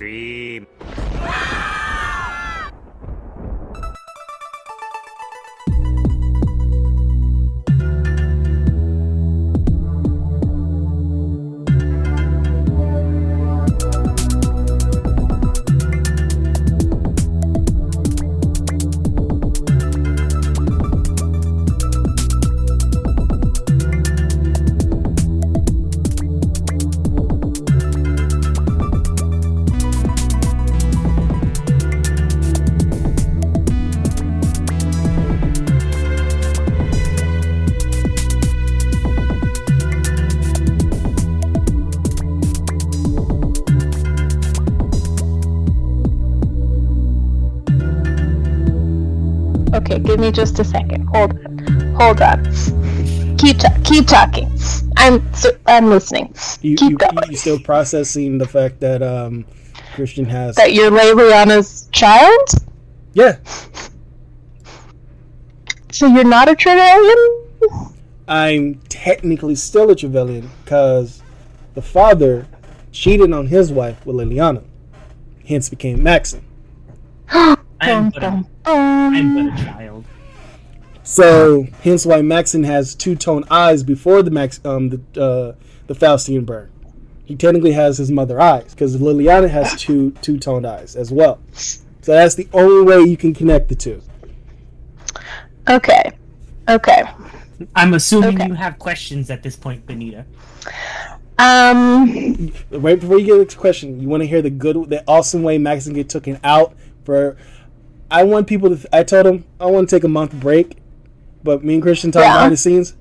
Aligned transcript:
Scream. 0.00 0.39
Give 50.20 50.26
me 50.26 50.32
just 50.32 50.58
a 50.58 50.64
second. 50.64 51.06
Hold 51.08 51.32
on. 51.46 51.94
Hold 51.94 52.20
on. 52.20 53.36
Keep 53.38 53.58
ta- 53.58 53.76
keep 53.84 54.06
talking. 54.06 54.50
I'm 54.96 55.22
I'm 55.66 55.88
listening. 55.88 56.34
You, 56.60 56.76
keep 56.76 56.90
you, 56.90 56.96
going. 56.98 57.30
you 57.30 57.36
still 57.36 57.58
processing 57.58 58.36
the 58.38 58.46
fact 58.46 58.80
that 58.80 59.02
um, 59.02 59.46
Christian 59.94 60.26
has. 60.26 60.56
That 60.56 60.74
you're 60.74 60.90
Leliana's 60.90 61.88
child? 61.92 62.48
Yeah, 63.12 63.38
So 65.90 66.06
you're 66.06 66.22
not 66.22 66.48
a 66.48 66.54
Trevelyan? 66.54 67.94
I'm 68.28 68.76
technically 68.88 69.56
still 69.56 69.90
a 69.90 69.96
Trevelyan 69.96 70.48
because 70.64 71.22
the 71.74 71.82
father 71.82 72.46
cheated 72.92 73.32
on 73.32 73.48
his 73.48 73.72
wife 73.72 74.06
with 74.06 74.14
Liliana, 74.14 74.62
hence 75.44 75.68
became 75.68 76.02
Maxim. 76.04 76.44
I'm 77.30 78.10
but, 78.10 78.16
a, 78.18 78.20
dum, 78.20 78.46
I'm 78.64 79.50
but 79.50 79.60
a 79.60 79.64
child. 79.64 79.89
So 81.10 81.66
hence 81.82 82.06
why 82.06 82.22
Maxim 82.22 82.62
has 82.62 82.94
two 82.94 83.16
tone 83.16 83.42
eyes 83.50 83.82
before 83.82 84.22
the 84.22 84.30
Max 84.30 84.60
um 84.64 84.90
the 84.90 85.00
uh, 85.20 85.54
the 85.88 85.94
Faustian 85.94 86.46
burn. 86.46 86.70
He 87.24 87.34
technically 87.34 87.72
has 87.72 87.98
his 87.98 88.12
mother 88.12 88.40
eyes 88.40 88.72
because 88.74 88.96
Liliana 88.96 89.50
has 89.50 89.74
two 89.80 90.12
two 90.22 90.38
toned 90.38 90.64
eyes 90.64 90.94
as 90.94 91.10
well. 91.10 91.40
So 91.52 92.12
that's 92.12 92.36
the 92.36 92.48
only 92.52 92.84
way 92.84 93.00
you 93.02 93.16
can 93.16 93.34
connect 93.34 93.68
the 93.68 93.74
two. 93.74 94.00
Okay. 95.68 96.12
Okay. 96.68 97.02
I'm 97.74 97.94
assuming 97.94 98.36
Okay. 98.40 98.46
you 98.46 98.54
have 98.54 98.78
questions 98.78 99.30
at 99.30 99.42
this 99.42 99.56
point, 99.56 99.84
Benita. 99.86 100.24
Um 101.38 102.52
Right 102.70 103.00
before 103.00 103.18
you 103.18 103.26
get 103.26 103.50
to 103.50 103.56
the 103.56 103.60
question, 103.60 104.00
you 104.00 104.08
want 104.08 104.22
to 104.22 104.28
hear 104.28 104.42
the 104.42 104.50
good, 104.50 104.88
the 104.90 105.02
awesome 105.08 105.42
way 105.42 105.58
Maxim 105.58 105.92
get 105.92 106.08
taken 106.08 106.38
out 106.44 106.76
for. 107.04 107.36
I 108.12 108.22
want 108.22 108.46
people 108.46 108.76
to. 108.76 108.96
I 108.96 109.02
told 109.02 109.26
him 109.26 109.44
I 109.60 109.66
want 109.66 109.88
to 109.88 109.96
take 109.96 110.04
a 110.04 110.08
month 110.08 110.32
break, 110.34 110.78
but 111.42 111.64
me 111.64 111.74
and 111.74 111.82
Christian 111.82 112.10
talk 112.12 112.22
Yeah. 112.22 112.34
behind 112.34 112.52
the 112.52 112.56
scenes. 112.56 112.94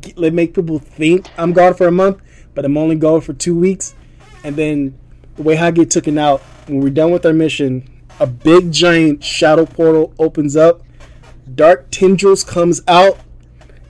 Get, 0.00 0.18
let 0.18 0.32
make 0.34 0.54
people 0.54 0.78
think 0.78 1.26
I'm 1.38 1.52
gone 1.52 1.74
for 1.74 1.86
a 1.86 1.92
month, 1.92 2.18
but 2.54 2.64
I'm 2.64 2.76
only 2.76 2.96
gone 2.96 3.20
for 3.22 3.32
two 3.32 3.58
weeks, 3.58 3.94
and 4.44 4.56
then 4.56 4.98
the 5.36 5.42
way 5.42 5.56
I 5.56 5.70
get 5.70 5.90
taken 5.90 6.18
out 6.18 6.40
when 6.66 6.80
we're 6.80 6.90
done 6.90 7.10
with 7.10 7.24
our 7.24 7.32
mission, 7.32 7.88
a 8.18 8.26
big 8.26 8.72
giant 8.72 9.24
shadow 9.24 9.64
portal 9.64 10.12
opens 10.18 10.54
up, 10.56 10.82
dark 11.54 11.86
tendrils 11.90 12.44
comes 12.44 12.82
out, 12.86 13.18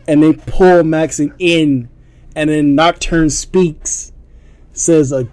and 0.07 0.23
they 0.23 0.33
pull 0.33 0.85
Maxim 0.85 1.35
in, 1.39 1.89
and 2.37 2.49
then 2.51 2.75
Nocturne 2.75 3.31
speaks 3.31 4.13
says 4.73 5.11
a 5.13 5.29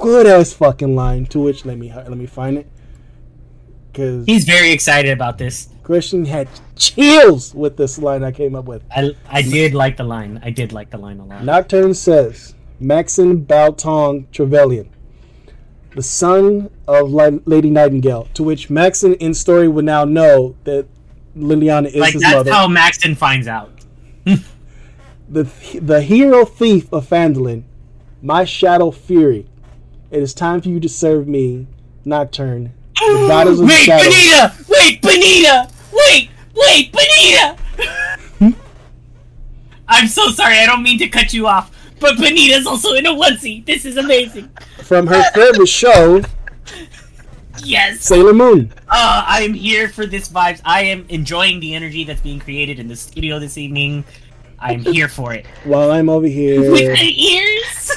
good 0.00 0.26
ass 0.26 0.52
fucking 0.52 0.94
line. 0.96 1.26
To 1.26 1.38
which 1.40 1.64
let 1.64 1.78
me 1.78 1.92
let 1.94 2.10
me 2.16 2.26
find 2.26 2.58
it 2.58 2.66
because 3.92 4.26
He's 4.26 4.44
very 4.44 4.72
excited 4.72 5.12
about 5.12 5.38
this. 5.38 5.68
Christian 5.86 6.24
had 6.24 6.48
chills 6.74 7.54
with 7.54 7.76
this 7.76 7.96
line 7.96 8.24
I 8.24 8.32
came 8.32 8.56
up 8.56 8.64
with. 8.64 8.82
I, 8.90 9.12
I 9.28 9.40
did 9.40 9.72
like 9.72 9.96
the 9.96 10.02
line. 10.02 10.40
I 10.42 10.50
did 10.50 10.72
like 10.72 10.90
the 10.90 10.98
line 10.98 11.20
a 11.20 11.24
lot. 11.24 11.44
Nocturne 11.44 11.94
says 11.94 12.56
Maxim 12.80 13.46
Baltong 13.46 14.28
Trevelyan, 14.32 14.90
the 15.94 16.02
son 16.02 16.70
of 16.88 17.12
Lady 17.12 17.70
Nightingale. 17.70 18.26
To 18.34 18.42
which 18.42 18.68
Maxim 18.68 19.14
in 19.20 19.32
story 19.32 19.68
would 19.68 19.84
now 19.84 20.04
know 20.04 20.56
that 20.64 20.88
Liliana 21.36 21.86
is 21.86 21.94
like 21.94 22.14
his 22.14 22.22
that's 22.22 22.34
mother. 22.34 22.50
how 22.50 22.66
Maxton 22.66 23.14
finds 23.14 23.46
out. 23.46 23.70
the 24.24 25.44
the 25.80 26.02
hero 26.02 26.44
thief 26.44 26.92
of 26.92 27.08
Phandalin, 27.08 27.62
my 28.20 28.44
shadow 28.44 28.90
fury. 28.90 29.46
It 30.10 30.20
is 30.20 30.34
time 30.34 30.60
for 30.62 30.68
you 30.68 30.80
to 30.80 30.88
serve 30.88 31.28
me, 31.28 31.68
Nocturne. 32.04 32.72
The 32.96 33.62
Wait. 33.64 33.86
Benita! 33.86 34.52
Wait, 34.68 35.00
Benita! 35.00 35.75
Wait, 35.96 36.30
wait, 36.54 36.92
Benita! 36.92 37.56
I'm 39.88 40.08
so 40.08 40.28
sorry. 40.30 40.58
I 40.58 40.66
don't 40.66 40.82
mean 40.82 40.98
to 40.98 41.08
cut 41.08 41.32
you 41.32 41.46
off, 41.46 41.70
but 42.00 42.18
Benita's 42.18 42.66
also 42.66 42.94
in 42.94 43.06
a 43.06 43.10
onesie. 43.10 43.64
This 43.64 43.84
is 43.84 43.96
amazing. 43.96 44.50
From 44.82 45.06
her 45.06 45.22
favorite 45.32 45.68
show, 45.68 46.22
Yes. 47.64 48.00
Sailor 48.02 48.34
Moon. 48.34 48.72
Uh, 48.88 49.24
I 49.26 49.42
am 49.42 49.54
here 49.54 49.88
for 49.88 50.06
this 50.06 50.28
vibes. 50.28 50.60
I 50.64 50.82
am 50.82 51.06
enjoying 51.08 51.60
the 51.60 51.74
energy 51.74 52.04
that's 52.04 52.20
being 52.20 52.38
created 52.38 52.78
in 52.78 52.88
the 52.88 52.96
studio 52.96 53.38
this 53.38 53.56
evening. 53.58 54.04
I'm 54.58 54.80
here 54.80 55.08
for 55.08 55.34
it. 55.34 55.46
While 55.64 55.90
I'm 55.90 56.08
over 56.08 56.26
here. 56.26 56.60
With 56.60 56.78
here, 56.80 56.96
the 56.96 57.24
ears, 57.24 57.92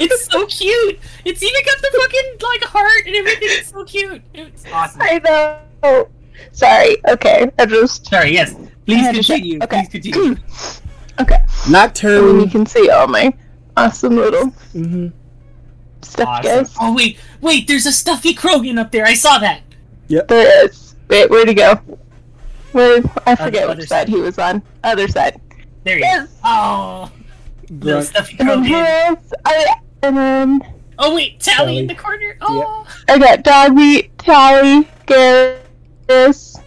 it's 0.00 0.26
so 0.26 0.46
cute. 0.46 0.98
It's 1.24 1.42
even 1.42 1.60
got 1.64 1.78
the 1.78 1.90
fucking 2.00 2.38
like 2.42 2.64
heart 2.64 3.06
and 3.06 3.16
everything. 3.16 3.48
It's 3.50 3.70
so 3.70 3.84
cute. 3.84 4.22
It's 4.34 4.64
awesome. 4.72 5.02
I 5.02 5.20
know. 5.82 6.08
Sorry. 6.52 6.96
Okay. 7.08 7.50
I 7.58 7.66
just 7.66 8.06
Sorry. 8.06 8.32
Yes. 8.32 8.54
Please 8.86 9.00
had 9.00 9.14
to 9.14 9.22
check. 9.22 9.36
continue. 9.42 9.58
Okay. 9.62 9.80
Please 9.80 9.88
continue. 9.88 10.36
okay. 11.20 11.38
And 12.04 12.42
you 12.42 12.48
can 12.50 12.66
see 12.66 12.90
all 12.90 13.06
my 13.06 13.32
awesome 13.76 14.16
little 14.16 14.46
hmm 14.72 15.08
stuff, 16.02 16.28
Awesome. 16.28 16.42
guys. 16.64 16.74
Oh 16.80 16.94
wait, 16.94 17.18
wait. 17.40 17.66
There's 17.68 17.86
a 17.86 17.92
stuffy 17.92 18.34
Krogan 18.34 18.78
up 18.78 18.90
there. 18.90 19.04
I 19.06 19.14
saw 19.14 19.38
that. 19.38 19.60
Yep. 20.08 20.28
There 20.28 20.64
is. 20.64 20.94
Wait, 21.08 21.28
where'd 21.30 21.48
he 21.48 21.54
go? 21.54 21.74
Where? 22.72 23.02
I 23.26 23.36
forget 23.36 23.64
other 23.68 23.80
which 23.80 23.88
side 23.88 24.06
side. 24.06 24.08
he 24.08 24.16
was 24.20 24.38
on. 24.38 24.62
Other 24.82 25.08
side. 25.08 25.40
There 25.84 25.96
he 25.96 26.02
Yes. 26.02 26.28
is. 26.28 26.34
Oh, 26.44 27.10
little 27.68 27.78
Grunt. 28.00 28.06
stuffy 28.06 28.36
And 28.38 28.48
then 28.48 28.64
Krogan. 28.64 28.66
here's, 28.66 29.32
I, 29.44 29.74
and 30.02 30.16
then 30.16 30.62
Oh 30.98 31.14
wait, 31.14 31.38
Tali, 31.40 31.56
Tali. 31.56 31.78
in 31.78 31.86
the 31.86 31.94
corner. 31.94 32.36
Oh, 32.40 32.86
I 33.08 33.18
got 33.18 33.42
Dogmeat, 33.44 34.10
Tali, 34.18 34.86
Garrus. 36.10 36.62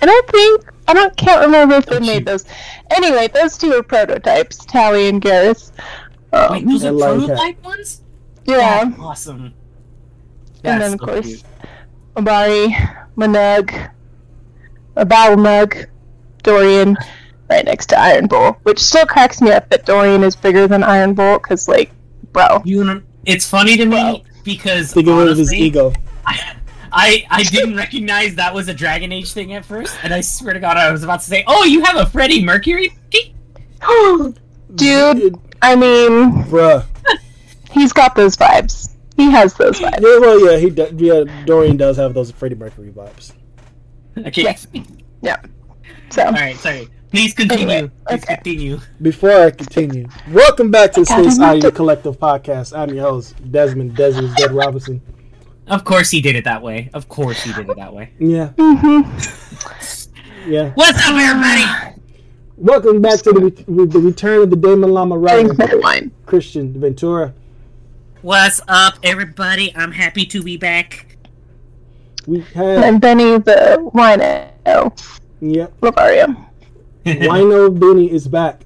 And 0.00 0.10
I 0.10 0.20
think 0.28 0.64
I 0.86 0.94
don't 0.94 1.16
can't 1.16 1.44
remember 1.44 1.74
if 1.76 1.86
they 1.86 2.00
made 2.00 2.18
shoot. 2.18 2.24
those. 2.26 2.44
Anyway, 2.90 3.28
those 3.28 3.58
two 3.58 3.72
are 3.74 3.82
prototypes, 3.82 4.56
Tali 4.64 5.08
and 5.08 5.20
Garrus. 5.20 5.72
Um, 6.32 6.52
wait, 6.52 6.66
those 6.66 6.84
I 6.84 6.88
are 6.88 6.92
like 6.92 7.10
that. 7.20 7.26
prototype 7.26 7.64
ones. 7.64 8.02
yeah, 8.46 8.84
That's 8.84 9.00
awesome. 9.00 9.42
and 9.44 9.52
That's 10.62 10.80
then 10.84 10.92
of 10.94 11.00
so 11.00 11.06
course 11.06 11.26
cute. 11.26 11.42
Obari, 12.16 12.74
Manug, 13.16 13.90
a 14.96 15.06
Battlemug, 15.06 15.86
Dorian, 16.42 16.96
right 17.50 17.64
next 17.64 17.86
to 17.86 17.98
Iron 17.98 18.26
Bull, 18.26 18.56
which 18.64 18.78
still 18.78 19.06
cracks 19.06 19.40
me 19.40 19.50
up 19.50 19.68
that 19.70 19.86
Dorian 19.86 20.22
is 20.24 20.36
bigger 20.36 20.66
than 20.68 20.82
Iron 20.82 21.14
Bull, 21.14 21.38
because 21.38 21.68
like, 21.68 21.90
bro, 22.32 22.60
You 22.64 23.02
it's 23.24 23.48
funny 23.48 23.76
to 23.76 23.84
me 23.84 23.90
Well, 23.90 24.22
because 24.44 24.92
Thinking 24.92 25.18
of 25.28 25.36
his 25.36 25.52
ego. 25.52 25.92
I, 26.26 26.56
I 26.92 27.26
I 27.30 27.42
didn't 27.42 27.76
recognize 27.76 28.34
that 28.36 28.54
was 28.54 28.68
a 28.68 28.74
Dragon 28.74 29.12
Age 29.12 29.32
thing 29.32 29.52
at 29.54 29.64
first, 29.64 29.96
and 30.02 30.12
I 30.12 30.20
swear 30.20 30.54
to 30.54 30.60
God, 30.60 30.76
I 30.76 30.90
was 30.90 31.02
about 31.04 31.20
to 31.20 31.26
say, 31.26 31.44
"Oh, 31.46 31.64
you 31.64 31.84
have 31.84 31.96
a 31.96 32.06
Freddie 32.06 32.44
Mercury." 32.44 32.92
key?" 33.10 33.34
dude. 34.74 35.38
I 35.60 35.74
mean, 35.74 36.44
Bruh. 36.44 36.84
he's 37.72 37.92
got 37.92 38.14
those 38.14 38.36
vibes. 38.36 38.94
He 39.16 39.30
has 39.30 39.54
those 39.54 39.80
vibes. 39.80 40.00
Yeah, 40.00 40.18
well, 40.18 40.52
yeah, 40.52 40.58
he 40.58 40.70
do, 40.70 40.88
yeah, 40.96 41.44
Dorian 41.44 41.76
does 41.76 41.96
have 41.96 42.14
those 42.14 42.30
Freddie 42.30 42.54
Mercury 42.54 42.90
vibes. 42.90 43.32
Okay. 44.16 44.42
Yes. 44.42 44.66
Yeah. 45.20 45.40
So, 46.10 46.24
All 46.24 46.32
right. 46.32 46.56
Sorry. 46.56 46.88
Please 47.10 47.34
continue. 47.34 47.68
Anyway, 47.68 47.90
Please 48.06 48.22
okay. 48.22 48.34
continue. 48.34 48.80
Before 49.00 49.30
I 49.30 49.50
continue, 49.50 50.08
welcome 50.30 50.70
back 50.70 50.92
to 50.92 51.00
the 51.00 51.06
God, 51.06 51.22
Space 51.22 51.38
I'm 51.38 51.56
Audio 51.56 51.70
Collective 51.70 52.18
Podcast. 52.18 52.76
I'm 52.76 52.94
your 52.94 53.08
host, 53.08 53.34
Desmond 53.50 53.96
Desmond 53.96 54.36
Dead 54.36 54.52
Robinson. 54.52 55.00
Of 55.68 55.84
course 55.84 56.10
he 56.10 56.20
did 56.20 56.34
it 56.36 56.44
that 56.44 56.62
way. 56.62 56.90
Of 56.94 57.08
course 57.08 57.42
he 57.42 57.52
did 57.52 57.68
it 57.68 57.76
that 57.76 57.92
way. 57.92 58.10
Yeah, 58.18 58.48
hmm 58.58 59.02
yeah. 60.46 60.70
What's 60.70 60.98
up, 60.98 61.14
everybody? 61.14 61.64
Welcome 62.56 63.02
back 63.02 63.20
to 63.22 63.32
the, 63.32 63.64
re- 63.68 63.86
the 63.86 63.98
return 63.98 64.42
of 64.42 64.50
the 64.50 64.56
Damon 64.56 64.92
Lama 64.92 65.18
drink 65.18 65.58
writer. 65.58 66.10
Christian 66.26 66.72
Ventura. 66.80 67.34
What's 68.22 68.60
up, 68.66 68.94
everybody? 69.02 69.72
I'm 69.76 69.92
happy 69.92 70.24
to 70.26 70.42
be 70.42 70.56
back. 70.56 71.16
We 72.26 72.40
have 72.54 72.82
And 72.82 73.00
Benny 73.00 73.38
the 73.38 73.90
wino. 73.94 74.98
yep. 75.40 75.78
Lavario. 75.80 76.46
Wino 77.06 77.78
Benny 77.78 78.10
is 78.10 78.26
back. 78.26 78.62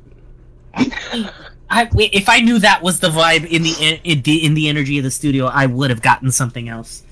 I, 1.75 1.89
if 1.97 2.29
I 2.29 2.41
knew 2.41 2.59
that 2.59 2.83
was 2.83 3.01
the 3.01 3.09
vibe 3.09 3.47
in 3.49 3.63
the 3.63 4.01
in 4.05 4.21
the 4.23 4.45
in 4.45 4.55
the 4.55 4.69
energy 4.69 4.99
of 4.99 5.05
the 5.05 5.11
studio, 5.11 5.47
I 5.47 5.65
would 5.67 5.89
have 5.91 6.03
gotten 6.03 6.31
something 6.31 6.69
else. 6.69 7.03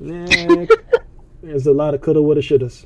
Nah, 0.00 0.26
There's 1.42 1.66
a 1.66 1.72
lot 1.72 1.94
of 1.94 2.02
coulda, 2.02 2.20
woulda, 2.20 2.40
shouldas. 2.42 2.84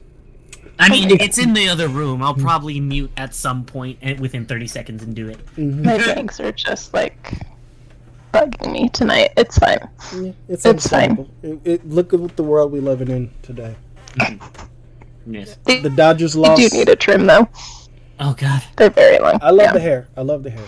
I 0.78 0.88
mean, 0.88 1.11
it's 1.20 1.38
in 1.38 1.52
the 1.55 1.69
other 1.69 1.88
room. 1.88 2.23
I'll 2.23 2.34
probably 2.34 2.78
mute 2.81 3.11
at 3.17 3.34
some 3.34 3.64
point 3.64 3.99
and 4.02 4.20
within 4.20 4.44
30 4.46 4.67
seconds 4.67 5.02
and 5.02 5.17
do 5.17 5.28
it. 5.28 5.38
Mm-hmm. 5.56 5.82
My 5.84 5.96
bangs 5.99 6.38
are 6.38 6.52
just 6.52 6.93
like 6.94 7.32
bugging 8.32 8.73
me 8.73 8.88
tonight. 8.90 9.32
It's 9.37 9.58
fine. 9.58 9.78
Yeah, 10.14 10.32
it's 10.49 10.64
It's 10.67 10.87
fine. 10.87 11.28
It, 11.43 11.61
it, 11.64 11.88
look 11.88 12.12
at 12.14 12.37
the 12.37 12.44
world 12.44 12.73
we're 12.73 12.82
living 12.82 13.08
in 13.08 13.31
today. 13.43 13.75
Yes. 15.28 15.58
They, 15.64 15.81
The 15.81 15.90
Dodgers 15.90 16.34
they 16.34 16.38
lost. 16.40 16.70
do 16.70 16.78
need 16.78 16.88
a 16.88 16.94
trim 16.94 17.26
though. 17.26 17.49
Oh 18.20 18.34
God. 18.38 18.62
They're 18.76 18.90
very 18.90 19.19
long. 19.19 19.40
I 19.43 19.50
love 19.50 19.67
Yeah. 19.67 19.73
the 19.73 19.81
hair. 19.81 20.08
I 20.17 20.20
love 20.23 20.44
the 20.44 20.50
hair. 20.50 20.64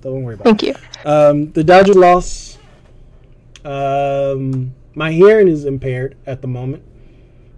Don't 0.00 0.22
worry 0.22 0.34
about 0.34 0.46
it. 0.46 0.48
Thank 0.48 0.62
you. 0.62 0.74
Um, 1.04 1.52
the 1.52 1.64
Dodger 1.64 1.94
loss. 1.94 2.58
Um, 3.64 4.74
my 4.94 5.12
hearing 5.12 5.48
is 5.48 5.66
impaired 5.66 6.16
at 6.26 6.40
the 6.40 6.48
moment, 6.48 6.82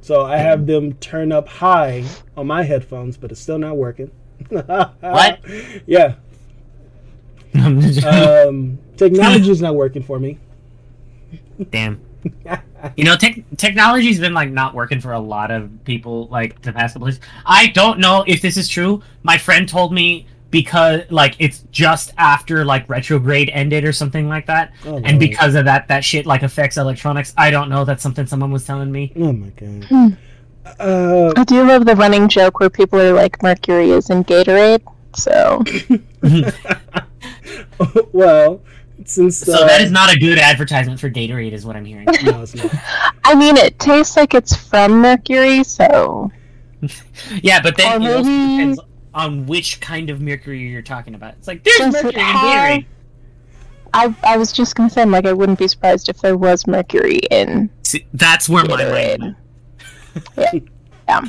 so 0.00 0.24
I 0.24 0.36
have 0.36 0.66
them 0.66 0.94
turn 0.94 1.30
up 1.30 1.46
high 1.48 2.04
on 2.36 2.48
my 2.48 2.64
headphones, 2.64 3.16
but 3.16 3.30
it's 3.30 3.40
still 3.40 3.58
not 3.58 3.76
working. 3.76 4.10
What? 4.48 5.40
Yeah. 5.86 6.14
Um, 7.54 8.78
technology's 8.96 9.60
not 9.60 9.74
working 9.74 10.02
for 10.02 10.18
me. 10.18 10.38
Damn. 11.70 12.00
You 12.96 13.04
know, 13.04 13.14
tech 13.14 13.38
technology's 13.56 14.18
been 14.18 14.34
like 14.34 14.50
not 14.50 14.74
working 14.74 15.00
for 15.00 15.12
a 15.12 15.20
lot 15.20 15.52
of 15.52 15.70
people 15.84 16.26
like 16.26 16.60
the 16.62 16.72
past 16.72 16.94
couple 16.94 17.06
days. 17.06 17.20
I 17.46 17.68
don't 17.68 18.00
know 18.00 18.24
if 18.26 18.42
this 18.42 18.56
is 18.56 18.68
true. 18.68 19.02
My 19.22 19.38
friend 19.38 19.68
told 19.68 19.92
me 19.94 20.26
because 20.52 21.00
like 21.10 21.34
it's 21.40 21.64
just 21.72 22.12
after 22.16 22.64
like 22.64 22.88
retrograde 22.88 23.50
ended 23.52 23.84
or 23.84 23.92
something 23.92 24.28
like 24.28 24.46
that, 24.46 24.72
Oh, 24.86 24.94
and 24.98 25.04
Lord. 25.06 25.18
because 25.18 25.56
of 25.56 25.64
that, 25.64 25.88
that 25.88 26.04
shit 26.04 26.24
like 26.26 26.44
affects 26.44 26.76
electronics. 26.76 27.34
I 27.36 27.50
don't 27.50 27.68
know. 27.68 27.84
That's 27.84 28.02
something 28.04 28.26
someone 28.28 28.52
was 28.52 28.64
telling 28.64 28.92
me. 28.92 29.12
Oh 29.16 29.32
my 29.32 29.48
god. 29.48 29.84
Hmm. 29.86 30.08
Uh, 30.78 31.32
I 31.36 31.42
do 31.42 31.66
love 31.66 31.86
the 31.86 31.96
running 31.96 32.28
joke 32.28 32.60
where 32.60 32.70
people 32.70 33.00
are 33.00 33.12
like, 33.12 33.42
Mercury 33.42 33.90
is 33.90 34.10
in 34.10 34.22
Gatorade. 34.22 34.82
So 35.16 35.62
well, 38.12 38.62
since 39.04 39.38
So 39.38 39.54
uh, 39.54 39.66
that 39.66 39.80
is 39.80 39.90
not 39.90 40.14
a 40.14 40.18
good 40.18 40.38
advertisement 40.38 41.00
for 41.00 41.10
Gatorade, 41.10 41.52
is 41.52 41.66
what 41.66 41.76
I'm 41.76 41.84
hearing. 41.84 42.06
no, 42.24 42.42
it's 42.42 42.54
not. 42.54 42.70
I 43.24 43.34
mean, 43.34 43.56
it 43.56 43.78
tastes 43.78 44.16
like 44.16 44.34
it's 44.34 44.54
from 44.54 45.00
Mercury. 45.00 45.64
So 45.64 46.30
yeah, 47.42 47.60
but 47.60 47.76
then 47.76 48.02
Or 48.02 48.06
it 48.08 48.16
also 48.16 48.30
depends 48.30 48.80
on 49.14 49.46
which 49.46 49.80
kind 49.80 50.10
of 50.10 50.20
mercury 50.20 50.60
you're 50.60 50.82
talking 50.82 51.14
about. 51.14 51.34
It's 51.34 51.48
like 51.48 51.62
there's 51.64 51.78
Does 51.78 51.92
mercury 51.94 52.14
in 52.14 52.20
have- 52.20 52.70
Gatorade. 52.80 52.86
I 53.94 54.14
I 54.24 54.38
was 54.38 54.52
just 54.52 54.74
gonna 54.74 54.88
say, 54.88 55.04
like, 55.04 55.26
I 55.26 55.32
wouldn't 55.34 55.58
be 55.58 55.68
surprised 55.68 56.08
if 56.08 56.18
there 56.22 56.36
was 56.36 56.66
mercury 56.66 57.18
in 57.30 57.68
See, 57.82 58.06
that's 58.14 58.48
where 58.48 58.64
my 58.64 58.76
mind 58.76 59.36
Gatorade. 60.14 60.68
Yeah. 61.08 61.20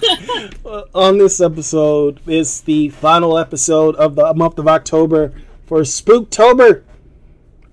Uh, 0.66 0.84
on 0.96 1.18
this 1.18 1.42
episode 1.42 2.22
is 2.28 2.62
the 2.62 2.90
final 2.90 3.38
episode 3.38 3.96
of 3.96 4.16
the 4.16 4.34
month 4.34 4.60
of 4.60 4.68
October 4.68 5.34
for 5.66 5.82
Spooktober, 5.82 6.84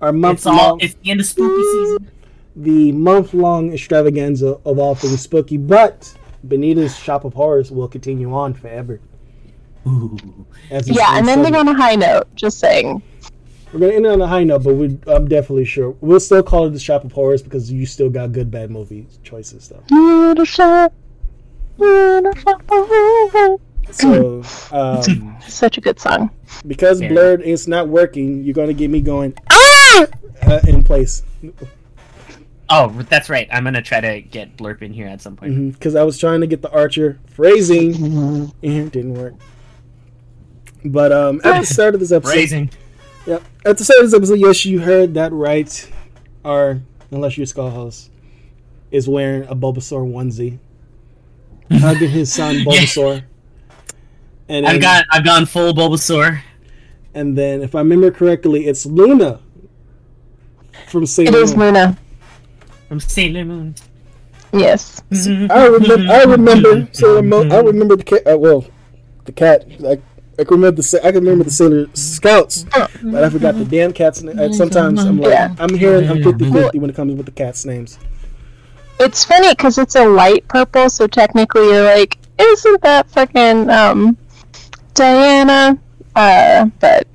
our 0.01 0.11
month 0.11 0.39
It's 0.39 0.45
all 0.47 0.55
long, 0.57 0.79
it's 0.81 0.95
the 0.95 1.11
end 1.11 1.19
of 1.21 1.25
spooky 1.25 1.61
season. 1.61 2.11
the 2.57 2.91
month 2.91 3.33
long 3.33 3.71
extravaganza 3.71 4.57
of 4.65 4.77
all 4.79 4.95
things 4.95 5.21
spooky. 5.21 5.55
But 5.57 6.13
Benita's 6.45 6.97
Shop 6.97 7.23
of 7.23 7.33
Horrors 7.33 7.71
will 7.71 7.87
continue 7.87 8.33
on 8.33 8.53
forever. 8.53 8.99
Ooh. 9.87 10.17
Yeah, 10.69 11.17
and 11.17 11.27
then 11.27 11.41
they're 11.41 11.57
on 11.59 11.67
a 11.67 11.73
high 11.73 11.95
note. 11.95 12.33
Just 12.35 12.59
saying. 12.59 13.01
We're 13.73 13.79
gonna 13.79 13.93
end 13.93 14.05
it 14.05 14.11
on 14.11 14.21
a 14.21 14.27
high 14.27 14.43
note, 14.43 14.63
but 14.63 14.73
we, 14.75 14.97
I'm 15.07 15.27
definitely 15.29 15.63
sure 15.65 15.91
we'll 16.01 16.19
still 16.19 16.43
call 16.43 16.65
it 16.67 16.71
the 16.71 16.79
Shop 16.79 17.05
of 17.05 17.13
Horrors 17.13 17.41
because 17.41 17.71
you 17.71 17.85
still 17.85 18.09
got 18.09 18.33
good 18.33 18.51
bad 18.51 18.69
movie 18.69 19.07
choices 19.23 19.69
though. 19.69 19.81
Little 19.89 20.43
shop, 20.43 20.93
little 21.77 22.33
shop 22.35 22.61
of 22.69 22.87
horrors. 22.89 23.59
So 23.91 24.43
um, 24.71 25.37
Such 25.47 25.77
a 25.77 25.81
good 25.81 25.99
song. 26.01 26.29
because 26.67 26.99
Yeah. 27.01 27.09
Blurred 27.09 27.41
is 27.43 27.65
not 27.67 27.87
working, 27.87 28.43
you're 28.43 28.53
gonna 28.53 28.73
get 28.73 28.89
me 28.89 28.99
going 29.01 29.33
Ah! 29.49 30.05
uh, 30.43 30.59
in 30.67 30.83
place. 30.83 31.23
Oh, 32.69 32.89
that's 33.09 33.29
right. 33.29 33.47
I'm 33.51 33.63
gonna 33.63 33.81
try 33.81 34.01
to 34.01 34.21
get 34.21 34.57
Blurp 34.57 34.81
in 34.81 34.91
here 34.93 35.07
at 35.07 35.21
some 35.21 35.35
point. 35.37 35.73
because 35.73 35.95
I 35.95 36.03
was 36.03 36.17
trying 36.17 36.41
to 36.41 36.47
get 36.47 36.61
the 36.61 36.71
Archer 36.71 37.19
phrasing 37.27 37.95
and 37.95 38.53
it 38.61 38.91
didn't 38.91 39.13
work. 39.15 39.33
But 40.83 41.11
um, 41.11 41.41
at 41.43 41.59
the 41.61 41.65
start 41.65 41.93
of 41.93 41.99
this 41.99 42.11
episode, 42.11 42.31
Phrasing. 42.33 42.69
yeah, 43.27 43.39
at 43.65 43.77
the 43.77 43.83
start 43.83 43.99
of 44.03 44.09
this 44.11 44.17
episode, 44.17 44.39
yes, 44.39 44.65
you 44.65 44.79
heard 44.79 45.13
that 45.13 45.31
right. 45.31 45.91
Our 46.43 46.81
unless 47.11 47.37
you're 47.37 47.45
Skull 47.45 47.69
House 47.69 48.09
is 48.89 49.07
wearing 49.07 49.43
a 49.47 49.55
Bulbasaur 49.55 50.09
onesie, 50.11 50.57
hugging 51.71 52.09
his 52.09 52.33
son 52.33 52.55
Bulbasaur. 52.65 53.23
And 54.49 54.65
then, 54.65 54.75
I've 54.75 54.81
got 54.81 55.05
I've 55.11 55.23
gone 55.23 55.45
full 55.45 55.73
Bulbasaur. 55.73 56.41
and 57.13 57.37
then, 57.37 57.61
if 57.61 57.75
I 57.75 57.79
remember 57.79 58.09
correctly, 58.11 58.65
it's 58.67 58.85
Luna 58.85 59.39
from 60.87 61.03
It 61.03 61.07
Sailor 61.07 61.37
is 61.39 61.55
Moon. 61.55 61.73
Luna. 61.75 61.97
from 62.87 62.99
Sailor 62.99 63.45
Moon. 63.45 63.75
Yes. 64.51 65.01
I 65.11 65.67
remember. 65.67 66.11
I 66.11 66.23
remember 66.27 66.87
Sailor 66.91 67.21
Moon. 67.21 67.51
I 67.51 67.59
remember 67.59 67.95
the 67.95 68.03
cat. 68.03 68.27
Uh, 68.27 68.37
well, 68.37 68.65
the 69.25 69.31
cat. 69.31 69.65
I, 69.85 70.01
I 70.41 70.43
can 70.43 70.55
remember 70.55 70.77
the. 70.77 70.83
Sa- 70.83 70.97
I 71.03 71.11
can 71.11 71.23
remember 71.23 71.43
the 71.43 71.51
Sailor 71.51 71.85
Scouts, 71.93 72.65
but 73.03 73.23
I 73.23 73.29
forgot 73.29 73.55
the 73.59 73.63
damn 73.65 73.93
cats. 73.93 74.23
na- 74.23 74.31
uh, 74.41 74.51
Sometimes 74.51 75.03
I'm 75.05 75.17
like, 75.19 75.29
Yeah. 75.29 75.55
I'm 75.59 75.73
hearing 75.75 76.09
I'm 76.09 76.17
50-50 76.17 76.79
when 76.81 76.89
it 76.89 76.95
comes 76.95 77.13
with 77.13 77.27
the 77.27 77.31
cats' 77.31 77.63
names. 77.63 77.99
It's 78.99 79.23
funny 79.23 79.49
because 79.51 79.77
it's 79.77 79.95
a 79.95 80.05
light 80.07 80.47
purple, 80.47 80.89
so 80.89 81.05
technically 81.05 81.65
you're 81.67 81.83
like, 81.83 82.17
isn't 82.39 82.81
that 82.81 83.07
fucking 83.11 83.69
um, 83.69 84.17
Diana? 84.95 85.77
Uh, 86.15 86.65
but 86.79 87.07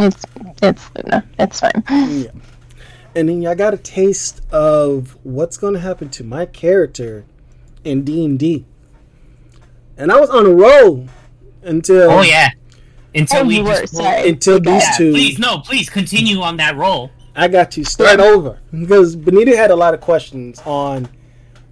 it's 0.00 0.24
it's 0.62 0.90
Luna. 0.96 1.24
It's 1.38 1.60
fine. 1.60 1.84
Yeah. 1.88 2.30
And 3.14 3.28
then 3.28 3.46
I 3.46 3.54
got 3.54 3.72
a 3.72 3.76
taste 3.78 4.40
of 4.50 5.16
what's 5.22 5.56
going 5.56 5.74
to 5.74 5.80
happen 5.80 6.08
to 6.10 6.24
my 6.24 6.44
character 6.46 7.24
in 7.84 8.02
D 8.02 8.24
and 8.24 8.36
D, 8.36 8.64
and 9.96 10.10
I 10.10 10.18
was 10.18 10.28
on 10.30 10.44
a 10.46 10.50
roll 10.50 11.06
until 11.62 12.10
Oh 12.10 12.22
yeah. 12.22 12.48
Until 13.14 13.40
Oh, 13.40 13.44
we 13.44 13.60
were, 13.60 13.80
just 13.80 13.94
sorry. 13.96 14.28
until 14.30 14.58
these 14.58 14.82
Yeah, 14.82 14.90
two. 14.96 15.12
please 15.12 15.38
no, 15.38 15.58
please 15.58 15.90
continue 15.90 16.40
on 16.40 16.56
that 16.58 16.76
roll. 16.76 17.10
I 17.36 17.48
got 17.48 17.70
to 17.72 17.84
start 17.84 18.20
over 18.20 18.58
because 18.70 19.16
Benita 19.16 19.56
had 19.56 19.70
a 19.70 19.76
lot 19.76 19.94
of 19.94 20.00
questions 20.00 20.60
on 20.64 21.08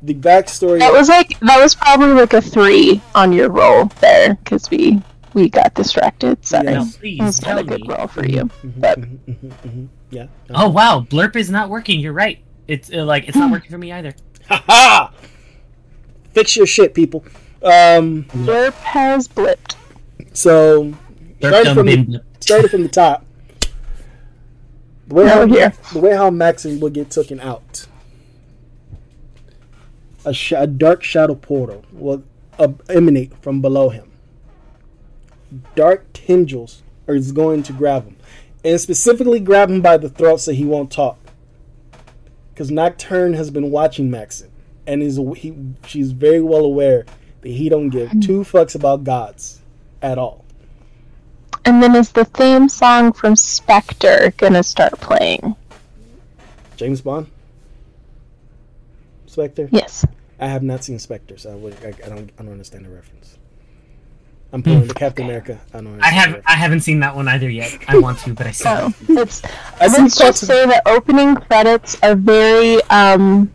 the 0.03 0.15
backstory. 0.15 0.79
That 0.81 0.93
was 0.93 1.09
like 1.09 1.39
that 1.41 1.61
was 1.61 1.75
probably 1.75 2.09
like 2.15 2.33
a 2.35 2.41
three 2.43 3.01
on 3.15 3.33
your 3.33 3.51
roll 3.51 3.87
there 4.01 4.35
because 4.35 4.71
we 4.71 5.03
we 5.35 5.49
got 5.49 5.75
distracted. 5.75 6.45
Sorry, 6.45 6.65
Yeah. 6.67 6.73
No, 6.73 6.81
Yes. 6.81 6.95
it 6.95 7.01
please 7.01 7.21
was 7.21 7.43
not 7.43 7.59
a 7.59 7.63
good 7.65 7.81
me. 7.83 7.89
roll 7.89 8.07
for 8.07 8.27
you. 8.27 8.45
Mhm, 8.65 8.73
But 8.81 9.01
mhm, 9.01 9.19
mhm, 9.29 9.53
mhm. 9.67 9.89
Yeah. 10.11 10.27
Oh 10.51 10.69
wow, 10.69 11.07
Blurp 11.09 11.37
is 11.37 11.51
not 11.51 11.69
working. 11.71 12.01
You're 12.01 12.13
right. 12.15 12.39
It's 12.69 12.91
uh, 12.93 13.05
like 13.05 13.29
it's 13.29 13.37
not 13.37 13.51
working 13.51 13.71
for 13.71 13.79
me 13.79 13.93
either. 13.93 14.15
Ha 14.49 14.63
ha! 14.67 15.13
Fix 16.33 16.57
your 16.57 16.67
shit, 16.67 16.95
people. 16.95 17.25
Um. 17.63 18.25
Blurp 18.33 18.73
has 18.75 19.29
blipped. 19.29 19.77
So 20.33 20.95
Blurp 21.41 21.49
started 21.49 21.75
from 21.75 21.87
the, 21.87 21.97
blipped. 21.97 22.43
started 22.43 22.71
from 22.71 22.83
the 22.83 22.89
top. 22.89 23.25
The 25.09 25.15
way 25.15 25.29
how 25.29 25.47
here. 25.47 25.73
the 25.93 25.99
way 25.99 26.15
how 26.15 26.31
Maxon 26.31 26.79
will 26.79 26.91
get 26.91 27.11
taken 27.11 27.41
out. 27.41 27.87
A, 30.25 30.33
sh- 30.33 30.53
a 30.53 30.67
dark 30.67 31.03
shadow 31.03 31.35
portal 31.35 31.85
will 31.93 32.23
uh, 32.59 32.69
emanate 32.89 33.37
from 33.43 33.61
below 33.61 33.89
him. 33.89 34.13
Dark 35.75 36.07
tendrils 36.13 36.83
are 37.09 37.19
going 37.19 37.63
to 37.65 37.73
grab 37.73 38.05
him, 38.05 38.17
and 38.65 38.81
specifically 38.81 39.41
grab 39.41 39.71
him 39.71 39.81
by 39.81 39.97
the 39.97 40.09
throat 40.09 40.41
so 40.41 40.53
he 40.53 40.65
won't 40.65 40.93
talk. 40.93 41.19
Because 42.53 42.71
Nocturne 42.71 43.33
has 43.33 43.51
been 43.51 43.71
watching 43.71 44.11
Maxon, 44.11 44.53
and 44.87 45.03
is 45.03 45.19
he 45.37 45.57
she's 45.87 46.13
very 46.13 46.43
well 46.43 46.65
aware 46.65 47.05
that 47.41 47.49
he 47.49 47.69
don't 47.69 47.89
give 47.89 48.11
two 48.21 48.43
fucks 48.43 48.75
about 48.77 49.03
gods 49.03 49.60
at 50.03 50.19
all. 50.19 50.45
And 51.65 51.83
then 51.83 51.95
is 51.95 52.11
the 52.13 52.25
theme 52.25 52.69
song 52.69 53.13
from 53.13 53.37
Spectre 53.37 54.33
gonna 54.39 54.63
start 54.63 54.99
playing? 55.01 55.55
James 56.77 57.01
Bond, 57.03 57.27
Spectre. 59.27 59.69
Yes. 59.71 60.05
I 60.39 60.47
have 60.47 60.63
not 60.63 60.83
seen 60.83 60.99
Spectre, 60.99 61.37
so 61.37 61.53
I, 61.53 61.55
would, 61.55 61.77
I, 61.85 61.89
I 61.89 62.09
don't 62.09 62.31
I 62.39 62.43
don't 62.43 62.53
understand 62.53 62.87
the 62.87 62.91
reference. 62.91 63.37
I'm 64.53 64.63
pulling 64.63 64.87
the 64.89 64.95
Captain 64.95 65.27
America. 65.27 65.61
I 65.75 65.77
don't 65.83 65.97
know. 65.99 66.03
I 66.03 66.09
have 66.09 66.43
I 66.47 66.53
haven't 66.55 66.81
seen 66.81 67.01
that 67.01 67.15
one 67.15 67.29
either 67.29 67.49
yet. 67.49 67.77
I 67.87 67.99
want 67.99 68.19
to, 68.21 68.33
but 68.35 68.47
I 68.47 68.51
still. 68.53 68.91
So 68.91 69.21
it's 69.21 69.43
I 69.81 69.87
see 69.89 70.03
let's 70.03 70.19
parts 70.19 70.19
just 70.19 70.43
of- 70.45 70.49
say 70.49 70.67
the 70.67 70.83
opening 70.89 71.37
credits 71.37 71.97
are 72.03 72.15
very 72.17 72.83
um 72.85 73.53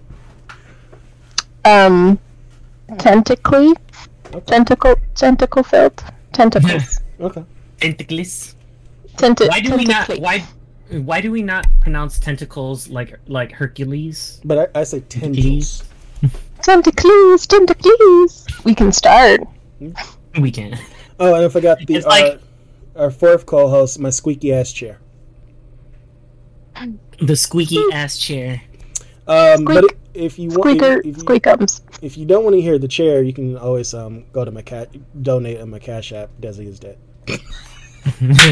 um 1.66 2.20
tentacly 3.00 3.74
Okay. 4.34 4.40
tentacle 4.46 4.96
tentacle 5.16 5.64
filled 5.64 6.04
tentacles 6.36 7.00
Okay. 7.20 7.44
Tentacles. 7.80 8.56
Tenta- 9.16 9.48
Why 9.48 9.60
do 9.62 9.76
we 9.78 9.86
not? 9.86 10.10
Why? 10.20 10.44
Why 10.92 11.22
do 11.22 11.32
we 11.32 11.42
not 11.42 11.66
pronounce 11.80 12.20
tentacles 12.20 12.90
like 12.90 13.18
like 13.28 13.52
Hercules? 13.54 14.42
But 14.44 14.72
I, 14.76 14.82
I 14.82 14.84
say 14.84 15.00
tentacles. 15.00 15.84
tentacles 16.62 17.48
tentacles 17.48 18.46
we 18.64 18.74
can 18.76 18.92
start 18.92 19.42
We 20.40 20.52
can. 20.52 20.78
Oh, 21.20 21.34
and 21.36 21.46
I 21.46 21.50
forgot 21.50 21.80
the 21.80 21.96
It's 21.96 22.06
like- 22.06 22.42
our, 22.96 23.06
our 23.06 23.12
fourth 23.12 23.46
co-host, 23.46 24.00
my 24.00 24.10
squeaky 24.10 24.52
ass 24.54 24.72
chair. 24.72 25.00
The 27.22 27.36
squeaky 27.36 27.80
ass 27.94 28.18
chair. 28.18 28.62
Um, 29.28 29.62
Squeak. 29.64 29.82
but 29.82 29.86
if 30.14 30.40
you 30.40 30.50
want, 30.50 30.62
squeaker 30.62 30.94
if, 31.00 31.06
if 31.06 31.18
you, 31.18 31.24
squeakums 31.24 31.82
if 32.02 32.18
you 32.18 32.26
don't 32.26 32.44
want 32.44 32.56
to 32.56 32.62
hear 32.62 32.78
the 32.78 32.88
chair, 32.88 33.22
you 33.24 33.34
can 33.34 33.58
always 33.58 33.94
um 33.94 34.26
go 34.32 34.46
to 34.46 34.52
my 34.52 34.62
cat 34.62 34.90
donate 35.24 35.60
on 35.62 35.70
my 35.70 35.80
cash 35.80 36.12
app. 36.14 36.30
Desi 36.40 36.68
is 36.68 36.80
dead. 36.80 36.98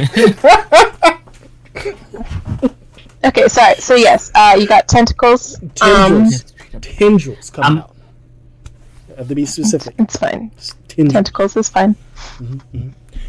okay 3.26 3.48
sorry 3.48 3.76
so 3.76 3.96
yes 3.96 4.32
uh 4.36 4.56
you 4.60 4.68
got 4.68 4.88
tentacles 4.88 5.60
um 5.82 6.30
Tendrils, 6.30 6.54
tendrils 6.82 7.50
coming 7.50 7.72
Um, 7.72 7.78
out. 7.84 7.96
I 9.16 9.20
have 9.20 9.28
to 9.28 9.36
be 9.36 9.46
specific. 9.46 9.96
it's 10.00 10.18
fine 10.18 10.52
Tendrils. 10.88 11.14
tentacles 11.14 11.58
is 11.58 11.70
fine 11.70 11.96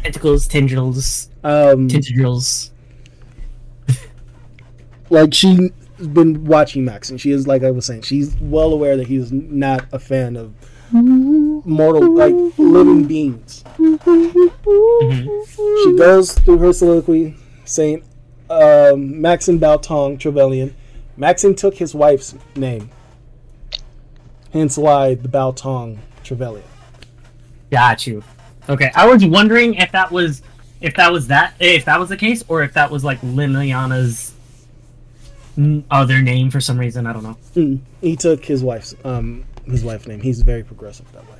Tentacles, 0.03 0.47
tendrils, 0.47 1.29
Um, 1.43 1.87
tendrils. 1.87 2.71
like 5.09 5.31
been 5.97 6.45
watching 6.45 6.85
Max, 6.85 7.09
and 7.09 7.19
she 7.19 7.31
is 7.31 7.47
like 7.47 7.63
I 7.63 7.71
was 7.71 7.85
saying, 7.85 8.01
she's 8.01 8.35
well 8.37 8.73
aware 8.73 8.97
that 8.97 9.07
he's 9.07 9.31
not 9.31 9.85
a 9.91 9.99
fan 9.99 10.35
of 10.35 10.53
mortal, 10.91 12.13
like 12.13 12.35
living 12.57 13.05
beings. 13.05 13.63
She 15.83 15.95
goes 15.97 16.33
through 16.33 16.59
her 16.59 16.73
soliloquy 16.73 17.35
saying, 17.65 18.03
um, 18.49 19.21
Maxim 19.21 19.59
Baltong 19.59 20.19
Trevelyan. 20.19 20.75
Maxim 21.17 21.55
took 21.55 21.75
his 21.75 21.95
wife's 21.95 22.35
name, 22.55 22.89
hence 24.51 24.77
why 24.77 25.15
the 25.15 25.29
Baltong 25.29 25.97
Trevelyan. 26.23 26.65
Got 27.71 28.05
you. 28.05 28.23
Okay, 28.67 28.91
I 28.95 29.07
was 29.07 29.23
wondering 29.25 29.75
if 29.75 29.91
that 29.93 30.11
was 30.11 30.41
if 30.81 30.95
that 30.95 31.11
was 31.11 31.27
that 31.27 31.53
if 31.59 31.85
that 31.85 31.99
was 31.99 32.09
the 32.09 32.17
case, 32.17 32.43
or 32.47 32.63
if 32.63 32.73
that 32.73 32.91
was 32.91 33.03
like 33.03 33.19
Liliana's 33.21 34.34
other 35.91 36.21
name 36.21 36.49
for 36.51 36.59
some 36.61 36.77
reason. 36.79 37.07
I 37.07 37.13
don't 37.13 37.23
know. 37.23 37.37
Mm. 37.55 37.79
He 38.01 38.15
took 38.15 38.43
his 38.45 38.63
wife's 38.63 38.95
um 39.03 39.45
his 39.65 39.83
wife's 39.83 40.07
name. 40.07 40.19
He's 40.21 40.41
very 40.41 40.63
progressive 40.63 41.11
that 41.13 41.23
way. 41.23 41.37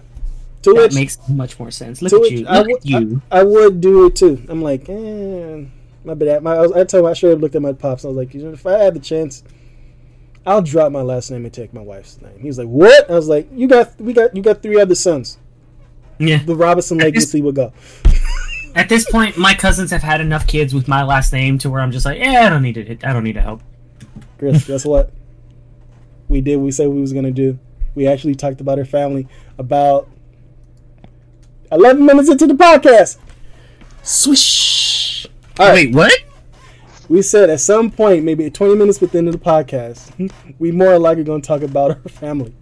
To 0.63 0.74
That 0.74 0.81
which, 0.84 0.93
makes 0.95 1.17
much 1.29 1.60
more 1.60 1.69
sense. 1.72 2.01
Look 2.01 2.13
at 2.13 2.19
which 2.22 2.31
you. 2.31 2.48
I 2.48 2.60
Look 2.60 2.67
would- 2.67 2.77
at 2.77 2.86
you. 2.86 3.22
I, 3.31 3.39
I 3.39 3.43
would 3.43 3.81
do 3.81 4.07
it 4.07 4.15
too. 4.15 4.43
I'm 4.50 4.62
like, 4.63 4.89
eh, 4.89 5.63
my 6.03 6.13
bad. 6.15 6.41
My, 6.43 6.55
I, 6.55 6.62
was, 6.62 6.72
I 6.72 6.84
told 6.86 7.05
him 7.05 7.12
I 7.12 7.13
straight 7.13 7.34
up 7.34 7.39
looked 7.41 7.55
at 7.55 7.62
my 7.62 7.74
pops. 7.74 8.03
I 8.03 8.07
was 8.07 8.17
like, 8.17 8.34
you 8.34 8.41
know, 8.43 8.51
if 8.53 8.65
I 8.65 8.79
had 8.79 8.95
the 8.95 9.00
chance, 9.00 9.43
I'll 10.45 10.62
drop 10.62 10.91
my 10.91 11.01
last 11.01 11.29
name 11.31 11.45
and 11.45 11.53
take 11.53 11.74
my 11.74 11.81
wife's 11.81 12.19
name. 12.22 12.39
He 12.39 12.48
was 12.48 12.57
like, 12.57 12.67
what? 12.67 13.10
I 13.10 13.13
was 13.13 13.27
like, 13.27 13.48
you 13.53 13.67
got 13.67 14.00
we 14.01 14.13
got 14.13 14.36
you 14.36 14.41
got 14.41 14.62
three 14.63 14.79
other 14.79 14.95
sons. 14.95 15.38
yeah. 16.17 16.41
The 16.43 16.55
Robinson 16.55 16.98
legacy 16.98 17.41
would 17.41 17.55
go. 17.55 17.74
At 18.75 18.89
this 18.89 19.10
point, 19.10 19.38
my 19.38 19.53
cousins 19.53 19.89
have 19.91 20.03
had 20.03 20.19
enough 20.19 20.48
kids 20.48 20.74
with 20.74 20.88
my 20.88 21.01
last 21.03 21.31
name 21.31 21.57
to 21.60 21.69
where 21.69 21.79
I'm 21.81 21.91
just 21.91 22.05
like, 22.05 22.19
yeah, 22.19 22.45
I 22.45 22.50
don't 22.50 22.62
need 22.63 22.75
it. 22.77 23.05
I 23.05 23.13
don't 23.13 23.24
need 23.24 23.34
to 23.34 23.41
help. 23.41 23.62
Chris, 24.38 24.68
guess 24.68 24.86
what? 24.86 25.12
We 26.27 26.42
did. 26.42 26.58
what 26.58 26.65
We 26.65 26.72
said 26.72 26.89
we 26.89 27.01
was 27.01 27.13
gonna 27.13 27.32
do. 27.32 27.60
We 27.94 28.08
actually 28.08 28.36
talked 28.36 28.62
about 28.62 28.77
her 28.77 28.86
family 28.86 29.27
about 29.58 30.10
eleven 31.72 32.06
minutes 32.06 32.30
into 32.30 32.48
the 32.48 32.54
podcast. 32.56 33.18
Swish. 34.04 35.27
All 35.60 35.68
right. 35.70 35.88
Wait, 35.88 35.96
what? 35.96 36.13
We 37.08 37.22
said 37.22 37.50
at 37.50 37.60
some 37.60 37.92
point, 37.92 38.24
maybe 38.24 38.50
20 38.50 38.75
minutes 38.75 39.00
within 39.00 39.25
the 39.25 39.38
podcast, 39.38 40.32
we 40.60 40.72
more 40.72 40.98
likely 40.98 41.24
going 41.24 41.42
to 41.42 41.48
talk 41.48 41.62
about 41.62 41.92
our 41.92 42.10
family. 42.10 42.54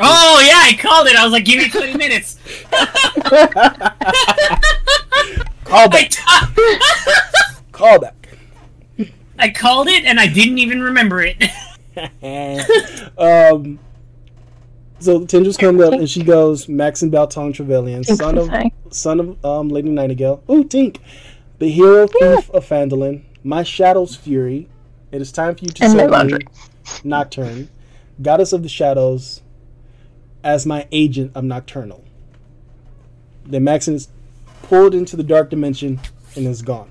Oh 0.00 0.42
yeah, 0.44 0.62
I 0.64 0.76
called 0.80 1.06
it. 1.06 1.16
I 1.16 1.22
was 1.24 1.32
like, 1.32 1.44
give 1.44 1.58
me 1.58 1.68
20 1.68 1.96
minutes. 1.96 2.38
Call 5.64 5.88
back. 5.88 6.10
t- 6.10 6.22
Call 7.72 7.98
back. 8.00 8.17
I 9.38 9.50
called 9.50 9.88
it 9.88 10.04
and 10.04 10.18
I 10.18 10.26
didn't 10.26 10.58
even 10.58 10.82
remember 10.82 11.22
it. 11.22 11.42
um, 13.18 13.78
so 15.00 15.24
Tindra's 15.26 15.56
comes 15.56 15.80
up 15.80 15.92
and 15.92 16.08
she 16.08 16.22
goes, 16.22 16.68
Maxim 16.68 17.10
Baltong 17.10 17.54
Trevelyan, 17.54 18.04
son 18.04 18.38
of 18.38 18.50
son 18.90 19.20
of 19.20 19.44
um, 19.44 19.68
Lady 19.68 19.90
Nightingale. 19.90 20.42
Ooh, 20.50 20.64
Tink, 20.64 20.98
the 21.58 21.70
hero 21.70 22.06
thief 22.06 22.50
of 22.50 22.66
Phandalin, 22.66 23.22
my 23.44 23.62
shadow's 23.62 24.16
fury. 24.16 24.68
It 25.10 25.22
is 25.22 25.32
time 25.32 25.54
for 25.54 25.64
you 25.64 25.70
to 25.70 25.84
And 25.84 25.92
serve 25.92 26.26
me. 26.26 26.38
Nocturne, 27.04 27.68
goddess 28.20 28.52
of 28.52 28.62
the 28.62 28.68
shadows, 28.68 29.42
as 30.42 30.66
my 30.66 30.86
agent 30.92 31.32
of 31.34 31.44
Nocturnal. 31.44 32.04
Then 33.44 33.64
Maxim 33.64 33.94
is 33.94 34.08
pulled 34.62 34.94
into 34.94 35.16
the 35.16 35.22
dark 35.22 35.48
dimension 35.48 36.00
and 36.36 36.46
is 36.46 36.60
gone. 36.62 36.90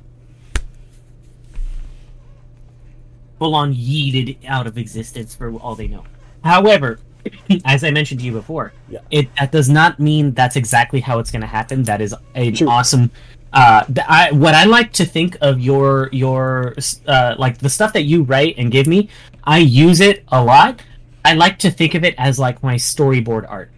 Full 3.40 3.54
on 3.56 3.74
yeeted 3.74 4.38
out 4.48 4.66
of 4.68 4.78
existence 4.78 5.36
for 5.36 5.54
all 5.58 5.76
they 5.76 5.88
know. 5.88 6.04
However, 6.44 7.00
as 7.66 7.84
I 7.84 7.92
mentioned 7.92 8.20
to 8.22 8.26
you 8.26 8.32
before, 8.32 8.74
Yeah. 8.90 9.00
it 9.12 9.28
that 9.36 9.52
does 9.52 9.70
not 9.70 10.00
mean 10.00 10.34
that's 10.34 10.56
exactly 10.56 11.00
how 11.02 11.20
it's 11.20 11.30
going 11.32 11.42
to 11.42 11.48
happen. 11.48 11.84
That 11.84 12.02
is 12.02 12.16
an 12.36 12.54
True. 12.56 12.68
awesome. 12.70 13.12
Uh, 13.54 13.84
th- 13.86 14.06
I 14.08 14.32
what 14.32 14.54
I 14.56 14.64
like 14.66 14.92
to 14.94 15.06
think 15.06 15.38
of 15.42 15.60
your 15.60 16.10
your 16.12 16.76
uh, 17.08 17.36
like 17.38 17.58
the 17.60 17.70
stuff 17.70 17.94
that 17.94 18.04
you 18.04 18.24
write 18.24 18.56
and 18.58 18.72
give 18.72 18.88
me. 18.88 19.10
I 19.44 19.60
use 19.60 20.00
it 20.02 20.24
a 20.30 20.44
lot. 20.44 20.82
I 21.24 21.34
like 21.34 21.58
to 21.60 21.72
think 21.72 21.94
of 21.96 22.04
it 22.04 22.16
as 22.18 22.40
like 22.40 22.62
my 22.64 22.76
storyboard 22.76 23.46
art 23.50 23.72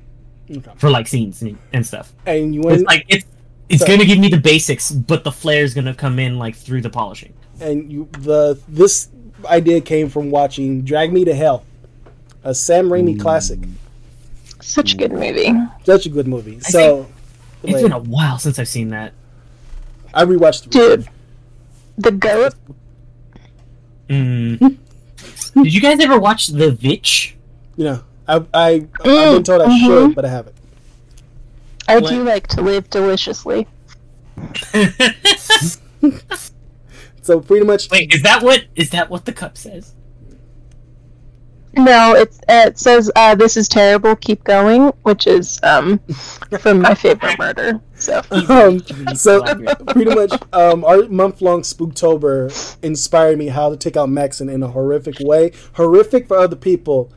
Okay. 0.51 0.71
for 0.77 0.89
like 0.89 1.07
scenes 1.07 1.41
and, 1.43 1.57
and 1.73 1.85
stuff. 1.85 2.13
And 2.25 2.53
you 2.55 2.61
It's 2.63 2.83
like 2.83 3.05
it's 3.09 3.25
it's 3.69 3.81
So- 3.81 3.87
gonna 3.87 4.05
give 4.05 4.19
me 4.19 4.29
the 4.29 4.39
basics, 4.39 4.89
but 4.91 5.23
the 5.23 5.31
flair's 5.31 5.73
gonna 5.73 5.93
come 5.93 6.17
in 6.19 6.37
like 6.39 6.55
through 6.55 6.81
the 6.81 6.89
polishing. 6.89 7.33
and 7.61 7.91
you 7.91 8.07
the 8.19 8.57
this 8.67 9.09
idea 9.45 9.81
came 9.81 10.09
from 10.09 10.31
watching 10.31 10.81
Drag 10.83 11.11
Me 11.13 11.25
to 11.25 11.33
Hell, 11.33 11.63
a 12.43 12.53
Sam 12.55 12.89
Raimi 12.89 13.19
classic. 13.19 13.59
Such 14.61 14.93
a 14.93 14.97
good 14.97 15.11
movie. 15.11 15.51
Such 15.83 16.05
a 16.05 16.09
good 16.09 16.27
movie. 16.27 16.57
I 16.57 16.69
so 16.69 17.07
It's 17.63 17.73
like, 17.73 17.83
been 17.83 17.91
a 17.91 17.99
while 17.99 18.37
since 18.39 18.59
I've 18.59 18.67
seen 18.67 18.89
that. 18.89 19.13
I 20.13 20.25
rewatched 20.25 20.65
it. 20.67 20.71
Dude, 20.71 21.07
the 21.97 22.11
goat. 22.11 22.53
Mm. 24.09 24.77
Did 25.53 25.73
you 25.73 25.81
guys 25.81 25.99
ever 25.99 26.19
watch 26.19 26.47
The 26.47 26.71
Vitch? 26.71 27.35
You 27.77 27.83
know, 27.85 28.03
I 28.27 28.35
I 28.53 28.69
I've 28.71 28.87
been 29.03 29.41
Mm, 29.41 29.45
told 29.45 29.61
I 29.61 29.67
mhm. 29.67 29.85
should, 29.85 30.15
but 30.15 30.25
I 30.25 30.29
haven't. 30.29 30.55
I 31.87 31.99
What? 31.99 32.09
do 32.09 32.23
like 32.23 32.47
to 32.47 32.61
live 32.61 32.89
deliciously. 32.89 33.67
So 37.29 37.39
pretty 37.39 37.63
much, 37.63 37.91
Wait, 37.91 38.11
is 38.11 38.23
that 38.23 38.41
what 38.41 38.65
is 38.75 38.89
that 38.89 39.11
what 39.11 39.25
the 39.25 39.31
cup 39.31 39.55
says? 39.55 39.93
No, 41.77 42.15
it's 42.15 42.41
it 42.49 42.79
says 42.79 43.11
uh, 43.15 43.35
"This 43.35 43.55
is 43.55 43.67
terrible. 43.67 44.15
Keep 44.15 44.45
going," 44.45 44.87
which 45.03 45.27
is 45.27 45.59
um, 45.61 45.99
from 46.59 46.81
my 46.81 46.95
favorite 46.95 47.37
murder. 47.37 47.81
So 47.93 48.23
um, 48.31 48.79
so 49.13 49.43
pretty 49.89 50.15
much, 50.15 50.33
um, 50.53 50.83
our 50.83 51.07
month 51.07 51.43
long 51.43 51.61
Spooktober 51.61 52.79
inspired 52.81 53.37
me 53.37 53.49
how 53.49 53.69
to 53.69 53.77
take 53.77 53.95
out 53.95 54.09
Maxon 54.09 54.49
in 54.49 54.63
a 54.63 54.67
horrific 54.67 55.19
way. 55.19 55.51
Horrific 55.73 56.27
for 56.27 56.37
other 56.37 56.55
people, 56.55 57.11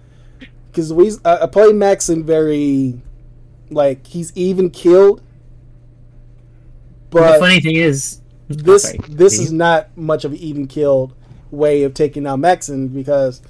because 0.71 0.93
we 0.93 1.13
I, 1.25 1.45
I 1.45 1.47
play 1.47 1.73
Maxon 1.73 2.23
very 2.23 3.01
like 3.71 4.07
he's 4.09 4.31
even 4.37 4.69
killed, 4.69 5.23
But 7.09 7.33
the 7.33 7.39
funny 7.39 7.61
thing 7.63 7.77
is, 7.77 8.22
this 8.49 8.95
Okay, 8.95 8.99
this 9.09 9.39
is 9.39 9.53
not 9.53 9.97
much 9.97 10.25
of 10.25 10.33
an 10.33 10.39
even 10.39 10.67
killed 10.67 11.15
way 11.51 11.83
of 11.83 11.95
taking 11.95 12.27
out 12.27 12.39
Maxon 12.39 12.89
because 12.89 13.43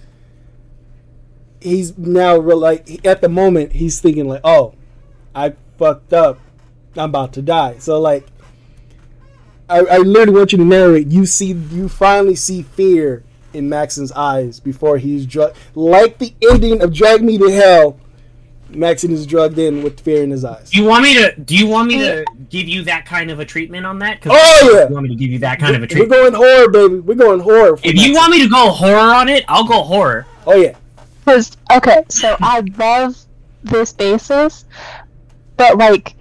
he's 1.60 1.96
now 1.96 2.36
real 2.36 2.58
like 2.58 3.04
at 3.06 3.20
the 3.20 3.28
moment 3.28 3.72
he's 3.72 4.00
thinking 4.00 4.28
like, 4.28 4.40
oh, 4.44 4.74
I 5.34 5.54
fucked 5.78 6.12
up, 6.12 6.38
I'm 6.96 7.10
about 7.10 7.32
to 7.34 7.42
die. 7.42 7.78
So 7.78 8.00
like, 8.00 8.26
I, 9.68 9.78
I 9.78 9.98
literally 9.98 10.38
want 10.38 10.52
you 10.52 10.58
to 10.58 10.64
narrate. 10.64 11.06
You 11.08 11.24
see, 11.24 11.52
you 11.52 11.88
finally 11.88 12.34
see 12.34 12.62
fear 12.62 13.24
in 13.54 13.68
Maxon's 13.68 14.12
eyes 14.12 14.60
before 14.60 14.98
he's 14.98 15.26
dra- 15.26 15.52
like 15.74 16.18
the 16.18 16.34
ending 16.50 16.82
of 16.82 16.92
Drag 16.92 17.22
Me 17.22 17.38
to 17.38 17.50
Hell. 17.50 17.98
Maxon 18.74 19.12
is 19.12 19.26
drugged 19.26 19.58
in 19.58 19.82
with 19.82 20.00
fear 20.00 20.22
in 20.22 20.30
his 20.30 20.44
eyes. 20.44 20.70
Do 20.70 20.78
you 20.80 20.84
want 20.88 21.02
me 21.04 21.14
to? 21.14 21.34
Do 21.36 21.56
you 21.56 21.66
want 21.66 21.88
me 21.88 21.98
to 21.98 22.22
uh, 22.22 22.24
give 22.50 22.66
you 22.68 22.82
that 22.84 23.04
kind 23.06 23.30
of 23.30 23.40
a 23.40 23.44
treatment 23.44 23.84
on 23.86 23.98
that? 24.00 24.20
'Cause 24.20 24.32
Oh, 24.34 24.70
yeah. 24.74 24.88
You 24.88 24.94
want 24.94 25.04
me 25.04 25.08
to 25.10 25.14
give 25.14 25.30
you 25.30 25.38
that 25.40 25.58
kind 25.60 25.76
of 25.76 25.82
a 25.82 25.86
treatment? 25.86 26.10
We're 26.10 26.30
treatment? 26.30 26.42
going 26.42 26.54
horror, 26.56 26.88
baby. 26.88 27.00
We're 27.00 27.14
going 27.14 27.40
horror. 27.40 27.76
for 27.76 27.86
If 27.86 27.94
you 27.96 28.14
want 28.14 28.30
me 28.32 28.42
to 28.42 28.48
go 28.48 28.70
horror 28.70 29.14
on 29.14 29.28
it, 29.28 29.44
I'll 29.48 29.64
go 29.66 29.82
horror. 29.82 30.26
oh 30.46 30.54
yeah, 30.56 30.74
Because 31.24 31.56
okay, 31.72 32.04
so 32.08 32.36
I 32.40 32.60
love 32.78 33.16
this 33.64 33.92
basis, 33.92 34.64
but 35.56 35.78
like, 35.78 36.14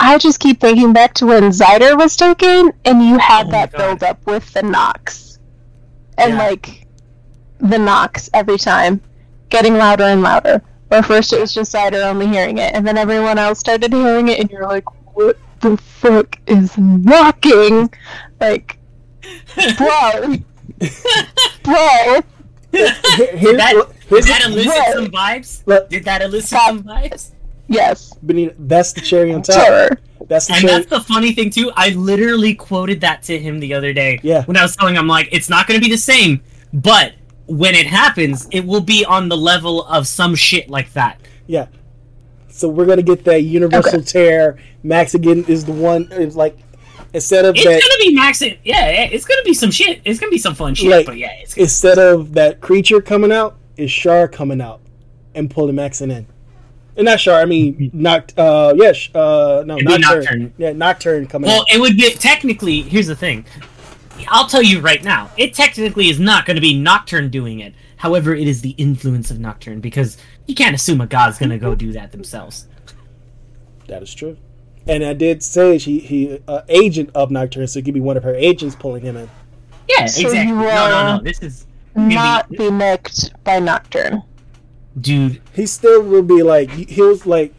I 0.00 0.18
just 0.18 0.40
keep 0.40 0.60
thinking 0.60 0.92
back 0.92 1.14
to 1.14 1.26
when 1.26 1.44
Zyder 1.44 1.96
was 1.96 2.16
taken, 2.16 2.72
and 2.84 3.02
you 3.02 3.16
had 3.18 3.46
Oh 3.46 3.50
that 3.52 3.72
build 3.72 4.02
up 4.02 4.24
with 4.26 4.52
the 4.52 4.62
knocks, 4.62 5.38
and 6.18 6.34
Yeah. 6.34 6.38
like 6.46 6.86
the 7.60 7.78
knocks 7.78 8.28
every 8.34 8.58
time, 8.58 9.00
getting 9.48 9.74
louder 9.78 10.04
and 10.04 10.20
louder. 10.20 10.60
Where 10.88 11.02
first 11.02 11.32
it 11.32 11.40
was 11.40 11.52
just 11.54 11.72
Zyder 11.74 12.04
only 12.04 12.26
hearing 12.28 12.58
it, 12.58 12.74
and 12.74 12.86
then 12.86 12.96
everyone 12.98 13.38
else 13.38 13.58
started 13.58 13.92
hearing 13.92 14.28
it, 14.28 14.38
and 14.40 14.50
you're 14.50 14.66
like, 14.66 14.84
what 15.16 15.36
the 15.60 15.76
fuck 15.76 16.38
is 16.46 16.76
knocking? 16.78 17.90
Like, 18.40 18.78
bro, 19.78 20.36
bro. 21.62 22.20
Here- 22.72 22.92
here's, 23.36 23.56
that- 23.56 23.88
here's 24.08 24.24
Did 24.26 24.34
that 24.34 24.42
elicit 24.46 24.66
Right. 24.68 24.92
some 24.94 25.06
vibes? 25.10 25.62
Look. 25.66 25.88
Did 25.88 26.04
that 26.04 26.22
elicit 26.22 26.48
Stop. 26.50 26.66
some 26.68 26.82
vibes? 26.82 27.30
Yes, 27.68 28.12
Benita, 28.22 28.54
that's 28.58 28.92
the 28.92 29.00
cherry 29.00 29.32
on 29.32 29.42
top. 29.42 29.56
terror. 29.56 29.98
That's 30.28 30.46
the 30.48 30.54
And 30.54 30.62
cherry. 30.62 30.74
that's 30.82 30.90
the 30.90 31.00
funny 31.00 31.32
thing 31.32 31.48
too. 31.50 31.72
I 31.76 31.90
literally 31.90 32.54
quoted 32.54 33.00
that 33.00 33.22
to 33.24 33.38
him 33.38 33.58
the 33.58 33.72
other 33.72 33.92
day. 33.94 34.20
Yeah. 34.22 34.44
When 34.44 34.56
I 34.56 34.62
was 34.62 34.76
telling 34.76 34.96
him 34.96 35.06
like 35.06 35.28
it's 35.32 35.48
not 35.48 35.66
going 35.66 35.80
to 35.80 35.84
be 35.84 35.90
the 35.90 35.96
same, 35.98 36.42
but 36.74 37.14
when 37.46 37.74
it 37.74 37.86
happens, 37.86 38.48
it 38.50 38.64
will 38.64 38.80
be 38.80 39.04
on 39.04 39.28
the 39.28 39.36
level 39.36 39.84
of 39.86 40.06
some 40.06 40.34
shit 40.34 40.70
like 40.70 40.92
that. 40.94 41.20
Yeah. 41.46 41.66
So 42.48 42.68
we're 42.68 42.86
gonna 42.86 43.02
get 43.02 43.24
that 43.24 43.42
universal 43.42 44.00
tear. 44.02 44.58
Max 44.82 45.14
again 45.14 45.44
is 45.48 45.64
the 45.64 45.72
one. 45.72 46.10
Is 46.12 46.36
like 46.36 46.58
instead 47.12 47.44
of 47.44 47.56
It's 47.56 47.64
that 47.64 47.70
gonna 47.70 48.10
be 48.10 48.14
Max. 48.14 48.40
Yeah, 48.40 48.54
yeah, 48.64 49.08
it's 49.10 49.24
gonna 49.24 49.42
be 49.42 49.54
some 49.54 49.70
shit. 49.70 50.00
It's 50.04 50.20
gonna 50.20 50.30
be 50.30 50.38
some 50.38 50.54
fun 50.54 50.74
shit. 50.74 50.90
Like- 50.90 51.06
but 51.06 51.18
yeah, 51.18 51.32
it's 51.40 51.56
instead 51.56 51.98
of 51.98 52.32
that 52.34 52.60
creature 52.60 53.00
coming 53.00 53.32
out, 53.32 53.56
is 53.76 53.90
Shar 53.90 54.28
coming 54.28 54.60
out 54.60 54.80
and 55.34 55.50
pulling 55.50 55.74
Maxon 55.74 56.10
in. 56.10 56.26
And 56.96 57.06
not 57.06 57.18
Shar. 57.18 57.40
I 57.40 57.44
mean, 57.44 57.90
knocked. 57.92 58.38
Uh, 58.38 58.72
yes. 58.76 59.08
uh, 59.14 59.64
no, 59.66 59.74
It'd 59.76 59.88
Nocturne. 59.88 60.20
Nocturne. 60.20 60.52
Yeah, 60.56 60.72
Nocturne 60.72 61.26
coming 61.26 61.48
well, 61.48 61.62
out. 61.62 61.66
it 61.74 61.80
would 61.80 61.96
be 61.96 62.10
technically. 62.10 62.82
Here's 62.82 63.08
the 63.08 63.16
thing. 63.16 63.44
I'll 64.28 64.46
tell 64.48 64.62
you 64.62 64.80
right 64.80 65.02
now. 65.02 65.30
It 65.36 65.54
technically 65.54 66.08
is 66.08 66.18
not 66.20 66.46
going 66.46 66.54
to 66.56 66.60
be 66.60 66.74
Nocturne 66.78 67.30
doing 67.30 67.60
it. 67.60 67.74
However, 67.96 68.34
it 68.34 68.46
is 68.48 68.60
the 68.60 68.70
influence 68.70 69.30
of 69.30 69.38
Nocturne 69.38 69.80
because 69.80 70.16
you 70.46 70.54
can't 70.54 70.74
assume 70.74 71.00
a 71.00 71.06
god's 71.06 71.38
going 71.38 71.50
to 71.50 71.58
go 71.58 71.74
do 71.74 71.92
that 71.92 72.12
themselves. 72.12 72.66
That 73.86 74.02
is 74.02 74.14
true. 74.14 74.36
And 74.86 75.04
I 75.04 75.14
did 75.14 75.42
say 75.42 75.78
she 75.78 75.98
he 75.98 76.40
uh, 76.46 76.62
agent 76.68 77.10
of 77.14 77.30
Nocturne, 77.30 77.66
so 77.66 77.78
it 77.78 77.84
could 77.84 77.94
be 77.94 78.00
one 78.00 78.16
of 78.16 78.22
her 78.22 78.34
agents 78.34 78.76
pulling 78.76 79.02
him 79.02 79.16
in. 79.16 79.30
Yeah, 79.88 80.06
So 80.06 80.22
exactly. 80.22 80.48
you, 80.50 80.54
no, 80.56 80.88
no, 80.88 81.16
no. 81.16 81.22
This 81.22 81.40
is 81.42 81.66
Not 81.94 82.50
be 82.50 82.70
nicked 82.70 83.32
by 83.44 83.60
Nocturne. 83.60 84.22
dude. 85.00 85.40
He 85.54 85.66
still 85.66 86.02
will 86.02 86.22
be 86.22 86.42
like 86.42 86.70
he 86.70 87.00
was 87.02 87.24
like. 87.26 87.54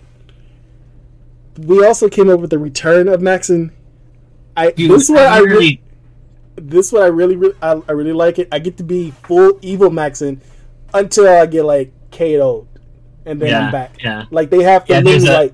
We 1.57 1.85
also 1.85 2.09
came 2.09 2.29
up 2.29 2.39
with 2.41 2.49
the 2.49 2.59
return 2.59 3.07
of 3.07 3.21
Maxon. 3.21 3.71
I 4.57 4.71
Dude, 4.71 4.91
this 4.91 5.03
is 5.03 5.09
what 5.09 5.25
I 5.25 5.37
I 5.37 5.39
really 5.39 5.53
really. 5.55 5.81
This 6.55 6.91
one 6.91 7.03
I 7.03 7.07
really, 7.07 7.35
really 7.35 7.55
I, 7.61 7.81
I 7.87 7.91
really 7.91 8.13
like 8.13 8.39
it. 8.39 8.47
I 8.51 8.59
get 8.59 8.77
to 8.77 8.83
be 8.83 9.11
full 9.11 9.57
evil 9.61 9.89
Maxon 9.89 10.41
until 10.93 11.27
I 11.27 11.45
get 11.45 11.63
like 11.65 11.91
KO'd, 12.11 12.67
and 13.25 13.41
then 13.41 13.49
Yeah, 13.49 13.65
I'm 13.65 13.71
back. 13.71 13.95
yeah. 14.01 14.25
Like 14.31 14.49
they 14.49 14.63
have 14.63 14.85
to 14.85 14.93
Yeah, 14.93 14.99
lose 14.99 15.23
a- 15.27 15.33
like 15.33 15.53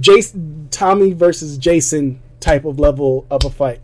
Jason 0.00 0.68
Tommy 0.70 1.12
versus 1.12 1.58
Jason 1.58 2.20
type 2.40 2.64
of 2.64 2.78
level 2.78 3.26
of 3.30 3.44
a 3.44 3.50
fight. 3.50 3.80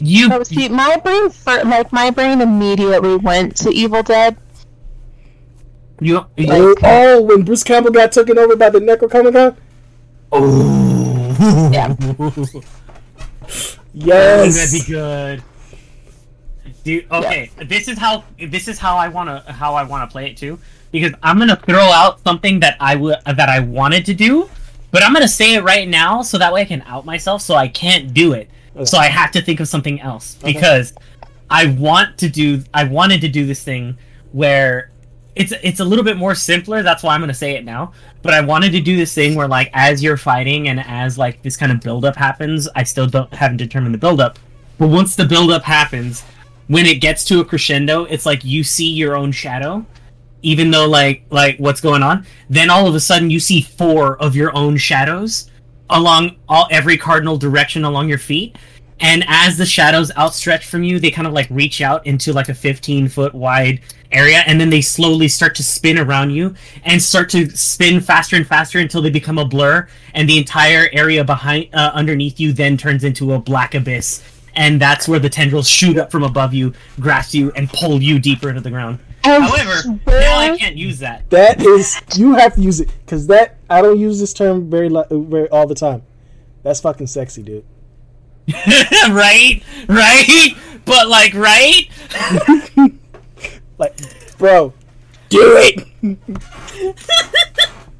You. 0.00 0.28
Oh, 0.32 0.42
see, 0.42 0.68
my 0.68 0.96
brain, 1.04 1.30
for, 1.30 1.62
like 1.64 1.92
my 1.92 2.10
brain, 2.10 2.40
immediately 2.40 3.16
went 3.16 3.56
to 3.58 3.70
Evil 3.70 4.02
Dead. 4.02 4.36
You. 6.00 6.26
you 6.36 6.46
Oh, 6.50 6.74
oh, 6.82 7.22
when 7.22 7.44
Bruce 7.44 7.62
Campbell 7.62 7.92
got 7.92 8.10
taken 8.10 8.36
over 8.36 8.56
by 8.56 8.70
the 8.70 8.80
Necronomicon? 8.80 9.56
oh. 10.32 11.70
Yeah. 11.72 11.94
Yes. 13.94 14.56
That'd 14.56 14.86
be 14.86 14.92
good. 14.92 15.42
Dude, 16.82 17.10
okay. 17.10 17.50
This 17.64 17.88
is 17.88 17.96
how 17.96 18.24
this 18.38 18.68
is 18.68 18.78
how 18.78 18.96
I 18.96 19.08
wanna 19.08 19.40
how 19.50 19.74
I 19.74 19.84
wanna 19.84 20.06
play 20.06 20.30
it 20.30 20.36
too. 20.36 20.58
Because 20.90 21.12
I'm 21.22 21.38
gonna 21.38 21.56
throw 21.56 21.80
out 21.80 22.22
something 22.22 22.60
that 22.60 22.76
I 22.78 22.94
would 22.96 23.16
that 23.24 23.48
I 23.48 23.60
wanted 23.60 24.04
to 24.06 24.14
do, 24.14 24.50
but 24.90 25.02
I'm 25.02 25.14
gonna 25.14 25.26
say 25.26 25.54
it 25.54 25.62
right 25.62 25.88
now 25.88 26.20
so 26.22 26.36
that 26.38 26.52
way 26.52 26.62
I 26.62 26.64
can 26.66 26.82
out 26.82 27.06
myself 27.06 27.40
so 27.40 27.54
I 27.54 27.68
can't 27.68 28.12
do 28.12 28.34
it. 28.34 28.50
Okay. 28.76 28.84
So 28.84 28.98
I 28.98 29.06
have 29.06 29.30
to 29.32 29.40
think 29.40 29.60
of 29.60 29.68
something 29.68 30.00
else. 30.00 30.36
Okay. 30.42 30.52
Because 30.52 30.92
I 31.48 31.66
want 31.66 32.18
to 32.18 32.28
do 32.28 32.62
I 32.74 32.84
wanted 32.84 33.20
to 33.22 33.28
do 33.28 33.46
this 33.46 33.62
thing 33.62 33.96
where 34.32 34.90
it's 35.36 35.52
it's 35.62 35.80
a 35.80 35.84
little 35.84 36.04
bit 36.04 36.16
more 36.16 36.34
simpler, 36.34 36.82
that's 36.82 37.02
why 37.02 37.14
I'm 37.14 37.20
gonna 37.20 37.34
say 37.34 37.56
it 37.56 37.64
now. 37.64 37.92
But 38.22 38.34
I 38.34 38.40
wanted 38.40 38.72
to 38.72 38.80
do 38.80 38.96
this 38.96 39.14
thing 39.14 39.34
where 39.34 39.48
like 39.48 39.70
as 39.72 40.02
you're 40.02 40.16
fighting 40.16 40.68
and 40.68 40.80
as 40.80 41.18
like 41.18 41.42
this 41.42 41.56
kind 41.56 41.72
of 41.72 41.80
build 41.80 42.04
up 42.04 42.16
happens, 42.16 42.68
I 42.74 42.84
still 42.84 43.06
don't 43.06 43.32
haven't 43.34 43.58
determined 43.58 43.94
the 43.94 43.98
build 43.98 44.20
up. 44.20 44.38
But 44.78 44.88
once 44.88 45.16
the 45.16 45.24
build 45.24 45.50
up 45.50 45.62
happens, 45.62 46.22
when 46.68 46.86
it 46.86 47.00
gets 47.00 47.24
to 47.26 47.40
a 47.40 47.44
crescendo, 47.44 48.04
it's 48.04 48.26
like 48.26 48.44
you 48.44 48.64
see 48.64 48.88
your 48.88 49.16
own 49.16 49.32
shadow, 49.32 49.84
even 50.42 50.70
though 50.70 50.88
like 50.88 51.24
like 51.30 51.58
what's 51.58 51.80
going 51.80 52.02
on. 52.02 52.26
Then 52.48 52.70
all 52.70 52.86
of 52.86 52.94
a 52.94 53.00
sudden 53.00 53.30
you 53.30 53.40
see 53.40 53.60
four 53.60 54.16
of 54.22 54.36
your 54.36 54.54
own 54.56 54.76
shadows 54.76 55.50
along 55.90 56.36
all 56.48 56.66
every 56.70 56.96
cardinal 56.96 57.36
direction 57.36 57.84
along 57.84 58.08
your 58.08 58.18
feet. 58.18 58.56
And 59.00 59.24
as 59.26 59.58
the 59.58 59.66
shadows 59.66 60.10
outstretch 60.16 60.66
from 60.66 60.84
you, 60.84 61.00
they 61.00 61.10
kind 61.10 61.26
of 61.26 61.32
like 61.32 61.48
reach 61.50 61.80
out 61.80 62.06
into 62.06 62.32
like 62.32 62.48
a 62.48 62.54
15 62.54 63.08
foot 63.08 63.34
wide 63.34 63.80
area, 64.12 64.42
and 64.46 64.60
then 64.60 64.70
they 64.70 64.80
slowly 64.80 65.28
start 65.28 65.54
to 65.56 65.62
spin 65.62 65.98
around 65.98 66.30
you 66.30 66.54
and 66.84 67.02
start 67.02 67.28
to 67.30 67.50
spin 67.50 68.00
faster 68.00 68.36
and 68.36 68.46
faster 68.46 68.78
until 68.78 69.02
they 69.02 69.10
become 69.10 69.38
a 69.38 69.44
blur, 69.44 69.88
and 70.14 70.28
the 70.28 70.38
entire 70.38 70.88
area 70.92 71.24
behind 71.24 71.68
uh, 71.74 71.90
underneath 71.92 72.38
you 72.38 72.52
then 72.52 72.76
turns 72.76 73.04
into 73.04 73.32
a 73.32 73.38
black 73.38 73.74
abyss, 73.74 74.22
and 74.54 74.80
that's 74.80 75.08
where 75.08 75.18
the 75.18 75.28
tendrils 75.28 75.68
shoot 75.68 75.98
up 75.98 76.10
from 76.10 76.22
above 76.22 76.54
you, 76.54 76.72
grasp 77.00 77.34
you, 77.34 77.50
and 77.52 77.68
pull 77.70 78.00
you 78.00 78.18
deeper 78.18 78.48
into 78.48 78.60
the 78.60 78.70
ground. 78.70 79.00
However, 79.24 79.98
now 80.06 80.38
I 80.38 80.56
can't 80.56 80.76
use 80.76 80.98
that. 81.00 81.28
That 81.30 81.60
is 81.62 82.00
you 82.14 82.34
have 82.34 82.54
to 82.54 82.60
use 82.60 82.80
it 82.80 82.92
because 83.04 83.26
that 83.28 83.56
I 83.68 83.82
don't 83.82 83.98
use 83.98 84.20
this 84.20 84.32
term 84.32 84.70
very 84.70 84.88
very 84.88 85.48
all 85.48 85.66
the 85.66 85.74
time. 85.74 86.02
That's 86.62 86.80
fucking 86.80 87.08
sexy, 87.08 87.42
dude. 87.42 87.64
right? 89.10 89.62
Right? 89.88 90.48
But 90.84 91.08
like, 91.08 91.34
right? 91.34 91.88
Like, 93.76 94.38
bro, 94.38 94.72
do 95.30 95.56
it. 95.56 95.84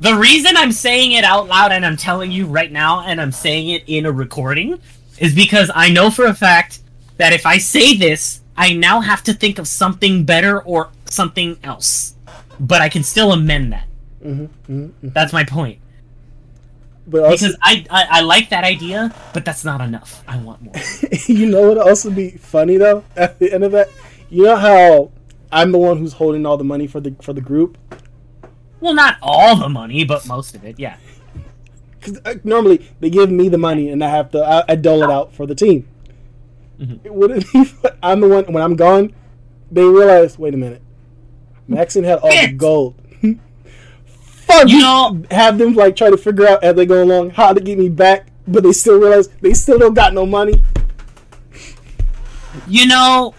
The 0.00 0.14
reason 0.14 0.56
I'm 0.56 0.70
saying 0.70 1.12
it 1.12 1.24
out 1.24 1.48
loud 1.48 1.72
and 1.72 1.84
I'm 1.84 1.96
telling 1.96 2.30
you 2.30 2.46
right 2.46 2.70
now 2.70 3.00
and 3.00 3.20
I'm 3.20 3.32
saying 3.32 3.68
it 3.70 3.84
in 3.86 4.06
a 4.06 4.12
recording 4.12 4.78
is 5.18 5.34
because 5.34 5.70
I 5.74 5.88
know 5.88 6.10
for 6.10 6.26
a 6.26 6.34
fact 6.34 6.80
that 7.16 7.32
if 7.32 7.46
I 7.46 7.58
say 7.58 7.96
this, 7.96 8.42
I 8.56 8.74
now 8.74 9.00
have 9.00 9.24
to 9.24 9.32
think 9.32 9.58
of 9.58 9.66
something 9.66 10.24
better 10.24 10.62
or 10.62 10.90
something 11.06 11.58
else. 11.64 12.14
But 12.60 12.80
I 12.82 12.88
can 12.88 13.02
still 13.02 13.32
amend 13.32 13.72
that. 13.72 13.86
hmm 14.22 14.88
That's 15.02 15.32
my 15.32 15.42
point. 15.42 15.80
But 17.10 17.24
also, 17.24 17.46
Because 17.46 17.56
I, 17.62 17.84
I 17.90 18.06
I 18.10 18.20
like 18.20 18.50
that 18.50 18.64
idea, 18.64 19.14
but 19.32 19.44
that's 19.44 19.64
not 19.64 19.80
enough. 19.80 20.22
I 20.28 20.36
want 20.38 20.60
more. 20.62 20.74
you 21.26 21.46
know 21.46 21.68
what? 21.68 21.78
Else 21.78 22.04
would 22.04 22.10
Also, 22.10 22.10
be 22.10 22.30
funny 22.32 22.76
though. 22.76 23.02
At 23.16 23.38
the 23.38 23.50
end 23.52 23.64
of 23.64 23.72
that, 23.72 23.88
you 24.28 24.44
know 24.44 24.56
how 24.56 25.10
I'm 25.50 25.72
the 25.72 25.78
one 25.78 25.96
who's 25.96 26.12
holding 26.12 26.44
all 26.44 26.58
the 26.58 26.64
money 26.64 26.86
for 26.86 27.00
the 27.00 27.14
for 27.22 27.32
the 27.32 27.40
group. 27.40 27.78
Well, 28.80 28.94
not 28.94 29.16
all 29.22 29.56
the 29.56 29.68
money, 29.70 30.04
but 30.04 30.26
most 30.26 30.54
of 30.54 30.64
it. 30.64 30.78
Yeah. 30.78 30.96
Because 31.98 32.20
uh, 32.24 32.34
normally 32.44 32.86
they 33.00 33.10
give 33.10 33.30
me 33.30 33.48
the 33.48 33.58
money 33.58 33.88
and 33.88 34.04
I 34.04 34.10
have 34.10 34.30
to 34.32 34.38
I, 34.44 34.64
I 34.68 34.74
dole 34.76 35.02
it 35.02 35.10
out 35.10 35.32
for 35.34 35.46
the 35.46 35.54
team. 35.54 35.88
Mhm. 36.78 37.00
It 37.04 37.12
wouldn't 37.14 37.50
be. 37.52 37.64
I'm 38.02 38.20
the 38.20 38.28
one 38.28 38.44
when 38.52 38.62
I'm 38.62 38.76
gone. 38.76 39.14
They 39.72 39.82
realize. 39.84 40.38
Wait 40.38 40.52
a 40.54 40.56
minute. 40.58 40.82
Maxon 41.66 42.04
had 42.04 42.18
all 42.18 42.30
the 42.30 42.52
gold. 42.52 42.94
Fuck 44.48 44.68
You 44.68 44.80
know- 44.80 45.22
Have 45.30 45.58
them 45.58 45.74
like 45.74 45.94
try 45.94 46.10
to 46.10 46.16
figure 46.16 46.48
out 46.48 46.64
as 46.64 46.74
they 46.74 46.86
go 46.86 47.02
along 47.04 47.30
how 47.30 47.52
to 47.52 47.60
get 47.60 47.78
me 47.78 47.88
back, 47.88 48.26
but 48.48 48.62
they 48.64 48.72
still 48.72 48.98
realize 48.98 49.28
they 49.40 49.54
still 49.54 49.78
don't 49.78 49.94
got 49.94 50.12
no 50.14 50.26
money. 50.26 50.60
You 52.66 52.86
know, 52.86 53.34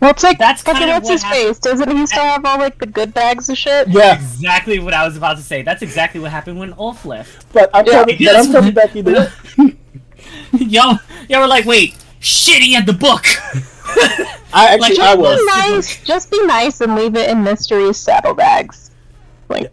Well, 0.00 0.10
it's 0.10 0.22
like 0.22 0.38
That's 0.38 0.62
fucking 0.62 0.80
kind 0.80 0.90
of 0.90 0.96
what's 0.96 1.08
his 1.08 1.22
happened- 1.22 1.46
face? 1.46 1.58
Doesn't 1.60 1.90
he 1.96 2.06
still 2.06 2.22
have 2.22 2.44
all 2.44 2.58
like 2.58 2.78
the 2.78 2.86
good 2.86 3.14
bags 3.14 3.48
of 3.48 3.56
shit? 3.56 3.88
Yeah, 3.88 4.14
exactly 4.14 4.78
what 4.78 4.92
I 4.92 5.06
was 5.06 5.16
about 5.16 5.38
to 5.38 5.42
say. 5.42 5.62
That's 5.62 5.80
exactly 5.82 6.20
what 6.20 6.30
happened 6.30 6.58
when 6.58 6.74
Ulf 6.78 7.04
left. 7.06 7.46
but 7.52 7.70
I'm 7.72 7.86
Yeah, 7.86 7.92
coming. 8.04 8.16
But 8.20 8.36
I'm 8.36 8.52
coming 8.52 8.74
back 8.80 8.94
either 8.94 9.30
way. 9.58 9.76
yo, 10.52 10.92
yo, 11.28 11.40
we're 11.40 11.46
like, 11.46 11.64
wait, 11.64 11.96
shit, 12.20 12.62
he 12.62 12.74
had 12.74 12.84
the 12.86 12.92
book. 12.92 13.24
I 14.52 14.74
actually 14.74 14.96
Like, 14.96 14.98
I 14.98 15.16
Just 15.16 15.18
was. 15.18 15.38
be 15.38 15.46
nice. 15.46 16.02
Just 16.04 16.30
be 16.30 16.46
nice 16.46 16.80
and 16.82 16.94
leave 16.96 17.16
it 17.16 17.30
in 17.30 17.42
mystery's 17.42 17.96
saddlebags. 17.96 18.90
point. 19.48 19.68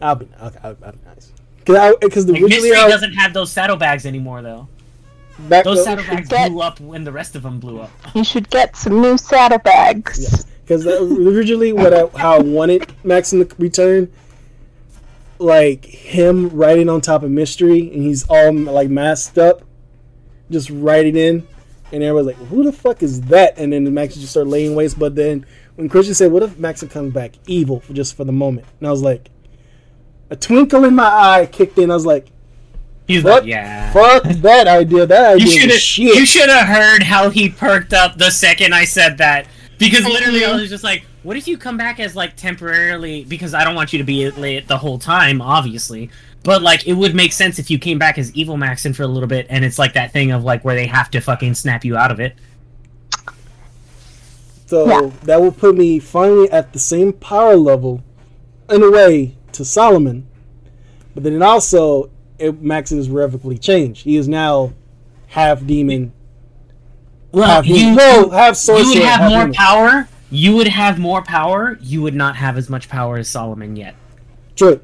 I'll 0.00 0.14
be 0.14 0.26
okay. 0.42 0.58
I'll, 0.62 0.76
I'll 0.84 0.92
be 0.92 0.98
nice. 1.06 1.32
Because 1.58 1.94
because 2.00 2.26
Like, 2.26 2.42
originally 2.42 2.70
Mystery 2.70 2.84
I, 2.84 2.88
doesn't 2.88 3.12
have 3.12 3.32
those 3.34 3.52
saddlebags 3.52 4.06
anymore, 4.06 4.42
though. 4.42 4.68
back 5.48 5.64
Those 5.64 5.84
saddlebags 5.84 6.28
Get- 6.28 6.50
blew 6.50 6.60
up 6.62 6.80
when 6.80 7.04
the 7.04 7.12
rest 7.12 7.36
of 7.36 7.42
them 7.42 7.60
blew 7.60 7.80
up. 7.80 7.90
You 8.14 8.24
should 8.24 8.48
get 8.50 8.76
some 8.76 9.00
new 9.00 9.16
saddlebags. 9.18 10.46
Because 10.62 10.86
originally, 10.86 11.72
what 11.72 11.92
I, 11.92 12.06
how 12.18 12.36
I 12.36 12.38
wanted 12.38 12.92
Max 13.04 13.32
in 13.32 13.40
the 13.40 13.54
return, 13.58 14.10
like 15.38 15.84
him 15.84 16.48
riding 16.50 16.88
on 16.88 17.00
top 17.00 17.22
of 17.22 17.30
Mystery, 17.30 17.92
and 17.92 18.02
he's 18.02 18.26
all 18.28 18.52
like 18.52 18.88
masked 18.88 19.36
up, 19.38 19.62
just 20.50 20.70
riding 20.70 21.16
in, 21.16 21.46
and 21.92 22.02
everybody's 22.02 22.38
like, 22.38 22.48
"Who 22.48 22.62
the 22.62 22.72
fuck 22.72 23.02
is 23.02 23.20
that?" 23.22 23.58
And 23.58 23.72
then 23.72 23.92
Max 23.92 24.14
just 24.14 24.30
started 24.30 24.50
laying 24.50 24.74
waste. 24.74 24.98
But 24.98 25.14
then 25.16 25.44
when 25.74 25.88
Christian 25.88 26.14
said, 26.14 26.30
"What 26.30 26.42
if 26.42 26.58
Max 26.58 26.82
comes 26.84 27.12
back 27.12 27.32
evil 27.46 27.80
for 27.80 27.92
just 27.92 28.14
for 28.16 28.24
the 28.24 28.32
moment?" 28.32 28.66
and 28.78 28.86
I 28.86 28.90
was 28.92 29.02
like, 29.02 29.28
a 30.30 30.36
twinkle 30.36 30.84
in 30.84 30.94
my 30.94 31.04
eye 31.06 31.46
kicked 31.50 31.78
in. 31.78 31.90
I 31.90 31.94
was 31.94 32.06
like, 32.06 32.28
He's 33.06 33.22
"Fuck, 33.22 33.40
like, 33.40 33.46
yeah. 33.46 33.92
fuck 33.92 34.22
that 34.22 34.68
idea. 34.68 35.04
That 35.06 35.32
idea 35.34 35.44
You 35.46 35.50
should 35.60 35.70
have 35.70 35.80
shit." 35.80 36.14
you 36.14 36.24
should 36.24 36.48
have 36.48 36.68
heard 36.68 37.02
how 37.02 37.28
he 37.28 37.48
perked 37.48 37.92
up 37.92 38.16
the 38.18 38.30
second 38.30 38.72
I 38.72 38.84
said 38.84 39.18
that. 39.18 39.46
Because 39.78 40.04
literally 40.04 40.44
I 40.44 40.54
was 40.54 40.68
just 40.68 40.84
like, 40.84 41.04
what 41.22 41.36
if 41.36 41.48
you 41.48 41.58
come 41.58 41.76
back 41.76 41.98
as 42.00 42.14
like 42.14 42.36
temporarily 42.36 43.24
because 43.24 43.52
I 43.54 43.64
don't 43.64 43.74
want 43.74 43.92
you 43.92 43.98
to 43.98 44.04
be 44.04 44.30
late 44.30 44.68
the 44.68 44.78
whole 44.78 44.98
time, 44.98 45.42
obviously. 45.42 46.10
But 46.44 46.62
like 46.62 46.86
it 46.86 46.92
would 46.94 47.14
make 47.14 47.32
sense 47.32 47.58
if 47.58 47.70
you 47.70 47.78
came 47.78 47.98
back 47.98 48.16
as 48.16 48.32
Evil 48.34 48.56
Maxon 48.56 48.92
for 48.94 49.02
a 49.02 49.06
little 49.08 49.28
bit 49.28 49.46
and 49.50 49.64
it's 49.64 49.78
like 49.78 49.94
that 49.94 50.12
thing 50.12 50.30
of 50.30 50.44
like 50.44 50.64
where 50.64 50.74
they 50.76 50.86
have 50.86 51.10
to 51.10 51.20
fucking 51.20 51.54
snap 51.54 51.84
you 51.84 51.96
out 51.96 52.10
of 52.12 52.20
it. 52.20 52.34
So 54.66 54.86
Yeah. 54.88 55.10
that 55.24 55.40
will 55.40 55.52
put 55.52 55.76
me 55.76 55.98
finally 55.98 56.48
at 56.50 56.72
the 56.72 56.78
same 56.78 57.12
power 57.12 57.56
level, 57.56 58.02
in 58.70 58.82
a 58.82 58.90
way, 58.90 59.34
to 59.54 59.64
Solomon. 59.64 60.26
But 61.14 61.24
then 61.24 61.42
also, 61.42 62.10
it, 62.38 62.60
Max 62.62 62.92
is 62.92 63.08
irrevocably 63.08 63.58
changed. 63.58 64.04
He 64.04 64.16
is 64.16 64.28
now 64.28 64.72
half 65.28 65.64
demon, 65.66 66.12
Well, 67.32 67.46
half 67.46 67.66
you, 67.66 67.76
human. 67.76 67.96
No, 67.96 68.30
half 68.30 68.56
sorcerer. 68.56 68.84
you 68.84 69.00
would 69.00 69.08
have 69.08 69.30
more 69.30 69.40
human. 69.40 69.52
power. 69.54 70.08
You 70.30 70.56
would 70.56 70.68
have 70.68 70.98
more 70.98 71.22
power. 71.22 71.76
You 71.80 72.02
would 72.02 72.14
not 72.14 72.36
have 72.36 72.56
as 72.56 72.70
much 72.70 72.88
power 72.88 73.18
as 73.18 73.28
Solomon 73.28 73.74
yet. 73.76 73.96
True. 74.54 74.80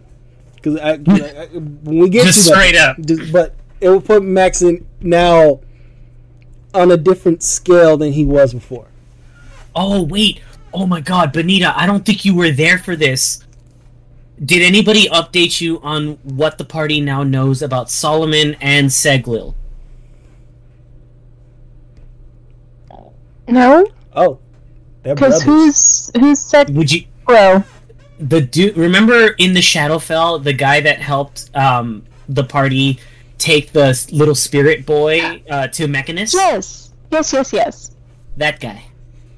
Because 0.56 0.80
hmm. 0.80 1.10
I- 1.12 1.46
when 1.84 1.98
we 1.98 2.08
get 2.08 2.26
Just 2.26 2.44
to 2.44 2.50
that, 2.50 2.56
straight 2.56 2.76
up. 2.76 3.00
just- 3.00 3.32
but 3.32 3.54
it 3.80 3.88
will 3.88 4.00
put 4.00 4.22
Max 4.24 4.62
in 4.62 4.84
now 5.00 5.60
on 6.74 6.90
a 6.90 6.96
different 6.96 7.42
scale 7.42 7.96
than 7.96 8.12
he 8.12 8.24
was 8.24 8.52
before. 8.52 8.86
Oh 9.74 10.02
wait. 10.02 10.40
Oh 10.74 10.86
my 10.86 11.00
god, 11.00 11.32
Benita, 11.32 11.72
I 11.78 11.86
don't 11.86 12.04
think 12.04 12.24
you 12.24 12.34
were 12.34 12.50
there 12.50 12.78
for 12.78 12.96
this. 12.96 13.42
Did 14.44 14.62
anybody 14.62 15.08
update 15.08 15.60
you 15.62 15.80
on 15.80 16.18
what 16.22 16.58
the 16.58 16.64
party 16.64 17.00
now 17.00 17.22
knows 17.22 17.62
about 17.62 17.90
Solomon 17.90 18.54
and 18.60 18.88
Seglil? 18.88 19.54
No, 23.48 23.86
Oh, 24.14 24.38
they're 25.02 25.14
because 25.14 25.42
who's 25.42 26.10
who's 26.18 26.40
said 26.40 26.74
Would 26.74 26.90
you 26.90 27.04
bro? 27.26 27.62
the 28.18 28.40
dude 28.40 28.76
remember 28.76 29.28
in 29.38 29.54
the 29.54 29.60
Shadowfell, 29.60 30.42
the 30.42 30.52
guy 30.52 30.80
that 30.80 30.98
helped 31.00 31.50
um 31.54 32.04
the 32.28 32.42
party 32.44 32.98
take 33.38 33.72
the 33.72 33.88
little 34.10 34.34
spirit 34.34 34.84
boy 34.84 35.42
uh, 35.48 35.68
to 35.68 35.86
Mechanist? 35.86 36.34
Yes, 36.34 36.90
yes, 37.12 37.32
yes, 37.32 37.52
yes. 37.52 37.90
That 38.36 38.60
guy. 38.60 38.84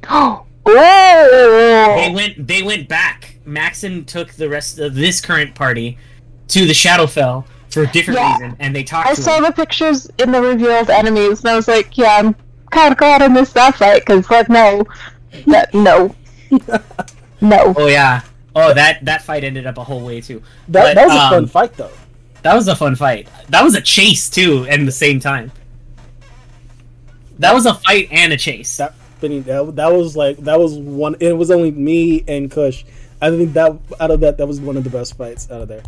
Oh, 0.70 1.96
They 1.96 2.12
went 2.14 2.46
they 2.46 2.62
went 2.62 2.88
back. 2.88 3.34
Maxon 3.48 4.04
took 4.04 4.32
the 4.32 4.48
rest 4.48 4.78
of 4.78 4.94
this 4.94 5.20
current 5.20 5.54
party 5.54 5.98
to 6.48 6.66
the 6.66 6.72
Shadowfell 6.72 7.44
for 7.70 7.82
a 7.82 7.86
different 7.88 8.20
Yeah. 8.20 8.32
reason 8.34 8.56
and 8.60 8.74
they 8.74 8.82
talked 8.84 9.08
I 9.08 9.14
to 9.14 9.22
saw 9.22 9.36
him. 9.38 9.44
the 9.44 9.52
pictures 9.52 10.08
in 10.18 10.32
the 10.32 10.40
revealed 10.40 10.90
enemies, 10.90 11.40
and 11.40 11.48
I 11.50 11.56
was 11.56 11.68
like, 11.68 11.96
yeah, 11.98 12.16
I'm 12.18 12.34
kind 12.70 12.92
of 12.92 12.98
glad 12.98 13.22
I 13.22 13.28
missed 13.28 13.54
that 13.54 13.74
fight 13.74 14.04
because, 14.06 14.28
like, 14.30 14.48
no, 14.48 14.84
that 15.46 15.72
no, 15.74 16.14
no. 17.40 17.74
Oh 17.76 17.86
yeah. 17.86 18.22
Oh, 18.56 18.74
that 18.74 19.04
that 19.04 19.22
fight 19.22 19.44
ended 19.44 19.66
up 19.66 19.78
a 19.78 19.84
whole 19.84 20.04
way 20.04 20.20
too. 20.20 20.42
that, 20.68 20.82
but, 20.82 20.94
that 20.94 21.06
was 21.06 21.16
a 21.16 21.20
um, 21.20 21.30
fun 21.30 21.46
fight, 21.46 21.76
though. 21.76 21.90
That 22.42 22.54
was 22.54 22.68
a 22.68 22.76
fun 22.76 22.96
fight. 22.96 23.28
That 23.50 23.62
was 23.62 23.74
a 23.74 23.80
chase 23.80 24.30
too, 24.30 24.66
and 24.68 24.86
the 24.86 24.92
same 24.92 25.20
time. 25.20 25.52
That 27.38 27.54
was 27.54 27.66
a 27.66 27.74
fight 27.74 28.08
and 28.10 28.32
a 28.32 28.36
chase. 28.36 28.76
That, 28.78 28.94
that, 29.20 29.72
that 29.76 29.92
was 29.92 30.16
like 30.16 30.38
that 30.38 30.58
was 30.58 30.76
one. 30.76 31.16
It 31.20 31.32
was 31.32 31.50
only 31.50 31.70
me 31.70 32.24
and 32.26 32.50
Kush. 32.50 32.84
I 33.20 33.30
think 33.30 33.52
that 33.54 33.76
out 34.00 34.10
of 34.10 34.20
that, 34.20 34.36
that 34.38 34.46
was 34.46 34.60
one 34.60 34.76
of 34.76 34.84
the 34.84 34.90
best 34.90 35.16
fights 35.16 35.50
out 35.50 35.62
of 35.62 35.68
there. 35.68 35.82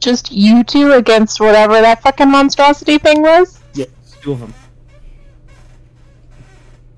Just 0.00 0.30
you 0.32 0.62
two 0.64 0.92
against 0.92 1.40
whatever 1.40 1.80
that 1.80 2.02
fucking 2.02 2.30
monstrosity 2.30 2.98
thing 2.98 3.20
was. 3.22 3.60
Yeah, 3.74 3.86
Two 4.22 4.32
of 4.32 4.40
them. 4.40 4.54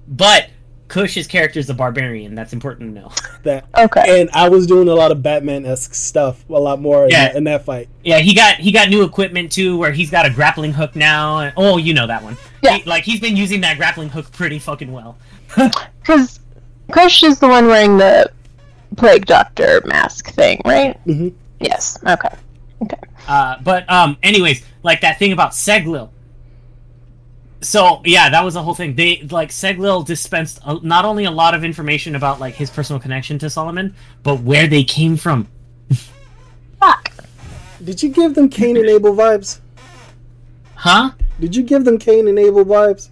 But 0.09 0.51
Kush's 0.89 1.27
character 1.27 1.59
is 1.61 1.71
a 1.71 1.75
barbarian. 1.75 2.35
That's 2.35 2.53
important 2.53 2.95
to 2.95 3.01
know. 3.01 3.13
that. 3.45 3.67
Okay. 3.79 4.21
And 4.21 4.31
I 4.33 4.49
was 4.49 4.67
doing 4.67 4.89
a 4.89 4.95
lot 4.95 5.13
of 5.13 5.23
Batman 5.23 5.65
esque 5.65 5.95
stuff, 5.95 6.45
a 6.51 6.53
lot 6.53 6.81
more 6.81 7.05
in, 7.05 7.11
Yeah. 7.11 7.29
that, 7.29 7.37
in 7.37 7.45
that 7.45 7.65
fight. 7.65 7.89
Yeah, 8.03 8.19
he 8.19 8.35
got 8.35 8.57
he 8.57 8.73
got 8.73 8.89
new 8.91 9.03
equipment 9.05 9.53
too, 9.53 9.79
where 9.79 9.93
he's 9.93 10.11
got 10.11 10.27
a 10.27 10.31
grappling 10.31 10.73
hook 10.73 10.97
now. 10.97 11.39
And, 11.39 11.53
oh, 11.57 11.77
you 11.77 11.95
know 11.95 12.07
that 12.07 12.23
one. 12.23 12.37
Yeah. 12.63 12.79
He- 12.79 12.85
like 12.89 13.05
he's 13.05 13.21
been 13.21 13.37
using 13.37 13.61
that 13.63 13.77
grappling 13.77 14.09
hook 14.11 14.31
pretty 14.33 14.59
fucking 14.59 14.93
well. 14.93 15.17
Because 16.01 16.41
Kush 16.91 17.23
is 17.23 17.39
the 17.39 17.47
one 17.47 17.67
wearing 17.69 17.97
the 17.99 18.31
plague 18.97 19.27
doctor 19.27 19.83
mask 19.87 20.31
thing, 20.33 20.61
right? 20.65 20.99
Mhm. 21.07 21.35
Yes. 21.61 21.99
Okay. 22.07 22.35
Okay. 22.83 22.97
Uh, 23.29 23.57
but 23.63 23.91
um, 23.91 24.17
anyways, 24.23 24.65
like 24.83 25.01
that 25.03 25.19
thing 25.19 25.33
about 25.33 25.53
Seglil. 25.53 26.11
So 27.61 28.01
yeah, 28.05 28.31
that 28.31 28.43
was 28.43 28.55
the 28.55 28.63
whole 28.63 28.75
thing. 28.75 28.95
They 28.95 29.23
like 29.31 29.51
Seglil 29.51 30.05
dispensed 30.07 30.61
a, 30.65 30.81
not 30.83 31.05
only 31.05 31.25
a 31.27 31.31
lot 31.31 31.55
of 31.55 31.63
information 31.63 32.15
about 32.15 32.41
like 32.41 32.55
his 32.55 32.71
personal 32.71 32.99
connection 33.01 33.39
to 33.41 33.51
Solomon, 33.51 33.95
but 34.23 34.41
where 34.41 34.67
they 34.67 34.83
came 34.83 35.17
from. 35.17 35.47
Fuck. 36.81 37.13
Did 37.85 38.03
you 38.03 38.09
give 38.09 38.35
them 38.35 38.49
Cain 38.49 38.77
and 38.79 38.89
Abel 38.89 39.15
vibes? 39.15 39.61
Huh? 40.75 41.11
Did 41.39 41.55
you 41.55 41.63
give 41.63 41.85
them 41.85 41.99
Cain 41.99 42.29
and 42.29 42.39
Abel 42.39 42.65
vibes? 42.65 43.11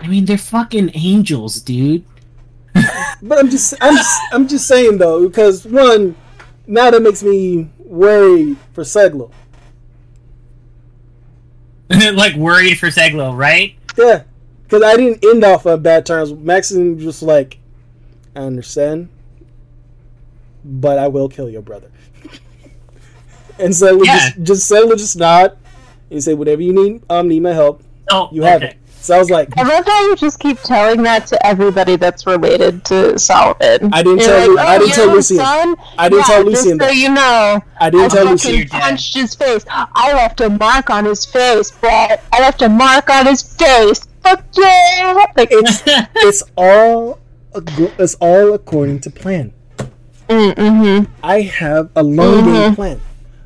I 0.00 0.08
mean, 0.08 0.24
they're 0.24 0.36
fucking 0.36 0.90
angels, 0.94 1.60
dude. 1.60 2.04
But 2.74 3.38
I'm 3.38 3.48
just, 3.50 3.74
I'm 3.80 3.94
just, 3.96 4.20
I'm 4.32 4.48
just 4.48 4.66
saying 4.68 4.98
though, 4.98 5.26
because 5.28 5.64
one, 5.64 6.14
now 6.66 6.90
that 6.90 7.00
makes 7.02 7.22
me 7.22 7.70
worried 7.78 8.58
for 8.72 8.82
Seglo. 8.82 9.30
like 12.14 12.34
worried 12.34 12.78
for 12.78 12.88
Seglil, 12.88 13.36
right? 13.36 13.76
Yeah, 13.96 14.24
because 14.64 14.82
I 14.82 14.96
didn't 14.96 15.24
end 15.24 15.44
off 15.44 15.66
on 15.66 15.82
bad 15.82 16.04
terms. 16.06 16.32
Maxine 16.34 16.98
just 16.98 17.22
like, 17.22 17.58
I 18.34 18.40
understand, 18.40 19.08
but 20.64 20.98
I 20.98 21.08
will 21.08 21.28
kill 21.28 21.48
your 21.48 21.62
brother. 21.62 21.90
and 23.58 23.72
Seglo 23.72 24.04
Yeah. 24.04 24.30
just, 24.30 24.42
just 24.42 24.70
Seglo 24.72 24.98
just 24.98 25.16
nod 25.16 25.56
and 26.10 26.22
say, 26.22 26.34
whatever 26.34 26.62
you 26.62 26.72
need, 26.72 27.02
um, 27.08 27.28
need 27.28 27.42
my 27.42 27.52
help. 27.52 27.82
Oh, 28.10 28.28
You 28.32 28.42
have 28.42 28.62
okay. 28.62 28.72
it. 28.72 28.78
So 29.04 29.14
I 29.14 29.18
was 29.18 29.28
like, 29.28 29.50
I 29.58 29.62
love 29.64 29.84
how 29.84 30.08
you 30.08 30.16
just 30.16 30.38
keep 30.40 30.58
telling 30.62 31.02
that 31.02 31.26
to 31.26 31.46
everybody 31.46 31.96
that's 31.96 32.26
related 32.26 32.86
to 32.86 33.18
Solomon. 33.18 33.92
I 33.92 34.02
didn't 34.02 34.20
You're 34.20 34.28
tell 34.28 34.44
you- 34.46 34.56
like, 34.56 34.66
I 34.68 34.76
"Oh, 34.76 34.78
didn't 34.78 34.94
tell 34.94 35.08
Lucian. 35.08 35.36
son? 35.36 35.76
I 35.98 36.08
didn't 36.08 36.20
Yeah, 36.20 36.24
tell 36.34 36.44
just 36.44 36.64
Lucian 36.64 36.78
So 36.80 36.86
that. 36.86 36.96
you 36.96 37.08
know, 37.10 37.60
I 37.78 37.90
didn't 37.90 38.04
I 38.06 38.08
tell 38.08 38.24
Lucian. 38.24 38.68
Punched 38.68 39.14
his 39.14 39.34
face. 39.34 39.64
I 39.70 40.14
left 40.14 40.40
a 40.40 40.48
mark 40.48 40.88
on 40.88 41.04
his 41.04 41.26
face, 41.26 41.70
Brett. 41.70 42.24
I 42.32 42.40
left 42.40 42.62
a 42.62 42.68
mark 42.70 43.10
on 43.10 43.26
his 43.26 43.42
face. 43.42 44.06
Fuck 44.22 44.42
yeah! 44.56 45.22
Like, 45.36 45.48
It's 45.50 45.82
it's 46.16 46.42
all 46.56 47.18
it's 47.54 48.14
all 48.22 48.54
according 48.54 49.00
to 49.00 49.10
plan. 49.10 49.52
mm, 50.30 50.54
mm-hmm, 50.54 51.12
I 51.22 51.42
have 51.42 51.90
a 51.94 52.02
long 52.02 52.44
game 52.46 52.74
plan. 52.74 53.00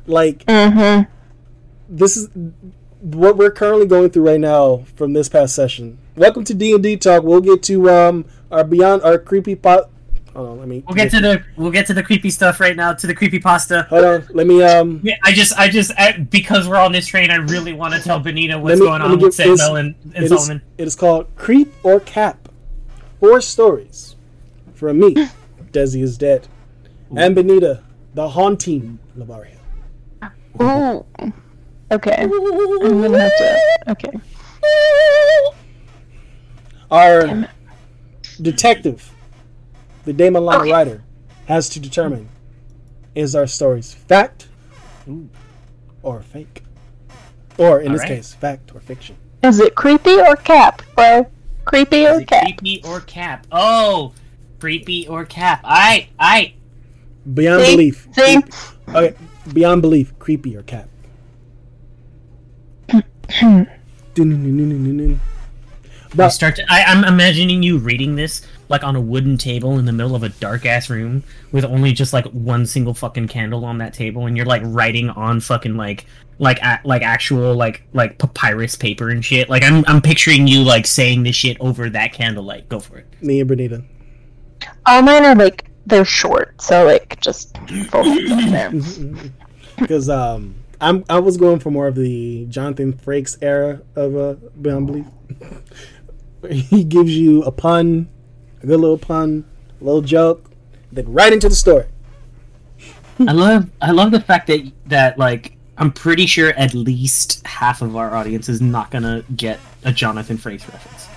Like 0.07 0.45
mm-hmm. 0.45 1.03
this 1.89 2.15
is 2.15 2.29
what 2.99 3.37
we're 3.37 3.51
currently 3.51 3.85
going 3.85 4.09
through 4.09 4.27
right 4.27 4.39
now 4.39 4.85
from 4.95 5.13
this 5.13 5.29
past 5.29 5.55
session. 5.55 5.97
Welcome 6.15 6.43
to 6.45 6.53
D 6.53 6.73
and 6.73 6.83
D 6.83 6.97
talk. 6.97 7.23
We'll 7.23 7.41
get 7.41 7.63
to 7.63 7.89
um 7.89 8.25
our 8.51 8.63
beyond 8.63 9.03
our 9.03 9.17
creepy 9.17 9.55
pot. 9.55 9.89
Hold 10.35 10.49
on, 10.49 10.59
let 10.59 10.67
me. 10.67 10.83
We'll 10.87 10.95
get 10.95 11.09
to 11.11 11.19
the 11.19 11.43
we'll 11.57 11.71
get 11.71 11.87
to 11.87 11.93
the 11.93 12.03
creepy 12.03 12.29
stuff 12.29 12.59
right 12.59 12.75
now. 12.75 12.93
To 12.93 13.07
the 13.07 13.15
creepy 13.15 13.39
pasta. 13.39 13.83
Hold 13.89 14.05
on, 14.05 14.27
let 14.31 14.47
me 14.47 14.61
um. 14.63 14.99
Yeah, 15.03 15.15
I 15.23 15.31
just, 15.31 15.57
I 15.57 15.69
just, 15.69 15.91
I, 15.97 16.13
because 16.13 16.67
we're 16.67 16.77
on 16.77 16.91
this 16.91 17.07
train, 17.07 17.31
I 17.31 17.37
really 17.37 17.73
want 17.73 17.93
to 17.95 17.99
tell 18.01 18.19
Benita 18.19 18.57
what's 18.59 18.79
me- 18.79 18.85
going 18.85 19.01
let 19.01 19.07
me 19.09 19.15
on 19.15 19.21
with 19.21 19.33
Samuel 19.33 19.75
and, 19.77 19.95
and 20.03 20.15
It 20.15 20.23
is, 20.23 20.29
Solomon. 20.29 20.61
it 20.77 20.87
is 20.87 20.95
called 20.95 21.35
Creep 21.35 21.73
or 21.83 21.99
Cap. 21.99 22.49
Four 23.19 23.41
stories 23.41 24.15
from 24.73 24.99
me. 24.99 25.13
Desi 25.71 26.01
is 26.03 26.17
dead, 26.17 26.47
and 27.15 27.35
Benita, 27.35 27.83
the 28.13 28.29
haunting 28.29 28.99
Lavaria. 29.17 29.57
Ooh. 30.61 31.05
Okay. 31.91 32.15
I'm 32.17 32.29
gonna 32.29 33.19
have 33.19 33.31
to. 33.37 33.91
Okay. 33.91 34.11
Our 36.91 37.47
detective, 38.41 39.11
the 40.05 40.13
Damon 40.13 40.45
Lana 40.45 40.63
Okay. 40.63 40.71
writer, 40.71 41.03
has 41.45 41.69
to 41.69 41.79
determine 41.79 42.29
is 43.15 43.35
our 43.35 43.47
stories 43.47 43.93
fact 43.93 44.47
or 46.03 46.21
fake? 46.21 46.63
Or 47.57 47.81
in 47.81 47.91
this 47.91 48.01
Alright. 48.01 48.17
case, 48.17 48.33
fact 48.33 48.73
or 48.73 48.79
fiction? 48.79 49.17
Is 49.43 49.59
it 49.59 49.75
creepy 49.75 50.19
or 50.19 50.35
cap, 50.35 50.81
bro? 50.95 51.27
Creepy 51.65 52.03
Is 52.05 52.17
or 52.17 52.21
it 52.21 52.27
cap? 52.27 52.43
creepy 52.43 52.81
or 52.85 53.01
cap? 53.01 53.45
Oh, 53.51 54.13
creepy 54.59 55.07
or 55.07 55.25
cap. 55.25 55.61
I, 55.63 56.07
I. 56.19 56.53
Beyond 57.33 57.63
See? 57.65 57.71
belief. 57.71 58.07
See? 58.13 58.37
Okay, 58.89 59.15
beyond 59.53 59.81
belief, 59.81 60.17
creepy 60.19 60.55
or 60.55 60.63
cap? 60.63 60.87
But 66.15 66.29
start. 66.29 66.55
To, 66.55 66.65
I, 66.69 66.83
I'm 66.83 67.03
imagining 67.03 67.61
you 67.61 67.77
reading 67.77 68.15
this 68.15 68.41
like 68.67 68.83
on 68.83 68.95
a 68.95 69.01
wooden 69.01 69.37
table 69.37 69.77
in 69.77 69.85
the 69.85 69.91
middle 69.91 70.15
of 70.15 70.23
a 70.23 70.29
dark 70.29 70.65
ass 70.65 70.89
room 70.89 71.23
with 71.51 71.63
only 71.63 71.91
just 71.91 72.13
like 72.13 72.25
one 72.25 72.65
single 72.65 72.93
fucking 72.93 73.27
candle 73.27 73.63
on 73.63 73.77
that 73.77 73.93
table, 73.93 74.25
and 74.25 74.35
you're 74.35 74.45
like 74.45 74.63
writing 74.65 75.09
on 75.11 75.39
fucking 75.39 75.77
like 75.77 76.05
like 76.39 76.59
a, 76.61 76.79
like 76.83 77.03
actual 77.03 77.53
like 77.53 77.83
like 77.93 78.17
papyrus 78.17 78.75
paper 78.75 79.09
and 79.09 79.23
shit. 79.23 79.49
Like 79.49 79.63
I'm 79.63 79.83
I'm 79.87 80.01
picturing 80.01 80.47
you 80.47 80.63
like 80.63 80.87
saying 80.87 81.23
this 81.23 81.35
shit 81.35 81.57
over 81.59 81.89
that 81.91 82.13
candlelight. 82.13 82.69
Go 82.69 82.79
for 82.79 82.97
it. 82.97 83.07
me 83.21 83.39
and 83.41 83.49
Bernita. 83.49 83.83
All 84.87 85.01
mine 85.03 85.25
are 85.25 85.35
like 85.35 85.69
they're 85.85 86.05
short, 86.05 86.59
so 86.59 86.85
like 86.85 87.19
just 87.21 87.57
fold 87.89 88.07
them 88.27 88.51
there. 88.51 88.71
Because 89.77 90.09
um, 90.09 90.55
I'm 90.81 91.03
I 91.09 91.19
was 91.19 91.37
going 91.37 91.59
for 91.59 91.71
more 91.71 91.87
of 91.87 91.95
the 91.95 92.45
Jonathan 92.47 92.93
Frakes 92.93 93.37
era 93.41 93.81
of 93.95 94.15
uh, 94.15 94.33
Beyond 94.61 94.87
Belief. 94.87 95.05
He 96.49 96.85
gives 96.85 97.17
you 97.17 97.43
a 97.43 97.51
pun, 97.51 98.07
a 98.63 98.65
good 98.65 98.79
little 98.79 98.97
pun, 98.97 99.43
a 99.81 99.83
little 99.83 100.01
joke, 100.01 100.49
then 100.89 101.11
right 101.11 101.33
into 101.33 101.49
the 101.49 101.55
story. 101.55 101.85
I 103.19 103.33
love 103.33 103.69
I 103.81 103.91
love 103.91 104.11
the 104.11 104.21
fact 104.21 104.47
that 104.47 104.71
that 104.85 105.17
like 105.17 105.57
I'm 105.77 105.91
pretty 105.91 106.25
sure 106.25 106.51
at 106.51 106.73
least 106.73 107.45
half 107.45 107.81
of 107.81 107.95
our 107.97 108.15
audience 108.15 108.47
is 108.47 108.61
not 108.61 108.89
gonna 108.89 109.23
get 109.35 109.59
a 109.83 109.91
Jonathan 109.91 110.37
Frakes 110.37 110.71
reference. 110.71 111.07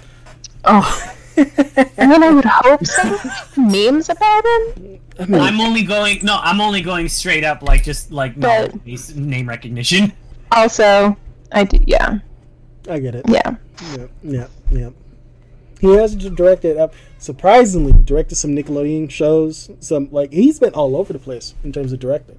Oh, 0.65 1.15
I 1.37 2.07
mean, 2.07 2.23
I 2.23 2.31
would 2.31 2.45
hope 2.45 2.85
so. 2.85 3.31
Memes 3.57 4.09
about 4.09 4.45
him. 4.45 5.01
I 5.19 5.27
mean, 5.27 5.41
I'm 5.41 5.61
only 5.61 5.83
going 5.83 6.21
no, 6.23 6.39
I'm 6.43 6.61
only 6.61 6.81
going 6.83 7.09
straight 7.09 7.45
up 7.45 7.63
like 7.63 7.83
just 7.85 8.11
like 8.13 8.39
But- 8.39 8.75
name 9.17 9.49
recognition. 9.49 10.13
Also, 10.51 11.17
I 11.51 11.65
do. 11.65 11.79
Yeah, 11.87 12.19
I 12.89 12.99
get 12.99 13.15
it. 13.15 13.25
yeah. 13.29 13.57
Yeah, 13.97 14.07
yeah, 14.23 14.47
yeah. 14.71 14.91
He 15.81 15.89
has 15.97 16.15
directed, 16.15 16.77
uh, 16.79 16.89
surprisingly, 17.19 17.93
directed 18.05 18.37
some 18.37 18.53
Nickelodeon 18.53 19.11
shows. 19.11 19.71
Some 19.81 20.09
like 20.13 20.33
he's 20.33 20.61
been 20.61 20.73
all 20.75 20.95
over 20.97 21.13
the 21.13 21.19
place 21.19 21.55
in 21.65 21.73
terms 21.73 21.93
of 21.93 21.99
directing. 21.99 22.39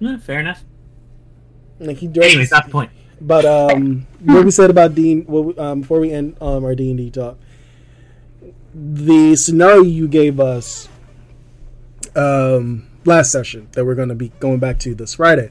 Yeah, 0.00 0.16
fair 0.18 0.40
enough. 0.40 0.64
Like 1.78 1.98
he 1.98 2.06
directed. 2.08 2.30
Anyways, 2.32 2.50
not 2.50 2.64
the 2.66 2.70
point. 2.72 2.90
But 3.20 3.44
um, 3.44 4.06
what 4.24 4.44
we 4.44 4.50
said 4.50 4.70
about 4.70 4.94
Dean, 4.94 5.24
what 5.26 5.44
we, 5.44 5.56
um, 5.58 5.80
before 5.82 6.00
we 6.00 6.12
end 6.12 6.36
um, 6.40 6.64
our 6.64 6.74
D 6.74 6.88
and 6.90 6.98
D 6.98 7.10
talk, 7.10 7.38
the 8.74 9.36
scenario 9.36 9.82
you 9.82 10.08
gave 10.08 10.40
us 10.40 10.88
um, 12.16 12.88
last 13.04 13.32
session 13.32 13.68
that 13.72 13.84
we're 13.84 13.94
going 13.94 14.08
to 14.08 14.14
be 14.14 14.28
going 14.40 14.58
back 14.58 14.78
to 14.80 14.94
this 14.94 15.14
Friday. 15.14 15.50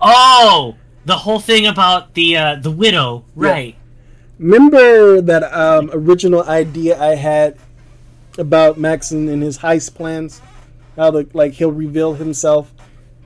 Oh, 0.00 0.76
the 1.04 1.16
whole 1.16 1.40
thing 1.40 1.66
about 1.66 2.14
the 2.14 2.36
uh, 2.36 2.56
the 2.56 2.70
widow, 2.70 3.24
right? 3.34 3.76
Remember 4.38 5.20
that 5.20 5.42
um, 5.54 5.90
original 5.92 6.42
idea 6.44 7.00
I 7.00 7.14
had 7.14 7.56
about 8.36 8.78
Maxon 8.78 9.28
and 9.28 9.42
his 9.42 9.58
heist 9.58 9.94
plans? 9.94 10.40
How 10.96 11.10
the 11.10 11.28
like 11.32 11.52
he'll 11.52 11.72
reveal 11.72 12.14
himself 12.14 12.72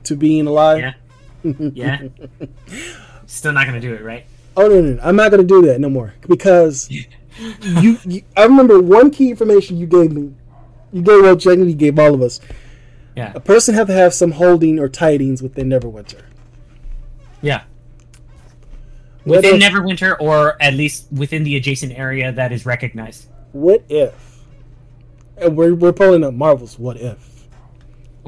to 0.03 0.15
being 0.15 0.47
alive. 0.47 0.93
Yeah, 1.43 1.53
yeah. 1.73 2.01
Still 3.25 3.53
not 3.53 3.65
gonna 3.65 3.79
do 3.79 3.93
it, 3.93 4.03
right? 4.03 4.25
Oh 4.57 4.67
no, 4.67 4.81
no, 4.81 4.93
no, 4.93 5.01
I'm 5.03 5.15
not 5.15 5.31
gonna 5.31 5.43
do 5.43 5.61
that 5.63 5.79
no 5.79 5.89
more 5.89 6.13
because 6.27 6.89
you, 7.61 7.97
you. 8.05 8.23
I 8.35 8.43
remember 8.43 8.79
one 8.79 9.11
key 9.11 9.29
information 9.29 9.77
you 9.77 9.87
gave 9.87 10.11
me. 10.11 10.33
You 10.91 11.01
gave 11.01 11.21
well, 11.21 11.37
technically 11.37 11.71
you 11.71 11.75
gave 11.77 11.99
all 11.99 12.13
of 12.13 12.21
us. 12.21 12.39
Yeah, 13.15 13.33
A 13.35 13.39
person 13.39 13.75
have 13.75 13.87
to 13.87 13.93
have 13.93 14.13
some 14.13 14.31
holding 14.31 14.79
or 14.79 14.87
tidings 14.87 15.41
within 15.41 15.67
Neverwinter. 15.69 16.21
yeah. 17.41 17.63
What 19.25 19.43
Within 19.43 19.61
if, 19.61 19.71
Neverwinter, 19.73 20.15
or 20.19 20.61
at 20.61 20.73
least 20.73 21.07
within 21.11 21.43
the 21.43 21.55
adjacent 21.57 21.91
area 21.97 22.31
that 22.31 22.51
is 22.53 22.65
recognized. 22.65 23.27
what 23.51 23.83
if? 23.89 24.39
And 25.37 25.55
we're 25.57 25.73
we're 25.75 25.93
pulling 25.93 26.23
up 26.23 26.33
Marvel's 26.33 26.79
What 26.79 26.97
If. 26.97 27.47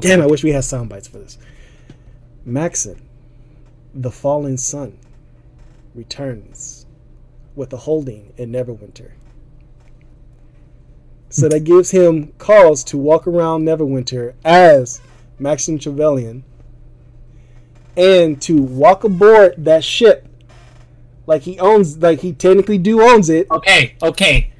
Damn, 0.00 0.20
I 0.22 0.26
wish 0.26 0.42
we 0.44 0.50
had 0.50 0.64
sound 0.64 0.88
bites 0.90 1.08
for 1.08 1.18
this. 1.18 1.38
Maxon, 2.44 3.06
the 3.94 4.10
fallen 4.10 4.56
sun, 4.58 4.98
returns 5.94 6.86
with 7.54 7.72
a 7.72 7.76
holding 7.78 8.32
in 8.36 8.50
Neverwinter. 8.52 9.10
So 11.32 11.48
that 11.48 11.64
gives 11.64 11.90
him 11.90 12.32
cause 12.36 12.84
to 12.84 12.98
walk 12.98 13.26
around 13.26 13.64
Neverwinter 13.64 14.34
as 14.44 15.00
Maxim 15.38 15.78
Trevelyan 15.78 16.44
and 17.96 18.40
to 18.42 18.60
walk 18.60 19.02
aboard 19.02 19.54
that 19.56 19.82
ship 19.82 20.28
like 21.26 21.42
he 21.42 21.58
owns 21.58 21.96
like 21.98 22.20
he 22.20 22.34
technically 22.34 22.76
do 22.76 23.00
owns 23.00 23.30
it. 23.30 23.46
Okay, 23.50 23.96
okay. 24.02 24.52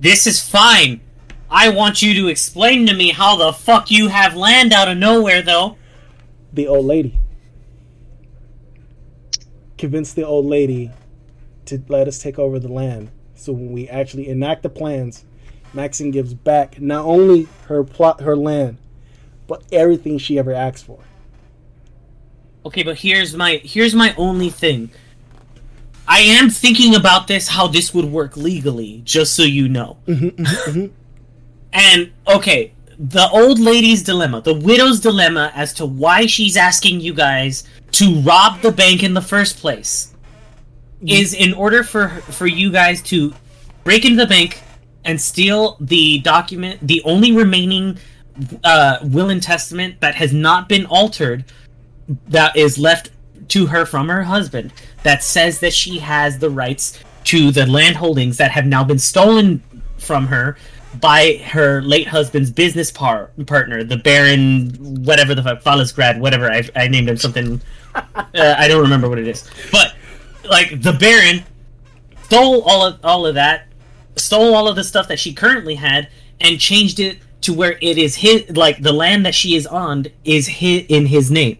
This 0.00 0.26
is 0.26 0.40
fine. 0.40 1.02
I 1.50 1.68
want 1.68 2.00
you 2.00 2.14
to 2.14 2.28
explain 2.28 2.86
to 2.86 2.94
me 2.94 3.10
how 3.10 3.36
the 3.36 3.52
fuck 3.52 3.90
you 3.90 4.08
have 4.08 4.34
land 4.34 4.72
out 4.72 4.88
of 4.88 4.96
nowhere, 4.96 5.42
though. 5.42 5.76
The 6.50 6.66
old 6.66 6.86
lady. 6.86 7.20
Convince 9.76 10.14
the 10.14 10.24
old 10.24 10.46
lady 10.46 10.92
to 11.66 11.82
let 11.88 12.08
us 12.08 12.18
take 12.18 12.38
over 12.38 12.58
the 12.58 12.72
land. 12.72 13.10
So 13.34 13.52
when 13.52 13.70
we 13.70 13.86
actually 13.88 14.28
enact 14.28 14.62
the 14.62 14.70
plans, 14.70 15.24
Maxine 15.74 16.10
gives 16.10 16.34
back 16.34 16.80
not 16.80 17.04
only 17.04 17.48
her 17.68 17.84
plot 17.84 18.20
her 18.20 18.36
land, 18.36 18.78
but 19.46 19.62
everything 19.72 20.18
she 20.18 20.38
ever 20.38 20.52
asked 20.52 20.84
for. 20.84 21.00
Okay, 22.64 22.82
but 22.82 22.98
here's 22.98 23.36
my 23.36 23.60
here's 23.62 23.94
my 23.94 24.14
only 24.16 24.50
thing. 24.50 24.90
I 26.08 26.20
am 26.20 26.50
thinking 26.50 26.94
about 26.94 27.26
this 27.26 27.48
how 27.48 27.66
this 27.66 27.92
would 27.92 28.06
work 28.06 28.36
legally, 28.36 29.02
just 29.04 29.34
so 29.34 29.42
you 29.42 29.68
know. 29.68 29.98
Mm-hmm, 30.06 30.42
mm-hmm, 30.42 30.70
mm-hmm. 30.70 30.94
And 31.72 32.12
okay, 32.26 32.72
the 32.98 33.28
old 33.30 33.58
lady's 33.58 34.02
dilemma, 34.02 34.40
the 34.40 34.54
widow's 34.54 35.00
dilemma 35.00 35.52
as 35.54 35.72
to 35.74 35.86
why 35.86 36.26
she's 36.26 36.56
asking 36.56 37.00
you 37.00 37.12
guys 37.12 37.64
to 37.92 38.20
rob 38.20 38.60
the 38.62 38.72
bank 38.72 39.02
in 39.02 39.14
the 39.14 39.22
first 39.22 39.58
place 39.58 40.14
is 41.06 41.34
in 41.34 41.52
order 41.54 41.82
for 41.82 42.08
for 42.08 42.46
you 42.46 42.72
guys 42.72 43.02
to 43.02 43.32
break 43.84 44.04
into 44.04 44.16
the 44.16 44.26
bank 44.26 44.60
and 45.06 45.20
steal 45.20 45.76
the 45.80 46.18
document, 46.20 46.86
the 46.86 47.02
only 47.04 47.32
remaining 47.32 47.98
uh, 48.64 48.98
will 49.02 49.30
and 49.30 49.42
testament 49.42 50.00
that 50.00 50.14
has 50.14 50.32
not 50.32 50.68
been 50.68 50.84
altered 50.86 51.44
that 52.28 52.56
is 52.56 52.78
left 52.78 53.10
to 53.48 53.66
her 53.66 53.86
from 53.86 54.08
her 54.08 54.24
husband 54.24 54.72
that 55.02 55.22
says 55.22 55.60
that 55.60 55.72
she 55.72 55.98
has 55.98 56.38
the 56.38 56.50
rights 56.50 57.00
to 57.24 57.50
the 57.50 57.66
land 57.66 57.96
holdings 57.96 58.36
that 58.36 58.50
have 58.50 58.66
now 58.66 58.84
been 58.84 58.98
stolen 58.98 59.62
from 59.98 60.26
her 60.26 60.56
by 61.00 61.40
her 61.44 61.82
late 61.82 62.06
husband's 62.06 62.50
business 62.50 62.90
par- 62.90 63.30
partner, 63.46 63.84
the 63.84 63.96
Baron, 63.96 64.70
whatever 65.04 65.34
the 65.34 65.42
fuck, 65.42 65.62
Falasgrad, 65.62 66.18
whatever. 66.18 66.50
I, 66.50 66.68
I 66.74 66.88
named 66.88 67.08
him 67.08 67.16
something. 67.16 67.60
Uh, 67.94 68.04
I 68.34 68.68
don't 68.68 68.82
remember 68.82 69.08
what 69.08 69.18
it 69.18 69.26
is. 69.26 69.48
But, 69.70 69.94
like, 70.48 70.80
the 70.82 70.92
Baron 70.92 71.44
stole 72.24 72.62
all 72.62 72.86
of, 72.86 73.04
all 73.04 73.26
of 73.26 73.34
that, 73.34 73.65
stole 74.16 74.54
all 74.54 74.68
of 74.68 74.76
the 74.76 74.84
stuff 74.84 75.08
that 75.08 75.18
she 75.18 75.32
currently 75.32 75.74
had, 75.76 76.08
and 76.40 76.60
changed 76.60 77.00
it 77.00 77.18
to 77.42 77.52
where 77.52 77.78
it 77.80 77.98
is 77.98 78.16
his, 78.16 78.56
like, 78.56 78.82
the 78.82 78.92
land 78.92 79.24
that 79.24 79.34
she 79.34 79.54
is 79.54 79.66
on 79.66 80.06
is 80.24 80.46
his, 80.48 80.84
in 80.88 81.06
his 81.06 81.30
name. 81.30 81.58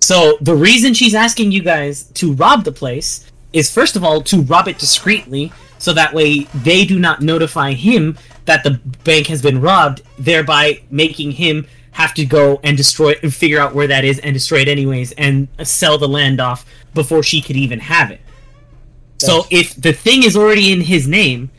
So 0.00 0.36
the 0.40 0.56
reason 0.56 0.94
she's 0.94 1.14
asking 1.14 1.52
you 1.52 1.62
guys 1.62 2.04
to 2.14 2.32
rob 2.32 2.64
the 2.64 2.72
place 2.72 3.30
is 3.52 3.70
first 3.70 3.94
of 3.94 4.02
all 4.02 4.22
to 4.22 4.42
rob 4.42 4.66
it 4.66 4.78
discreetly, 4.78 5.52
so 5.78 5.92
that 5.92 6.14
way 6.14 6.44
they 6.54 6.84
do 6.84 6.98
not 6.98 7.20
notify 7.20 7.72
him 7.72 8.18
that 8.46 8.64
the 8.64 8.80
bank 9.04 9.26
has 9.28 9.42
been 9.42 9.60
robbed, 9.60 10.02
thereby 10.18 10.80
making 10.90 11.32
him 11.32 11.66
have 11.92 12.14
to 12.14 12.24
go 12.24 12.58
and 12.64 12.76
destroy 12.76 13.14
and 13.22 13.34
figure 13.34 13.60
out 13.60 13.74
where 13.74 13.86
that 13.86 14.04
is 14.04 14.18
and 14.20 14.32
destroy 14.32 14.60
it 14.60 14.68
anyways 14.68 15.12
and 15.12 15.46
sell 15.62 15.98
the 15.98 16.08
land 16.08 16.40
off 16.40 16.64
before 16.94 17.22
she 17.22 17.42
could 17.42 17.56
even 17.56 17.78
have 17.78 18.10
it. 18.10 18.21
So 19.26 19.46
if 19.50 19.74
the 19.80 19.92
thing 19.92 20.22
is 20.24 20.36
already 20.36 20.72
in 20.72 20.80
his 20.80 21.06
name 21.08 21.50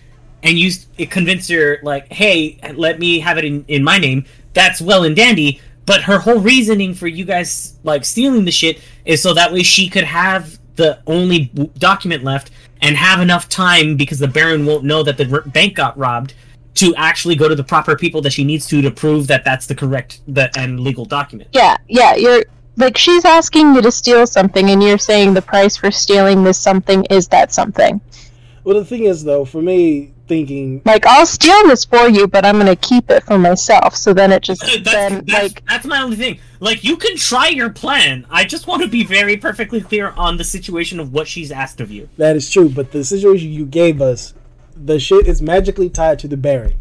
and 0.43 0.58
you 0.60 0.67
s- 0.69 0.88
convince 1.10 1.47
her 1.49 1.80
like, 1.84 2.12
"Hey, 2.12 2.58
let 2.76 2.99
me 2.99 3.19
have 3.19 3.38
it 3.38 3.45
in, 3.45 3.65
in 3.67 3.84
my 3.84 3.97
name," 3.97 4.26
that's 4.54 4.82
well 4.82 5.04
and 5.04 5.15
dandy. 5.15 5.62
But 5.86 6.02
her 6.04 6.19
whole 6.19 6.39
reasoning 6.39 6.93
for 6.93 7.08
you 7.08 7.26
guys 7.26 7.73
like 7.84 8.06
stealing 8.06 8.45
the 8.45 8.52
shit 8.52 8.80
is 9.06 9.21
so 9.21 9.34
that 9.34 9.52
way 9.52 9.63
she 9.63 9.89
could 9.89 10.06
have 10.06 10.58
the 10.76 10.99
only 11.08 11.45
w- 11.54 11.69
document 11.78 12.23
left 12.23 12.52
and 12.82 12.95
have 12.95 13.19
enough 13.21 13.47
time 13.49 13.95
because 13.95 14.19
the 14.19 14.28
Baron 14.28 14.65
won't 14.65 14.84
know 14.84 15.04
that 15.04 15.17
the 15.17 15.30
r- 15.32 15.41
bank 15.41 15.76
got 15.76 15.97
robbed 15.97 16.34
to 16.76 16.95
actually 16.95 17.36
go 17.36 17.47
to 17.47 17.56
the 17.56 17.63
proper 17.63 17.95
people 17.95 18.21
that 18.21 18.34
she 18.34 18.43
needs 18.43 18.65
to 18.67 18.82
to 18.82 18.89
prove 18.89 19.28
that 19.28 19.43
that's 19.45 19.67
the 19.67 19.76
correct 19.76 20.21
the 20.28 20.49
and 20.58 20.80
legal 20.80 21.06
document. 21.06 21.49
Yeah, 21.54 21.78
yeah, 21.88 22.15
you're 22.15 22.43
like 22.75 22.97
she's 22.97 23.25
asking 23.25 23.75
you 23.75 23.81
to 23.81 23.91
steal 23.91 24.25
something 24.25 24.69
and 24.69 24.81
you're 24.81 24.97
saying 24.97 25.33
the 25.33 25.41
price 25.41 25.77
for 25.77 25.91
stealing 25.91 26.43
this 26.43 26.59
something 26.59 27.05
is 27.05 27.27
that 27.29 27.53
something. 27.53 28.01
Well, 28.63 28.77
the 28.77 28.86
thing 28.86 29.03
is, 29.03 29.25
though, 29.25 29.43
for 29.43 29.62
me, 29.62 30.13
thinking 30.27 30.81
Like 30.86 31.05
I'll 31.05 31.25
steal 31.25 31.67
this 31.67 31.86
for 31.86 32.07
you, 32.07 32.27
but 32.27 32.45
I'm 32.45 32.57
gonna 32.57 32.75
keep 32.75 33.09
it 33.09 33.23
for 33.23 33.38
myself. 33.38 33.95
So 33.95 34.13
then 34.13 34.31
it 34.31 34.43
just 34.43 34.62
that's, 34.62 34.83
then 34.83 35.25
that's, 35.25 35.31
like 35.31 35.65
that's 35.65 35.86
my 35.86 36.01
only 36.01 36.15
thing. 36.15 36.39
Like 36.59 36.83
you 36.83 36.97
can 36.97 37.17
try 37.17 37.49
your 37.49 37.69
plan. 37.69 38.25
I 38.29 38.45
just 38.45 38.67
want 38.67 38.81
to 38.83 38.88
be 38.88 39.03
very 39.03 39.38
perfectly 39.38 39.81
clear 39.81 40.12
on 40.12 40.38
the 40.38 40.43
situation 40.43 40.99
of 40.99 41.13
what 41.13 41.27
she's 41.27 41.51
asked 41.51 41.81
of 41.81 41.91
you. 41.91 42.09
that 42.17 42.36
is 42.36 42.49
true, 42.49 42.69
but 42.69 42.91
the 42.91 43.03
situation 43.03 43.49
you 43.49 43.65
gave 43.65 44.01
us, 44.01 44.33
the 44.75 44.99
shit 44.99 45.27
is 45.27 45.41
magically 45.41 45.89
tied 45.89 46.19
to 46.19 46.27
the 46.27 46.38
Baron. 46.38 46.75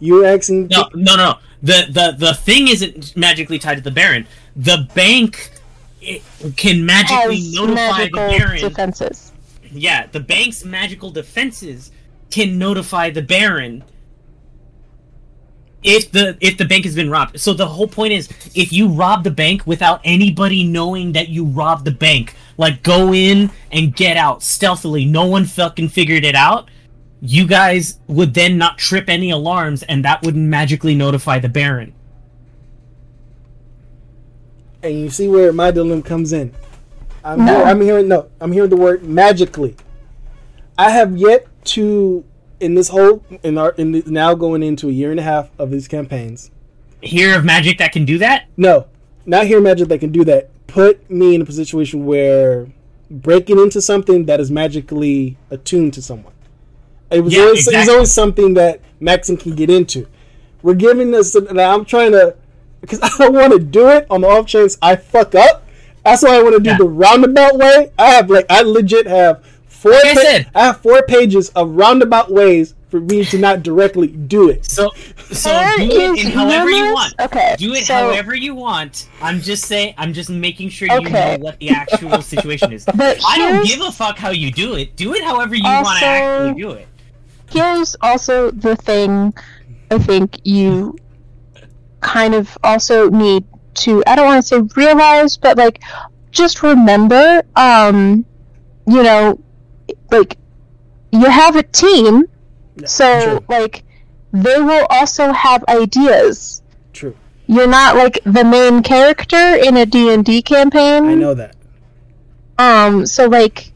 You're 0.00 0.24
asking. 0.24 0.68
No, 0.68 0.88
no, 0.94 1.16
no. 1.16 1.38
The 1.62 1.86
the 1.90 2.14
the 2.16 2.34
thing 2.34 2.68
isn't 2.68 3.16
magically 3.16 3.58
tied 3.58 3.76
to 3.76 3.80
the 3.82 3.90
Baron. 3.90 4.26
The 4.58 4.88
bank 4.94 5.50
eh, 6.02 6.18
can 6.56 6.84
magically 6.84 7.36
has 7.36 7.54
notify 7.54 8.04
the 8.04 8.10
Baron. 8.10 8.60
defenses. 8.60 9.32
Yeah, 9.70 10.06
the 10.06 10.20
bank's 10.20 10.64
magical 10.64 11.10
defenses 11.10 11.92
can 12.30 12.58
notify 12.58 13.10
the 13.10 13.22
Baron 13.22 13.84
if 15.82 16.10
the 16.10 16.36
if 16.40 16.56
the 16.58 16.64
bank 16.64 16.84
has 16.84 16.94
been 16.94 17.10
robbed. 17.10 17.38
So 17.40 17.52
the 17.52 17.66
whole 17.66 17.88
point 17.88 18.12
is 18.12 18.28
if 18.54 18.72
you 18.72 18.88
rob 18.88 19.24
the 19.24 19.30
bank 19.30 19.66
without 19.66 20.00
anybody 20.04 20.64
knowing 20.64 21.12
that 21.12 21.28
you 21.28 21.44
robbed 21.44 21.84
the 21.84 21.92
bank, 21.92 22.34
like 22.56 22.82
go 22.82 23.12
in 23.14 23.50
and 23.70 23.94
get 23.94 24.16
out 24.16 24.42
stealthily, 24.42 25.04
no 25.04 25.26
one 25.26 25.44
fucking 25.44 25.88
figured 25.88 26.24
it 26.24 26.34
out, 26.34 26.68
you 27.20 27.46
guys 27.46 27.98
would 28.06 28.34
then 28.34 28.58
not 28.58 28.78
trip 28.78 29.08
any 29.08 29.30
alarms 29.30 29.82
and 29.84 30.04
that 30.04 30.22
would 30.24 30.36
magically 30.36 30.94
notify 30.94 31.38
the 31.38 31.48
Baron. 31.48 31.94
And 34.82 34.94
you 35.00 35.10
see 35.10 35.28
where 35.28 35.52
my 35.52 35.70
dilemma 35.70 36.02
comes 36.02 36.32
in. 36.32 36.52
I'm, 37.24 37.44
No. 37.44 37.56
hear- 37.58 37.64
I'm 37.66 37.80
hearing 37.80 38.08
no. 38.08 38.28
I'm 38.40 38.52
hearing 38.52 38.70
the 38.70 38.76
word 38.76 39.02
magically. 39.04 39.76
I 40.76 40.90
have 40.90 41.16
yet 41.16 41.46
to 41.66 42.24
in 42.60 42.74
this 42.74 42.88
whole 42.88 43.22
in 43.42 43.58
our 43.58 43.70
in 43.72 43.92
the, 43.92 44.02
now 44.06 44.34
going 44.34 44.62
into 44.62 44.88
a 44.88 44.92
year 44.92 45.10
and 45.10 45.20
a 45.20 45.22
half 45.22 45.50
of 45.58 45.70
these 45.70 45.88
campaigns. 45.88 46.50
Hear 47.00 47.36
of 47.36 47.44
magic 47.44 47.78
that 47.78 47.92
can 47.92 48.04
do 48.04 48.18
that? 48.18 48.46
No, 48.56 48.86
not 49.26 49.46
hear 49.46 49.60
magic 49.60 49.88
that 49.88 49.98
can 49.98 50.10
do 50.10 50.24
that. 50.24 50.50
Put 50.66 51.08
me 51.10 51.34
in 51.34 51.42
a 51.42 51.44
position 51.44 52.04
where 52.06 52.66
breaking 53.10 53.58
into 53.58 53.80
something 53.80 54.26
that 54.26 54.38
is 54.40 54.50
magically 54.50 55.36
attuned 55.50 55.94
to 55.94 56.02
someone. 56.02 56.32
It 57.10 57.20
was 57.20 57.32
Yeah, 57.34 57.42
always 57.44 57.66
it 57.68 57.76
was 57.76 57.88
always 57.88 58.12
something 58.12 58.54
that 58.54 58.80
Maxon 59.00 59.36
can 59.36 59.54
get 59.54 59.70
into. 59.70 60.06
We're 60.62 60.74
giving 60.74 61.10
this, 61.12 61.34
and 61.34 61.60
I'm 61.60 61.84
trying 61.84 62.12
to 62.12 62.34
because 62.80 63.00
I 63.02 63.08
don't 63.18 63.34
want 63.34 63.52
to 63.52 63.58
do 63.58 63.88
it 63.88 64.06
on 64.10 64.20
the 64.22 64.28
off 64.28 64.46
chance 64.46 64.76
I 64.82 64.96
fuck 64.96 65.34
up. 65.34 65.64
That's 66.04 66.22
why 66.22 66.36
I 66.38 66.42
want 66.42 66.56
to 66.56 66.62
do 66.62 66.70
Yeah. 66.70 66.78
the 66.78 66.84
roundabout 66.88 67.56
way. 67.58 67.90
I 67.98 68.10
have 68.10 68.30
like 68.30 68.46
I 68.48 68.62
legit 68.62 69.06
have 69.06 69.44
four. 69.66 69.92
Like 69.92 70.04
I 70.06 70.14
said. 70.14 70.50
I 70.54 70.66
have 70.66 70.80
four 70.80 71.02
pages 71.02 71.50
of 71.50 71.70
roundabout 71.76 72.30
ways 72.32 72.74
for 72.88 73.00
me 73.00 73.22
to 73.26 73.36
not 73.38 73.62
directly 73.62 74.06
do 74.06 74.48
it. 74.48 74.64
So 74.64 74.90
so 75.30 75.50
There 75.50 75.76
do 75.76 76.14
it 76.14 76.24
in 76.24 76.30
however 76.32 76.70
you 76.70 76.94
want. 76.94 77.12
Okay, 77.20 77.54
Do 77.58 77.74
it 77.74 77.84
so- 77.84 77.92
however 77.94 78.34
you 78.34 78.54
want. 78.54 79.08
I'm 79.20 79.40
just 79.42 79.66
saying. 79.66 79.92
I'm 79.98 80.14
just 80.14 80.30
making 80.30 80.70
sure 80.70 80.88
you 80.88 80.94
Okay. 81.00 81.36
know 81.36 81.44
what 81.44 81.58
the 81.58 81.68
actual 81.70 82.22
situation 82.22 82.72
is. 82.72 82.86
But 82.96 83.20
I 83.28 83.36
don't 83.36 83.66
give 83.66 83.82
a 83.82 83.92
fuck 83.92 84.16
how 84.16 84.30
you 84.30 84.50
do 84.50 84.76
it. 84.76 84.96
Do 84.96 85.12
it 85.14 85.22
however 85.22 85.54
you 85.54 85.64
want 85.64 85.98
to 85.98 86.06
actually 86.06 86.62
do 86.62 86.70
it. 86.70 86.86
here's 87.50 87.94
also 88.00 88.50
the 88.52 88.76
thing 88.76 89.34
I 89.90 89.98
think 89.98 90.38
you 90.44 90.96
kind 92.00 92.34
of 92.34 92.56
also 92.62 93.10
need 93.10 93.44
to 93.74 94.02
I 94.06 94.16
don't 94.16 94.26
want 94.26 94.44
to 94.44 94.48
say 94.48 94.60
realize, 94.76 95.36
but 95.36 95.56
like 95.56 95.82
just 96.30 96.62
remember, 96.62 97.42
um, 97.56 98.24
you 98.86 99.02
know, 99.02 99.40
like 100.10 100.36
you 101.12 101.28
have 101.28 101.56
a 101.56 101.62
team, 101.62 102.24
so 102.84 103.38
True. 103.38 103.44
like 103.48 103.84
they 104.32 104.60
will 104.60 104.86
also 104.90 105.32
have 105.32 105.64
ideas. 105.68 106.62
True. 106.92 107.16
You're 107.46 107.66
not 107.66 107.96
like 107.96 108.20
the 108.24 108.44
main 108.44 108.82
character 108.82 109.36
in 109.36 109.76
a 109.78 109.86
D&D 109.86 110.42
campaign. 110.42 111.06
I 111.06 111.14
know 111.14 111.34
that. 111.34 111.56
Um, 112.58 113.06
so 113.06 113.26
like, 113.26 113.72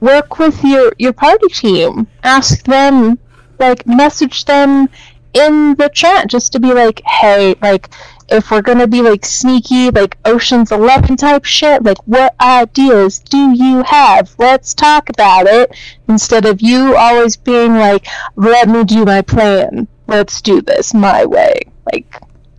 work 0.00 0.38
with 0.38 0.62
your 0.62 0.92
your 0.98 1.12
party 1.12 1.48
team. 1.48 2.06
Ask 2.22 2.64
them, 2.64 3.18
like, 3.58 3.86
message 3.86 4.44
them 4.44 4.88
in 5.34 5.74
the 5.76 5.88
chat 5.88 6.28
just 6.28 6.52
to 6.52 6.60
be 6.60 6.72
like, 6.72 7.02
hey, 7.06 7.54
like, 7.62 7.88
if 8.28 8.50
we're 8.50 8.62
gonna 8.62 8.86
be 8.86 9.02
like 9.02 9.24
sneaky, 9.24 9.90
like 9.90 10.16
Ocean's 10.24 10.72
Eleven 10.72 11.16
type 11.16 11.44
shit, 11.44 11.82
like, 11.82 11.98
what 12.06 12.34
ideas 12.40 13.18
do 13.18 13.52
you 13.52 13.82
have? 13.82 14.34
Let's 14.38 14.74
talk 14.74 15.08
about 15.08 15.46
it 15.46 15.76
instead 16.08 16.46
of 16.46 16.62
you 16.62 16.96
always 16.96 17.36
being 17.36 17.74
like, 17.74 18.06
let 18.36 18.68
me 18.68 18.84
do 18.84 19.04
my 19.04 19.22
plan. 19.22 19.86
Let's 20.06 20.40
do 20.40 20.60
this 20.62 20.94
my 20.94 21.24
way. 21.24 21.60
Like, 21.92 22.10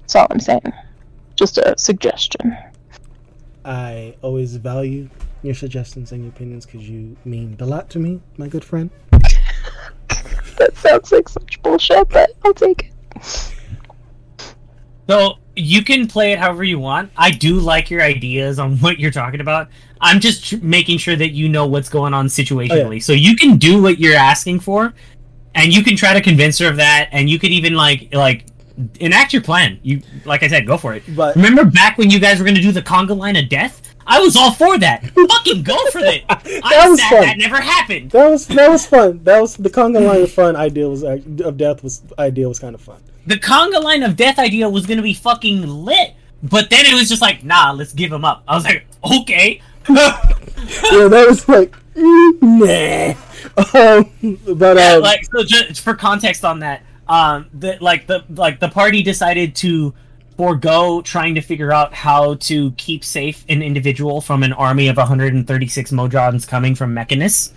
that's 0.02 0.16
all 0.16 0.28
I'm 0.30 0.40
saying. 0.40 0.74
Just 1.36 1.58
a 1.58 1.76
suggestion. 1.78 2.56
I 3.66 4.16
always 4.22 4.56
value 4.58 5.10
your 5.42 5.54
suggestions 5.54 6.12
and 6.12 6.24
your 6.24 6.32
opinions 6.32 6.66
because 6.66 6.88
you 6.88 7.18
mean 7.26 7.56
a 7.60 7.66
lot 7.66 7.90
to 7.92 8.00
me, 8.00 8.22
my 8.38 8.48
good 8.48 8.64
friend. 8.64 8.90
That 10.58 10.76
sounds 10.78 11.12
like 11.12 11.30
such 11.30 11.62
bullshit, 11.62 12.10
but 12.10 12.32
I'll 12.44 12.54
take 12.54 12.92
it. 13.22 13.54
So 15.08 15.38
you 15.56 15.84
can 15.84 16.08
play 16.08 16.32
it 16.32 16.40
however 16.40 16.64
you 16.64 16.80
want. 16.80 17.12
I 17.18 17.32
do 17.32 17.60
like 17.60 17.90
your 17.90 18.02
ideas 18.02 18.60
on 18.60 18.78
what 18.78 19.00
you're 19.00 19.12
talking 19.12 19.42
about. 19.42 19.70
I'm 20.02 20.20
just 20.20 20.46
tr- 20.50 20.56
making 20.62 20.98
sure 20.98 21.16
that 21.16 21.32
you 21.32 21.50
know 21.50 21.66
what's 21.66 21.90
going 21.90 22.14
on 22.14 22.26
oh, 22.26 22.30
situationally. 22.30 23.02
So 23.02 23.14
you 23.14 23.36
can 23.36 23.58
do 23.58 23.82
what 23.82 24.00
you're 24.00 24.16
asking 24.16 24.60
for, 24.62 24.94
and 25.56 25.74
you 25.74 25.84
can 25.84 25.96
try 25.96 26.14
to 26.14 26.22
convince 26.22 26.58
her 26.60 26.68
of 26.68 26.78
that, 26.78 27.10
and 27.12 27.30
you 27.30 27.40
could 27.40 27.52
even 27.52 27.74
like 27.76 28.14
like 28.14 28.46
enact 29.00 29.34
your 29.34 29.42
plan. 29.42 29.80
You 29.84 30.02
like 30.26 30.44
I 30.44 30.48
said, 30.48 30.66
go 30.66 30.78
for 30.78 30.94
it. 30.94 31.04
But 31.16 31.36
Remember 31.36 31.64
back 31.64 31.98
when 31.98 32.10
you 32.10 32.20
guys 32.20 32.40
were 32.40 32.46
gonna 32.46 32.62
do 32.62 32.72
the 32.72 32.82
conga 32.82 33.16
line 33.16 33.36
of 33.36 33.50
death? 33.50 33.93
I 34.06 34.20
was 34.20 34.36
all 34.36 34.52
for 34.52 34.78
that. 34.80 35.06
Fucking 35.10 35.64
go 35.64 35.78
for 35.92 36.00
it. 36.00 36.24
That 36.30 36.62
I'm 36.64 36.92
was 36.92 37.00
sad 37.00 37.10
fun. 37.10 37.22
that 37.22 37.38
never 37.38 37.62
happened. 37.62 38.12
that 38.12 38.30
was 38.30 38.48
that 38.48 38.70
was 38.70 38.86
fun. 38.86 39.24
That 39.24 39.40
was 39.40 39.56
the 39.58 39.70
conga 39.70 40.06
line 40.06 40.22
of 40.22 40.32
fun 40.32 40.56
idea 40.56 40.88
was 40.88 41.04
of 41.04 41.58
death 41.58 41.84
was 41.84 42.02
idea 42.18 42.48
was 42.48 42.60
kind 42.60 42.76
of 42.76 42.82
fun. 42.82 43.02
The 43.26 43.36
conga 43.36 43.82
line 43.82 44.04
of 44.04 44.16
death 44.16 44.40
idea 44.40 44.70
was 44.70 44.86
gonna 44.86 45.02
be 45.02 45.14
fucking 45.14 45.66
lit, 45.68 46.14
but 46.42 46.70
then 46.70 46.86
it 46.86 46.94
was 46.94 47.10
just 47.10 47.22
like, 47.22 47.44
nah, 47.44 47.72
let's 47.72 47.94
give 47.94 48.12
him 48.12 48.26
up. 48.26 48.44
I 48.48 48.56
was 48.56 48.66
like, 48.66 48.86
okay. 49.04 49.62
Yeah, 50.92 51.08
that 51.10 51.26
was 51.28 51.48
like 51.50 51.76
mm, 51.94 52.42
nah. 52.42 53.14
Um, 53.76 54.56
but 54.58 54.78
um, 54.78 55.02
like 55.02 55.26
so 55.26 55.44
just 55.44 55.82
for 55.82 55.94
context 55.94 56.46
on 56.46 56.60
that 56.60 56.84
um 57.10 57.50
the 57.54 57.78
like 57.82 58.08
the 58.08 58.24
like 58.30 58.60
the 58.62 58.70
party 58.70 59.04
decided 59.04 59.56
to 59.58 59.94
forego 60.38 61.02
trying 61.02 61.36
to 61.36 61.42
figure 61.42 61.72
out 61.72 61.94
how 61.94 62.36
to 62.36 62.72
keep 62.72 63.04
safe 63.04 63.46
an 63.50 63.62
individual 63.62 64.22
from 64.22 64.44
an 64.44 64.54
army 64.54 64.88
of 64.88 64.98
136 64.98 65.92
modrons 65.92 66.48
coming 66.48 66.76
from 66.76 66.94
mechanus 66.94 67.52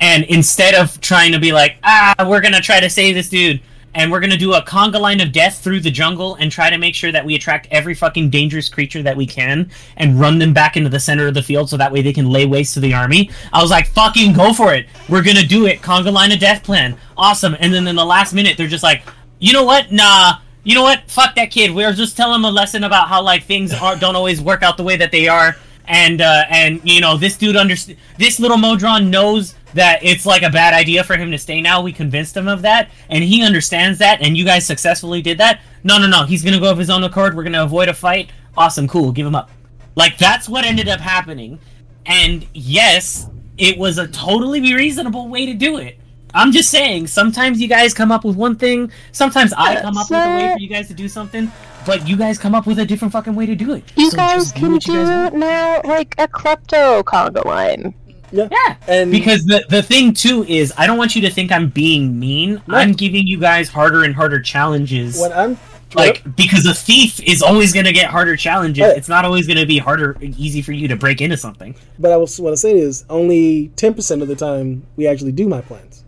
and 0.00 0.24
instead 0.24 0.74
of 0.74 1.00
trying 1.00 1.32
to 1.32 1.38
be 1.38 1.52
like 1.52 1.76
ah 1.84 2.14
we're 2.28 2.40
gonna 2.40 2.60
try 2.60 2.80
to 2.80 2.90
save 2.90 3.14
this 3.14 3.28
dude 3.28 3.60
and 3.94 4.10
we're 4.10 4.20
gonna 4.20 4.36
do 4.36 4.54
a 4.54 4.62
conga 4.62 4.98
line 4.98 5.20
of 5.20 5.32
death 5.32 5.58
through 5.62 5.80
the 5.80 5.90
jungle 5.90 6.34
and 6.36 6.50
try 6.50 6.70
to 6.70 6.78
make 6.78 6.94
sure 6.94 7.12
that 7.12 7.24
we 7.24 7.34
attract 7.34 7.68
every 7.70 7.94
fucking 7.94 8.30
dangerous 8.30 8.68
creature 8.68 9.02
that 9.02 9.16
we 9.16 9.26
can 9.26 9.70
and 9.96 10.18
run 10.18 10.38
them 10.38 10.52
back 10.52 10.76
into 10.76 10.88
the 10.88 11.00
center 11.00 11.26
of 11.26 11.34
the 11.34 11.42
field 11.42 11.68
so 11.68 11.76
that 11.76 11.92
way 11.92 12.00
they 12.00 12.12
can 12.12 12.30
lay 12.30 12.46
waste 12.46 12.74
to 12.74 12.80
the 12.80 12.94
army. 12.94 13.30
I 13.52 13.60
was 13.60 13.70
like, 13.70 13.88
fucking 13.88 14.32
go 14.32 14.52
for 14.54 14.72
it. 14.72 14.86
We're 15.08 15.22
gonna 15.22 15.44
do 15.44 15.66
it. 15.66 15.82
Conga 15.82 16.12
line 16.12 16.32
of 16.32 16.38
death 16.38 16.62
plan. 16.62 16.96
Awesome. 17.16 17.54
And 17.58 17.72
then 17.72 17.86
in 17.86 17.96
the 17.96 18.04
last 18.04 18.32
minute, 18.32 18.56
they're 18.56 18.66
just 18.66 18.82
like, 18.82 19.02
you 19.38 19.52
know 19.52 19.64
what? 19.64 19.92
Nah. 19.92 20.38
You 20.64 20.74
know 20.74 20.82
what? 20.82 21.10
Fuck 21.10 21.34
that 21.34 21.50
kid. 21.50 21.72
We're 21.72 21.92
just 21.92 22.16
telling 22.16 22.36
him 22.36 22.44
a 22.44 22.50
lesson 22.50 22.84
about 22.84 23.08
how 23.08 23.22
like 23.22 23.44
things 23.44 23.72
are 23.72 23.96
don't 23.96 24.14
always 24.14 24.40
work 24.40 24.62
out 24.62 24.76
the 24.76 24.84
way 24.84 24.96
that 24.96 25.10
they 25.10 25.28
are. 25.28 25.56
And 25.86 26.20
uh, 26.20 26.44
and 26.48 26.80
you 26.84 27.00
know 27.00 27.16
this 27.16 27.36
dude 27.36 27.56
underst- 27.56 27.96
this 28.16 28.38
little 28.38 28.56
Modron 28.56 29.10
knows 29.10 29.56
that 29.74 30.04
it's 30.04 30.24
like 30.24 30.42
a 30.42 30.50
bad 30.50 30.74
idea 30.74 31.02
for 31.02 31.16
him 31.16 31.32
to 31.32 31.38
stay 31.38 31.60
now. 31.60 31.82
We 31.82 31.92
convinced 31.92 32.36
him 32.36 32.46
of 32.46 32.62
that, 32.62 32.90
and 33.08 33.24
he 33.24 33.42
understands 33.42 33.98
that. 33.98 34.22
And 34.22 34.36
you 34.36 34.44
guys 34.44 34.64
successfully 34.64 35.22
did 35.22 35.38
that. 35.38 35.60
No, 35.82 35.98
no, 35.98 36.06
no. 36.06 36.24
He's 36.24 36.44
gonna 36.44 36.60
go 36.60 36.70
of 36.70 36.78
his 36.78 36.90
own 36.90 37.02
accord. 37.02 37.34
We're 37.34 37.42
gonna 37.42 37.64
avoid 37.64 37.88
a 37.88 37.94
fight. 37.94 38.30
Awesome, 38.56 38.86
cool. 38.86 39.10
Give 39.10 39.26
him 39.26 39.34
up. 39.34 39.50
Like 39.96 40.18
that's 40.18 40.48
what 40.48 40.64
ended 40.64 40.88
up 40.88 41.00
happening. 41.00 41.58
And 42.06 42.46
yes, 42.54 43.28
it 43.58 43.76
was 43.76 43.98
a 43.98 44.06
totally 44.06 44.60
reasonable 44.60 45.28
way 45.28 45.46
to 45.46 45.54
do 45.54 45.78
it. 45.78 45.98
I'm 46.34 46.52
just 46.52 46.70
saying, 46.70 47.06
sometimes 47.08 47.60
you 47.60 47.68
guys 47.68 47.92
come 47.94 48.10
up 48.12 48.24
with 48.24 48.36
one 48.36 48.56
thing, 48.56 48.90
sometimes 49.12 49.52
I 49.52 49.80
come 49.80 49.96
up 49.96 50.10
with 50.10 50.18
a 50.18 50.28
way 50.36 50.52
for 50.54 50.58
you 50.58 50.68
guys 50.68 50.88
to 50.88 50.94
do 50.94 51.08
something, 51.08 51.50
but 51.86 52.08
you 52.08 52.16
guys 52.16 52.38
come 52.38 52.54
up 52.54 52.66
with 52.66 52.78
a 52.78 52.84
different 52.86 53.12
fucking 53.12 53.34
way 53.34 53.46
to 53.46 53.54
do 53.54 53.72
it. 53.74 53.84
You 53.96 54.10
So 54.10 54.16
guys 54.16 54.44
just 54.44 54.56
can 54.56 54.72
what 54.72 54.86
you 54.86 54.94
do 54.94 54.98
guys 55.04 55.30
want. 55.32 55.34
now 55.36 55.80
like 55.84 56.14
a 56.18 56.28
klepto 56.28 57.02
conga 57.04 57.44
line. 57.44 57.94
Yeah. 58.30 58.48
Yeah. 58.50 58.76
And 58.88 59.10
Because 59.10 59.44
the 59.44 59.64
the 59.68 59.82
thing 59.82 60.14
too 60.14 60.44
is 60.48 60.72
I 60.78 60.86
don't 60.86 60.96
want 60.96 61.14
you 61.14 61.20
to 61.22 61.30
think 61.30 61.52
I'm 61.52 61.68
being 61.68 62.18
mean. 62.18 62.62
No. 62.66 62.78
I'm 62.78 62.92
giving 62.92 63.26
you 63.26 63.38
guys 63.38 63.68
harder 63.68 64.04
and 64.04 64.14
harder 64.14 64.40
challenges. 64.40 65.20
when 65.20 65.32
I'm 65.34 65.58
like 65.94 66.22
because 66.36 66.64
a 66.64 66.72
thief 66.72 67.20
is 67.20 67.42
always 67.42 67.74
going 67.74 67.84
to 67.84 67.92
get 67.92 68.08
harder 68.08 68.34
challenges. 68.34 68.84
Right. 68.84 68.96
It's 68.96 69.10
not 69.10 69.26
always 69.26 69.46
going 69.46 69.58
to 69.58 69.66
be 69.66 69.76
harder 69.76 70.16
easy 70.22 70.62
for 70.62 70.72
you 70.72 70.88
to 70.88 70.96
break 70.96 71.20
into 71.20 71.36
something. 71.36 71.74
But 71.98 72.12
I 72.12 72.16
was 72.16 72.40
what 72.40 72.52
I 72.52 72.56
say 72.56 72.78
is 72.78 73.04
only 73.10 73.68
ten 73.76 73.92
percent 73.92 74.22
of 74.22 74.28
the 74.28 74.36
time 74.36 74.86
we 74.96 75.06
actually 75.06 75.32
do 75.32 75.46
my 75.46 75.60
plans. 75.60 76.02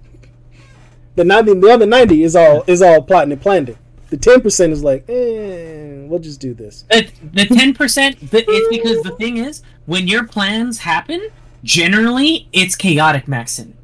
The 1.17 1.25
ninety, 1.25 1.55
the 1.55 1.71
other 1.71 1.87
ninety 1.87 2.23
is 2.23 2.35
all 2.35 2.65
is 2.67 2.83
all 2.83 3.03
plotting 3.03 3.33
and 3.33 3.41
planning. 3.41 3.79
The 4.11 4.17
ten 4.17 4.41
percent 4.41 4.73
is 4.73 4.83
like, 4.83 5.09
eh, 5.09 6.05
we'll 6.07 6.19
just 6.19 6.41
do 6.41 6.55
this. 6.55 6.85
The 6.91 7.11
the 7.33 7.43
10% 7.47 8.31
the, 8.31 8.45
it's 8.47 8.69
because 8.69 9.03
the 9.03 9.13
thing 9.17 9.37
is 9.39 9.63
when 9.87 10.09
your 10.09 10.27
plans 10.27 10.79
happen, 10.79 11.31
generally 11.63 12.49
it's 12.53 12.77
chaotic 12.77 13.29
Maxon. 13.29 13.77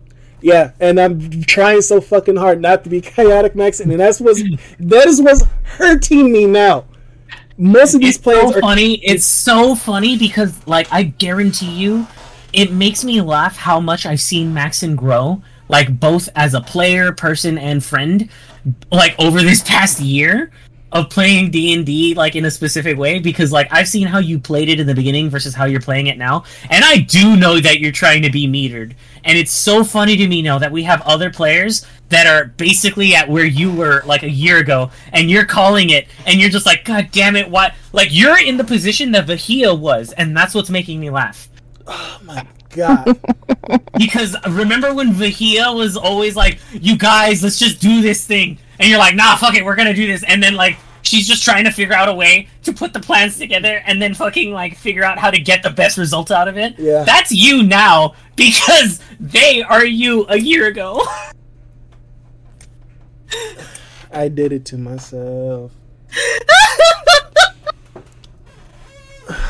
Yeah, 0.43 0.73
and 0.81 0.99
I'm 0.99 1.43
trying 1.43 1.83
so 1.83 2.01
fucking 2.01 2.37
hard 2.37 2.61
not 2.61 2.85
to 2.85 2.91
be 2.91 3.01
chaotic 3.01 3.55
Maxon, 3.55 3.91
and 3.91 4.01
that's 4.01 4.21
what's 4.21 4.43
that 4.79 5.07
is 5.07 5.21
what's 5.21 5.45
hurting 5.65 6.33
me 6.33 6.47
now. 6.47 6.87
Most 7.59 7.95
of 7.95 8.01
these 8.01 8.17
It's 8.17 8.25
plans 8.25 8.53
so 8.53 8.59
are 8.59 8.61
funny. 8.61 8.95
It's 9.05 9.25
so 9.25 9.75
funny 9.75 10.17
because 10.17 10.67
like 10.67 10.89
I 10.91 11.03
guarantee 11.05 11.71
you 11.71 12.07
it 12.53 12.73
makes 12.73 13.05
me 13.05 13.21
laugh 13.21 13.57
how 13.57 13.81
much 13.81 14.07
I've 14.07 14.21
seen 14.21 14.55
Maxon 14.55 14.97
grow, 14.97 15.43
like 15.71 16.01
both 16.01 16.29
as 16.35 16.55
a 16.55 16.61
player, 16.61 17.13
person, 17.13 17.57
and 17.57 17.83
friend, 17.83 18.29
like 18.91 19.15
over 19.19 19.41
this 19.41 19.63
past 19.67 20.01
year 20.01 20.51
of 20.93 21.09
playing 21.09 21.53
D 21.53 21.73
and 21.73 21.87
D 21.87 22.15
like 22.15 22.35
in 22.35 22.45
a 22.45 22.51
specific 22.51 22.99
way. 22.99 23.21
Because 23.21 23.53
like 23.53 23.69
I've 23.71 23.89
seen 23.89 24.09
how 24.09 24.19
you 24.19 24.39
played 24.39 24.69
it 24.69 24.81
in 24.81 24.87
the 24.87 24.95
beginning 24.95 25.31
versus 25.31 25.55
how 25.55 25.67
you're 25.67 25.81
playing 25.81 26.09
it 26.09 26.19
now, 26.19 26.45
and 26.69 26.85
I 26.85 26.99
do 26.99 27.37
know 27.37 27.61
that 27.61 27.79
you're 27.79 27.93
trying 27.93 28.23
to 28.23 28.31
be 28.31 28.47
metered. 28.47 28.95
And 29.25 29.39
it's 29.39 29.53
so 29.53 29.85
funny 29.85 30.17
to 30.17 30.27
me 30.27 30.43
now 30.43 30.59
that 30.59 30.73
we 30.73 30.83
have 30.83 31.03
other 31.03 31.31
players 31.31 31.87
that 32.09 32.27
are 32.27 32.47
basically 32.47 33.15
at 33.15 33.29
where 33.29 33.45
you 33.45 33.73
were 33.73 34.03
like 34.05 34.25
a 34.25 34.31
year 34.31 34.59
ago, 34.59 34.91
and 35.13 35.31
you're 35.31 35.45
calling 35.45 35.91
it, 35.91 36.09
and 36.27 36.41
you're 36.41 36.51
just 36.51 36.67
like, 36.67 36.85
God 36.85 37.11
damn 37.13 37.37
it, 37.37 37.49
what? 37.49 37.75
Like 37.93 38.09
you're 38.11 38.41
in 38.41 38.57
the 38.57 38.65
position 38.65 39.13
that 39.13 39.27
Vahia 39.27 39.79
was, 39.79 40.13
and 40.13 40.37
that's 40.37 40.53
what's 40.53 40.71
making 40.71 40.99
me 40.99 41.11
laugh. 41.11 41.49
oh 41.87 42.21
my 42.25 42.45
god. 42.71 43.19
Because 43.97 44.35
remember 44.49 44.93
when 44.95 45.13
Vahia 45.13 45.77
was 45.77 45.97
always 45.97 46.35
like, 46.35 46.59
"You 46.73 46.97
guys, 46.97 47.43
let's 47.43 47.59
just 47.59 47.81
do 47.81 48.01
this 48.01 48.27
thing," 48.27 48.59
and 48.81 48.89
you're 48.89 48.99
like, 48.99 49.15
"Nah, 49.15 49.37
fuck 49.37 49.55
it, 49.55 49.65
we're 49.65 49.77
gonna 49.77 49.95
do 49.95 50.07
this," 50.07 50.25
and 50.25 50.43
then 50.43 50.55
like 50.55 50.77
she's 51.03 51.29
just 51.29 51.45
trying 51.45 51.65
to 51.65 51.71
figure 51.71 51.95
out 51.95 52.09
a 52.09 52.15
way 52.15 52.49
to 52.63 52.73
put 52.73 52.93
the 52.93 53.01
plans 53.01 53.39
together 53.39 53.83
and 53.87 54.01
then 54.01 54.15
fucking 54.15 54.53
like 54.53 54.77
figure 54.77 55.05
out 55.05 55.19
how 55.19 55.31
to 55.31 55.39
get 55.41 55.63
the 55.63 55.71
best 55.71 55.99
result 55.99 56.31
out 56.31 56.49
of 56.49 56.57
it. 56.57 56.79
Yeah. 56.79 57.05
That's 57.05 57.31
you 57.31 57.63
now 57.63 58.15
because 58.37 59.01
they 59.19 59.63
are 59.63 59.85
you 59.85 60.27
a 60.29 60.37
year 60.39 60.67
ago. 60.67 61.03
I 64.13 64.29
did 64.29 64.53
it 64.53 64.65
to 64.67 64.79
myself. 64.79 65.73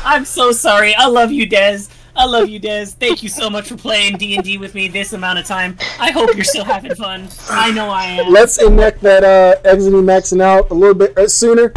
I'm 0.05 0.25
so 0.25 0.51
sorry. 0.51 0.93
I 0.95 1.07
love 1.07 1.31
you, 1.31 1.47
Dez. 1.47 1.89
I 2.15 2.25
love 2.25 2.49
you, 2.49 2.59
Dez. 2.59 2.93
Thank 2.93 3.23
you 3.23 3.29
so 3.29 3.49
much 3.49 3.69
for 3.69 3.77
playing 3.77 4.17
D 4.17 4.35
and 4.35 4.43
D 4.43 4.57
with 4.57 4.75
me 4.75 4.87
this 4.87 5.13
amount 5.13 5.39
of 5.39 5.45
time. 5.45 5.77
I 5.99 6.11
hope 6.11 6.35
you're 6.35 6.43
still 6.43 6.65
having 6.65 6.93
fun. 6.95 7.27
I 7.49 7.71
know 7.71 7.89
I 7.89 8.03
am. 8.05 8.31
Let's 8.31 8.61
enact 8.61 9.01
that 9.01 9.23
uh 9.23 9.59
exiting 9.67 10.05
Maxon 10.05 10.41
out 10.41 10.69
a 10.71 10.73
little 10.73 10.95
bit 10.95 11.17
uh, 11.17 11.27
sooner. 11.27 11.73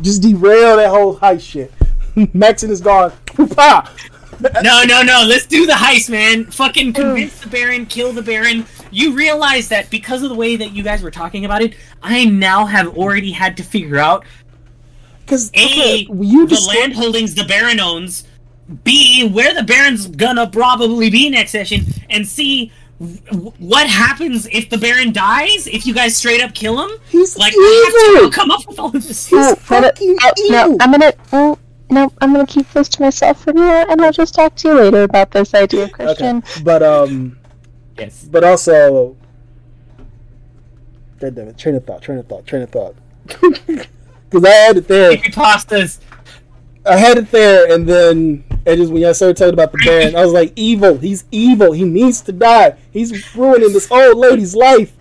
Just 0.00 0.22
derail 0.22 0.76
that 0.76 0.90
whole 0.90 1.16
heist 1.16 1.48
shit. 1.48 1.72
Maxon 2.34 2.70
is 2.70 2.80
gone. 2.80 3.12
No, 4.62 4.84
no, 4.84 5.02
no. 5.02 5.24
Let's 5.26 5.46
do 5.46 5.66
the 5.66 5.72
heist, 5.72 6.10
man. 6.10 6.44
Fucking 6.46 6.92
convince 6.92 7.40
the 7.40 7.48
Baron, 7.48 7.86
kill 7.86 8.12
the 8.12 8.22
Baron. 8.22 8.66
You 8.90 9.12
realize 9.12 9.68
that 9.68 9.90
because 9.90 10.22
of 10.22 10.28
the 10.28 10.34
way 10.34 10.56
that 10.56 10.72
you 10.72 10.82
guys 10.82 11.02
were 11.02 11.10
talking 11.10 11.44
about 11.44 11.62
it, 11.62 11.74
I 12.02 12.24
now 12.24 12.64
have 12.64 12.96
already 12.96 13.32
had 13.32 13.56
to 13.56 13.62
figure 13.62 13.98
out 13.98 14.24
Because 15.24 15.50
A, 15.54 15.64
okay, 15.64 16.06
you 16.12 16.46
the 16.46 16.60
land 16.68 16.94
holdings 16.94 17.34
the 17.34 17.44
Baron 17.44 17.80
owns, 17.80 18.24
B, 18.84 19.28
where 19.28 19.54
the 19.54 19.62
Baron's 19.62 20.06
gonna 20.06 20.46
probably 20.46 21.08
be 21.10 21.30
next 21.30 21.52
session, 21.52 21.84
and 22.10 22.26
C, 22.26 22.70
w- 23.00 23.52
what 23.58 23.86
happens 23.88 24.46
if 24.52 24.68
the 24.68 24.76
Baron 24.78 25.12
dies? 25.12 25.66
If 25.66 25.86
you 25.86 25.94
guys 25.94 26.16
straight 26.16 26.42
up 26.42 26.54
kill 26.54 26.80
him? 26.82 26.90
He's 27.08 27.36
Like, 27.38 27.54
I 27.56 27.84
have 28.12 28.16
evil. 28.16 28.30
to 28.30 28.34
come 28.36 28.50
up 28.50 28.66
with 28.68 28.78
all 28.78 28.86
of 28.88 28.92
this. 29.06 29.26
He's 29.26 29.38
Oh, 29.38 29.54
fucking 29.54 30.16
no, 30.50 30.64
evil. 30.64 30.76
I'm 30.80 30.90
gonna. 30.90 31.12
Oh, 31.32 31.58
no, 31.90 32.12
I'm 32.20 32.32
gonna 32.32 32.46
keep 32.46 32.70
this 32.72 32.88
to 32.90 33.02
myself 33.02 33.42
for 33.44 33.52
now, 33.54 33.86
and 33.88 34.00
I'll 34.02 34.12
just 34.12 34.34
talk 34.34 34.54
to 34.56 34.68
you 34.68 34.74
later 34.74 35.02
about 35.04 35.30
this 35.30 35.54
idea, 35.54 35.88
Christian. 35.88 36.38
Okay, 36.38 36.62
but 36.62 36.82
um, 36.82 37.38
Yes. 37.98 38.24
but 38.30 38.44
also, 38.44 39.16
God 41.20 41.34
damn 41.34 41.48
it, 41.48 41.56
train 41.58 41.74
of 41.74 41.84
thought, 41.86 42.02
train 42.02 42.18
of 42.18 42.26
thought, 42.28 42.46
train 42.46 42.62
of 42.62 42.70
thought. 42.70 42.94
Because 44.30 44.44
I 44.44 44.50
had 44.52 44.76
it 44.76 44.86
there, 44.88 45.08
Creepy 45.16 45.30
pastas. 45.32 46.00
I 46.84 46.98
had 46.98 47.16
it 47.16 47.30
there, 47.30 47.72
and 47.72 47.88
then 47.88 48.44
it 48.68 48.76
just 48.76 48.92
when 48.92 49.04
I 49.04 49.12
started 49.12 49.36
talking 49.36 49.54
about 49.54 49.72
the 49.72 49.78
Baron, 49.84 50.16
I 50.16 50.24
was 50.24 50.32
like, 50.32 50.52
evil. 50.56 50.98
He's 50.98 51.24
evil. 51.30 51.72
He 51.72 51.84
needs 51.84 52.20
to 52.22 52.32
die. 52.32 52.76
He's 52.92 53.34
ruining 53.34 53.72
this 53.72 53.90
old 53.90 54.16
lady's 54.18 54.54
life. 54.54 54.92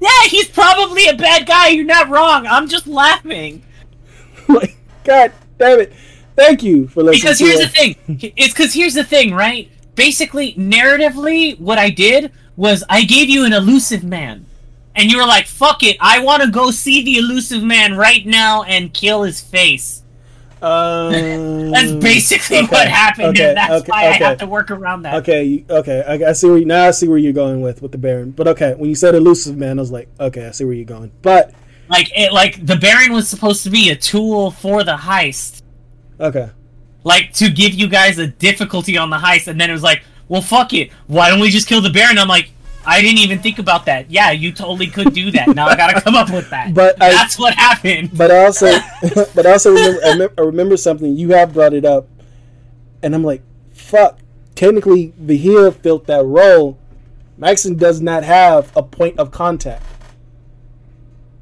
Yeah, 0.00 0.28
he's 0.28 0.48
probably 0.48 1.06
a 1.08 1.14
bad 1.14 1.46
guy. 1.46 1.68
You're 1.68 1.84
not 1.84 2.10
wrong. 2.10 2.46
I'm 2.46 2.68
just 2.68 2.86
laughing. 2.86 3.62
like, 4.48 4.76
God 5.02 5.32
damn 5.58 5.80
it. 5.80 5.92
Thank 6.36 6.62
you 6.62 6.88
for 6.88 7.02
listening. 7.02 7.22
Because 7.22 7.38
here's 7.38 7.60
the 7.60 7.68
thing. 7.68 7.96
It's 8.36 8.52
because 8.52 8.74
here's 8.74 8.94
the 8.94 9.04
thing, 9.04 9.32
right? 9.32 9.70
Basically, 9.94 10.54
narratively, 10.54 11.58
what 11.60 11.78
I 11.78 11.90
did 11.90 12.32
was 12.56 12.84
I 12.88 13.02
gave 13.02 13.28
you 13.28 13.44
an 13.44 13.52
elusive 13.52 14.04
man. 14.04 14.46
And 14.96 15.10
you 15.10 15.18
were 15.18 15.26
like, 15.26 15.46
fuck 15.46 15.82
it, 15.82 15.96
I 16.00 16.20
want 16.20 16.42
to 16.42 16.50
go 16.50 16.70
see 16.70 17.02
the 17.02 17.16
elusive 17.18 17.62
man 17.62 17.96
right 17.96 18.24
now 18.24 18.62
and 18.62 18.94
kill 18.94 19.22
his 19.22 19.40
face. 19.40 20.03
Um, 20.64 21.70
That's 21.70 21.92
basically 21.92 22.58
okay, 22.58 22.66
what 22.68 22.88
happened, 22.88 23.36
okay, 23.36 23.48
and 23.48 23.56
that's 23.56 23.82
okay, 23.82 23.90
why. 23.90 24.06
I 24.08 24.12
have 24.12 24.38
to 24.38 24.46
work 24.46 24.70
around 24.70 25.02
that. 25.02 25.14
Okay, 25.16 25.64
okay, 25.68 26.02
I, 26.06 26.30
I 26.30 26.32
see 26.32 26.48
where 26.48 26.58
you, 26.58 26.64
now 26.64 26.86
I 26.88 26.90
see 26.92 27.06
where 27.06 27.18
you're 27.18 27.34
going 27.34 27.60
with 27.60 27.82
with 27.82 27.92
the 27.92 27.98
Baron. 27.98 28.30
But 28.30 28.48
okay, 28.48 28.74
when 28.74 28.88
you 28.88 28.96
said 28.96 29.14
elusive 29.14 29.56
man, 29.58 29.78
I 29.78 29.82
was 29.82 29.90
like, 29.90 30.08
okay, 30.18 30.46
I 30.46 30.52
see 30.52 30.64
where 30.64 30.72
you're 30.74 30.86
going. 30.86 31.12
But 31.20 31.52
Like, 31.88 32.10
it, 32.16 32.32
like 32.32 32.64
the 32.64 32.76
Baron 32.76 33.12
was 33.12 33.28
supposed 33.28 33.62
to 33.64 33.70
be 33.70 33.90
a 33.90 33.96
tool 33.96 34.50
for 34.52 34.84
the 34.84 34.96
heist. 34.96 35.60
okay, 36.18 36.50
like 37.02 37.32
to 37.34 37.50
give 37.50 37.74
you 37.74 37.86
guys 37.86 38.16
a 38.18 38.26
difficulty 38.28 38.96
on 38.96 39.10
the 39.10 39.18
heist, 39.18 39.48
and 39.48 39.60
then 39.60 39.68
it 39.68 39.74
was 39.74 39.82
like, 39.82 40.02
well, 40.28 40.40
fuck 40.40 40.72
it. 40.72 40.90
Why 41.08 41.28
don't 41.28 41.40
we 41.40 41.50
just 41.50 41.68
kill 41.68 41.82
the 41.82 41.90
Baron? 41.90 42.16
I'm 42.18 42.28
like, 42.28 42.50
I 42.86 43.00
didn't 43.00 43.18
even 43.18 43.38
think 43.38 43.58
about 43.58 43.86
that. 43.86 44.10
Yeah, 44.10 44.30
you 44.30 44.52
totally 44.52 44.86
could 44.88 45.12
do 45.14 45.30
that. 45.32 45.48
Now 45.48 45.66
I 45.68 45.76
gotta 45.76 46.00
come 46.00 46.14
up 46.14 46.30
with 46.30 46.50
that. 46.50 46.74
But 46.74 47.00
I- 47.02 47.10
that's 47.10 47.38
what 47.38 47.54
happened. 47.54 48.10
but 48.16 48.30
also, 48.30 48.66
but 49.34 49.46
also 49.46 49.72
remember, 49.72 50.00
I 50.04 50.08
remember, 50.10 50.34
I 50.38 50.40
remember 50.42 50.76
something 50.76 51.16
you 51.16 51.30
have 51.30 51.52
brought 51.54 51.72
it 51.74 51.84
up, 51.84 52.08
and 53.02 53.14
I'm 53.14 53.24
like, 53.24 53.42
fuck. 53.72 54.18
Technically, 54.54 55.12
Vahia 55.20 55.74
filled 55.74 56.06
that 56.06 56.24
role. 56.24 56.78
Maxon 57.36 57.76
does 57.76 58.00
not 58.00 58.22
have 58.22 58.70
a 58.76 58.82
point 58.84 59.18
of 59.18 59.32
contact. 59.32 59.82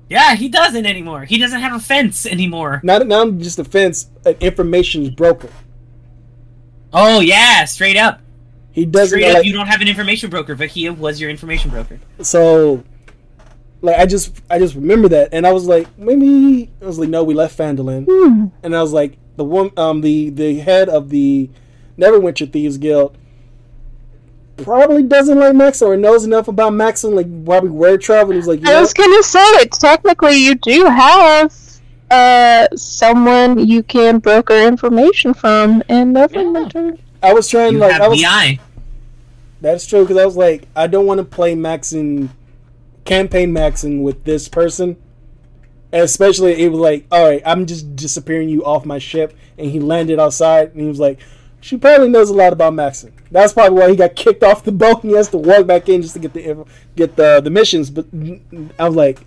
Yeah, 0.08 0.34
he 0.34 0.48
doesn't 0.48 0.86
anymore. 0.86 1.24
He 1.24 1.38
doesn't 1.38 1.60
have 1.60 1.74
a 1.74 1.78
fence 1.78 2.24
anymore. 2.26 2.80
Not 2.82 3.06
not 3.06 3.36
just 3.38 3.58
a 3.58 3.64
fence, 3.64 4.08
an 4.24 4.36
information 4.40 5.14
broker. 5.14 5.50
Oh 6.92 7.20
yeah, 7.20 7.64
straight 7.66 7.96
up. 7.96 8.20
He 8.72 8.86
doesn't 8.86 9.18
Straight 9.18 9.28
up, 9.30 9.34
like, 9.38 9.44
you 9.46 9.52
don't 9.52 9.66
have 9.66 9.80
an 9.80 9.88
information 9.88 10.30
broker. 10.30 10.56
Vahia 10.56 10.96
was 10.96 11.20
your 11.20 11.30
information 11.30 11.70
broker. 11.70 12.00
so 12.22 12.82
like 13.82 13.98
I 13.98 14.06
just 14.06 14.40
I 14.48 14.58
just 14.58 14.74
remember 14.76 15.08
that 15.08 15.30
and 15.32 15.46
I 15.46 15.52
was 15.52 15.66
like 15.66 15.86
maybe 15.98 16.70
I 16.80 16.84
was 16.86 16.98
like 16.98 17.08
no 17.08 17.24
we 17.24 17.34
left 17.34 17.58
Phandalin 17.58 18.06
Hmm. 18.08 18.46
and 18.62 18.76
I 18.76 18.80
was 18.80 18.92
like 18.92 19.18
the 19.36 19.44
one 19.44 19.70
um 19.76 20.00
the 20.02 20.30
the 20.30 20.60
head 20.60 20.88
of 20.88 21.08
the 21.10 21.50
Neverwinter 21.98 22.50
Thieves 22.52 22.78
Guild 22.78 23.16
probably 24.58 25.02
doesn't 25.02 25.38
like 25.38 25.54
Maxon 25.54 25.88
or 25.88 25.96
knows 25.96 26.24
enough 26.24 26.46
about 26.48 26.72
Maxon 26.72 27.14
like 27.16 27.44
probably 27.44 27.70
where 27.70 27.98
travel 27.98 28.34
he's 28.34 28.46
like 28.46 28.60
you 28.60 28.68
I 28.68 28.74
know, 28.74 28.80
was 28.82 28.92
gonna 28.94 29.22
say, 29.22 29.40
it 29.40 29.72
technically, 29.72 30.36
you 30.36 30.54
do 30.54 30.84
have 30.84 31.52
uh 32.10 32.68
someone 32.76 33.58
you 33.66 33.82
can 33.82 34.18
broker 34.18 34.54
information 34.56 35.34
from 35.34 35.82
in 35.88 36.12
Neverwinter. 36.14 36.98
I 37.22 37.32
was 37.32 37.48
trying 37.48 37.74
You 37.74 37.78
like 37.78 38.00
I 38.00 38.08
was 38.08 38.20
BI. 38.20 38.58
That's 39.60 39.86
true 39.86 40.02
because 40.02 40.16
I 40.16 40.26
was 40.26 40.36
like, 40.36 40.66
I 40.74 40.88
don't 40.88 41.06
want 41.06 41.18
to 41.18 41.24
play 41.24 41.54
Maxon, 41.54 42.30
campaign 43.04 43.52
Maxon 43.52 44.02
with 44.02 44.24
this 44.24 44.48
person, 44.48 44.96
and 45.92 46.02
especially 46.02 46.60
it 46.60 46.68
was 46.72 46.80
like, 46.80 47.06
all 47.12 47.24
right, 47.24 47.40
I'm 47.46 47.66
just 47.66 47.94
disappearing 47.94 48.48
you 48.48 48.64
off 48.64 48.84
my 48.84 48.98
ship, 48.98 49.36
and 49.56 49.70
he 49.70 49.78
landed 49.78 50.18
outside, 50.18 50.72
and 50.72 50.80
he 50.80 50.88
was 50.88 50.98
like, 50.98 51.20
she 51.60 51.76
probably 51.76 52.08
knows 52.08 52.28
a 52.28 52.34
lot 52.34 52.52
about 52.52 52.74
Maxon. 52.74 53.12
That's 53.30 53.52
probably 53.52 53.78
why 53.78 53.90
he 53.90 53.94
got 53.94 54.16
kicked 54.16 54.42
off 54.42 54.64
the 54.64 54.72
boat, 54.72 55.04
and 55.04 55.12
he 55.12 55.16
has 55.16 55.28
to 55.28 55.38
walk 55.38 55.64
back 55.64 55.88
in 55.88 56.02
just 56.02 56.14
to 56.14 56.20
get 56.20 56.32
the 56.32 56.66
get 56.96 57.14
the 57.14 57.40
the 57.40 57.50
missions. 57.50 57.88
But 57.90 58.06
I 58.78 58.88
was 58.88 58.96
like. 58.96 59.24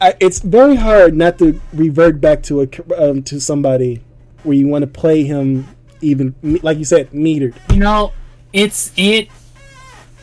I, 0.00 0.12
it's 0.18 0.40
very 0.40 0.74
hard 0.74 1.14
not 1.14 1.38
to 1.38 1.60
revert 1.72 2.20
back 2.20 2.42
to 2.44 2.62
a 2.62 2.68
um, 2.98 3.22
to 3.22 3.40
somebody 3.40 4.02
where 4.42 4.56
you 4.56 4.66
want 4.66 4.82
to 4.82 4.88
play 4.88 5.22
him 5.22 5.68
even 6.04 6.34
like 6.62 6.78
you 6.78 6.84
said 6.84 7.10
metered. 7.10 7.54
You 7.72 7.80
know, 7.80 8.12
it's 8.52 8.92
it. 8.96 9.28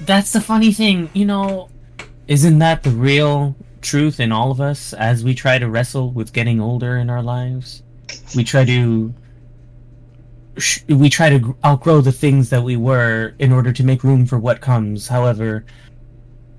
That's 0.01 0.31
the 0.31 0.41
funny 0.41 0.71
thing, 0.71 1.09
you 1.13 1.25
know. 1.25 1.69
Isn't 2.27 2.59
that 2.59 2.83
the 2.83 2.91
real 2.91 3.55
truth 3.81 4.19
in 4.19 4.31
all 4.31 4.51
of 4.51 4.61
us 4.61 4.93
as 4.93 5.23
we 5.23 5.33
try 5.33 5.57
to 5.57 5.69
wrestle 5.69 6.11
with 6.11 6.33
getting 6.33 6.61
older 6.61 6.97
in 6.97 7.09
our 7.09 7.21
lives? 7.21 7.83
We 8.35 8.43
try 8.43 8.65
to 8.65 9.13
we 10.89 11.09
try 11.09 11.29
to 11.29 11.55
outgrow 11.65 12.01
the 12.01 12.11
things 12.11 12.49
that 12.49 12.61
we 12.61 12.75
were 12.75 13.33
in 13.39 13.51
order 13.51 13.71
to 13.71 13.83
make 13.83 14.03
room 14.03 14.25
for 14.25 14.37
what 14.37 14.61
comes. 14.61 15.07
However, 15.07 15.65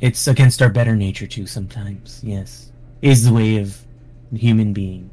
it's 0.01 0.27
against 0.27 0.61
our 0.63 0.71
better 0.71 0.97
nature 0.97 1.27
too 1.27 1.47
sometimes. 1.47 2.21
Yes, 2.25 2.73
is 3.03 3.25
the 3.25 3.33
way 3.33 3.59
of 3.59 3.79
human 4.33 4.73
being. 4.73 5.11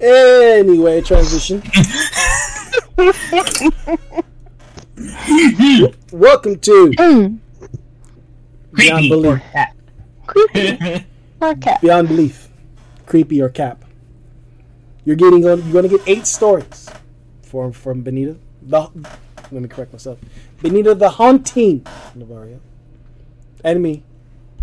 Anyway, 0.00 1.00
transition. 1.00 1.62
Welcome 6.12 6.58
to 6.60 6.92
Mm, 6.98 7.38
Beyond 8.74 9.10
Creepy 9.10 9.12
or 9.12 9.20
Belief. 9.22 9.42
creepy. 10.26 11.06
Or 11.42 11.54
cap. 11.56 11.80
Beyond 11.80 12.06
Belief, 12.08 12.48
creepy 13.06 13.42
or 13.42 13.48
cap. 13.48 13.84
You're 15.04 15.16
getting 15.16 15.44
on. 15.48 15.60
You're 15.64 15.72
going 15.72 15.88
to 15.88 15.98
get 15.98 16.06
eight 16.08 16.24
stories 16.28 16.88
from 17.42 17.72
from 17.72 18.02
Benita. 18.02 18.36
The 18.62 18.82
let 19.50 19.62
me 19.62 19.66
correct 19.68 19.92
myself. 19.92 20.18
Benita 20.62 20.94
the 20.94 21.10
haunting 21.10 21.80
Navaria. 22.16 22.60
Enemy, 23.64 24.04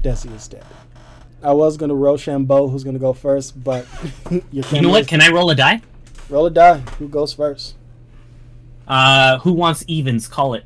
Desi 0.02 0.34
is 0.34 0.48
dead. 0.48 0.64
I 1.44 1.52
was 1.52 1.76
going 1.76 1.90
to 1.90 1.96
roll 1.96 2.14
Rochambeau, 2.16 2.70
who's 2.70 2.84
going 2.86 2.96
to 2.96 3.00
go 3.00 3.12
first, 3.12 3.62
but 3.62 3.86
your 4.32 4.42
You 4.52 4.62
know 4.62 4.68
camera 4.70 4.90
what? 4.92 5.02
is- 5.02 5.08
Can 5.08 5.22
I 5.22 5.28
roll 5.30 5.50
a 5.50 5.56
die? 5.56 5.82
roll 6.30 6.46
a 6.46 6.50
die. 6.52 6.78
Who 7.00 7.10
goes 7.10 7.34
first? 7.34 7.76
Uh, 8.90 9.38
who 9.40 9.54
wants 9.54 9.84
evens? 9.88 10.28
Call 10.28 10.56
it. 10.56 10.66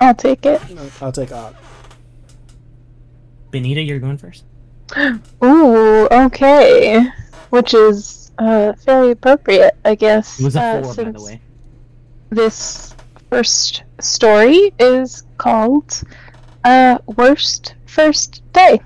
I'll 0.00 0.14
take 0.14 0.44
it. 0.44 0.60
I'll 1.00 1.12
take 1.12 1.30
odd. 1.30 1.56
Benita, 3.52 3.80
you're 3.80 4.00
going 4.00 4.18
first. 4.18 4.44
Ooh, 5.44 6.08
okay. 6.10 7.06
Which 7.50 7.72
is 7.72 8.32
uh, 8.38 8.72
very 8.84 9.12
appropriate, 9.12 9.76
I 9.84 9.94
guess. 9.94 10.40
It 10.40 10.44
was 10.44 10.56
a 10.56 10.60
uh, 10.60 10.82
four, 10.82 11.04
by 11.04 11.12
the 11.12 11.22
way. 11.22 11.40
This 12.30 12.96
first 13.30 13.84
story 14.00 14.72
is 14.80 15.22
called 15.38 16.02
uh, 16.64 16.98
Worst 17.16 17.76
First 17.86 18.42
Day. 18.52 18.80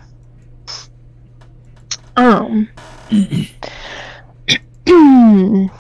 Um. 2.15 2.69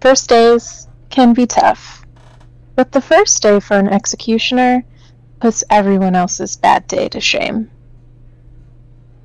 first 0.00 0.28
days 0.28 0.88
can 1.10 1.34
be 1.34 1.46
tough, 1.46 2.04
but 2.76 2.92
the 2.92 3.00
first 3.00 3.42
day 3.42 3.60
for 3.60 3.78
an 3.78 3.88
executioner 3.88 4.84
puts 5.40 5.64
everyone 5.70 6.14
else's 6.14 6.56
bad 6.56 6.86
day 6.86 7.08
to 7.08 7.20
shame. 7.20 7.70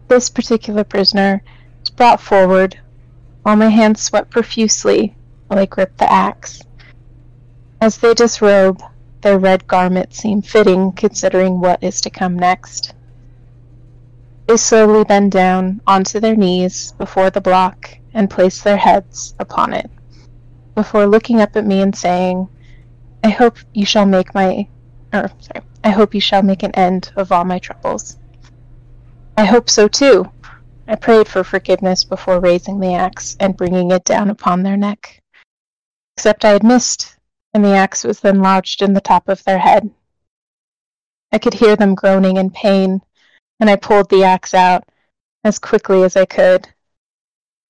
This 0.07 0.29
particular 0.29 0.83
prisoner 0.83 1.43
was 1.79 1.89
brought 1.89 2.21
forward 2.21 2.79
while 3.43 3.55
my 3.55 3.69
hands 3.69 4.01
sweat 4.01 4.29
profusely 4.29 5.15
while 5.47 5.59
I 5.59 5.65
gripped 5.65 5.97
the 5.97 6.11
axe. 6.11 6.61
As 7.81 7.97
they 7.97 8.13
disrobe, 8.13 8.81
their 9.21 9.37
red 9.37 9.67
garments 9.67 10.17
seem 10.17 10.41
fitting 10.41 10.91
considering 10.91 11.59
what 11.59 11.83
is 11.83 12.01
to 12.01 12.09
come 12.09 12.37
next. 12.37 12.93
They 14.47 14.57
slowly 14.57 15.03
bend 15.03 15.31
down 15.31 15.81
onto 15.87 16.19
their 16.19 16.35
knees 16.35 16.93
before 16.97 17.29
the 17.29 17.41
block 17.41 17.97
and 18.13 18.29
place 18.29 18.61
their 18.61 18.77
heads 18.77 19.33
upon 19.39 19.73
it, 19.73 19.89
before 20.75 21.05
looking 21.07 21.41
up 21.41 21.55
at 21.55 21.65
me 21.65 21.81
and 21.81 21.95
saying, 21.95 22.47
I 23.23 23.29
hope 23.29 23.57
you 23.73 23.85
shall 23.85 24.05
make 24.05 24.33
my. 24.33 24.67
Or, 25.13 25.29
sorry. 25.39 25.65
I 25.83 25.89
hope 25.89 26.13
you 26.13 26.21
shall 26.21 26.43
make 26.43 26.63
an 26.63 26.71
end 26.75 27.11
of 27.15 27.31
all 27.31 27.45
my 27.45 27.59
troubles. 27.59 28.17
I 29.37 29.45
hope 29.45 29.69
so 29.69 29.87
too. 29.87 30.31
I 30.87 30.95
prayed 30.95 31.27
for 31.27 31.43
forgiveness 31.43 32.03
before 32.03 32.39
raising 32.39 32.79
the 32.79 32.93
axe 32.93 33.35
and 33.39 33.57
bringing 33.57 33.91
it 33.91 34.03
down 34.03 34.29
upon 34.29 34.63
their 34.63 34.77
neck. 34.77 35.21
Except 36.17 36.45
I 36.45 36.51
had 36.51 36.63
missed, 36.63 37.17
and 37.53 37.63
the 37.63 37.75
axe 37.75 38.03
was 38.03 38.19
then 38.19 38.41
lodged 38.41 38.81
in 38.81 38.93
the 38.93 39.01
top 39.01 39.29
of 39.29 39.43
their 39.43 39.59
head. 39.59 39.89
I 41.31 41.37
could 41.37 41.53
hear 41.53 41.75
them 41.75 41.95
groaning 41.95 42.37
in 42.37 42.49
pain, 42.49 43.01
and 43.59 43.69
I 43.69 43.75
pulled 43.75 44.09
the 44.09 44.23
axe 44.23 44.53
out 44.53 44.83
as 45.43 45.59
quickly 45.59 46.03
as 46.03 46.15
I 46.15 46.25
could. 46.25 46.67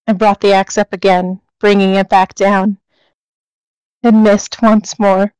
I 0.08 0.14
brought 0.14 0.42
the 0.42 0.54
axe 0.54 0.78
up 0.78 0.92
again, 0.92 1.40
bringing 1.60 1.96
it 1.96 2.10
back 2.10 2.36
down, 2.36 2.78
and 4.04 4.24
missed 4.24 4.62
once 4.62 5.00
more. 5.00 5.34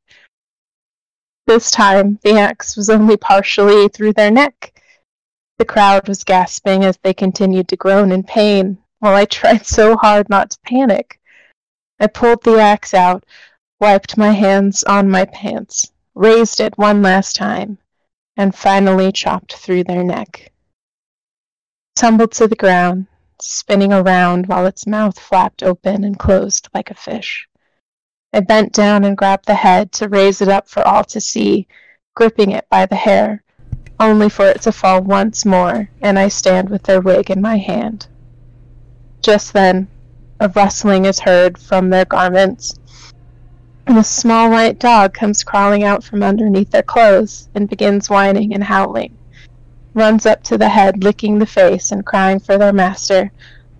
This 1.46 1.70
time, 1.70 2.18
the 2.22 2.38
axe 2.38 2.76
was 2.76 2.88
only 2.88 3.16
partially 3.16 3.88
through 3.88 4.14
their 4.14 4.30
neck. 4.30 4.82
The 5.58 5.64
crowd 5.66 6.08
was 6.08 6.24
gasping 6.24 6.84
as 6.84 6.98
they 7.02 7.12
continued 7.12 7.68
to 7.68 7.76
groan 7.76 8.10
in 8.10 8.22
pain, 8.22 8.78
while 8.98 9.14
I 9.14 9.24
tried 9.26 9.66
so 9.66 9.96
hard 9.96 10.28
not 10.30 10.50
to 10.50 10.58
panic. 10.64 11.20
I 12.00 12.06
pulled 12.06 12.42
the 12.42 12.60
axe 12.60 12.94
out, 12.94 13.24
wiped 13.78 14.16
my 14.16 14.30
hands 14.30 14.82
on 14.84 15.10
my 15.10 15.26
pants, 15.26 15.92
raised 16.14 16.60
it 16.60 16.78
one 16.78 17.02
last 17.02 17.36
time, 17.36 17.78
and 18.36 18.54
finally 18.54 19.12
chopped 19.12 19.54
through 19.54 19.84
their 19.84 20.02
neck. 20.02 20.50
Tumbled 21.94 22.32
to 22.32 22.48
the 22.48 22.56
ground, 22.56 23.06
spinning 23.40 23.92
around 23.92 24.46
while 24.46 24.66
its 24.66 24.86
mouth 24.86 25.18
flapped 25.18 25.62
open 25.62 26.02
and 26.02 26.18
closed 26.18 26.68
like 26.74 26.90
a 26.90 26.94
fish. 26.94 27.46
I 28.34 28.40
bent 28.40 28.72
down 28.72 29.04
and 29.04 29.16
grabbed 29.16 29.46
the 29.46 29.54
head 29.54 29.92
to 29.92 30.08
raise 30.08 30.42
it 30.42 30.48
up 30.48 30.68
for 30.68 30.84
all 30.86 31.04
to 31.04 31.20
see, 31.20 31.68
gripping 32.16 32.50
it 32.50 32.68
by 32.68 32.84
the 32.84 32.96
hair, 32.96 33.44
only 34.00 34.28
for 34.28 34.44
it 34.46 34.60
to 34.62 34.72
fall 34.72 35.02
once 35.02 35.44
more, 35.44 35.88
and 36.02 36.18
I 36.18 36.26
stand 36.26 36.68
with 36.68 36.82
their 36.82 37.00
wig 37.00 37.30
in 37.30 37.40
my 37.40 37.58
hand. 37.58 38.08
Just 39.22 39.52
then, 39.52 39.86
a 40.40 40.48
rustling 40.48 41.04
is 41.04 41.20
heard 41.20 41.56
from 41.56 41.90
their 41.90 42.04
garments, 42.04 42.74
and 43.86 43.98
a 43.98 44.02
small 44.02 44.50
white 44.50 44.80
dog 44.80 45.14
comes 45.14 45.44
crawling 45.44 45.84
out 45.84 46.02
from 46.02 46.24
underneath 46.24 46.72
their 46.72 46.82
clothes 46.82 47.48
and 47.54 47.70
begins 47.70 48.10
whining 48.10 48.52
and 48.52 48.64
howling. 48.64 49.16
Runs 49.94 50.26
up 50.26 50.42
to 50.42 50.58
the 50.58 50.70
head, 50.70 51.04
licking 51.04 51.38
the 51.38 51.46
face 51.46 51.92
and 51.92 52.04
crying 52.04 52.40
for 52.40 52.58
their 52.58 52.72
master, 52.72 53.30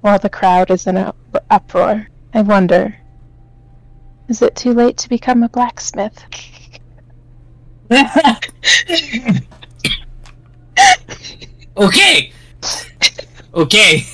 while 0.00 0.20
the 0.20 0.30
crowd 0.30 0.70
is 0.70 0.86
in 0.86 0.96
an 0.96 1.12
uproar. 1.50 2.06
I 2.32 2.42
wonder, 2.42 2.96
is 4.28 4.42
it 4.42 4.56
too 4.56 4.72
late 4.72 4.96
to 4.98 5.08
become 5.08 5.42
a 5.42 5.48
blacksmith? 5.48 6.22
okay. 11.76 12.32
Okay. 13.54 14.04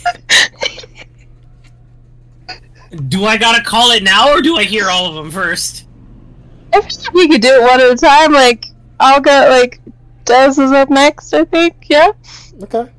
do 3.09 3.25
I 3.25 3.37
gotta 3.37 3.63
call 3.63 3.93
it 3.93 4.03
now, 4.03 4.31
or 4.31 4.43
do 4.43 4.57
I 4.57 4.65
hear 4.65 4.89
all 4.89 5.07
of 5.07 5.15
them 5.15 5.31
first? 5.31 5.87
I 6.73 6.81
think 6.81 7.13
we 7.15 7.29
could 7.29 7.41
do 7.41 7.49
it 7.49 7.63
one 7.63 7.81
at 7.81 7.91
a 7.91 7.97
time. 7.97 8.33
Like, 8.33 8.67
I'll 8.99 9.21
go, 9.21 9.49
like, 9.49 9.81
Des 10.25 10.51
is 10.51 10.73
up 10.73 10.91
next, 10.91 11.33
I 11.33 11.45
think, 11.45 11.89
yeah? 11.89 12.13
Okay. 12.63 12.91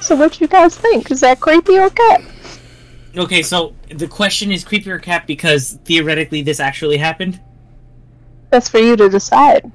So 0.00 0.16
what 0.16 0.40
you 0.40 0.46
guys 0.46 0.76
think? 0.76 1.10
Is 1.10 1.20
that 1.20 1.40
creepy 1.40 1.78
or 1.78 1.90
cat? 1.90 2.22
Okay, 3.16 3.42
so 3.42 3.74
the 3.88 4.06
question 4.06 4.52
is 4.52 4.64
creepy 4.64 4.90
or 4.90 4.98
cat 4.98 5.26
because 5.26 5.78
theoretically 5.84 6.42
this 6.42 6.60
actually 6.60 6.98
happened. 6.98 7.40
That's 8.50 8.68
for 8.68 8.78
you 8.78 8.96
to 8.96 9.08
decide. 9.08 9.70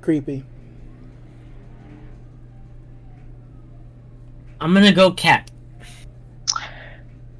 Creepy. 0.00 0.44
I'm 4.60 4.72
gonna 4.72 4.92
go 4.92 5.10
cat. 5.10 5.50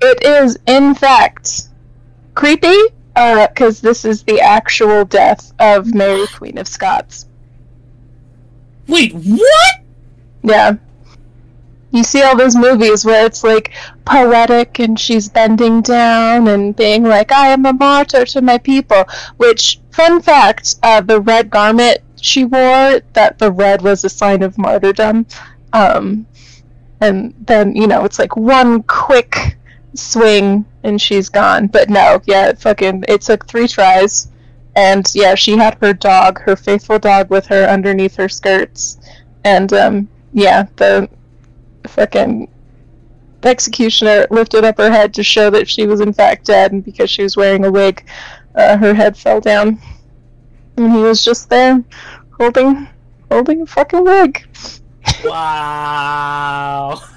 It 0.01 0.25
is, 0.25 0.59
in 0.67 0.97
fact, 0.97 1.69
creepy, 2.35 2.77
uh, 3.15 3.47
because 3.47 3.81
this 3.81 4.05
is 4.05 4.25
the 4.25 4.41
actual 4.41 5.05
death 5.05 5.53
of 5.61 5.95
Mary 5.95 6.27
Queen 6.35 6.59
of 6.59 6.67
Scots. 6.67 7.27
Wait, 8.89 9.13
what? 9.15 9.75
Yeah. 10.43 10.77
You 11.93 12.03
see 12.03 12.23
all 12.23 12.37
those 12.37 12.57
movies 12.57 13.05
where 13.05 13.27
it's 13.27 13.45
like 13.45 13.73
poetic 14.05 14.79
and 14.79 14.99
she's 14.99 15.29
bending 15.29 15.83
down 15.83 16.49
and 16.49 16.75
being 16.75 17.05
like, 17.05 17.31
I 17.31 17.49
am 17.49 17.67
a 17.67 17.73
martyr 17.73 18.25
to 18.25 18.41
my 18.43 18.59
people. 18.59 19.05
Which, 19.37 19.79
fun 19.93 20.23
fact, 20.23 20.77
uh, 20.83 21.03
the 21.03 21.21
red 21.21 21.51
garment 21.51 21.99
she 22.21 22.45
wore, 22.45 23.01
that 23.13 23.39
the 23.39 23.53
red 23.53 23.83
was 23.83 24.05
a 24.05 24.09
sign 24.09 24.43
of 24.43 24.57
martyrdom. 24.57 25.27
Um, 25.73 26.27
and 27.01 27.35
then, 27.47 27.77
you 27.77 27.87
know, 27.87 28.05
it's 28.05 28.19
like 28.19 28.37
one 28.37 28.83
quick 28.85 29.59
swing 29.95 30.65
and 30.83 31.01
she's 31.01 31.29
gone. 31.29 31.67
But 31.67 31.91
no, 31.91 32.23
yeah, 32.25 32.49
it 32.49 32.59
fucking, 32.59 33.05
it 33.09 33.21
took 33.23 33.47
three 33.47 33.69
tries. 33.69 34.29
And 34.75 35.07
yeah, 35.15 35.35
she 35.35 35.57
had 35.59 35.77
her 35.83 35.93
dog, 35.93 36.41
her 36.41 36.57
faithful 36.57 36.99
dog, 36.99 37.29
with 37.29 37.47
her 37.47 37.65
underneath 37.65 38.17
her 38.17 38.29
skirts. 38.29 38.99
And 39.45 39.73
um, 39.73 40.09
yeah, 40.33 40.67
the 40.77 41.09
fucking 41.89 42.49
executioner 43.43 44.27
lifted 44.31 44.65
up 44.65 44.79
her 44.79 44.91
head 44.91 45.13
to 45.15 45.23
show 45.23 45.51
that 45.51 45.69
she 45.69 45.87
was 45.87 46.01
in 46.01 46.13
fact 46.13 46.47
dead, 46.47 46.73
and 46.73 46.85
because 46.85 47.11
she 47.11 47.23
was 47.23 47.37
wearing 47.37 47.65
a 47.65 47.71
wig, 47.71 48.05
uh, 48.55 48.77
her 48.77 48.95
head 48.95 49.17
fell 49.17 49.41
down, 49.41 49.81
and 50.77 50.93
he 50.93 50.99
was 50.99 51.25
just 51.25 51.49
there, 51.51 51.83
holding, 52.39 52.89
holding 53.31 53.63
a 53.63 53.67
fucking 53.67 54.05
wig. 54.05 54.47
Wow. 55.25 57.01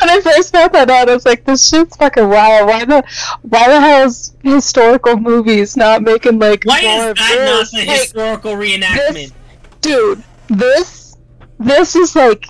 When 0.00 0.10
I 0.10 0.20
first 0.20 0.52
found 0.52 0.72
that 0.72 0.90
out, 0.90 1.08
I 1.08 1.14
was 1.14 1.24
like, 1.24 1.44
"This 1.44 1.68
shit's 1.68 1.96
fucking 1.96 2.28
wild. 2.28 2.66
Why 2.66 2.84
the, 2.84 3.04
why 3.42 3.68
the 3.68 3.80
hell 3.80 4.06
is 4.08 4.34
historical 4.42 5.16
movies 5.16 5.76
not 5.76 6.02
making 6.02 6.40
like 6.40 6.64
Why 6.64 6.82
more 6.82 7.04
is 7.04 7.10
of 7.10 7.16
that 7.16 7.36
not 7.44 7.60
this? 7.60 7.70
the 7.70 7.86
Like, 7.86 8.00
historical 8.00 8.52
reenactment? 8.54 9.32
dude, 9.80 10.24
this, 10.48 11.16
this 11.60 11.94
is 11.94 12.16
like 12.16 12.46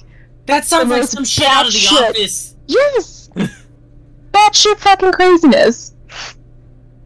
that 0.49 0.65
sounds 0.65 0.91
like 0.91 1.05
some 1.05 1.25
shit 1.25 1.47
out 1.47 1.67
of 1.67 1.73
the 1.73 1.79
batshit- 1.79 2.09
office. 2.11 2.55
Yes! 2.67 3.31
Batshit 4.33 4.77
fucking 4.79 5.13
craziness. 5.13 5.95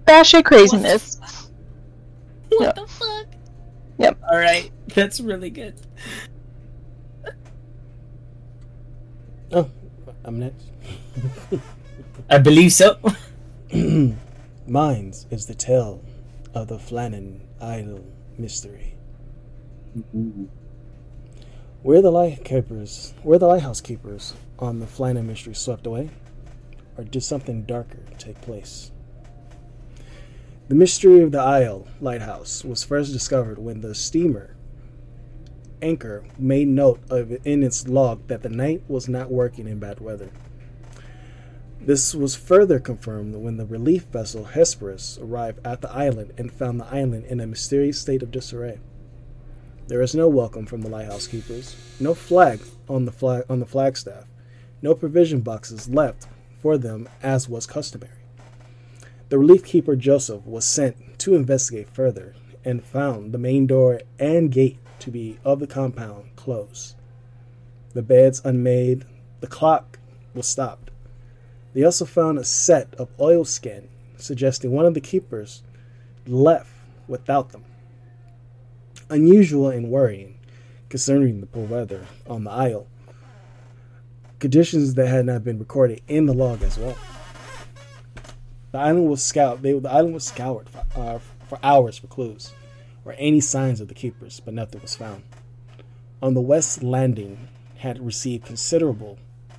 Batshit 0.06 0.44
craziness. 0.44 1.18
What 2.48 2.60
Yep. 2.62 2.74
the 2.74 2.86
fuck? 2.86 3.26
Yep. 3.98 4.22
Alright. 4.22 4.70
That's 4.94 5.20
really 5.20 5.50
good. 5.50 5.74
Oh, 9.54 9.68
I'm 10.24 10.38
next. 10.38 10.64
I 12.30 12.38
believe 12.38 12.72
so. 12.72 12.98
Mines 14.66 15.26
is 15.30 15.44
the 15.46 15.54
tale 15.54 16.02
of 16.54 16.68
the 16.68 16.78
Flannan 16.78 17.40
Isle 17.60 18.02
mystery. 18.38 18.94
Mm-hmm. 19.98 20.44
Were 21.84 22.00
the 22.00 22.12
were 23.24 23.38
the 23.38 23.46
lighthouse 23.48 23.80
keepers 23.80 24.34
on 24.56 24.78
the 24.78 24.86
Flannan 24.86 25.26
mystery 25.26 25.54
swept 25.54 25.84
away, 25.84 26.10
or 26.96 27.02
did 27.02 27.22
something 27.22 27.62
darker 27.62 27.98
take 28.18 28.40
place? 28.40 28.92
The 30.68 30.76
mystery 30.76 31.22
of 31.22 31.32
the 31.32 31.40
Isle 31.40 31.88
lighthouse 32.00 32.64
was 32.64 32.84
first 32.84 33.12
discovered 33.12 33.58
when 33.58 33.80
the 33.80 33.96
steamer 33.96 34.54
Archtor 35.82 36.22
made 36.38 36.68
note 36.68 37.00
of 37.10 37.36
in 37.44 37.64
its 37.64 37.88
log 37.88 38.28
that 38.28 38.42
the 38.42 38.48
night 38.48 38.84
was 38.86 39.08
not 39.08 39.32
working 39.32 39.66
in 39.66 39.80
bad 39.80 39.98
weather. 39.98 40.30
This 41.80 42.14
was 42.14 42.36
further 42.36 42.78
confirmed 42.78 43.34
when 43.34 43.56
the 43.56 43.66
relief 43.66 44.04
vessel 44.04 44.44
Hesperus 44.44 45.18
arrived 45.20 45.58
at 45.66 45.80
the 45.80 45.90
island 45.90 46.32
and 46.38 46.52
found 46.52 46.78
the 46.78 46.86
island 46.86 47.24
in 47.24 47.40
a 47.40 47.46
mysterious 47.48 48.00
state 48.00 48.22
of 48.22 48.30
disarray. 48.30 48.78
There 49.88 50.00
is 50.00 50.14
no 50.14 50.28
welcome 50.28 50.64
from 50.64 50.82
the 50.82 50.88
lighthouse 50.88 51.26
keepers, 51.26 51.76
no 51.98 52.14
flag 52.14 52.60
on 52.88 53.04
the 53.04 53.10
flag 53.10 53.44
on 53.50 53.58
the 53.58 53.66
flagstaff, 53.66 54.26
no 54.80 54.94
provision 54.94 55.40
boxes 55.40 55.88
left 55.88 56.28
for 56.60 56.78
them 56.78 57.08
as 57.20 57.48
was 57.48 57.66
customary. 57.66 58.12
The 59.28 59.38
relief 59.38 59.64
keeper 59.64 59.96
Joseph 59.96 60.46
was 60.46 60.64
sent 60.64 61.18
to 61.18 61.34
investigate 61.34 61.90
further 61.90 62.36
and 62.64 62.84
found 62.84 63.32
the 63.32 63.38
main 63.38 63.66
door 63.66 64.00
and 64.20 64.52
gate 64.52 64.78
to 65.00 65.10
be 65.10 65.40
of 65.44 65.58
the 65.58 65.66
compound 65.66 66.36
closed. 66.36 66.94
The 67.92 68.02
beds 68.02 68.40
unmade, 68.44 69.04
the 69.40 69.48
clock 69.48 69.98
was 70.32 70.46
stopped. 70.46 70.92
They 71.74 71.82
also 71.82 72.04
found 72.04 72.38
a 72.38 72.44
set 72.44 72.94
of 72.94 73.10
oilskin, 73.18 73.88
suggesting 74.16 74.70
one 74.70 74.86
of 74.86 74.94
the 74.94 75.00
keepers 75.00 75.64
left 76.24 76.70
without 77.08 77.50
them. 77.50 77.64
Unusual 79.12 79.68
and 79.68 79.90
worrying, 79.90 80.38
concerning 80.88 81.40
the 81.40 81.46
poor 81.46 81.66
weather 81.66 82.06
on 82.26 82.44
the 82.44 82.50
isle. 82.50 82.86
Conditions 84.38 84.94
that 84.94 85.06
had 85.06 85.26
not 85.26 85.44
been 85.44 85.58
recorded 85.58 86.00
in 86.08 86.24
the 86.24 86.32
log 86.32 86.62
as 86.62 86.78
well. 86.78 86.96
The 88.72 88.78
island 88.78 89.10
was 89.10 89.22
scout. 89.22 89.60
They, 89.60 89.78
the 89.78 89.90
island 89.90 90.14
was 90.14 90.24
scoured 90.24 90.70
for, 90.70 90.84
uh, 90.96 91.18
for 91.46 91.58
hours 91.62 91.98
for 91.98 92.06
clues 92.06 92.52
or 93.04 93.14
any 93.18 93.40
signs 93.40 93.82
of 93.82 93.88
the 93.88 93.94
keepers, 93.94 94.40
but 94.40 94.54
nothing 94.54 94.80
was 94.80 94.96
found. 94.96 95.24
On 96.22 96.32
the 96.32 96.40
west 96.40 96.82
landing 96.82 97.48
had 97.76 98.04
received 98.04 98.46
considerable 98.46 99.18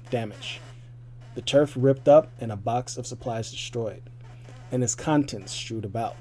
damage 0.10 0.60
the 1.36 1.42
turf 1.42 1.74
ripped 1.76 2.08
up 2.08 2.32
and 2.40 2.52
a 2.52 2.56
box 2.56 2.98
of 2.98 3.08
supplies 3.08 3.52
destroyed, 3.52 4.04
and 4.72 4.84
its 4.84 4.96
contents 4.96 5.52
strewed 5.52 5.86
about. 5.86 6.16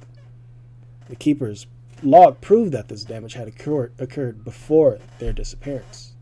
The 1.09 1.17
keeper's 1.17 1.67
log 2.03 2.41
proved 2.41 2.73
that 2.73 2.89
this 2.89 3.05
damage 3.05 3.35
had 3.35 3.49
occurred, 3.49 3.93
occurred 3.99 4.45
before 4.45 4.99
their 5.19 5.33
disappearance. 5.33 6.15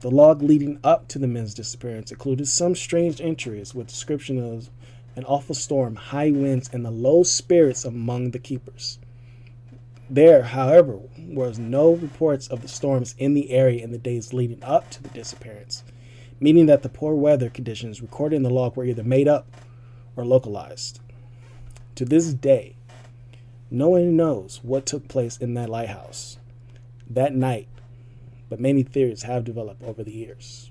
The 0.00 0.10
log 0.10 0.42
leading 0.42 0.78
up 0.84 1.08
to 1.08 1.18
the 1.18 1.26
men's 1.26 1.54
disappearance 1.54 2.10
included 2.10 2.48
some 2.48 2.74
strange 2.74 3.20
entries 3.20 3.74
with 3.74 3.88
description 3.88 4.38
of 4.38 4.70
an 5.16 5.24
awful 5.24 5.54
storm, 5.54 5.96
high 5.96 6.30
winds, 6.30 6.68
and 6.72 6.84
the 6.84 6.90
low 6.90 7.22
spirits 7.22 7.84
among 7.84 8.30
the 8.30 8.38
keepers. 8.38 8.98
There, 10.08 10.42
however, 10.42 11.00
was 11.18 11.58
no 11.58 11.92
reports 11.92 12.46
of 12.48 12.62
the 12.62 12.68
storms 12.68 13.14
in 13.18 13.34
the 13.34 13.50
area 13.50 13.82
in 13.82 13.90
the 13.90 13.98
days 13.98 14.32
leading 14.32 14.62
up 14.62 14.90
to 14.90 15.02
the 15.02 15.08
disappearance 15.08 15.82
meaning 16.40 16.66
that 16.66 16.82
the 16.82 16.88
poor 16.88 17.14
weather 17.14 17.48
conditions 17.48 18.02
recorded 18.02 18.36
in 18.36 18.42
the 18.42 18.50
log 18.50 18.76
were 18.76 18.84
either 18.84 19.02
made 19.02 19.28
up 19.28 19.46
or 20.16 20.24
localized. 20.24 21.00
To 21.96 22.04
this 22.04 22.32
day, 22.34 22.75
no 23.70 23.88
one 23.88 24.16
knows 24.16 24.60
what 24.62 24.86
took 24.86 25.08
place 25.08 25.36
in 25.36 25.54
that 25.54 25.68
lighthouse 25.68 26.38
that 27.08 27.34
night, 27.34 27.68
but 28.48 28.60
many 28.60 28.82
theories 28.82 29.22
have 29.22 29.44
developed 29.44 29.82
over 29.82 30.02
the 30.02 30.12
years. 30.12 30.70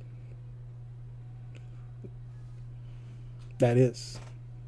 That 3.59 3.77
is 3.77 4.19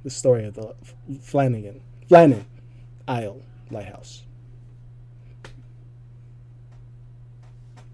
the 0.03 0.09
story 0.09 0.45
of 0.45 0.55
the 0.55 0.75
Flanagan, 1.21 1.81
Flannan 2.09 2.45
Isle 3.07 3.41
Lighthouse. 3.69 4.23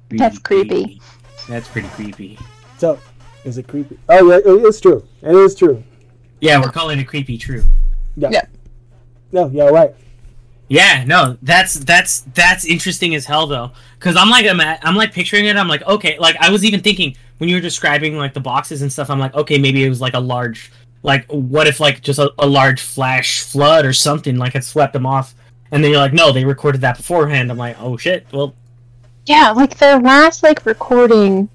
That's 0.10 0.38
creepy. 0.38 1.02
That's 1.48 1.68
pretty 1.68 1.88
creepy. 1.90 2.38
So, 2.78 3.00
is 3.44 3.58
it 3.58 3.68
creepy? 3.68 3.98
Oh 4.10 4.30
yeah, 4.30 4.38
it 4.38 4.66
is 4.66 4.80
true. 4.80 5.06
It 5.22 5.36
is 5.36 5.56
true. 5.56 5.84
Yeah, 6.40 6.60
we're 6.62 6.72
calling 6.72 7.00
it 7.00 7.06
creepy 7.06 7.38
true. 7.38 7.64
Yeah. 8.16 8.30
Yeah. 8.32 8.46
No, 9.32 9.50
yeah, 9.50 9.70
right. 9.70 9.96
Yeah, 10.70 11.04
no, 11.06 11.38
that's 11.42 11.76
that's 11.76 12.22
that's 12.34 12.66
interesting 12.66 13.16
as 13.16 13.26
hell 13.26 13.48
though, 13.48 13.72
because 14.00 14.16
I'm 14.16 14.30
like 14.30 14.46
I'm, 14.48 14.60
I'm 14.60 14.96
like 14.96 15.14
picturing 15.14 15.46
it. 15.46 15.58
I'm 15.58 15.68
like 15.68 15.86
okay, 15.86 16.18
like 16.18 16.36
I 16.40 16.50
was 16.50 16.64
even 16.64 16.82
thinking 16.82 17.16
when 17.38 17.50
you 17.50 17.58
were 17.58 17.62
describing 17.62 18.18
like 18.18 18.34
the 18.34 18.40
boxes 18.40 18.82
and 18.82 18.92
stuff. 18.92 19.10
I'm 19.10 19.20
like 19.20 19.36
okay, 19.36 19.58
maybe 19.58 19.84
it 19.84 19.90
was 19.90 20.02
like 20.02 20.14
a 20.14 20.20
large, 20.20 20.72
like 21.04 21.26
what 21.28 21.68
if 21.68 21.80
like 21.80 22.02
just 22.02 22.20
a, 22.20 22.34
a 22.40 22.48
large 22.48 22.82
flash 22.82 23.42
flood 23.44 23.86
or 23.86 23.94
something 23.94 24.38
like 24.38 24.56
it 24.56 24.64
swept 24.64 24.94
them 24.94 25.06
off, 25.06 25.36
and 25.72 25.84
then 25.84 25.92
you're 25.92 26.00
like 26.00 26.14
no, 26.14 26.32
they 26.32 26.46
recorded 26.46 26.82
that 26.82 26.98
beforehand. 26.98 27.52
I'm 27.52 27.58
like 27.58 27.76
oh 27.80 27.98
shit, 27.98 28.26
well 28.32 28.56
Yeah, 29.26 29.52
like 29.52 29.78
their 29.78 30.00
last 30.00 30.44
like 30.44 30.66
recording, 30.66 31.50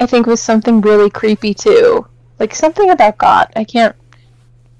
I 0.00 0.06
think 0.06 0.26
was 0.26 0.40
something 0.40 0.80
really 0.80 1.10
creepy 1.10 1.54
too. 1.54 2.06
Like 2.38 2.54
something 2.54 2.90
about 2.90 3.18
God. 3.18 3.52
I 3.56 3.64
can't 3.64 3.96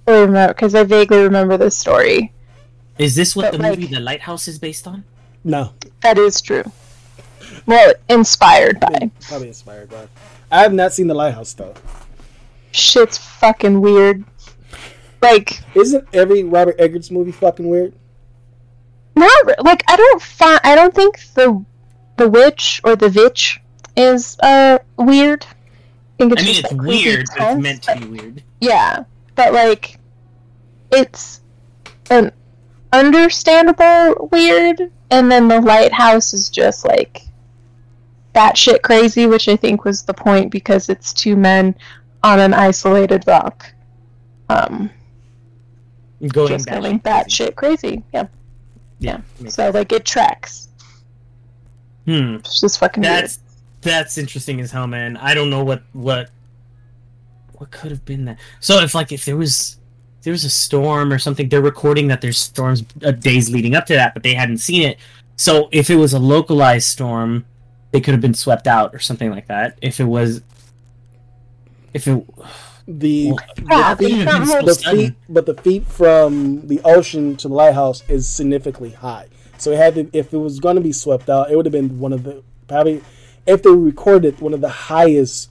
really 0.06 0.26
remember 0.26 0.54
because 0.54 0.76
I 0.76 0.84
vaguely 0.84 1.22
remember 1.22 1.56
this 1.56 1.76
story. 1.76 2.32
Is 2.98 3.14
this 3.14 3.34
what 3.36 3.42
But, 3.44 3.52
the 3.52 3.58
like- 3.62 3.78
movie 3.78 3.94
The 3.94 4.00
Lighthouse 4.00 4.48
is 4.48 4.58
based 4.58 4.86
on? 4.86 5.04
No, 5.44 5.72
That 6.02 6.18
is 6.18 6.40
true. 6.40 6.64
Well, 7.66 7.92
inspired 8.08 8.80
by. 8.80 9.10
probably 9.20 9.48
inspired 9.48 9.88
by. 9.90 10.08
I 10.50 10.60
have 10.60 10.72
not 10.74 10.92
seen 10.92 11.06
the 11.06 11.14
lighthouse 11.14 11.52
though. 11.54 11.74
Shit's 12.72 13.16
fucking 13.18 13.80
weird. 13.80 14.24
Like, 15.22 15.60
Isn't 15.74 16.06
every 16.12 16.42
Robert 16.44 16.76
Eggers 16.78 17.10
movie 17.10 17.32
fucking 17.32 17.66
weird? 17.68 17.92
not 19.16 19.64
like 19.64 19.82
I 19.88 19.96
don't 19.96 20.22
find. 20.22 20.60
I 20.62 20.74
don't 20.76 20.94
think 20.94 21.18
the 21.34 21.64
the 22.18 22.28
witch 22.28 22.80
or 22.84 22.94
the 22.96 23.08
vitch 23.08 23.60
is 23.96 24.36
uh 24.42 24.78
weird. 24.96 25.44
I 25.44 26.18
think 26.18 26.32
it's 26.32 26.42
I 26.42 26.44
mean, 26.44 26.54
just 26.54 26.64
it's 26.64 26.72
like, 26.72 26.80
creepy 26.80 27.04
weird, 27.04 27.26
but 27.36 27.52
it's 27.52 27.62
meant 27.62 27.82
to 27.84 27.96
be 27.98 28.06
weird. 28.06 28.42
Yeah, 28.60 29.04
but 29.34 29.52
like, 29.52 29.98
it's 30.92 31.40
an 32.10 32.30
understandable 32.92 34.28
weird, 34.32 34.90
and 35.10 35.30
then 35.30 35.48
the 35.48 35.60
lighthouse 35.60 36.32
is 36.34 36.48
just 36.48 36.84
like 36.84 37.22
batshit 38.34 38.82
crazy, 38.82 39.26
which 39.26 39.48
I 39.48 39.56
think 39.56 39.84
was 39.84 40.02
the 40.02 40.14
point 40.14 40.50
because 40.50 40.88
it's 40.88 41.12
two 41.12 41.36
men 41.36 41.74
on 42.22 42.38
an 42.40 42.54
isolated 42.54 43.24
rock, 43.26 43.72
um, 44.48 44.90
Going 46.28 46.48
just 46.48 46.66
batshit 46.66 46.80
going 46.82 46.98
crazy. 47.00 47.48
batshit 47.50 47.54
crazy. 47.54 48.02
Yeah, 48.12 48.26
Yeah. 48.98 49.20
makes 49.40 49.54
so 49.54 49.70
like 49.70 49.92
it 49.92 50.04
tracks. 50.04 50.68
Hmm. 52.06 52.36
It's 52.36 52.60
just 52.60 52.78
fucking 52.78 53.02
weird. 53.02 53.14
That's 53.24 53.38
that's 53.82 54.18
interesting 54.18 54.60
as 54.60 54.70
hell, 54.72 54.86
man. 54.86 55.16
I 55.16 55.34
don't 55.34 55.50
know 55.50 55.62
what 55.64 55.82
what 55.92 56.30
what 57.54 57.70
could 57.70 57.90
have 57.90 58.04
been 58.04 58.24
that. 58.26 58.38
So 58.60 58.78
if 58.80 58.94
like 58.94 59.12
if 59.12 59.24
there 59.24 59.36
was 59.36 59.77
there 60.28 60.32
was 60.34 60.44
a 60.44 60.50
storm 60.50 61.10
or 61.10 61.18
something, 61.18 61.48
they're 61.48 61.62
recording 61.62 62.06
that 62.08 62.20
there's 62.20 62.38
storms 62.38 62.84
uh, 63.02 63.12
days 63.12 63.48
leading 63.48 63.74
up 63.74 63.86
to 63.86 63.94
that, 63.94 64.12
but 64.12 64.22
they 64.22 64.34
hadn't 64.34 64.58
seen 64.58 64.82
it. 64.82 64.98
So 65.36 65.70
if 65.72 65.88
it 65.88 65.96
was 65.96 66.12
a 66.12 66.18
localized 66.18 66.86
storm, 66.86 67.46
they 67.92 68.00
could 68.02 68.12
have 68.12 68.20
been 68.20 68.34
swept 68.34 68.66
out 68.66 68.94
or 68.94 68.98
something 68.98 69.30
like 69.30 69.46
that. 69.46 69.78
If 69.80 70.00
it 70.00 70.04
was 70.04 70.42
If 71.94 72.06
it, 72.06 72.22
The, 72.86 73.32
Yeah, 73.70 73.94
the, 73.94 74.04
feet, 74.04 74.24
not 74.26 74.66
the 74.66 74.74
feet, 74.74 75.14
but 75.30 75.46
the 75.46 75.54
feet 75.54 75.86
from 75.86 76.66
the 76.66 76.82
ocean 76.84 77.34
to 77.36 77.48
the 77.48 77.54
lighthouse 77.54 78.02
is 78.06 78.28
significantly 78.28 78.90
high. 78.90 79.28
So 79.56 79.70
it 79.70 79.78
had 79.78 79.94
to, 79.94 80.10
if 80.12 80.34
it 80.34 80.36
was 80.36 80.60
going 80.60 80.76
to 80.76 80.82
be 80.82 80.92
swept 80.92 81.30
out, 81.30 81.50
it 81.50 81.56
would 81.56 81.64
have 81.64 81.72
been 81.72 81.98
one 81.98 82.12
of 82.12 82.24
the 82.24 82.42
probably 82.66 83.00
if 83.46 83.62
they 83.62 83.70
recorded 83.70 84.42
one 84.42 84.52
of 84.52 84.60
the 84.60 84.68
highest 84.68 85.48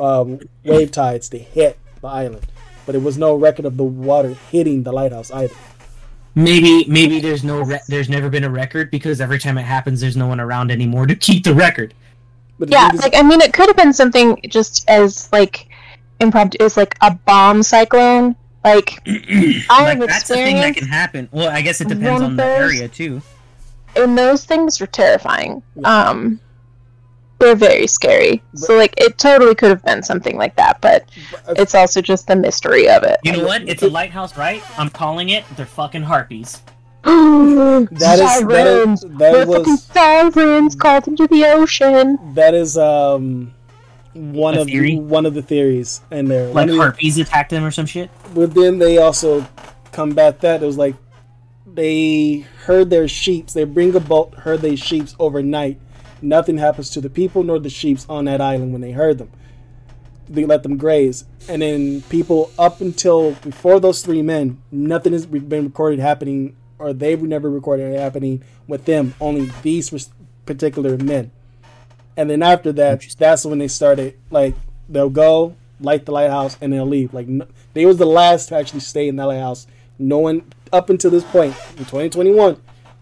um, 0.00 0.40
wave 0.64 0.92
tides 0.92 1.28
to 1.28 1.38
hit 1.38 1.78
the 2.00 2.08
island. 2.08 2.46
But 2.88 2.94
it 2.94 3.02
was 3.02 3.18
no 3.18 3.34
record 3.36 3.66
of 3.66 3.76
the 3.76 3.84
water 3.84 4.34
hitting 4.50 4.82
the 4.82 4.92
lighthouse 4.92 5.30
either. 5.30 5.54
maybe 6.34 6.86
maybe 6.88 7.20
there's 7.20 7.44
no 7.44 7.60
re- 7.60 7.80
there's 7.86 8.08
never 8.08 8.30
been 8.30 8.44
a 8.44 8.48
record 8.50 8.90
because 8.90 9.20
every 9.20 9.38
time 9.38 9.58
it 9.58 9.64
happens, 9.64 10.00
there's 10.00 10.16
no 10.16 10.26
one 10.26 10.40
around 10.40 10.70
anymore 10.70 11.06
to 11.06 11.14
keep 11.14 11.44
the 11.44 11.52
record. 11.52 11.92
But 12.58 12.70
Yeah, 12.70 12.90
is- 12.94 13.02
like 13.02 13.14
I 13.14 13.20
mean, 13.22 13.42
it 13.42 13.52
could 13.52 13.66
have 13.68 13.76
been 13.76 13.92
something 13.92 14.40
just 14.48 14.88
as 14.88 15.30
like 15.32 15.68
impromptu, 16.18 16.64
as 16.64 16.78
like 16.78 16.96
a 17.02 17.10
bomb 17.10 17.62
cyclone. 17.62 18.34
Like 18.64 18.98
I've 19.06 19.66
like 19.98 19.98
that's 20.08 20.28
the 20.28 20.36
thing 20.36 20.56
that 20.56 20.74
can 20.74 20.88
happen. 20.88 21.28
Well, 21.30 21.50
I 21.50 21.60
guess 21.60 21.82
it 21.82 21.88
depends 21.88 22.22
on 22.22 22.36
the 22.36 22.42
those. 22.42 22.58
area 22.72 22.88
too. 22.88 23.20
and 23.96 24.16
those 24.16 24.46
things 24.46 24.80
are 24.80 24.86
terrifying. 24.86 25.62
Yeah. 25.76 26.08
Um, 26.08 26.40
they're 27.38 27.54
very 27.56 27.86
scary. 27.86 28.42
so 28.54 28.76
like, 28.76 28.94
it 28.98 29.16
totally 29.18 29.54
could 29.54 29.70
have 29.70 29.84
been 29.84 30.02
something 30.02 30.36
like 30.36 30.56
that, 30.56 30.80
but 30.80 31.08
but- 31.46 31.58
it's 31.58 31.74
also 31.74 32.00
just 32.00 32.26
the 32.26 32.36
mystery 32.36 32.88
of 32.88 33.02
it. 33.04 33.18
You 33.24 33.32
know 33.32 33.44
what? 33.46 33.62
It's 33.68 33.82
a 33.82 33.88
lighthouse, 33.88 34.36
right? 34.36 34.62
I'm 34.78 34.90
calling 34.90 35.28
it. 35.30 35.44
They're 35.56 35.66
fucking 35.66 36.02
harpies. 36.02 36.60
that 37.04 37.88
that 37.92 38.18
is 38.18 38.46
that 38.48 38.66
is 38.66 39.00
that 39.02 39.18
They're 39.18 39.46
fucking 39.46 39.62
was 39.72 39.82
sirens 39.84 40.74
called 40.74 41.06
into 41.08 41.26
the 41.28 41.44
ocean. 41.46 42.18
that 42.34 42.54
is 42.54 42.76
um 42.76 43.54
one 44.14 44.56
A 44.56 44.62
of 44.62 44.66
theory? 44.66 44.96
the, 44.96 45.00
one 45.02 45.24
of 45.26 45.34
the 45.34 45.42
theories 45.42 46.00
in 46.10 46.26
there. 46.26 46.46
Like 46.46 46.54
One 46.54 46.68
of 46.70 46.74
the- 46.74 46.80
harpies 46.80 47.18
attacked 47.18 47.50
them 47.50 47.64
or 47.64 47.70
some 47.70 47.86
shit. 47.86 48.10
But 48.34 48.52
then 48.54 48.78
they 48.78 48.98
also 48.98 49.46
combat 49.92 50.40
that. 50.40 50.60
It 50.62 50.66
was 50.66 50.76
like 50.76 50.96
they 51.66 52.46
herd 52.64 52.90
their 52.90 53.06
sheeps. 53.06 53.52
They 53.52 53.64
bring 53.64 53.94
a 53.94 54.00
boat, 54.00 54.34
herd 54.34 54.60
their 54.62 54.76
sheeps 54.76 55.14
overnight. 55.20 55.78
Nothing 56.20 56.58
happens 56.58 56.90
to 56.90 57.00
the 57.00 57.10
people 57.10 57.42
nor 57.42 57.58
the 57.58 57.70
sheeps 57.70 58.06
on 58.08 58.24
that 58.24 58.40
island 58.40 58.72
when 58.72 58.80
they 58.80 58.92
herd 58.92 59.18
them. 59.18 59.30
They 60.28 60.44
let 60.44 60.62
them 60.62 60.76
graze, 60.76 61.24
and 61.48 61.62
then 61.62 62.02
people 62.02 62.50
up 62.58 62.82
until 62.82 63.32
before 63.32 63.80
those 63.80 64.02
three 64.02 64.20
men, 64.20 64.60
nothing 64.70 65.14
has 65.14 65.24
been 65.24 65.64
recorded 65.64 66.00
happening, 66.00 66.54
or 66.78 66.92
they've 66.92 67.22
never 67.22 67.48
recorded 67.48 67.94
it 67.94 67.98
happening 67.98 68.44
with 68.66 68.84
them. 68.84 69.14
Only 69.20 69.50
these 69.62 70.10
particular 70.44 70.98
men. 70.98 71.30
And 72.16 72.28
then 72.28 72.42
after 72.42 72.72
that, 72.72 73.06
that's 73.18 73.46
when 73.46 73.58
they 73.58 73.68
started. 73.68 74.18
Like 74.30 74.54
they'll 74.88 75.08
go 75.08 75.54
light 75.80 76.04
the 76.04 76.12
lighthouse 76.12 76.56
and 76.60 76.72
they'll 76.72 76.86
leave. 76.86 77.14
Like 77.14 77.28
no, 77.28 77.46
they 77.72 77.86
was 77.86 77.96
the 77.96 78.06
last 78.06 78.48
to 78.48 78.56
actually 78.56 78.80
stay 78.80 79.08
in 79.08 79.16
that 79.16 79.26
lighthouse. 79.26 79.66
No 79.98 80.18
one 80.18 80.42
up 80.72 80.90
until 80.90 81.10
this 81.10 81.24
point 81.24 81.54
in 81.72 81.84
2021 81.84 82.54
ha- 82.54 82.56
do- 82.56 82.60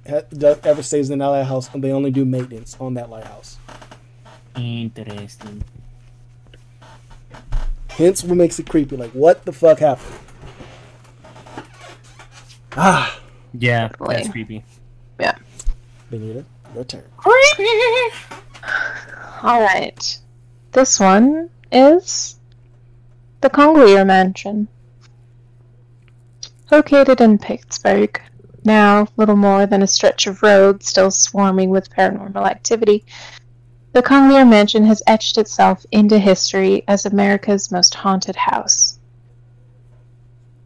ever 0.09 0.83
stays 0.83 1.11
in 1.11 1.19
that 1.19 1.27
lighthouse, 1.27 1.73
and 1.75 1.83
they 1.83 1.93
only 1.93 2.11
do 2.11 2.25
maintenance 2.25 2.77
on 2.81 2.95
that 2.95 3.11
lighthouse. 3.11 3.59
Interesting. 4.57 5.63
Hence, 7.89 8.23
what 8.25 8.37
makes 8.37 8.59
it 8.59 8.69
creepy. 8.69 8.97
Like, 8.97 9.11
what 9.13 9.45
the 9.45 9.53
fuck 9.53 9.79
happened? 9.81 10.15
Ah, 12.77 13.21
Yeah, 13.59 13.89
Definitely. 13.89 14.15
that's 14.17 14.29
creepy. 14.29 14.65
Yeah. 15.19 15.35
Benita, 16.11 16.45
your 16.75 16.85
turn. 16.85 17.05
All 19.43 19.61
right. 19.61 20.19
This 20.73 21.01
one 21.01 21.49
is 21.73 22.37
the 23.41 23.49
Congelier 23.49 24.05
Mansion. 24.07 24.69
Located 26.71 27.21
in 27.21 27.39
Pittsburgh, 27.39 28.21
now 28.67 29.07
little 29.17 29.37
more 29.37 29.65
than 29.65 29.83
a 29.83 29.87
stretch 29.87 30.27
of 30.27 30.43
road 30.43 30.83
still 30.83 31.11
swarming 31.11 31.71
with 31.71 31.95
paranormal 31.95 32.47
activity, 32.47 33.05
the 33.93 34.03
Congelier 34.03 34.45
Mansion 34.45 34.85
has 34.85 35.03
etched 35.07 35.39
itself 35.39 35.87
into 35.91 36.19
history 36.19 36.85
as 36.87 37.07
America's 37.07 37.73
most 37.73 37.95
haunted 37.95 38.37
house. 38.37 38.99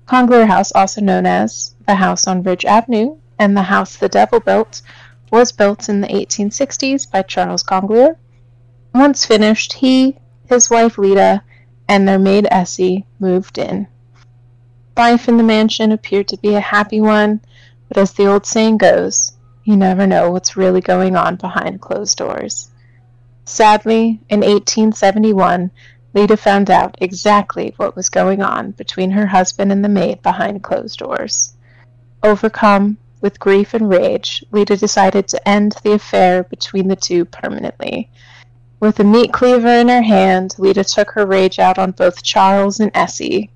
Congelier 0.06 0.46
House, 0.46 0.72
also 0.72 1.00
known 1.00 1.26
as 1.26 1.76
the 1.86 1.94
House 1.94 2.26
on 2.26 2.42
Ridge 2.42 2.64
Avenue 2.64 3.18
and 3.38 3.56
the 3.56 3.62
House 3.62 3.96
the 3.96 4.08
Devil 4.08 4.40
Built, 4.40 4.82
was 5.30 5.52
built 5.52 5.88
in 5.88 6.00
the 6.00 6.08
1860s 6.08 7.08
by 7.08 7.22
Charles 7.22 7.62
Congelier. 7.62 8.16
Once 8.92 9.24
finished, 9.24 9.74
he, 9.74 10.16
his 10.46 10.68
wife 10.68 10.98
Lita, 10.98 11.44
and 11.88 12.08
their 12.08 12.18
maid 12.18 12.48
Essie 12.50 13.06
moved 13.20 13.58
in. 13.58 13.86
Life 14.96 15.28
in 15.28 15.36
the 15.36 15.44
mansion 15.44 15.92
appeared 15.92 16.26
to 16.26 16.36
be 16.38 16.56
a 16.56 16.60
happy 16.60 17.00
one, 17.00 17.40
but 17.90 17.98
as 17.98 18.12
the 18.12 18.26
old 18.26 18.46
saying 18.46 18.78
goes, 18.78 19.32
you 19.64 19.76
never 19.76 20.06
know 20.06 20.30
what's 20.30 20.56
really 20.56 20.80
going 20.80 21.16
on 21.16 21.34
behind 21.34 21.80
closed 21.80 22.16
doors. 22.16 22.70
Sadly, 23.44 24.20
in 24.28 24.42
1871, 24.42 25.72
Lita 26.14 26.36
found 26.36 26.70
out 26.70 26.96
exactly 27.00 27.74
what 27.78 27.96
was 27.96 28.08
going 28.08 28.42
on 28.42 28.70
between 28.70 29.10
her 29.10 29.26
husband 29.26 29.72
and 29.72 29.84
the 29.84 29.88
maid 29.88 30.22
behind 30.22 30.62
closed 30.62 31.00
doors. 31.00 31.54
Overcome 32.22 32.96
with 33.22 33.40
grief 33.40 33.74
and 33.74 33.90
rage, 33.90 34.44
Lita 34.52 34.76
decided 34.76 35.26
to 35.26 35.48
end 35.48 35.74
the 35.82 35.94
affair 35.94 36.44
between 36.44 36.86
the 36.86 36.94
two 36.94 37.24
permanently. 37.24 38.08
With 38.78 39.00
a 39.00 39.04
meat 39.04 39.32
cleaver 39.32 39.66
in 39.66 39.88
her 39.88 40.02
hand, 40.02 40.54
Lita 40.58 40.84
took 40.84 41.10
her 41.10 41.26
rage 41.26 41.58
out 41.58 41.76
on 41.76 41.90
both 41.90 42.22
Charles 42.22 42.78
and 42.78 42.92
Essie. 42.94 43.50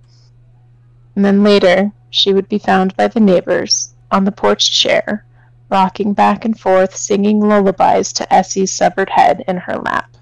And 1.14 1.24
then 1.24 1.44
later, 1.44 1.92
she 2.10 2.34
would 2.34 2.48
be 2.48 2.58
found 2.58 2.96
by 2.96 3.06
the 3.06 3.20
neighbors 3.20 3.93
on 4.10 4.24
the 4.24 4.32
porch 4.32 4.70
chair, 4.70 5.24
rocking 5.70 6.12
back 6.12 6.44
and 6.44 6.58
forth, 6.58 6.96
singing 6.96 7.40
lullabies 7.40 8.12
to 8.12 8.32
Essie's 8.32 8.72
severed 8.72 9.10
head 9.10 9.44
in 9.48 9.56
her 9.56 9.76
lap. 9.76 10.14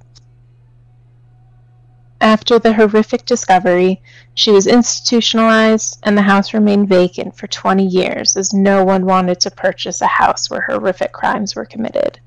After 2.23 2.61
the 2.61 2.73
horrific 2.73 3.25
discovery, 3.25 4.01
she 4.35 4.53
was 4.53 4.69
institutionalized, 4.69 5.99
and 6.05 6.17
the 6.17 6.23
house 6.23 6.55
remained 6.55 6.89
vacant 6.89 7.37
for 7.37 7.49
20 7.49 7.85
years 7.85 8.37
as 8.37 8.55
no 8.55 8.85
one 8.85 9.05
wanted 9.05 9.41
to 9.41 9.51
purchase 9.51 10.01
a 10.01 10.07
house 10.07 10.49
where 10.49 10.61
horrific 10.61 11.13
crimes 11.13 11.57
were 11.57 11.65
committed. 11.65 12.21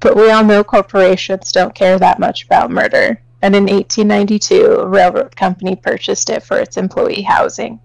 But 0.00 0.14
we 0.14 0.30
all 0.30 0.44
know 0.44 0.62
corporations 0.62 1.50
don't 1.50 1.74
care 1.74 1.98
that 1.98 2.18
much 2.18 2.44
about 2.44 2.70
murder, 2.70 3.22
and 3.40 3.56
in 3.56 3.64
1892, 3.64 4.64
a 4.64 4.86
railroad 4.86 5.34
company 5.34 5.74
purchased 5.74 6.28
it 6.28 6.42
for 6.42 6.58
its 6.58 6.76
employee 6.76 7.22
housing. 7.22 7.80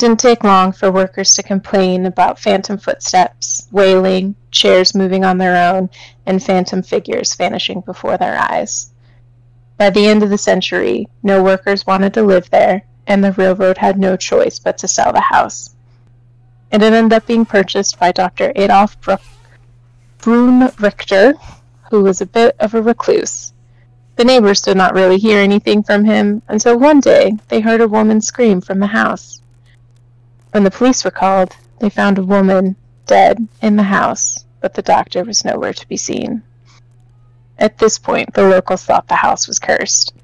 Didn't 0.00 0.20
take 0.20 0.44
long 0.44 0.72
for 0.72 0.90
workers 0.90 1.34
to 1.34 1.42
complain 1.42 2.06
about 2.06 2.38
phantom 2.38 2.78
footsteps, 2.78 3.68
wailing, 3.70 4.34
chairs 4.50 4.94
moving 4.94 5.26
on 5.26 5.36
their 5.36 5.74
own, 5.74 5.90
and 6.24 6.42
phantom 6.42 6.82
figures 6.82 7.34
vanishing 7.34 7.82
before 7.82 8.16
their 8.16 8.38
eyes. 8.38 8.92
By 9.76 9.90
the 9.90 10.06
end 10.06 10.22
of 10.22 10.30
the 10.30 10.38
century, 10.38 11.06
no 11.22 11.42
workers 11.42 11.86
wanted 11.86 12.14
to 12.14 12.22
live 12.22 12.48
there, 12.48 12.80
and 13.06 13.22
the 13.22 13.32
railroad 13.32 13.76
had 13.76 13.98
no 13.98 14.16
choice 14.16 14.58
but 14.58 14.78
to 14.78 14.88
sell 14.88 15.12
the 15.12 15.20
house. 15.20 15.74
And 16.72 16.82
It 16.82 16.94
ended 16.94 17.12
up 17.12 17.26
being 17.26 17.44
purchased 17.44 18.00
by 18.00 18.10
Dr. 18.10 18.52
Adolf 18.56 18.98
Bruck 19.02 19.20
Richter, 20.24 21.34
who 21.90 22.02
was 22.02 22.22
a 22.22 22.26
bit 22.26 22.56
of 22.58 22.72
a 22.72 22.80
recluse. 22.80 23.52
The 24.16 24.24
neighbors 24.24 24.62
did 24.62 24.78
not 24.78 24.94
really 24.94 25.18
hear 25.18 25.40
anything 25.40 25.82
from 25.82 26.06
him 26.06 26.40
until 26.48 26.78
one 26.78 27.00
day 27.00 27.36
they 27.48 27.60
heard 27.60 27.82
a 27.82 27.86
woman 27.86 28.22
scream 28.22 28.62
from 28.62 28.78
the 28.78 28.86
house. 28.86 29.42
When 30.52 30.64
the 30.64 30.70
police 30.70 31.04
were 31.04 31.12
called, 31.12 31.56
they 31.78 31.90
found 31.90 32.18
a 32.18 32.24
woman 32.24 32.74
dead 33.06 33.46
in 33.62 33.76
the 33.76 33.84
house, 33.84 34.44
but 34.60 34.74
the 34.74 34.82
doctor 34.82 35.22
was 35.24 35.44
nowhere 35.44 35.72
to 35.72 35.88
be 35.88 35.96
seen. 35.96 36.42
At 37.58 37.78
this 37.78 37.98
point, 37.98 38.34
the 38.34 38.48
locals 38.48 38.84
thought 38.84 39.06
the 39.06 39.14
house 39.14 39.46
was 39.46 39.58
cursed, 39.58 40.14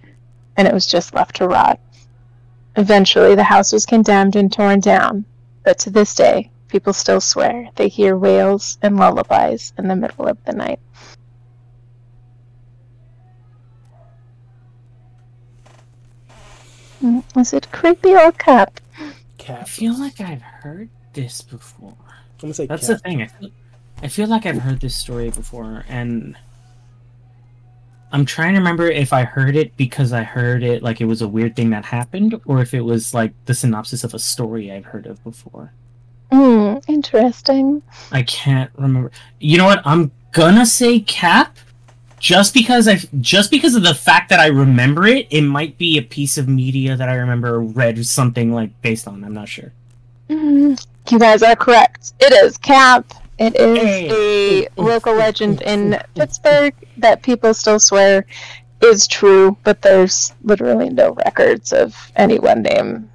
and 0.56 0.66
it 0.66 0.74
was 0.74 0.86
just 0.86 1.14
left 1.14 1.36
to 1.36 1.46
rot. 1.46 1.78
Eventually, 2.74 3.34
the 3.34 3.44
house 3.44 3.72
was 3.72 3.86
condemned 3.86 4.34
and 4.34 4.52
torn 4.52 4.80
down, 4.80 5.24
but 5.62 5.78
to 5.80 5.90
this 5.90 6.14
day, 6.14 6.50
people 6.68 6.92
still 6.92 7.20
swear 7.20 7.68
they 7.76 7.88
hear 7.88 8.16
wails 8.16 8.78
and 8.82 8.96
lullabies 8.96 9.72
in 9.78 9.86
the 9.86 9.96
middle 9.96 10.26
of 10.26 10.42
the 10.44 10.52
night. 10.52 10.80
Mm, 17.02 17.22
Was 17.36 17.52
it 17.52 17.70
creepy 17.70 18.14
or 18.14 18.32
cap? 18.32 18.80
Cap. 19.46 19.60
I 19.60 19.64
feel 19.64 19.98
like 19.98 20.20
I've 20.20 20.42
heard 20.42 20.88
this 21.12 21.40
before. 21.40 21.94
I'm 22.00 22.36
gonna 22.40 22.54
say 22.54 22.66
That's 22.66 22.88
the 22.88 22.98
thing. 22.98 23.22
I 23.22 23.26
feel, 23.28 23.50
I 24.02 24.08
feel 24.08 24.26
like 24.28 24.44
I've 24.44 24.58
heard 24.58 24.80
this 24.80 24.96
story 24.96 25.30
before, 25.30 25.84
and 25.88 26.36
I'm 28.10 28.24
trying 28.24 28.54
to 28.54 28.58
remember 28.58 28.90
if 28.90 29.12
I 29.12 29.22
heard 29.22 29.54
it 29.56 29.76
because 29.76 30.12
I 30.12 30.24
heard 30.24 30.62
it 30.62 30.82
like 30.82 31.00
it 31.00 31.04
was 31.04 31.22
a 31.22 31.28
weird 31.28 31.54
thing 31.54 31.70
that 31.70 31.84
happened, 31.84 32.40
or 32.44 32.60
if 32.60 32.74
it 32.74 32.80
was 32.80 33.14
like 33.14 33.32
the 33.44 33.54
synopsis 33.54 34.02
of 34.02 34.14
a 34.14 34.18
story 34.18 34.72
I've 34.72 34.86
heard 34.86 35.06
of 35.06 35.22
before. 35.22 35.72
Hmm, 36.32 36.78
interesting. 36.88 37.82
I 38.10 38.24
can't 38.24 38.70
remember. 38.76 39.12
You 39.38 39.58
know 39.58 39.66
what? 39.66 39.80
I'm 39.84 40.10
gonna 40.32 40.66
say 40.66 40.98
Cap, 41.00 41.56
just 42.18 42.54
because 42.54 42.88
I 42.88 42.98
just 43.20 43.50
because 43.50 43.74
of 43.74 43.82
the 43.82 43.94
fact 43.94 44.28
that 44.30 44.40
I 44.40 44.46
remember 44.46 45.06
it, 45.06 45.26
it 45.30 45.42
might 45.42 45.76
be 45.78 45.98
a 45.98 46.02
piece 46.02 46.38
of 46.38 46.48
media 46.48 46.96
that 46.96 47.08
I 47.08 47.14
remember 47.16 47.60
read 47.60 48.04
something 48.06 48.52
like 48.52 48.70
based 48.82 49.06
on. 49.06 49.22
I'm 49.24 49.34
not 49.34 49.48
sure. 49.48 49.72
Mm, 50.30 50.84
You 51.10 51.18
guys 51.18 51.42
are 51.42 51.54
correct. 51.56 52.12
It 52.20 52.32
is 52.32 52.56
Cap. 52.58 53.04
It 53.38 53.54
is 53.56 53.78
Hey. 53.78 54.66
a 54.76 54.80
local 54.82 55.14
legend 55.24 55.60
in 55.62 55.98
Pittsburgh 56.14 56.74
that 56.96 57.22
people 57.22 57.52
still 57.54 57.78
swear 57.78 58.24
is 58.80 59.06
true, 59.06 59.56
but 59.62 59.82
there's 59.82 60.32
literally 60.42 60.88
no 60.88 61.12
records 61.12 61.72
of 61.72 61.94
anyone 62.16 62.62
named 62.62 63.08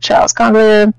Charles 0.00 0.32
Congreve, 0.32 0.92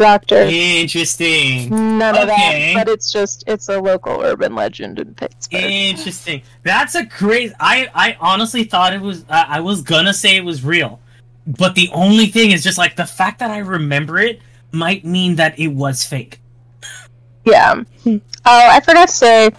Doctor. 0.00 0.36
Interesting. 0.36 1.68
None 1.98 2.16
of 2.16 2.26
that, 2.26 2.72
but 2.74 2.88
it's 2.88 3.12
just 3.12 3.44
it's 3.46 3.68
a 3.68 3.78
local 3.78 4.22
urban 4.22 4.54
legend 4.54 4.98
in 4.98 5.14
Pittsburgh. 5.14 5.62
Interesting. 5.62 6.40
That's 6.62 6.94
a 6.94 7.04
crazy. 7.04 7.52
I 7.60 7.90
I 7.94 8.16
honestly 8.18 8.64
thought 8.64 8.94
it 8.94 9.02
was. 9.02 9.26
I 9.28 9.58
I 9.58 9.60
was 9.60 9.82
gonna 9.82 10.14
say 10.14 10.36
it 10.36 10.44
was 10.44 10.64
real, 10.64 11.00
but 11.46 11.74
the 11.74 11.90
only 11.92 12.28
thing 12.28 12.50
is 12.50 12.64
just 12.64 12.78
like 12.78 12.96
the 12.96 13.04
fact 13.04 13.40
that 13.40 13.50
I 13.50 13.58
remember 13.58 14.18
it 14.18 14.40
might 14.72 15.04
mean 15.04 15.36
that 15.36 15.58
it 15.58 15.68
was 15.68 16.02
fake. 16.02 16.40
Yeah. 17.44 17.84
oh, 18.06 18.20
I 18.46 18.80
forgot 18.80 19.08
to 19.08 19.14
say 19.14 19.50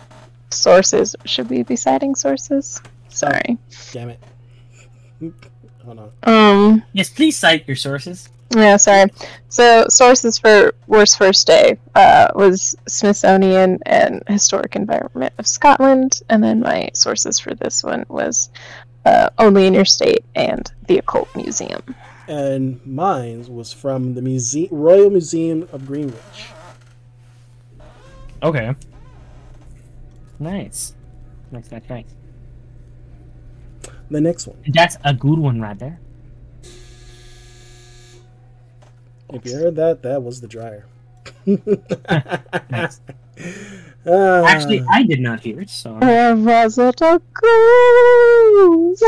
sources. 0.49 1.15
Should 1.25 1.51
we 1.51 1.61
be 1.61 1.75
citing 1.75 2.15
sources? 2.15 2.81
Sorry. 3.09 3.59
Damn 3.91 4.09
it. 4.09 4.19
Hold 5.85 5.99
on. 5.99 6.11
Um. 6.23 6.83
Yes, 6.93 7.11
please 7.11 7.37
cite 7.37 7.67
your 7.67 7.77
sources. 7.77 8.27
Yeah, 8.55 8.77
sorry. 8.77 9.09
So 9.47 9.85
sources 9.87 10.37
for 10.37 10.73
Worst 10.87 11.17
First 11.17 11.47
Day 11.47 11.77
uh, 11.95 12.27
was 12.35 12.75
Smithsonian 12.87 13.79
and 13.85 14.23
Historic 14.27 14.75
Environment 14.75 15.33
of 15.37 15.47
Scotland, 15.47 16.21
and 16.29 16.43
then 16.43 16.59
my 16.59 16.89
sources 16.93 17.39
for 17.39 17.53
this 17.55 17.83
one 17.83 18.05
was 18.09 18.49
uh, 19.05 19.29
Only 19.37 19.67
in 19.67 19.73
Your 19.73 19.85
State 19.85 20.25
and 20.35 20.69
the 20.87 20.97
Occult 20.97 21.33
Museum. 21.35 21.81
And 22.27 22.85
mine 22.85 23.45
was 23.47 23.71
from 23.71 24.15
the 24.15 24.21
Muse- 24.21 24.67
Royal 24.69 25.09
Museum 25.09 25.67
of 25.71 25.87
Greenwich. 25.87 26.49
Okay. 28.43 28.75
Nice. 30.39 30.93
Nice, 31.51 31.71
nice, 31.71 31.89
nice. 31.89 32.05
The 34.09 34.19
next 34.19 34.47
one. 34.47 34.57
That's 34.67 34.97
a 35.05 35.13
good 35.13 35.39
one 35.39 35.61
right 35.61 35.79
there. 35.79 36.00
If 39.33 39.45
you 39.45 39.55
heard 39.55 39.75
that, 39.77 40.01
that 40.03 40.23
was 40.23 40.41
the 40.41 40.47
dryer. 40.47 40.85
Nice. 41.45 42.99
Ah, 44.05 44.45
Actually, 44.47 44.83
I 44.89 45.03
did 45.03 45.19
not 45.19 45.41
hear 45.41 45.61
it, 45.61 45.69
so. 45.69 45.93
Where 45.93 46.35
was 46.35 46.77
it 46.77 47.01
a 47.01 47.21
ghost? 47.33 49.03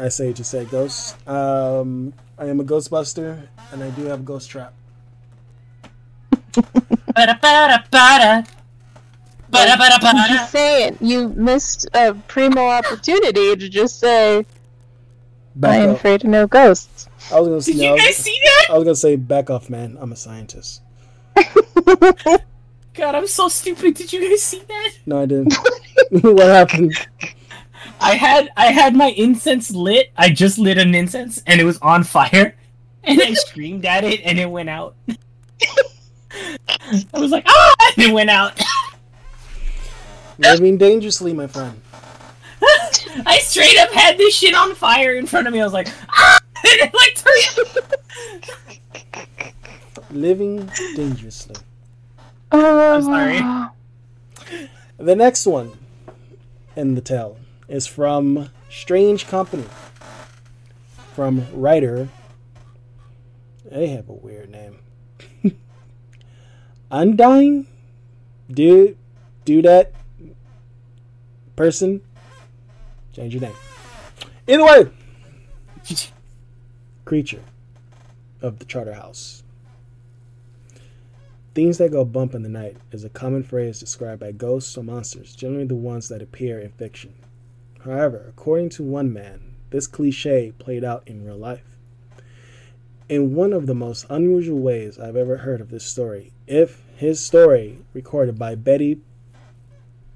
I 0.00 0.08
say 0.08 0.32
to 0.32 0.44
say 0.44 0.64
ghosts. 0.64 1.14
Um, 1.26 2.12
I 2.38 2.46
am 2.46 2.60
a 2.60 2.64
Ghostbuster, 2.64 3.48
and 3.72 3.82
I 3.82 3.90
do 3.90 4.04
have 4.06 4.20
a 4.20 4.22
ghost 4.22 4.50
trap. 4.50 4.72
I'm 9.52 10.28
just 10.28 10.52
saying, 10.52 10.96
you 11.00 11.28
missed 11.30 11.86
a 11.94 12.14
primo 12.28 12.68
opportunity 12.68 13.56
to 13.56 13.68
just 13.68 13.98
say, 13.98 14.46
I 15.62 15.76
am 15.76 15.90
off. 15.90 15.96
afraid 15.96 16.24
of 16.24 16.30
no 16.30 16.46
ghosts. 16.46 17.09
I 17.32 17.40
was 17.40 17.48
gonna 17.48 17.60
say. 17.60 17.72
Did 17.72 17.80
no, 17.80 17.84
you 17.86 17.92
was- 17.92 18.02
guys 18.02 18.16
see 18.16 18.40
that? 18.42 18.66
I 18.70 18.74
was 18.74 18.84
gonna 18.84 18.94
say 18.96 19.16
back 19.16 19.50
off, 19.50 19.70
man. 19.70 19.96
I'm 20.00 20.12
a 20.12 20.16
scientist. 20.16 20.82
God, 22.94 23.14
I'm 23.14 23.26
so 23.26 23.48
stupid. 23.48 23.94
Did 23.94 24.12
you 24.12 24.28
guys 24.28 24.42
see 24.42 24.62
that? 24.66 24.90
No, 25.06 25.22
I 25.22 25.26
didn't. 25.26 25.54
what 26.10 26.46
happened? 26.46 26.94
I 28.00 28.14
had 28.14 28.50
I 28.56 28.66
had 28.66 28.94
my 28.94 29.10
incense 29.10 29.70
lit. 29.70 30.10
I 30.16 30.30
just 30.30 30.58
lit 30.58 30.78
an 30.78 30.94
incense 30.94 31.42
and 31.46 31.60
it 31.60 31.64
was 31.64 31.78
on 31.78 32.04
fire. 32.04 32.56
And 33.04 33.20
I 33.22 33.32
screamed 33.34 33.86
at 33.86 34.04
it 34.04 34.20
and 34.24 34.38
it 34.38 34.50
went 34.50 34.68
out. 34.68 34.94
I 35.08 37.18
was 37.18 37.30
like, 37.30 37.44
ah! 37.48 37.74
And 37.96 38.10
it 38.10 38.12
went 38.12 38.28
out. 38.28 38.60
Living 40.38 40.76
dangerously, 40.76 41.32
my 41.32 41.46
friend. 41.46 41.80
I 43.26 43.38
straight 43.42 43.78
up 43.78 43.90
had 43.90 44.18
this 44.18 44.34
shit 44.34 44.54
on 44.54 44.74
fire 44.74 45.14
in 45.14 45.26
front 45.26 45.46
of 45.46 45.52
me. 45.52 45.60
I 45.60 45.64
was 45.64 45.72
like, 45.72 45.88
ah! 46.10 46.39
And 46.64 46.80
it 46.80 46.92
like 46.94 47.14
turned. 47.14 47.86
Living 50.10 50.70
dangerously. 50.96 51.56
Oh, 52.52 52.96
I'm 52.96 53.02
sorry. 53.02 53.40
The 54.98 55.16
next 55.16 55.46
one 55.46 55.72
in 56.76 56.94
the 56.94 57.00
tale 57.00 57.38
is 57.68 57.86
from 57.86 58.50
Strange 58.68 59.26
Company. 59.26 59.64
From 61.14 61.46
writer. 61.52 62.08
They 63.64 63.86
have 63.88 64.08
a 64.08 64.12
weird 64.12 64.50
name. 64.50 64.78
Undying? 66.90 67.66
Do 68.50 68.96
do 69.44 69.62
that 69.62 69.92
person? 71.56 72.00
Change 73.12 73.34
your 73.34 73.42
name. 73.42 73.54
Either 74.48 74.64
way, 74.64 74.90
creature 77.10 77.42
of 78.40 78.60
the 78.60 78.64
Charter 78.64 78.94
House. 78.94 79.42
Things 81.56 81.78
that 81.78 81.90
go 81.90 82.04
bump 82.04 82.36
in 82.36 82.44
the 82.44 82.48
night 82.48 82.76
is 82.92 83.02
a 83.02 83.08
common 83.08 83.42
phrase 83.42 83.80
described 83.80 84.20
by 84.20 84.30
ghosts 84.30 84.78
or 84.78 84.84
monsters, 84.84 85.34
generally 85.34 85.66
the 85.66 85.74
ones 85.74 86.08
that 86.08 86.22
appear 86.22 86.60
in 86.60 86.70
fiction. 86.70 87.14
However, 87.84 88.26
according 88.28 88.68
to 88.68 88.84
one 88.84 89.12
man, 89.12 89.56
this 89.70 89.88
cliche 89.88 90.52
played 90.60 90.84
out 90.84 91.02
in 91.04 91.24
real 91.24 91.36
life. 91.36 91.76
In 93.08 93.34
one 93.34 93.52
of 93.52 93.66
the 93.66 93.74
most 93.74 94.06
unusual 94.08 94.60
ways 94.60 94.96
I've 94.96 95.16
ever 95.16 95.38
heard 95.38 95.60
of 95.60 95.70
this 95.70 95.84
story, 95.84 96.30
if 96.46 96.84
his 96.94 97.18
story, 97.18 97.80
recorded 97.92 98.38
by 98.38 98.54
Betty 98.54 99.00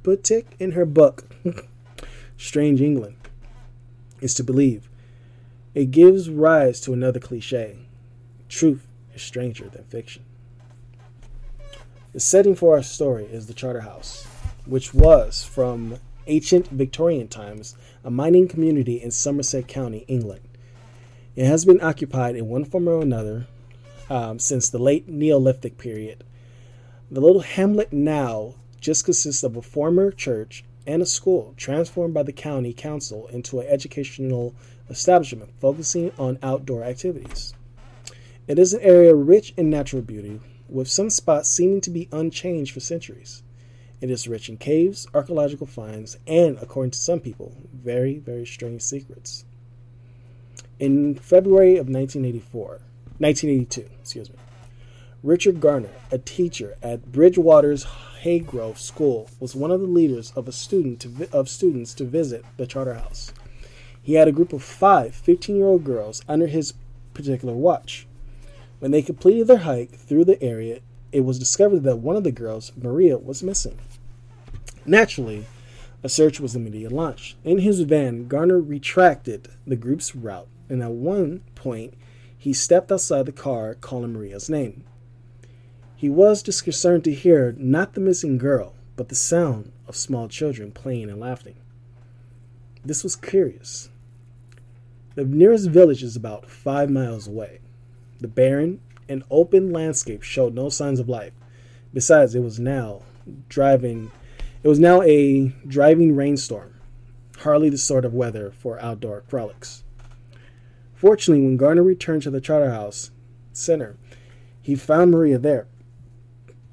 Puttick 0.04 0.44
in 0.60 0.70
her 0.70 0.86
book, 0.86 1.28
Strange 2.36 2.80
England, 2.80 3.16
is 4.20 4.32
to 4.34 4.44
believe, 4.44 4.88
it 5.74 5.90
gives 5.90 6.30
rise 6.30 6.80
to 6.80 6.92
another 6.92 7.20
cliche 7.20 7.76
truth 8.48 8.86
is 9.14 9.22
stranger 9.22 9.68
than 9.68 9.84
fiction. 9.84 10.22
The 12.12 12.20
setting 12.20 12.54
for 12.54 12.76
our 12.76 12.82
story 12.82 13.24
is 13.24 13.46
the 13.46 13.54
Charterhouse, 13.54 14.24
which 14.66 14.94
was, 14.94 15.42
from 15.42 15.98
ancient 16.28 16.68
Victorian 16.68 17.26
times, 17.26 17.74
a 18.04 18.10
mining 18.10 18.46
community 18.46 19.02
in 19.02 19.10
Somerset 19.10 19.66
County, 19.66 20.04
England. 20.06 20.42
It 21.34 21.46
has 21.46 21.64
been 21.64 21.82
occupied 21.82 22.36
in 22.36 22.48
one 22.48 22.64
form 22.64 22.86
or 22.86 23.02
another 23.02 23.48
um, 24.08 24.38
since 24.38 24.68
the 24.68 24.78
late 24.78 25.08
Neolithic 25.08 25.76
period. 25.76 26.22
The 27.10 27.20
little 27.20 27.42
hamlet 27.42 27.92
now 27.92 28.54
just 28.80 29.04
consists 29.04 29.42
of 29.42 29.56
a 29.56 29.62
former 29.62 30.12
church 30.12 30.64
and 30.86 31.02
a 31.02 31.06
school 31.06 31.54
transformed 31.56 32.14
by 32.14 32.22
the 32.22 32.32
county 32.32 32.72
council 32.72 33.26
into 33.28 33.58
an 33.58 33.66
educational 33.66 34.54
establishment 34.88 35.50
focusing 35.60 36.12
on 36.18 36.38
outdoor 36.42 36.84
activities. 36.84 37.54
It 38.46 38.58
is 38.58 38.74
an 38.74 38.80
area 38.82 39.14
rich 39.14 39.54
in 39.56 39.70
natural 39.70 40.02
beauty, 40.02 40.40
with 40.68 40.88
some 40.88 41.10
spots 41.10 41.48
seeming 41.48 41.80
to 41.82 41.90
be 41.90 42.08
unchanged 42.12 42.72
for 42.72 42.80
centuries. 42.80 43.42
It 44.00 44.10
is 44.10 44.28
rich 44.28 44.48
in 44.48 44.58
caves, 44.58 45.06
archaeological 45.14 45.66
finds, 45.66 46.18
and, 46.26 46.58
according 46.60 46.90
to 46.90 46.98
some 46.98 47.20
people, 47.20 47.56
very, 47.72 48.18
very 48.18 48.44
strange 48.44 48.82
secrets. 48.82 49.44
In 50.78 51.14
February 51.14 51.76
of 51.76 51.88
1984, 51.88 52.80
1982, 53.18 53.88
excuse 54.00 54.28
me, 54.28 54.36
Richard 55.22 55.58
Garner, 55.58 55.88
a 56.10 56.18
teacher 56.18 56.76
at 56.82 57.10
Bridgwater's 57.10 57.86
Haygrove 58.22 58.76
School, 58.76 59.30
was 59.40 59.54
one 59.54 59.70
of 59.70 59.80
the 59.80 59.86
leaders 59.86 60.32
of 60.36 60.48
a 60.48 60.52
student 60.52 61.02
vi- 61.04 61.28
of 61.32 61.48
students 61.48 61.94
to 61.94 62.04
visit 62.04 62.44
the 62.58 62.66
Charter 62.66 62.94
House. 62.94 63.32
He 64.04 64.14
had 64.14 64.28
a 64.28 64.32
group 64.32 64.52
of 64.52 64.62
five 64.62 65.20
15-year-old 65.26 65.82
girls 65.82 66.22
under 66.28 66.46
his 66.46 66.74
particular 67.14 67.54
watch. 67.54 68.06
When 68.78 68.90
they 68.90 69.00
completed 69.00 69.46
their 69.46 69.56
hike 69.58 69.92
through 69.92 70.26
the 70.26 70.40
area, 70.42 70.80
it 71.10 71.20
was 71.20 71.38
discovered 71.38 71.84
that 71.84 71.96
one 71.96 72.14
of 72.14 72.22
the 72.22 72.30
girls, 72.30 72.70
Maria, 72.76 73.16
was 73.16 73.42
missing. 73.42 73.78
Naturally, 74.84 75.46
a 76.02 76.10
search 76.10 76.38
was 76.38 76.54
immediately 76.54 76.94
launched. 76.94 77.36
In 77.44 77.60
his 77.60 77.80
van, 77.80 78.28
Garner 78.28 78.60
retracted 78.60 79.48
the 79.66 79.74
group's 79.74 80.14
route, 80.14 80.48
and 80.68 80.82
at 80.82 80.90
one 80.90 81.40
point, 81.54 81.94
he 82.36 82.52
stepped 82.52 82.92
outside 82.92 83.24
the 83.24 83.32
car 83.32 83.74
calling 83.74 84.12
Maria's 84.12 84.50
name. 84.50 84.84
He 85.96 86.10
was 86.10 86.42
disconcerted 86.42 87.04
to 87.04 87.14
hear 87.14 87.54
not 87.56 87.94
the 87.94 88.02
missing 88.02 88.36
girl, 88.36 88.74
but 88.96 89.08
the 89.08 89.14
sound 89.14 89.72
of 89.88 89.96
small 89.96 90.28
children 90.28 90.72
playing 90.72 91.08
and 91.08 91.18
laughing. 91.18 91.54
This 92.84 93.02
was 93.02 93.16
curious. 93.16 93.88
The 95.14 95.24
nearest 95.24 95.68
village 95.70 96.02
is 96.02 96.16
about 96.16 96.50
five 96.50 96.90
miles 96.90 97.28
away. 97.28 97.60
The 98.20 98.28
barren 98.28 98.80
and 99.08 99.22
open 99.30 99.70
landscape 99.70 100.22
showed 100.22 100.54
no 100.54 100.68
signs 100.68 100.98
of 100.98 101.08
life. 101.08 101.32
Besides, 101.92 102.34
it 102.34 102.40
was 102.40 102.58
now 102.58 103.02
driving 103.48 104.10
It 104.62 104.68
was 104.68 104.80
now 104.80 105.02
a 105.02 105.48
driving 105.66 106.16
rainstorm, 106.16 106.74
hardly 107.38 107.68
the 107.68 107.78
sort 107.78 108.04
of 108.04 108.14
weather 108.14 108.50
for 108.50 108.80
outdoor 108.80 109.22
frolics. 109.28 109.84
Fortunately, 110.94 111.44
when 111.44 111.58
Garner 111.58 111.82
returned 111.82 112.22
to 112.22 112.30
the 112.30 112.40
Charterhouse 112.40 113.10
Center, 113.52 113.96
he 114.62 114.74
found 114.74 115.10
Maria 115.10 115.38
there. 115.38 115.66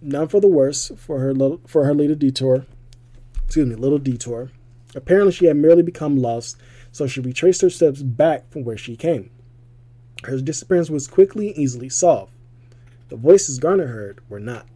None 0.02 0.30
for 0.30 0.40
the 0.40 0.48
worse 0.48 0.92
for 0.96 1.20
her 1.20 1.34
little 1.34 1.62
for 1.68 1.86
her 1.86 1.94
little 1.94 2.16
detour. 2.16 2.66
Excuse 3.46 3.68
me, 3.68 3.76
little 3.76 4.00
detour. 4.00 4.52
Apparently, 4.96 5.34
she 5.34 5.46
had 5.46 5.58
merely 5.58 5.84
become 5.84 6.18
lost, 6.18 6.58
so 6.92 7.08
she 7.08 7.20
retraced 7.20 7.62
her 7.62 7.70
steps 7.70 8.02
back 8.02 8.50
from 8.52 8.64
where 8.64 8.78
she 8.78 8.96
came. 8.96 9.30
Her 10.24 10.40
disappearance 10.40 10.90
was 10.90 11.08
quickly 11.08 11.50
and 11.50 11.58
easily 11.58 11.90
solved. 11.90 12.34
The 13.10 13.16
voices 13.16 13.60
Garner 13.60 13.88
heard 13.88 14.20
were 14.30 14.40
not. 14.40 14.68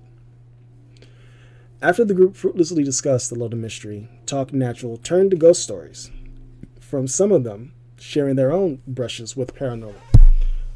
After 1.82 2.04
the 2.04 2.14
group 2.14 2.36
fruitlessly 2.36 2.84
discussed 2.84 3.30
the 3.30 3.38
loaded 3.38 3.58
mystery, 3.58 4.10
Talk 4.26 4.52
Natural 4.54 4.98
turned 4.98 5.32
to 5.32 5.38
ghost 5.38 5.62
stories. 5.62 6.10
From 6.80 7.08
some 7.08 7.32
of 7.32 7.44
them, 7.44 7.74
sharing 8.00 8.36
their 8.36 8.52
own 8.52 8.82
brushes 8.88 9.36
with 9.36 9.56
paranormal. 9.56 9.96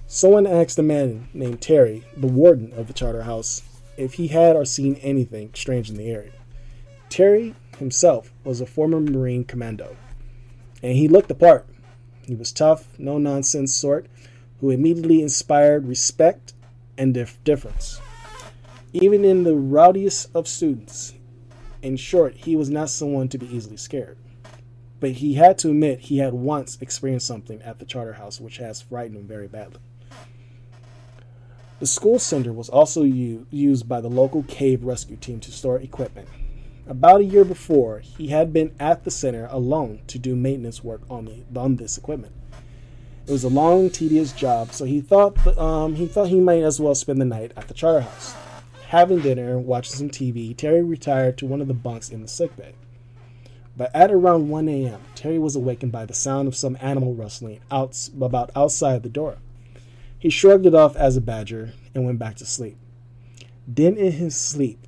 Someone 0.08 0.48
asked 0.48 0.78
a 0.78 0.84
man 0.84 1.30
named 1.34 1.62
Terry, 1.62 2.04
the 2.18 2.28
warden 2.28 2.74
of 2.74 2.88
the 2.88 2.94
charter 2.94 3.24
house, 3.24 3.62
if 3.98 4.16
he 4.16 4.28
had 4.28 4.56
or 4.56 4.66
seen 4.66 4.96
anything 4.96 5.52
strange 5.54 5.90
in 5.90 5.98
the 5.98 6.10
area. 6.10 6.32
Terry 7.10 7.56
himself 7.78 8.32
was 8.44 8.62
a 8.62 8.66
former 8.66 9.00
Marine 9.00 9.46
commando, 9.46 9.96
and 10.82 10.94
he 10.94 11.08
looked 11.08 11.28
the 11.28 11.36
part. 11.36 11.68
He 12.26 12.36
was 12.36 12.52
tough, 12.52 12.88
no 12.98 13.18
nonsense 13.18 13.74
sort, 13.74 14.08
who 14.60 14.70
immediately 14.70 15.22
inspired 15.22 15.88
respect 15.88 16.54
and 16.98 17.14
dif- 17.14 17.44
difference. 17.44 18.00
Even 18.94 19.24
in 19.24 19.44
the 19.44 19.56
rowdiest 19.56 20.30
of 20.36 20.48
students, 20.48 21.14
in 21.82 21.96
short, 21.96 22.36
he 22.36 22.56
was 22.56 22.70
not 22.70 22.90
someone 22.90 23.30
to 23.30 23.38
be 23.38 23.48
easily 23.56 23.78
scared. 23.78 24.18
But 25.00 25.12
he 25.12 25.36
had 25.36 25.58
to 25.60 25.70
admit 25.70 26.00
he 26.02 26.18
had 26.18 26.34
once 26.34 26.78
experienced 26.82 27.28
something 27.28 27.62
at 27.62 27.80
the 27.80 27.86
charter 27.86 28.14
house 28.14 28.42
which 28.42 28.58
has 28.58 28.82
frightened 28.82 29.18
him 29.18 29.28
very 29.28 29.48
badly. 29.48 29.80
The 31.80 31.88
school 31.88 32.20
center 32.20 32.52
was 32.52 32.68
also 32.68 33.04
u- 33.04 33.48
used 33.50 33.88
by 33.88 34.02
the 34.02 34.10
local 34.10 34.44
cave 34.44 34.84
rescue 34.84 35.16
team 35.16 35.40
to 35.40 35.52
store 35.52 35.80
equipment. 35.80 36.28
About 36.90 37.22
a 37.22 37.24
year 37.24 37.46
before, 37.46 38.00
he 38.00 38.30
had 38.30 38.52
been 38.52 38.74
at 38.80 39.04
the 39.04 39.12
center 39.12 39.48
alone 39.52 40.02
to 40.08 40.18
do 40.18 40.36
maintenance 40.36 40.84
work 40.84 41.02
on, 41.08 41.26
the, 41.26 41.60
on 41.60 41.76
this 41.76 42.00
equipment. 42.00 42.34
It 43.28 43.32
was 43.32 43.44
a 43.44 43.48
long, 43.48 43.92
tedious 43.92 44.32
job, 44.32 44.72
so 44.72 44.86
he 44.86 45.00
thought 45.00 45.56
um, 45.56 45.94
he 45.94 46.08
thought 46.08 46.30
he 46.30 46.40
might 46.40 46.64
as 46.64 46.80
well 46.80 46.96
spend 46.96 47.22
the 47.22 47.26
night 47.26 47.52
at 47.56 47.68
the 47.68 47.76
charter 47.76 48.02
house. 48.02 48.36
Having 48.88 49.20
dinner 49.20 49.60
watching 49.60 49.96
some 49.96 50.10
TV, 50.10 50.58
Terry 50.58 50.82
retired 50.82 51.38
to 51.38 51.46
one 51.46 51.62
of 51.62 51.68
the 51.68 51.76
bunks 51.76 52.10
in 52.10 52.24
the 52.24 52.28
sick 52.28 52.50
sickbay. 52.56 52.74
But 53.78 53.96
at 53.96 54.10
around 54.10 54.50
1 54.50 54.68
a.m., 54.68 55.00
Terry 55.14 55.38
was 55.38 55.56
awakened 55.56 55.92
by 55.92 56.08
the 56.08 56.16
sound 56.16 56.48
of 56.48 56.56
some 56.56 56.76
animal 56.82 57.14
rustling 57.14 57.60
out, 57.70 58.10
about 58.18 58.50
outside 58.56 59.04
the 59.04 59.10
door. 59.10 59.38
He 60.18 60.32
shrugged 60.32 60.66
it 60.66 60.74
off 60.74 60.96
as 60.96 61.16
a 61.16 61.22
badger 61.22 61.74
and 61.94 62.04
went 62.04 62.18
back 62.18 62.36
to 62.38 62.46
sleep. 62.48 62.78
Then, 63.68 63.96
in 63.96 64.14
his 64.14 64.36
sleep, 64.36 64.88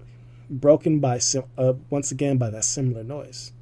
broken 0.52 1.00
by 1.00 1.20
uh, 1.58 1.74
once 1.90 2.12
again 2.12 2.38
by 2.38 2.50
that 2.50 2.66
similar 2.66 3.04
noise. 3.04 3.54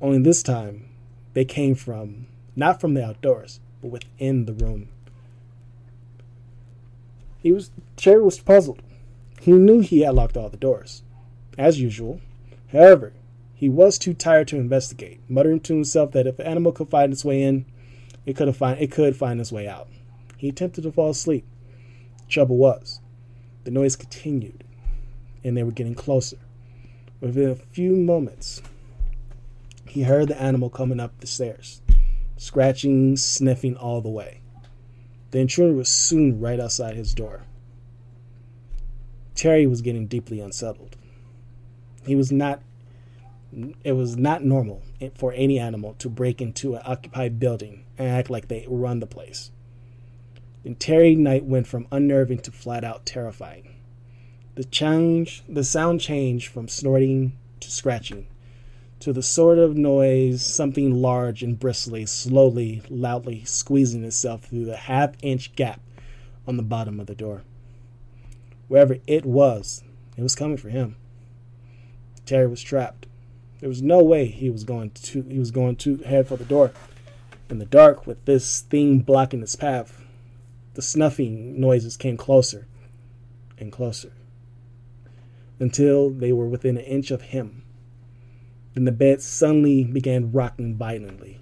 Only 0.00 0.18
this 0.18 0.42
time, 0.42 0.88
they 1.34 1.44
came 1.44 1.74
from 1.74 2.26
not 2.54 2.80
from 2.80 2.94
the 2.94 3.04
outdoors, 3.04 3.60
but 3.82 3.88
within 3.88 4.46
the 4.46 4.52
room. 4.52 4.88
He 7.40 7.52
was 7.52 7.70
Terry 7.96 8.22
was 8.22 8.38
puzzled. 8.38 8.82
He 9.40 9.52
knew 9.52 9.80
he 9.80 10.00
had 10.00 10.14
locked 10.14 10.36
all 10.36 10.48
the 10.48 10.56
doors, 10.56 11.02
as 11.56 11.80
usual. 11.80 12.20
However, 12.72 13.12
he 13.54 13.68
was 13.68 13.98
too 13.98 14.14
tired 14.14 14.48
to 14.48 14.56
investigate, 14.56 15.20
muttering 15.28 15.60
to 15.60 15.74
himself 15.74 16.12
that 16.12 16.26
if 16.26 16.38
an 16.38 16.46
animal 16.46 16.72
could 16.72 16.88
find 16.88 17.12
its 17.12 17.24
way 17.24 17.42
in, 17.42 17.66
it 18.26 18.36
could 18.36 18.54
find 18.54 18.80
it 18.80 18.92
could 18.92 19.16
find 19.16 19.40
its 19.40 19.52
way 19.52 19.66
out. 19.66 19.88
He 20.36 20.48
attempted 20.48 20.82
to 20.82 20.92
fall 20.92 21.10
asleep. 21.10 21.44
Trouble 22.28 22.56
was, 22.56 23.00
the 23.64 23.70
noise 23.70 23.96
continued, 23.96 24.64
and 25.44 25.56
they 25.56 25.62
were 25.62 25.72
getting 25.72 25.94
closer. 25.94 26.38
Within 27.20 27.50
a 27.50 27.54
few 27.54 27.96
moments, 27.96 28.62
he 29.86 30.02
heard 30.02 30.28
the 30.28 30.40
animal 30.40 30.70
coming 30.70 31.00
up 31.00 31.18
the 31.20 31.26
stairs, 31.26 31.80
scratching, 32.36 33.16
sniffing 33.16 33.76
all 33.76 34.00
the 34.00 34.08
way. 34.08 34.40
The 35.30 35.40
intruder 35.40 35.74
was 35.74 35.88
soon 35.88 36.40
right 36.40 36.60
outside 36.60 36.96
his 36.96 37.14
door. 37.14 37.42
Terry 39.34 39.66
was 39.66 39.82
getting 39.82 40.06
deeply 40.06 40.40
unsettled. 40.40 40.96
He 42.04 42.16
was 42.16 42.32
not 42.32 42.60
it 43.82 43.92
was 43.92 44.16
not 44.16 44.44
normal 44.44 44.82
for 45.14 45.32
any 45.32 45.58
animal 45.58 45.94
to 45.98 46.10
break 46.10 46.42
into 46.42 46.74
an 46.74 46.82
occupied 46.84 47.40
building 47.40 47.84
and 47.96 48.08
act 48.08 48.28
like 48.28 48.48
they 48.48 48.66
run 48.68 49.00
the 49.00 49.06
place. 49.06 49.50
And 50.64 50.78
Terry 50.78 51.14
Knight 51.14 51.44
went 51.44 51.66
from 51.66 51.86
unnerving 51.90 52.40
to 52.40 52.50
flat 52.50 52.84
out 52.84 53.06
terrifying. 53.06 53.74
The 54.58 54.64
change 54.64 55.44
the 55.48 55.62
sound 55.62 56.00
changed 56.00 56.48
from 56.48 56.66
snorting 56.66 57.34
to 57.60 57.70
scratching 57.70 58.26
to 58.98 59.12
the 59.12 59.22
sort 59.22 59.56
of 59.56 59.76
noise 59.76 60.44
something 60.44 61.00
large 61.00 61.44
and 61.44 61.56
bristly 61.56 62.06
slowly, 62.06 62.82
loudly 62.90 63.44
squeezing 63.44 64.02
itself 64.02 64.46
through 64.46 64.64
the 64.64 64.76
half 64.76 65.14
inch 65.22 65.54
gap 65.54 65.80
on 66.44 66.56
the 66.56 66.64
bottom 66.64 66.98
of 66.98 67.06
the 67.06 67.14
door. 67.14 67.44
Wherever 68.66 68.96
it 69.06 69.24
was, 69.24 69.84
it 70.16 70.22
was 70.22 70.34
coming 70.34 70.56
for 70.56 70.70
him. 70.70 70.96
Terry 72.26 72.48
was 72.48 72.60
trapped. 72.60 73.06
There 73.60 73.68
was 73.68 73.80
no 73.80 74.02
way 74.02 74.26
he 74.26 74.50
was 74.50 74.64
going 74.64 74.90
to 74.90 75.22
he 75.22 75.38
was 75.38 75.52
going 75.52 75.76
to 75.76 75.98
head 75.98 76.26
for 76.26 76.36
the 76.36 76.44
door. 76.44 76.72
In 77.48 77.60
the 77.60 77.64
dark, 77.64 78.08
with 78.08 78.24
this 78.24 78.62
thing 78.62 79.02
blocking 79.02 79.40
his 79.40 79.54
path, 79.54 80.02
the 80.74 80.82
snuffing 80.82 81.60
noises 81.60 81.96
came 81.96 82.16
closer 82.16 82.66
and 83.56 83.70
closer 83.70 84.14
until 85.58 86.10
they 86.10 86.32
were 86.32 86.48
within 86.48 86.76
an 86.76 86.84
inch 86.84 87.10
of 87.10 87.22
him. 87.22 87.62
Then 88.74 88.84
the 88.84 88.92
bed 88.92 89.22
suddenly 89.22 89.84
began 89.84 90.32
rocking 90.32 90.76
violently. 90.76 91.40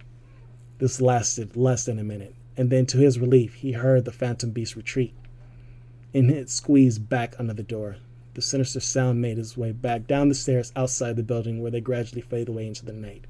This 0.79 1.01
lasted 1.01 1.57
less 1.57 1.85
than 1.85 1.99
a 1.99 2.05
minute, 2.05 2.35
and 2.57 2.71
then 2.71 2.87
to 2.87 2.99
his 2.99 3.19
relief, 3.19 3.55
he 3.55 3.73
heard 3.73 4.05
the 4.05 4.13
phantom 4.13 4.51
beast 4.51 4.77
retreat 4.77 5.15
and 6.17 6.31
it 6.31 6.49
squeezed 6.49 7.11
back 7.11 7.35
under 7.39 7.53
the 7.53 7.63
door. 7.63 7.97
The 8.33 8.41
sinister 8.41 8.81
sound 8.81 9.21
made 9.21 9.39
its 9.39 9.55
way 9.55 9.73
back 9.73 10.07
down 10.07 10.31
the 10.31 10.35
stairs 10.35 10.73
outside 10.75 11.17
the 11.17 11.23
building 11.23 11.61
where 11.61 11.71
they 11.71 11.83
gradually 11.83 12.23
faded 12.23 12.49
away 12.49 12.67
into 12.67 12.87
the 12.87 12.95
night. 12.95 13.27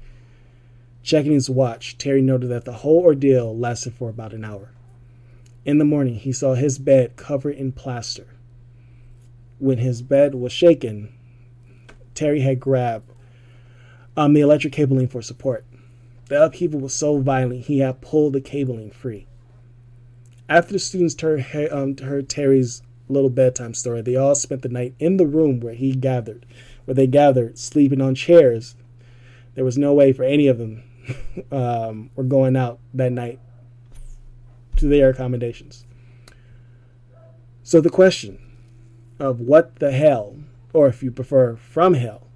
Checking 1.03 1.33
his 1.33 1.49
watch, 1.49 1.97
Terry 1.97 2.21
noted 2.21 2.47
that 2.47 2.63
the 2.63 2.73
whole 2.73 3.01
ordeal 3.01 3.57
lasted 3.57 3.93
for 3.93 4.09
about 4.09 4.33
an 4.33 4.45
hour. 4.45 4.71
In 5.65 5.79
the 5.79 5.85
morning, 5.85 6.15
he 6.15 6.31
saw 6.31 6.53
his 6.53 6.79
bed 6.79 7.17
covered 7.17 7.55
in 7.55 7.73
plaster. 7.73 8.27
When 9.59 9.79
his 9.79 10.01
bed 10.01 10.35
was 10.35 10.51
shaken, 10.51 11.13
Terry 12.13 12.41
had 12.41 12.59
grabbed 12.59 13.11
um, 14.15 14.33
the 14.33 14.41
electric 14.41 14.73
cabling 14.73 15.07
for 15.07 15.21
support. 15.21 15.65
The 16.27 16.43
upheaval 16.43 16.79
was 16.79 16.93
so 16.93 17.19
violent 17.19 17.65
he 17.65 17.79
had 17.79 18.01
pulled 18.01 18.33
the 18.33 18.41
cabling 18.41 18.91
free. 18.91 19.27
After 20.49 20.73
the 20.73 20.79
students 20.79 21.19
heard, 21.21 21.45
um, 21.71 21.97
heard 21.97 22.27
Terry's 22.27 22.81
little 23.07 23.29
bedtime 23.29 23.73
story, 23.73 24.01
they 24.01 24.15
all 24.15 24.35
spent 24.35 24.61
the 24.61 24.69
night 24.69 24.95
in 24.99 25.17
the 25.17 25.27
room 25.27 25.59
where 25.59 25.73
he 25.73 25.93
gathered, 25.93 26.45
where 26.85 26.95
they 26.95 27.07
gathered, 27.07 27.57
sleeping 27.57 28.01
on 28.01 28.15
chairs. 28.15 28.75
There 29.55 29.63
was 29.65 29.77
no 29.77 29.93
way 29.93 30.11
for 30.11 30.23
any 30.23 30.47
of 30.47 30.57
them 30.57 30.83
um, 31.51 32.09
were 32.15 32.23
going 32.23 32.55
out 32.55 32.79
that 32.93 33.11
night 33.11 33.39
to 34.77 34.87
their 34.87 35.09
accommodations. 35.09 35.85
So 37.63 37.81
the 37.81 37.89
question 37.89 38.39
of 39.19 39.39
what 39.39 39.77
the 39.77 39.91
hell, 39.91 40.35
or 40.73 40.87
if 40.87 41.01
you 41.01 41.11
prefer, 41.11 41.55
from 41.55 41.93
hell, 41.95 42.27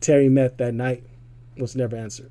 Terry 0.00 0.28
met 0.28 0.58
that 0.58 0.74
night 0.74 1.04
was 1.56 1.76
never 1.76 1.96
answered. 1.96 2.30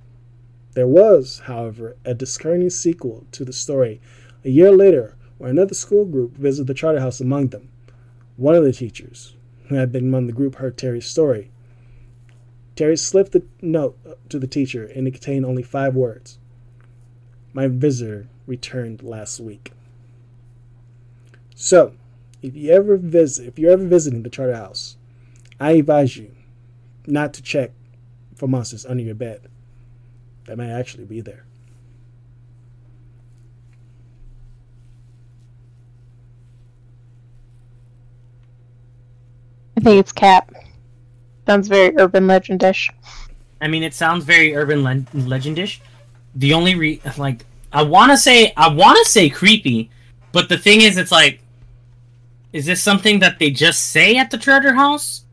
There 0.73 0.87
was, 0.87 1.39
however, 1.45 1.97
a 2.05 2.13
discerning 2.13 2.69
sequel 2.69 3.25
to 3.31 3.43
the 3.43 3.53
story 3.53 4.01
a 4.43 4.49
year 4.49 4.71
later 4.71 5.15
where 5.37 5.49
another 5.49 5.73
school 5.73 6.05
group 6.05 6.35
visited 6.35 6.67
the 6.67 6.73
charter 6.73 6.99
house 6.99 7.19
among 7.19 7.47
them. 7.47 7.69
One 8.37 8.55
of 8.55 8.63
the 8.63 8.73
teachers, 8.73 9.35
who 9.67 9.75
had 9.75 9.91
been 9.91 10.05
among 10.05 10.27
the 10.27 10.33
group, 10.33 10.55
heard 10.55 10.77
Terry's 10.77 11.05
story. 11.05 11.51
Terry 12.75 12.97
slipped 12.97 13.33
the 13.33 13.43
note 13.61 13.97
to 14.29 14.39
the 14.39 14.47
teacher, 14.47 14.85
and 14.85 15.07
it 15.07 15.11
contained 15.11 15.45
only 15.45 15.63
five 15.63 15.95
words 15.95 16.39
My 17.53 17.67
visitor 17.67 18.27
returned 18.47 19.03
last 19.03 19.39
week. 19.39 19.71
So, 21.55 21.93
if 22.41 22.55
you 22.55 22.71
ever 22.71 22.97
visit, 22.97 23.47
if 23.47 23.59
you're 23.59 23.71
ever 23.71 23.85
visiting 23.85 24.23
the 24.23 24.29
charter 24.29 24.55
house, 24.55 24.97
I 25.59 25.73
advise 25.73 26.15
you 26.15 26.31
not 27.05 27.33
to 27.33 27.41
check 27.41 27.71
for 28.35 28.47
monsters 28.47 28.85
under 28.85 29.03
your 29.03 29.15
bed. 29.15 29.41
They 30.45 30.55
may 30.55 30.71
actually 30.71 31.05
be 31.05 31.21
there. 31.21 31.45
I 39.77 39.81
think 39.81 39.99
it's 39.99 40.11
Cap. 40.11 40.51
Sounds 41.45 41.67
very 41.67 41.95
urban 41.97 42.27
legendish. 42.27 42.89
I 43.61 43.67
mean, 43.67 43.83
it 43.83 43.93
sounds 43.93 44.23
very 44.23 44.55
urban 44.55 44.83
le- 44.83 44.95
legendish. 45.13 45.79
The 46.35 46.53
only 46.53 46.75
re 46.75 47.01
like 47.17 47.45
I 47.71 47.83
want 47.83 48.11
to 48.11 48.17
say 48.17 48.53
I 48.55 48.69
want 48.69 48.97
to 49.03 49.09
say 49.09 49.29
creepy, 49.29 49.89
but 50.31 50.49
the 50.49 50.57
thing 50.57 50.81
is, 50.81 50.97
it's 50.97 51.11
like, 51.11 51.41
is 52.53 52.65
this 52.65 52.81
something 52.81 53.19
that 53.19 53.39
they 53.39 53.51
just 53.51 53.87
say 53.91 54.17
at 54.17 54.31
the 54.31 54.37
Charter 54.37 54.73
House, 54.73 55.25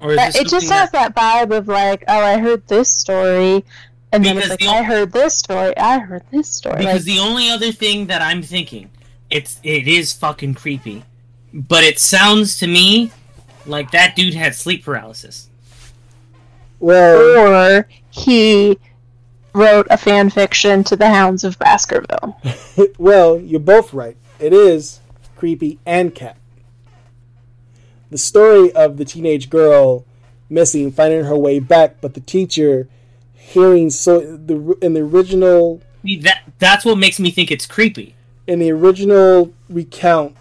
or 0.00 0.12
is 0.12 0.16
But 0.16 0.26
this 0.32 0.36
it 0.36 0.48
just 0.48 0.68
something 0.68 0.78
has 0.78 0.90
that 0.92 1.14
vibe 1.14 1.56
of 1.56 1.68
like, 1.68 2.04
oh, 2.08 2.18
I 2.18 2.38
heard 2.38 2.66
this 2.68 2.88
story, 2.90 3.64
and 4.12 4.24
then 4.24 4.38
it's 4.38 4.48
like, 4.48 4.60
the 4.60 4.68
I 4.68 4.80
o- 4.80 4.84
heard 4.84 5.12
this 5.12 5.36
story, 5.36 5.76
I 5.76 5.98
heard 5.98 6.22
this 6.30 6.48
story. 6.48 6.78
because 6.78 7.06
Like, 7.06 7.16
the 7.16 7.18
only 7.18 7.50
other 7.50 7.72
thing 7.72 8.06
that 8.06 8.22
I'm 8.22 8.42
thinking, 8.42 8.90
it's 9.30 9.58
it 9.62 9.88
is 9.88 10.12
fucking 10.12 10.54
creepy, 10.54 11.04
but 11.52 11.82
it 11.82 11.98
sounds 11.98 12.58
to 12.60 12.66
me 12.66 13.10
like 13.66 13.90
that 13.90 14.14
dude 14.14 14.34
had 14.34 14.54
sleep 14.54 14.84
paralysis. 14.84 15.48
Well, 16.80 17.78
or 17.78 17.88
he 18.10 18.78
wrote 19.54 19.86
a 19.90 19.96
fan 19.96 20.30
fiction 20.30 20.84
to 20.84 20.96
the 20.96 21.08
Hounds 21.08 21.44
of 21.44 21.58
Baskerville. 21.58 22.38
well, 22.98 23.40
you're 23.40 23.60
both 23.60 23.94
right. 23.94 24.16
It 24.38 24.52
is 24.52 25.00
creepy 25.44 25.78
and 25.84 26.14
cat. 26.14 26.38
The 28.08 28.16
story 28.16 28.72
of 28.72 28.96
the 28.96 29.04
teenage 29.04 29.50
girl 29.50 30.06
missing, 30.48 30.90
finding 30.90 31.24
her 31.24 31.36
way 31.36 31.58
back, 31.58 31.96
but 32.00 32.14
the 32.14 32.20
teacher 32.20 32.88
hearing 33.34 33.90
so 33.90 34.20
the 34.38 34.74
in 34.80 34.94
the 34.94 35.02
original 35.02 35.82
That 36.20 36.44
that's 36.58 36.86
what 36.86 36.96
makes 36.96 37.20
me 37.20 37.30
think 37.30 37.50
it's 37.50 37.66
creepy. 37.66 38.14
in 38.46 38.58
the 38.58 38.70
original 38.72 39.52
recount, 39.68 40.34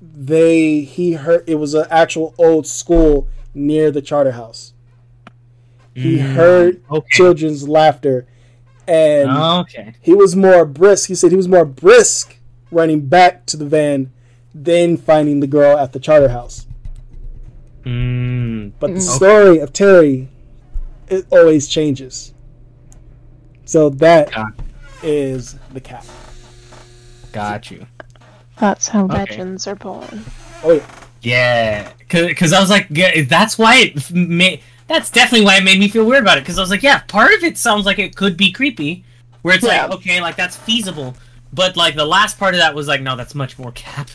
they 0.00 0.80
he 0.80 1.12
heard 1.12 1.44
it 1.46 1.56
was 1.56 1.74
an 1.74 1.84
actual 1.90 2.34
old 2.38 2.66
school 2.66 3.28
near 3.52 3.90
the 3.90 4.00
charter 4.00 4.32
house. 4.32 4.72
He 5.92 6.16
Mm, 6.16 6.34
heard 6.34 6.82
okay. 6.90 7.06
children's 7.10 7.68
laughter, 7.68 8.26
and 8.88 9.28
Okay. 9.28 9.92
he 10.00 10.14
was 10.14 10.34
more 10.34 10.64
brisk. 10.64 11.08
He 11.08 11.14
said 11.14 11.32
he 11.32 11.36
was 11.36 11.48
more 11.48 11.66
brisk 11.66 12.38
running 12.70 13.02
back 13.06 13.44
to 13.44 13.58
the 13.58 13.66
van 13.66 14.10
than 14.54 14.96
finding 14.96 15.40
the 15.40 15.46
girl 15.46 15.78
at 15.78 15.92
the 15.92 15.98
charter 16.00 16.28
house. 16.28 16.66
Mm, 17.84 18.72
But 18.78 18.88
the 18.94 19.00
Mm. 19.00 19.16
story 19.16 19.58
of 19.58 19.72
Terry, 19.72 20.28
it 21.08 21.26
always 21.30 21.66
changes. 21.68 22.32
So 23.64 23.88
that 23.90 24.30
is 25.02 25.52
Got- 25.54 25.74
the 25.74 25.80
cat. 25.80 26.06
got 27.32 27.70
you. 27.70 27.86
That's 28.58 28.88
how 28.88 29.04
Okay. 29.04 29.14
legends 29.18 29.66
are 29.66 29.74
born. 29.74 30.24
Oh 30.62 30.72
yeah. 30.74 30.80
Yeah, 31.22 31.88
because 31.98 32.52
I 32.52 32.60
was 32.60 32.68
like, 32.68 32.88
yeah, 32.90 33.22
that's 33.28 33.56
why 33.56 33.76
it 33.78 33.96
f- 33.96 34.10
ma- 34.12 34.56
That's 34.88 35.08
definitely 35.10 35.46
why 35.46 35.56
it 35.56 35.64
made 35.64 35.78
me 35.78 35.88
feel 35.88 36.04
weird 36.04 36.22
about 36.22 36.36
it. 36.36 36.42
Because 36.42 36.58
I 36.58 36.60
was 36.60 36.68
like, 36.70 36.82
yeah, 36.82 36.98
part 37.06 37.32
of 37.32 37.42
it 37.44 37.56
sounds 37.56 37.86
like 37.86 37.98
it 38.00 38.14
could 38.16 38.36
be 38.36 38.50
creepy, 38.50 39.04
where 39.42 39.54
it's 39.54 39.64
Yeah. 39.64 39.84
like, 39.86 39.92
okay, 39.92 40.20
like 40.20 40.36
that's 40.36 40.56
feasible, 40.56 41.14
but 41.52 41.76
like 41.76 41.94
the 41.94 42.04
last 42.04 42.38
part 42.38 42.54
of 42.54 42.58
that 42.60 42.74
was 42.74 42.88
like, 42.88 43.00
no, 43.00 43.16
that's 43.16 43.34
much 43.34 43.58
more 43.58 43.72
cap. 43.74 44.10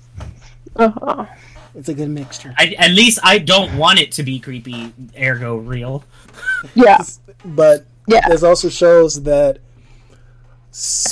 Uh-huh. 0.78 1.26
It's 1.74 1.88
a 1.88 1.94
good 1.94 2.08
mixture. 2.08 2.54
I, 2.56 2.74
at 2.78 2.92
least 2.92 3.18
I 3.22 3.38
don't 3.38 3.76
want 3.76 3.98
it 3.98 4.12
to 4.12 4.22
be 4.22 4.38
creepy, 4.38 4.92
ergo 5.20 5.56
real. 5.56 6.04
Yeah, 6.74 6.98
But 7.44 7.84
yeah. 8.06 8.26
there's 8.28 8.42
also 8.42 8.68
shows 8.68 9.22
that 9.22 9.58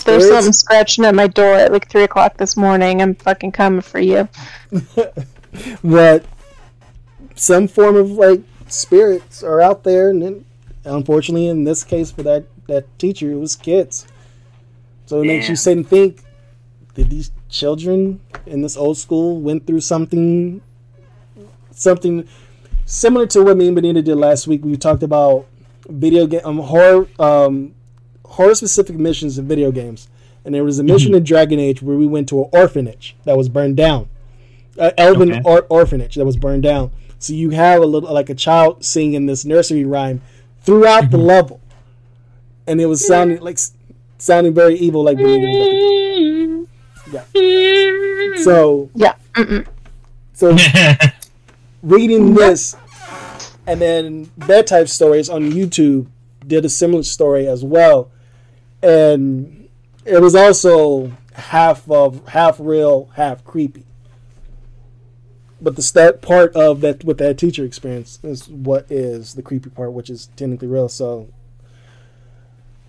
There's 0.05 0.29
something 0.29 0.53
scratching 0.53 1.05
at 1.05 1.15
my 1.15 1.27
door 1.27 1.55
at 1.55 1.73
like 1.73 1.89
three 1.89 2.05
o'clock 2.05 2.37
this 2.37 2.57
morning. 2.57 3.03
I'm 3.03 3.15
fucking 3.15 3.53
coming 3.53 3.81
for 3.81 4.01
you. 4.01 4.29
but 5.85 6.25
some 7.35 7.69
form 7.69 7.97
of 7.97 8.11
like 8.13 8.43
spirits 8.69 9.43
are 9.43 9.61
out 9.61 9.85
there, 9.85 10.11
and 10.11 10.23
then, 10.23 10.45
unfortunately, 10.85 11.49
in 11.49 11.65
this 11.65 11.85
case 11.85 12.11
for 12.11 12.23
that 12.25 12.47
that 12.67 12.99
teacher, 12.99 13.31
it 13.31 13.37
was 13.37 13.55
kids. 13.55 14.07
So 15.07 15.23
it 15.23 15.27
makes 15.27 15.49
you 15.49 15.57
sit 15.57 15.77
and 15.77 15.87
think: 15.89 16.23
Did 16.95 17.11
these 17.11 17.31
children 17.49 18.21
in 18.47 18.63
this 18.63 18.77
old 18.77 18.99
school 18.99 19.41
went 19.41 19.67
through 19.67 19.81
something, 19.81 20.61
something 21.71 22.27
similar 22.85 23.27
to 23.29 23.43
what 23.43 23.57
me 23.57 23.67
and 23.69 23.77
Benita 23.77 24.03
did 24.03 24.17
last 24.17 24.47
week? 24.47 24.65
We 24.65 24.77
talked 24.77 25.03
about 25.03 25.47
video 25.89 26.27
game 26.27 26.41
um, 26.45 26.59
horror 26.59 27.09
um, 27.19 27.75
horror 28.25 28.55
specific 28.55 28.97
missions 28.97 29.39
in 29.39 29.47
video 29.47 29.71
games, 29.71 30.09
and 30.45 30.55
there 30.55 30.65
was 30.65 30.79
a 30.79 30.83
mission 30.83 31.15
in 31.15 31.23
Dragon 31.23 31.59
Age 31.61 31.83
where 31.83 31.97
we 31.97 32.07
went 32.07 32.29
to 32.31 32.43
an 32.43 32.51
orphanage 32.53 33.17
that 33.25 33.37
was 33.37 33.49
burned 33.49 33.77
down. 33.77 34.09
Uh, 34.79 34.91
Elven 34.99 35.31
Okay. 35.33 35.41
or- 35.45 35.67
orphanage 35.71 36.17
that 36.17 36.25
was 36.27 36.37
burned 36.37 36.63
down. 36.63 36.91
So 37.19 37.33
you 37.33 37.51
have 37.51 37.81
a 37.81 37.87
little 37.87 38.13
like 38.13 38.29
a 38.29 38.35
child 38.35 38.85
singing 38.85 39.25
this 39.25 39.45
nursery 39.45 39.85
rhyme 39.87 40.21
throughout 40.63 41.11
the 41.11 41.17
level, 41.17 41.61
and 42.67 42.81
it 42.81 42.87
was 42.87 43.07
sounding 43.07 43.41
like 43.41 43.59
sounding 44.19 44.55
very 44.55 44.77
evil, 44.77 45.03
like 45.03 45.19
yeah. 47.13 47.25
So 48.43 48.91
Yeah. 48.95 49.15
Mm-mm. 49.35 49.67
so 50.33 50.57
reading 51.83 52.35
this, 52.35 52.77
and 53.67 53.81
then 53.81 54.31
bedtime 54.37 54.87
stories 54.87 55.29
on 55.29 55.53
YouTube 55.53 56.07
did 56.47 56.65
a 56.65 56.69
similar 56.69 57.03
story 57.03 57.47
as 57.47 57.65
well, 57.65 58.11
and 58.83 59.69
it 60.05 60.21
was 60.21 60.35
also 60.35 61.13
half 61.35 61.89
of 61.91 62.27
half 62.29 62.57
real, 62.59 63.11
half 63.15 63.45
creepy. 63.45 63.85
But 65.61 65.77
the 65.77 65.83
start 65.83 66.23
part 66.23 66.55
of 66.55 66.81
that 66.83 67.05
with 67.05 67.19
that 67.19 67.39
teacher 67.39 67.65
experience 67.65 68.19
is 68.23 68.49
what 68.49 68.91
is 68.91 69.35
the 69.35 69.43
creepy 69.43 69.71
part, 69.71 69.93
which 69.93 70.11
is 70.11 70.29
technically 70.37 70.69
real. 70.69 70.89
So, 70.89 71.29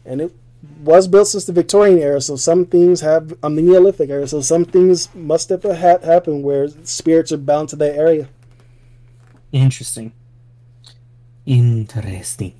and 0.05 0.21
it 0.21 0.36
was 0.80 1.08
built 1.08 1.28
since 1.28 1.46
the 1.46 1.54
Victorian 1.54 2.00
era, 2.00 2.21
so 2.21 2.36
some 2.36 2.66
things 2.66 3.01
have 3.01 3.33
um, 3.43 3.55
the 3.55 3.62
Neolithic 3.62 4.09
era, 4.09 4.28
so 4.28 4.42
some 4.42 4.66
things 4.66 5.13
must 5.16 5.50
have 5.50 5.63
had 5.63 6.04
happened 6.04 6.43
where 6.43 6.67
spirits 6.83 7.32
are 7.32 7.37
bound 7.37 7.70
to 7.70 7.75
that 7.78 7.96
area. 7.96 8.29
Interesting. 9.51 10.13
Interesting. 11.46 12.54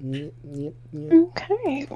Yep, 0.00 0.32
yep, 0.52 0.72
yep. 0.92 1.12
Okay. 1.12 1.88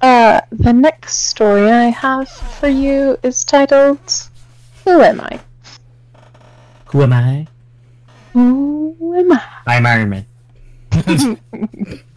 Uh, 0.00 0.40
the 0.50 0.72
next 0.72 1.28
story 1.28 1.70
I 1.70 1.84
have 1.84 2.28
for 2.28 2.68
you 2.68 3.18
is 3.22 3.44
titled 3.44 4.00
"Who 4.84 5.00
Am 5.00 5.20
I? 5.20 5.40
Who 6.86 7.02
am 7.02 7.12
I? 7.12 7.46
Who 8.32 9.14
am 9.16 9.32
I?" 9.32 9.42
I'm 9.66 9.86
Iron 9.86 10.10
Man. 10.10 10.26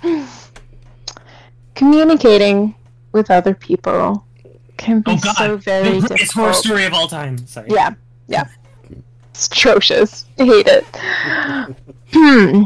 Communicating 1.79 2.75
with 3.13 3.31
other 3.31 3.53
people 3.55 4.25
can 4.75 4.99
be 4.99 5.11
Oh 5.11 5.17
god, 5.23 5.35
so 5.37 5.55
very 5.55 5.99
the 6.01 6.07
greatest 6.09 6.33
horror 6.33 6.47
difficult. 6.47 6.65
story 6.65 6.83
of 6.83 6.93
all 6.93 7.07
time. 7.07 7.37
Sorry. 7.47 7.69
Yeah, 7.71 7.91
yeah. 8.27 8.47
It's 9.31 9.47
atrocious. 9.47 10.25
I 10.37 10.43
hate 10.43 10.67
it. 10.67 10.85
Hmm. 12.11 12.63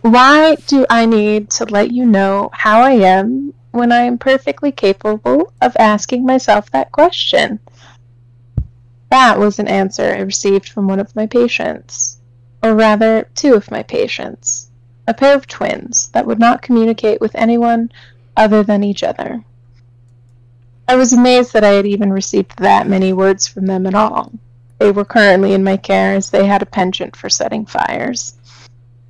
Why 0.00 0.54
do 0.68 0.86
I 0.88 1.04
need 1.04 1.50
to 1.50 1.64
let 1.66 1.90
you 1.90 2.06
know 2.06 2.48
how 2.54 2.80
I 2.80 2.92
am 2.92 3.52
when 3.72 3.90
I 3.92 4.02
am 4.02 4.16
perfectly 4.16 4.70
capable 4.72 5.52
of 5.60 5.76
asking 5.76 6.24
myself 6.24 6.70
that 6.70 6.90
question? 6.92 7.58
That 9.10 9.38
was 9.38 9.58
an 9.58 9.68
answer 9.68 10.04
I 10.04 10.20
received 10.20 10.68
from 10.70 10.86
one 10.88 11.00
of 11.00 11.14
my 11.16 11.26
patients. 11.26 12.18
Or 12.62 12.74
rather, 12.74 13.28
two 13.34 13.54
of 13.54 13.70
my 13.72 13.82
patients. 13.82 14.67
A 15.08 15.14
pair 15.14 15.34
of 15.34 15.46
twins 15.46 16.10
that 16.10 16.26
would 16.26 16.38
not 16.38 16.60
communicate 16.60 17.18
with 17.18 17.34
anyone 17.34 17.90
other 18.36 18.62
than 18.62 18.84
each 18.84 19.02
other. 19.02 19.42
I 20.86 20.96
was 20.96 21.14
amazed 21.14 21.54
that 21.54 21.64
I 21.64 21.70
had 21.70 21.86
even 21.86 22.12
received 22.12 22.58
that 22.58 22.86
many 22.86 23.14
words 23.14 23.48
from 23.48 23.64
them 23.64 23.86
at 23.86 23.94
all. 23.94 24.30
They 24.78 24.90
were 24.90 25.06
currently 25.06 25.54
in 25.54 25.64
my 25.64 25.78
care 25.78 26.14
as 26.14 26.28
they 26.28 26.44
had 26.44 26.60
a 26.60 26.66
penchant 26.66 27.16
for 27.16 27.30
setting 27.30 27.64
fires. 27.64 28.34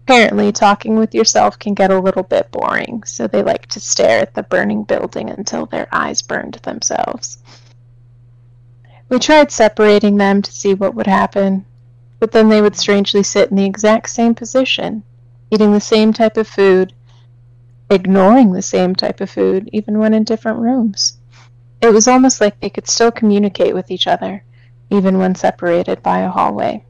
Apparently, 0.05 0.53
talking 0.53 0.95
with 0.95 1.17
yourself 1.17 1.59
can 1.59 1.75
get 1.75 1.91
a 1.91 1.99
little 1.99 2.23
bit 2.23 2.53
boring, 2.53 3.03
so 3.03 3.27
they 3.27 3.43
like 3.43 3.67
to 3.67 3.81
stare 3.81 4.21
at 4.21 4.35
the 4.35 4.45
burning 4.45 4.85
building 4.85 5.29
until 5.31 5.67
their 5.67 5.89
eyes 5.91 6.23
burned 6.23 6.61
themselves. 6.63 7.39
We 9.09 9.19
tried 9.19 9.51
separating 9.51 10.17
them 10.17 10.43
to 10.43 10.53
see 10.53 10.75
what 10.75 10.95
would 10.95 11.09
happen, 11.09 11.67
but 12.21 12.31
then 12.31 12.49
they 12.49 12.63
would 12.63 12.77
strangely 12.77 13.25
sit 13.25 13.51
in 13.51 13.57
the 13.57 13.67
exact 13.67 14.11
same 14.11 14.37
position, 14.37 15.03
eating 15.51 15.73
the 15.73 15.81
same 15.81 16.13
type 16.13 16.37
of 16.37 16.47
food, 16.47 16.93
ignoring 17.91 18.53
the 18.53 18.63
same 18.63 18.95
type 18.95 19.21
of 19.21 19.31
food, 19.31 19.69
even 19.73 19.99
when 19.99 20.15
in 20.15 20.25
different 20.25 20.59
rooms. 20.59 21.19
It 21.81 21.93
was 21.93 22.09
almost 22.09 22.41
like 22.41 22.61
they 22.61 22.71
could 22.71 22.89
still 22.89 23.11
communicate 23.11 23.75
with 23.75 23.91
each 23.91 24.07
other, 24.07 24.45
even 24.91 25.19
when 25.19 25.35
separated 25.35 26.03
by 26.03 26.21
a 26.21 26.31
hallway. 26.31 26.85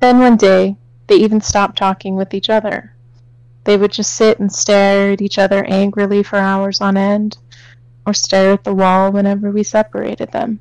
Then 0.00 0.18
one 0.18 0.36
day, 0.36 0.76
they 1.06 1.16
even 1.16 1.40
stopped 1.40 1.78
talking 1.78 2.16
with 2.16 2.34
each 2.34 2.48
other. 2.48 2.94
They 3.64 3.76
would 3.76 3.92
just 3.92 4.14
sit 4.14 4.38
and 4.38 4.52
stare 4.52 5.12
at 5.12 5.20
each 5.20 5.38
other 5.38 5.64
angrily 5.64 6.22
for 6.22 6.36
hours 6.36 6.80
on 6.80 6.96
end, 6.96 7.38
or 8.06 8.14
stare 8.14 8.52
at 8.52 8.64
the 8.64 8.74
wall 8.74 9.12
whenever 9.12 9.50
we 9.50 9.62
separated 9.62 10.32
them, 10.32 10.60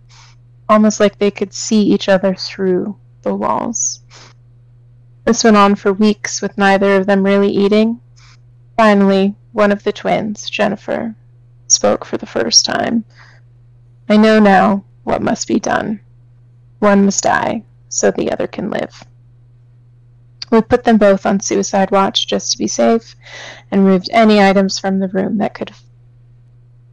almost 0.68 1.00
like 1.00 1.18
they 1.18 1.32
could 1.32 1.54
see 1.54 1.82
each 1.82 2.10
other 2.10 2.36
through 2.36 2.98
the 3.22 3.36
walls. 3.36 3.99
This 5.30 5.44
went 5.44 5.58
on 5.58 5.76
for 5.76 5.94
weeks 5.94 6.42
with 6.42 6.58
neither 6.58 6.96
of 6.96 7.06
them 7.06 7.24
really 7.24 7.52
eating. 7.52 8.02
Finally, 8.76 9.36
one 9.52 9.72
of 9.72 9.84
the 9.84 9.92
twins, 9.92 10.50
Jennifer, 10.50 11.16
spoke 11.68 12.04
for 12.04 12.18
the 12.18 12.26
first 12.26 12.66
time. 12.66 13.06
I 14.10 14.18
know 14.18 14.40
now 14.40 14.86
what 15.04 15.22
must 15.22 15.48
be 15.48 15.60
done. 15.60 16.00
One 16.80 17.06
must 17.06 17.26
die 17.26 17.64
so 17.90 18.10
the 18.10 18.32
other 18.32 18.48
can 18.48 18.72
live. 18.72 19.04
We 20.50 20.62
put 20.64 20.84
them 20.84 20.98
both 20.98 21.28
on 21.28 21.42
suicide 21.42 21.92
watch 21.92 22.26
just 22.26 22.52
to 22.54 22.58
be 22.58 22.66
safe 22.66 23.16
and 23.70 23.86
removed 23.86 24.10
any 24.12 24.42
items 24.42 24.80
from 24.80 24.98
the 24.98 25.10
room 25.10 25.38
that 25.38 25.54
could 25.54 25.72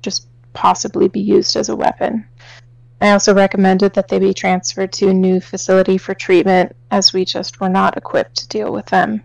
just 0.02 0.28
possibly 0.52 1.08
be 1.08 1.20
used 1.20 1.56
as 1.56 1.70
a 1.70 1.76
weapon. 1.76 2.26
I 3.00 3.10
also 3.10 3.34
recommended 3.34 3.92
that 3.94 4.08
they 4.08 4.18
be 4.18 4.32
transferred 4.32 4.92
to 4.94 5.08
a 5.08 5.14
new 5.14 5.40
facility 5.40 5.98
for 5.98 6.14
treatment 6.14 6.74
as 6.90 7.12
we 7.12 7.24
just 7.24 7.60
were 7.60 7.68
not 7.68 7.96
equipped 7.96 8.36
to 8.36 8.48
deal 8.48 8.72
with 8.72 8.86
them. 8.86 9.22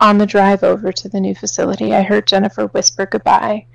On 0.00 0.18
the 0.18 0.26
drive 0.26 0.64
over 0.64 0.92
to 0.92 1.08
the 1.08 1.20
new 1.20 1.34
facility, 1.34 1.94
I 1.94 2.02
heard 2.02 2.26
Jennifer 2.26 2.66
whisper 2.66 3.06
goodbye, 3.06 3.66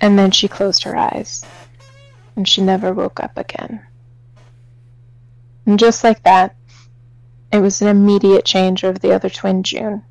and 0.00 0.18
then 0.18 0.32
she 0.32 0.48
closed 0.48 0.82
her 0.82 0.96
eyes, 0.96 1.46
and 2.34 2.46
she 2.46 2.60
never 2.60 2.92
woke 2.92 3.20
up 3.20 3.38
again. 3.38 3.80
And 5.64 5.78
just 5.78 6.04
like 6.04 6.22
that, 6.24 6.54
it 7.52 7.60
was 7.60 7.80
an 7.80 7.88
immediate 7.88 8.44
change 8.44 8.84
over 8.84 8.98
the 8.98 9.14
other 9.14 9.30
twin, 9.30 9.62
June. 9.62 10.02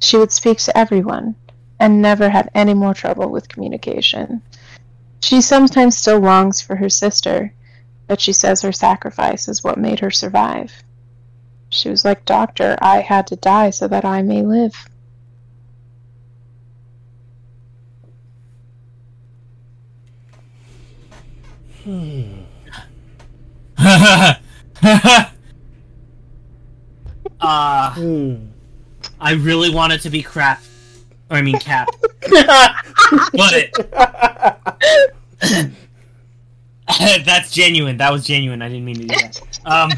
She 0.00 0.16
would 0.16 0.32
speak 0.32 0.58
to 0.58 0.76
everyone 0.76 1.36
and 1.78 2.02
never 2.02 2.28
had 2.28 2.50
any 2.54 2.74
more 2.74 2.94
trouble 2.94 3.30
with 3.30 3.48
communication. 3.48 4.42
She 5.20 5.40
sometimes 5.40 5.96
still 5.98 6.20
longs 6.20 6.60
for 6.60 6.76
her 6.76 6.88
sister, 6.88 7.52
but 8.06 8.20
she 8.20 8.32
says 8.32 8.62
her 8.62 8.72
sacrifice 8.72 9.48
is 9.48 9.64
what 9.64 9.78
made 9.78 10.00
her 10.00 10.10
survive. 10.10 10.72
She 11.70 11.90
was 11.90 12.04
like, 12.04 12.24
Doctor, 12.24 12.76
I 12.80 13.00
had 13.00 13.26
to 13.28 13.36
die 13.36 13.70
so 13.70 13.88
that 13.88 14.04
I 14.04 14.22
may 14.22 14.42
live. 14.42 14.88
uh, 27.40 27.94
Hmm. 27.94 28.34
I 29.20 29.32
really 29.32 29.70
want 29.70 29.92
it 29.92 30.02
to 30.02 30.10
be 30.10 30.22
crap. 30.22 30.62
Or 31.30 31.36
I 31.36 31.42
mean 31.42 31.58
cap. 31.58 31.88
but 33.32 33.70
that's 37.24 37.52
genuine. 37.52 37.98
That 37.98 38.12
was 38.12 38.26
genuine. 38.26 38.62
I 38.62 38.68
didn't 38.68 38.84
mean 38.84 38.96
to 38.96 39.06
do 39.06 39.14
that. 39.14 39.40
Um, 39.64 39.90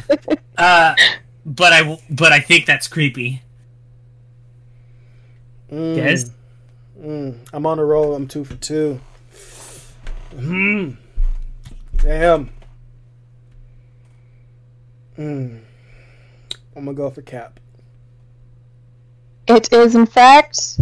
uh, 0.58 0.94
but 1.46 1.72
I 1.72 1.98
but 2.10 2.32
I 2.32 2.40
think 2.40 2.66
that's 2.66 2.88
creepy. 2.88 3.42
Mm. 5.70 5.96
Yes. 5.96 6.30
Mm. 7.00 7.38
I'm 7.52 7.66
on 7.66 7.78
a 7.78 7.84
roll. 7.84 8.14
I'm 8.14 8.26
two 8.26 8.44
for 8.44 8.56
two. 8.56 9.00
Hmm. 10.34 10.92
Damn. 11.98 12.50
Mm. 15.18 15.60
I'm 16.76 16.84
gonna 16.84 16.94
go 16.94 17.10
for 17.10 17.22
Cap. 17.22 17.60
It 19.46 19.72
is, 19.72 19.94
in 19.94 20.06
fact, 20.06 20.80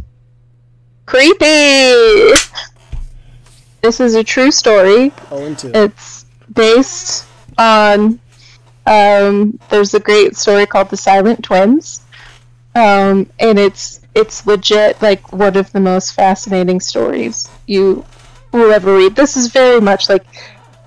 creepy! 1.08 2.34
This 3.80 3.98
is 4.00 4.14
a 4.14 4.22
true 4.22 4.50
story. 4.50 5.12
Oh, 5.30 5.44
and 5.46 5.58
two. 5.58 5.70
It's 5.74 6.26
based 6.52 7.26
on. 7.56 8.20
Um, 8.86 9.58
there's 9.68 9.92
a 9.94 10.00
great 10.00 10.36
story 10.36 10.64
called 10.66 10.88
The 10.90 10.96
Silent 10.96 11.44
Twins, 11.44 12.02
um, 12.74 13.26
and 13.38 13.58
it's 13.58 14.00
it's 14.14 14.46
legit 14.46 15.00
like 15.02 15.32
one 15.32 15.56
of 15.56 15.70
the 15.72 15.80
most 15.80 16.12
fascinating 16.14 16.80
stories 16.80 17.48
you 17.66 18.04
will 18.52 18.72
ever 18.72 18.96
read. 18.96 19.14
This 19.14 19.36
is 19.36 19.48
very 19.48 19.80
much 19.80 20.08
like 20.08 20.24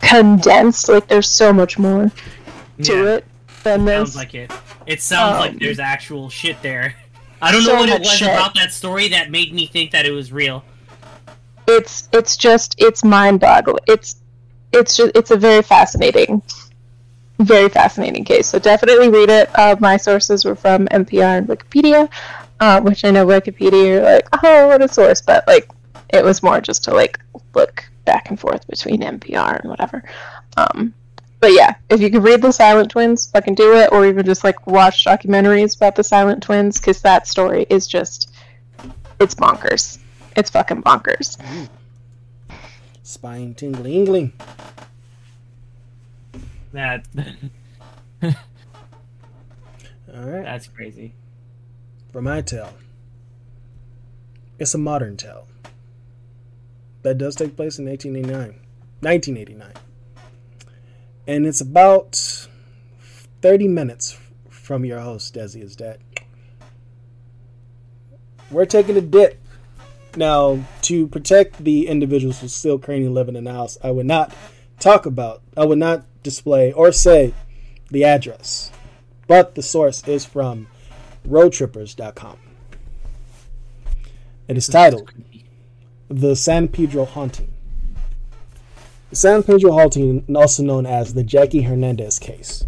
condensed. 0.01 0.89
Like 0.89 1.07
there's 1.07 1.29
so 1.29 1.53
much 1.53 1.77
more 1.79 2.11
to 2.83 2.93
Yeah. 2.93 3.15
it 3.15 3.25
than 3.63 3.85
this. 3.85 4.13
Sounds 4.13 4.15
like 4.15 4.33
it. 4.35 4.51
It 4.87 5.01
sounds 5.01 5.35
Um, 5.35 5.39
like 5.41 5.59
there's 5.59 5.79
actual 5.79 6.29
shit 6.29 6.61
there. 6.61 6.95
I 7.41 7.51
don't 7.51 7.63
so 7.63 7.73
know 7.73 7.79
what 7.79 7.89
it 7.89 7.99
was 7.99 8.09
shit. 8.09 8.27
about 8.27 8.53
that 8.55 8.71
story 8.71 9.07
that 9.09 9.31
made 9.31 9.53
me 9.53 9.65
think 9.65 9.91
that 9.91 10.05
it 10.05 10.11
was 10.11 10.31
real. 10.31 10.63
it's 11.67 12.07
it's 12.11 12.37
just 12.37 12.75
it's 12.77 13.03
mind 13.03 13.39
boggling. 13.39 13.83
It's 13.87 14.15
it's 14.73 14.95
just 14.97 15.11
it's 15.15 15.31
a 15.31 15.37
very 15.37 15.61
fascinating, 15.61 16.41
very 17.39 17.69
fascinating 17.69 18.23
case. 18.23 18.47
So 18.47 18.59
definitely 18.59 19.09
read 19.09 19.29
it. 19.29 19.49
Uh, 19.57 19.75
my 19.79 19.97
sources 19.97 20.45
were 20.45 20.55
from 20.55 20.87
NPR 20.87 21.37
and 21.39 21.47
Wikipedia, 21.47 22.09
uh, 22.59 22.81
which 22.81 23.03
I 23.05 23.11
know 23.11 23.25
Wikipedia 23.25 23.85
you're 23.85 24.03
like 24.03 24.27
oh 24.43 24.67
what 24.67 24.81
a 24.81 24.87
source, 24.87 25.21
but 25.21 25.45
like 25.47 25.69
it 26.09 26.23
was 26.23 26.43
more 26.43 26.61
just 26.61 26.83
to 26.85 26.93
like 26.93 27.19
look 27.55 27.89
back 28.05 28.29
and 28.29 28.39
forth 28.39 28.67
between 28.67 29.01
NPR 29.01 29.61
and 29.61 29.69
whatever. 29.69 30.03
Um, 30.57 30.93
but 31.41 31.51
yeah, 31.53 31.75
if 31.89 31.99
you 31.99 32.09
could 32.11 32.23
read 32.23 32.41
the 32.41 32.51
Silent 32.51 32.91
Twins, 32.91 33.29
fucking 33.31 33.55
do 33.55 33.75
it, 33.75 33.91
or 33.91 34.05
even 34.05 34.25
just 34.25 34.43
like 34.43 34.65
watch 34.67 35.03
documentaries 35.03 35.75
about 35.75 35.95
the 35.95 36.03
Silent 36.03 36.43
Twins, 36.43 36.79
because 36.79 37.01
that 37.01 37.27
story 37.27 37.65
is 37.69 37.87
just 37.87 38.31
it's 39.19 39.35
bonkers. 39.35 39.97
It's 40.37 40.49
fucking 40.49 40.83
bonkers. 40.83 41.37
Spine 43.03 43.55
tingling. 43.55 44.33
That 46.71 47.05
All 48.23 48.31
right. 50.13 50.43
that's 50.43 50.67
crazy. 50.67 51.15
For 52.11 52.21
my 52.21 52.41
tale, 52.41 52.73
it's 54.59 54.73
a 54.73 54.77
modern 54.77 55.17
tale 55.17 55.47
that 57.01 57.17
does 57.17 57.35
take 57.35 57.55
place 57.55 57.79
in 57.79 57.85
1889, 57.85 58.59
1989, 58.99 59.73
and 61.27 61.45
it's 61.45 61.61
about 61.61 62.47
30 63.41 63.67
minutes 63.67 64.17
from 64.49 64.85
your 64.85 64.99
host, 64.99 65.33
Desi 65.35 65.61
is 65.61 65.75
dead. 65.75 65.99
We're 68.49 68.65
taking 68.65 68.97
a 68.97 69.01
dip. 69.01 69.37
Now, 70.15 70.59
to 70.83 71.07
protect 71.07 71.63
the 71.63 71.87
individuals 71.87 72.41
who 72.41 72.49
still 72.49 72.77
currently 72.77 73.07
living 73.07 73.35
in 73.35 73.45
the 73.45 73.53
house, 73.53 73.77
I 73.81 73.91
would 73.91 74.05
not 74.05 74.33
talk 74.79 75.05
about, 75.05 75.41
I 75.55 75.63
would 75.63 75.77
not 75.77 76.05
display 76.21 76.73
or 76.73 76.91
say 76.91 77.33
the 77.89 78.03
address, 78.03 78.71
but 79.27 79.55
the 79.55 79.61
source 79.61 80.05
is 80.07 80.25
from 80.25 80.67
roadtrippers.com. 81.27 82.37
It 84.47 84.57
is 84.57 84.67
titled 84.67 85.13
The 86.09 86.35
San 86.35 86.67
Pedro 86.67 87.05
Haunting. 87.05 87.50
San 89.13 89.43
Pedro 89.43 89.73
Haunting, 89.73 90.25
also 90.33 90.63
known 90.63 90.85
as 90.85 91.13
the 91.13 91.23
Jackie 91.23 91.63
Hernandez 91.63 92.17
case, 92.17 92.65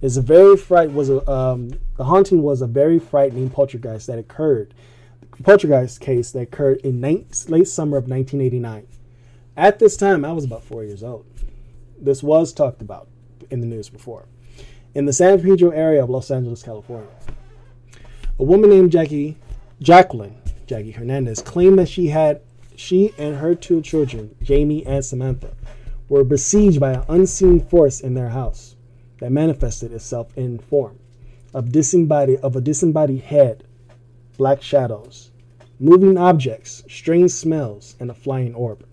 is 0.00 0.16
a 0.16 0.22
very 0.22 0.56
fright 0.56 0.92
was 0.92 1.10
a 1.10 1.28
um, 1.28 1.72
the 1.96 2.04
haunting 2.04 2.42
was 2.42 2.62
a 2.62 2.68
very 2.68 3.00
frightening 3.00 3.50
poltergeist 3.50 4.06
that 4.06 4.18
occurred 4.18 4.74
poltergeist 5.42 6.00
case 6.00 6.30
that 6.30 6.40
occurred 6.40 6.78
in 6.82 7.00
late 7.00 7.66
summer 7.66 7.96
of 7.96 8.08
1989. 8.08 8.86
At 9.56 9.80
this 9.80 9.96
time, 9.96 10.24
I 10.24 10.32
was 10.32 10.44
about 10.44 10.62
four 10.62 10.84
years 10.84 11.02
old. 11.02 11.26
This 11.98 12.22
was 12.22 12.52
talked 12.52 12.80
about 12.80 13.08
in 13.50 13.60
the 13.60 13.66
news 13.66 13.88
before. 13.88 14.26
In 14.94 15.06
the 15.06 15.12
San 15.12 15.40
Pedro 15.40 15.70
area 15.70 16.04
of 16.04 16.10
Los 16.10 16.30
Angeles, 16.30 16.62
California, 16.62 17.10
a 18.38 18.44
woman 18.44 18.70
named 18.70 18.92
Jackie 18.92 19.36
Jacqueline 19.80 20.40
Jackie 20.66 20.92
Hernandez 20.92 21.42
claimed 21.42 21.78
that 21.80 21.88
she 21.88 22.08
had 22.08 22.40
she 22.76 23.12
and 23.18 23.36
her 23.36 23.54
two 23.54 23.80
children, 23.82 24.34
Jamie 24.42 24.84
and 24.86 25.04
Samantha, 25.04 25.54
were 26.08 26.24
besieged 26.24 26.80
by 26.80 26.92
an 26.92 27.04
unseen 27.08 27.60
force 27.60 28.00
in 28.00 28.14
their 28.14 28.30
house 28.30 28.76
that 29.20 29.32
manifested 29.32 29.92
itself 29.92 30.36
in 30.36 30.58
form 30.58 30.98
of 31.54 31.72
disembodied 31.72 32.40
of 32.40 32.56
a 32.56 32.60
disembodied 32.60 33.22
head, 33.22 33.64
black 34.36 34.62
shadows, 34.62 35.30
moving 35.78 36.16
objects, 36.16 36.82
strange 36.88 37.30
smells, 37.30 37.94
and 38.00 38.10
a 38.10 38.14
flying 38.14 38.54
orb. 38.54 38.84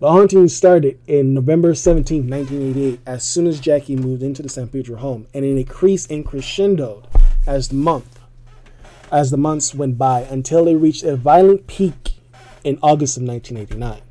The 0.00 0.10
haunting 0.10 0.48
started 0.48 0.98
in 1.06 1.34
November 1.34 1.74
17, 1.74 2.28
1988, 2.28 3.00
as 3.06 3.24
soon 3.24 3.46
as 3.46 3.60
Jackie 3.60 3.96
moved 3.96 4.22
into 4.22 4.42
the 4.42 4.48
San 4.48 4.68
Pedro 4.68 4.96
home, 4.96 5.26
and 5.32 5.44
it 5.44 5.56
increased 5.56 6.10
and 6.10 6.26
crescendoed 6.26 7.06
as 7.46 7.68
the 7.68 7.76
month 7.76 8.13
as 9.14 9.30
the 9.30 9.36
months 9.36 9.72
went 9.72 9.96
by 9.96 10.22
until 10.22 10.66
it 10.66 10.74
reached 10.74 11.04
a 11.04 11.14
violent 11.14 11.68
peak 11.68 12.14
in 12.64 12.76
August 12.82 13.16
of 13.16 13.22
1989. 13.22 14.02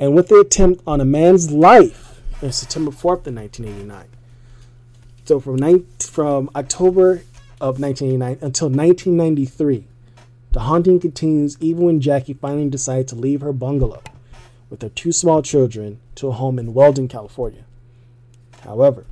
And 0.00 0.14
with 0.14 0.28
the 0.28 0.40
attempt 0.40 0.82
on 0.86 1.02
a 1.02 1.04
man's 1.04 1.50
life 1.50 2.18
on 2.42 2.50
September 2.50 2.90
4th 2.90 3.26
of 3.26 3.34
1989. 3.34 4.06
So 5.26 5.38
from, 5.38 5.56
nine, 5.56 5.86
from 6.00 6.48
October 6.56 7.24
of 7.60 7.78
1989 7.78 8.38
until 8.40 8.70
1993, 8.70 9.86
the 10.52 10.60
haunting 10.60 10.98
continues 10.98 11.58
even 11.60 11.84
when 11.84 12.00
Jackie 12.00 12.32
finally 12.32 12.70
decides 12.70 13.12
to 13.12 13.18
leave 13.18 13.42
her 13.42 13.52
bungalow 13.52 14.02
with 14.70 14.80
her 14.80 14.88
two 14.88 15.12
small 15.12 15.42
children 15.42 16.00
to 16.14 16.28
a 16.28 16.32
home 16.32 16.58
in 16.58 16.72
Weldon, 16.72 17.06
California. 17.06 17.64
However, 18.62 19.04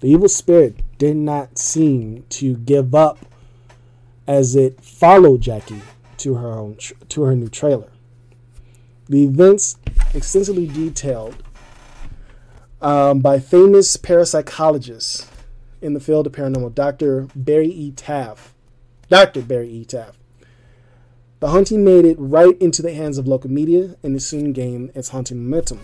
the 0.00 0.08
evil 0.08 0.28
spirit 0.28 0.76
did 0.98 1.16
not 1.16 1.58
seem 1.58 2.24
to 2.28 2.56
give 2.56 2.94
up 2.94 3.18
as 4.26 4.54
it 4.54 4.80
followed 4.80 5.40
Jackie 5.40 5.82
to 6.18 6.34
her 6.34 6.52
own 6.52 6.76
to 7.08 7.22
her 7.22 7.34
new 7.34 7.48
trailer. 7.48 7.90
The 9.08 9.24
events 9.24 9.78
extensively 10.14 10.66
detailed 10.66 11.42
um, 12.80 13.20
by 13.20 13.40
famous 13.40 13.96
parapsychologist 13.96 15.26
in 15.80 15.94
the 15.94 16.00
field 16.00 16.26
of 16.26 16.32
paranormal, 16.32 16.74
Dr. 16.74 17.28
Barry 17.34 17.68
E. 17.68 17.92
Taff. 17.92 18.54
Dr. 19.08 19.42
Barry 19.42 19.70
E. 19.70 19.84
Taff. 19.84 20.18
The 21.40 21.48
haunting 21.48 21.84
made 21.84 22.04
it 22.04 22.16
right 22.18 22.60
into 22.60 22.82
the 22.82 22.92
hands 22.92 23.16
of 23.16 23.28
local 23.28 23.50
media 23.50 23.96
and 24.02 24.16
it 24.16 24.20
soon 24.20 24.52
gained 24.52 24.90
its 24.94 25.10
haunting 25.10 25.42
momentum 25.42 25.80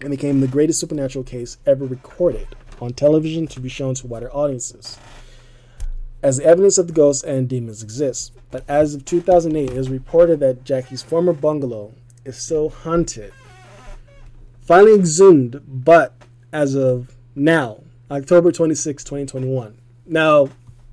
and 0.00 0.10
became 0.10 0.40
the 0.40 0.48
greatest 0.48 0.80
supernatural 0.80 1.24
case 1.24 1.58
ever 1.66 1.84
recorded 1.84 2.48
on 2.82 2.92
television 2.92 3.46
to 3.46 3.60
be 3.60 3.68
shown 3.68 3.94
to 3.94 4.06
wider 4.06 4.30
audiences. 4.34 4.98
As 6.22 6.40
evidence 6.40 6.78
of 6.78 6.88
the 6.88 6.92
ghosts 6.92 7.22
and 7.22 7.48
demons 7.48 7.82
exists, 7.82 8.32
but 8.50 8.64
as 8.68 8.94
of 8.94 9.04
2008, 9.04 9.70
it 9.70 9.76
is 9.76 9.88
reported 9.88 10.40
that 10.40 10.64
Jackie's 10.64 11.02
former 11.02 11.32
bungalow 11.32 11.92
is 12.24 12.36
still 12.36 12.68
haunted. 12.70 13.32
Finally 14.60 14.94
exhumed, 14.94 15.60
but 15.66 16.14
as 16.52 16.74
of 16.74 17.16
now, 17.34 17.80
October 18.10 18.52
26, 18.52 19.02
2021. 19.04 19.78
Now, 20.06 20.48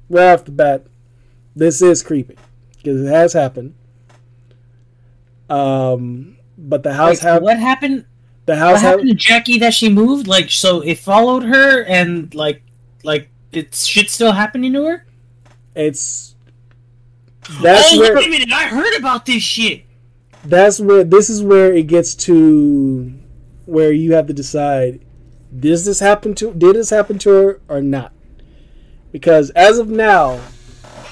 right 0.09 0.33
off 0.33 0.45
the 0.45 0.51
bat, 0.51 0.85
this 1.55 1.81
is 1.81 2.01
creepy 2.01 2.37
because 2.77 3.01
it 3.01 3.09
has 3.09 3.33
happened. 3.33 3.75
Um, 5.49 6.37
but 6.57 6.83
the 6.83 6.93
house 6.93 7.23
Like, 7.23 7.33
have 7.33 7.41
what 7.41 7.59
happened? 7.59 8.05
The 8.49 8.55
What 8.55 8.59
house 8.59 8.81
have 8.81 8.91
happened 8.91 9.09
to 9.09 9.15
Jackie 9.15 9.59
that 9.59 9.73
she 9.73 9.89
moved? 9.89 10.27
Like, 10.27 10.49
so 10.51 10.81
it 10.81 10.99
followed 10.99 11.43
her, 11.43 11.83
and 11.83 12.33
like, 12.35 12.61
like, 13.03 13.29
did 13.51 13.73
shit 13.73 14.09
still 14.09 14.33
happening 14.33 14.73
to 14.73 14.85
her? 14.85 15.05
it's 15.75 16.35
that's 17.61 17.93
oh, 17.93 17.99
where 17.99 18.15
wait 18.15 18.27
a 18.27 18.29
minute! 18.29 18.51
I 18.51 18.67
heard 18.67 18.97
about 18.97 19.25
this 19.25 19.41
shit. 19.41 19.85
that's 20.43 20.79
where 20.79 21.03
this 21.03 21.29
is 21.29 21.41
where 21.41 21.73
it 21.73 21.87
gets 21.87 22.15
to 22.15 23.13
where 23.65 23.91
you 23.91 24.13
have 24.13 24.27
to 24.27 24.33
decide 24.33 24.99
does 25.57 25.85
this 25.85 25.99
happen 25.99 26.35
to 26.35 26.53
did 26.53 26.75
this 26.75 26.89
happen 26.89 27.17
to 27.19 27.29
her 27.29 27.61
or 27.67 27.81
not 27.81 28.13
because 29.11 29.49
as 29.51 29.79
of 29.79 29.89
now 29.89 30.39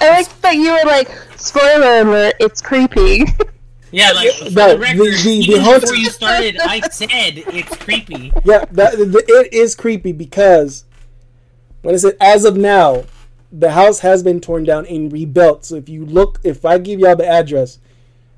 I 0.00 0.10
like 0.10 0.40
that 0.42 0.54
you 0.54 0.70
were 0.70 0.84
like, 0.84 1.08
spoiler 1.36 2.02
alert, 2.02 2.34
it's 2.38 2.62
creepy. 2.62 3.24
Yeah, 3.90 4.10
like 4.12 4.30
for 4.32 4.50
No, 4.50 4.68
the 4.72 4.78
record, 4.78 4.98
the- 4.98 5.04
the- 5.10 5.22
the 5.22 5.30
even 5.30 5.80
before 5.80 5.94
you 5.96 6.10
started, 6.10 6.58
I 6.60 6.80
said 6.90 7.08
it's 7.38 7.74
creepy. 7.76 8.32
yeah 8.44 8.64
that, 8.72 8.92
the, 8.98 9.24
it 9.28 9.52
is 9.52 9.74
creepy 9.74 10.12
because 10.12 10.84
when 11.82 11.94
I 11.94 11.98
said 11.98 12.16
as 12.20 12.44
of 12.44 12.56
now 12.56 13.04
the 13.50 13.70
house 13.72 14.00
has 14.00 14.22
been 14.22 14.40
torn 14.40 14.64
down 14.64 14.84
and 14.86 15.10
rebuilt 15.10 15.64
so 15.64 15.76
if 15.76 15.88
you 15.88 16.04
look 16.04 16.38
if 16.44 16.64
I 16.66 16.76
give 16.78 17.00
y'all 17.00 17.16
the 17.16 17.26
address 17.26 17.78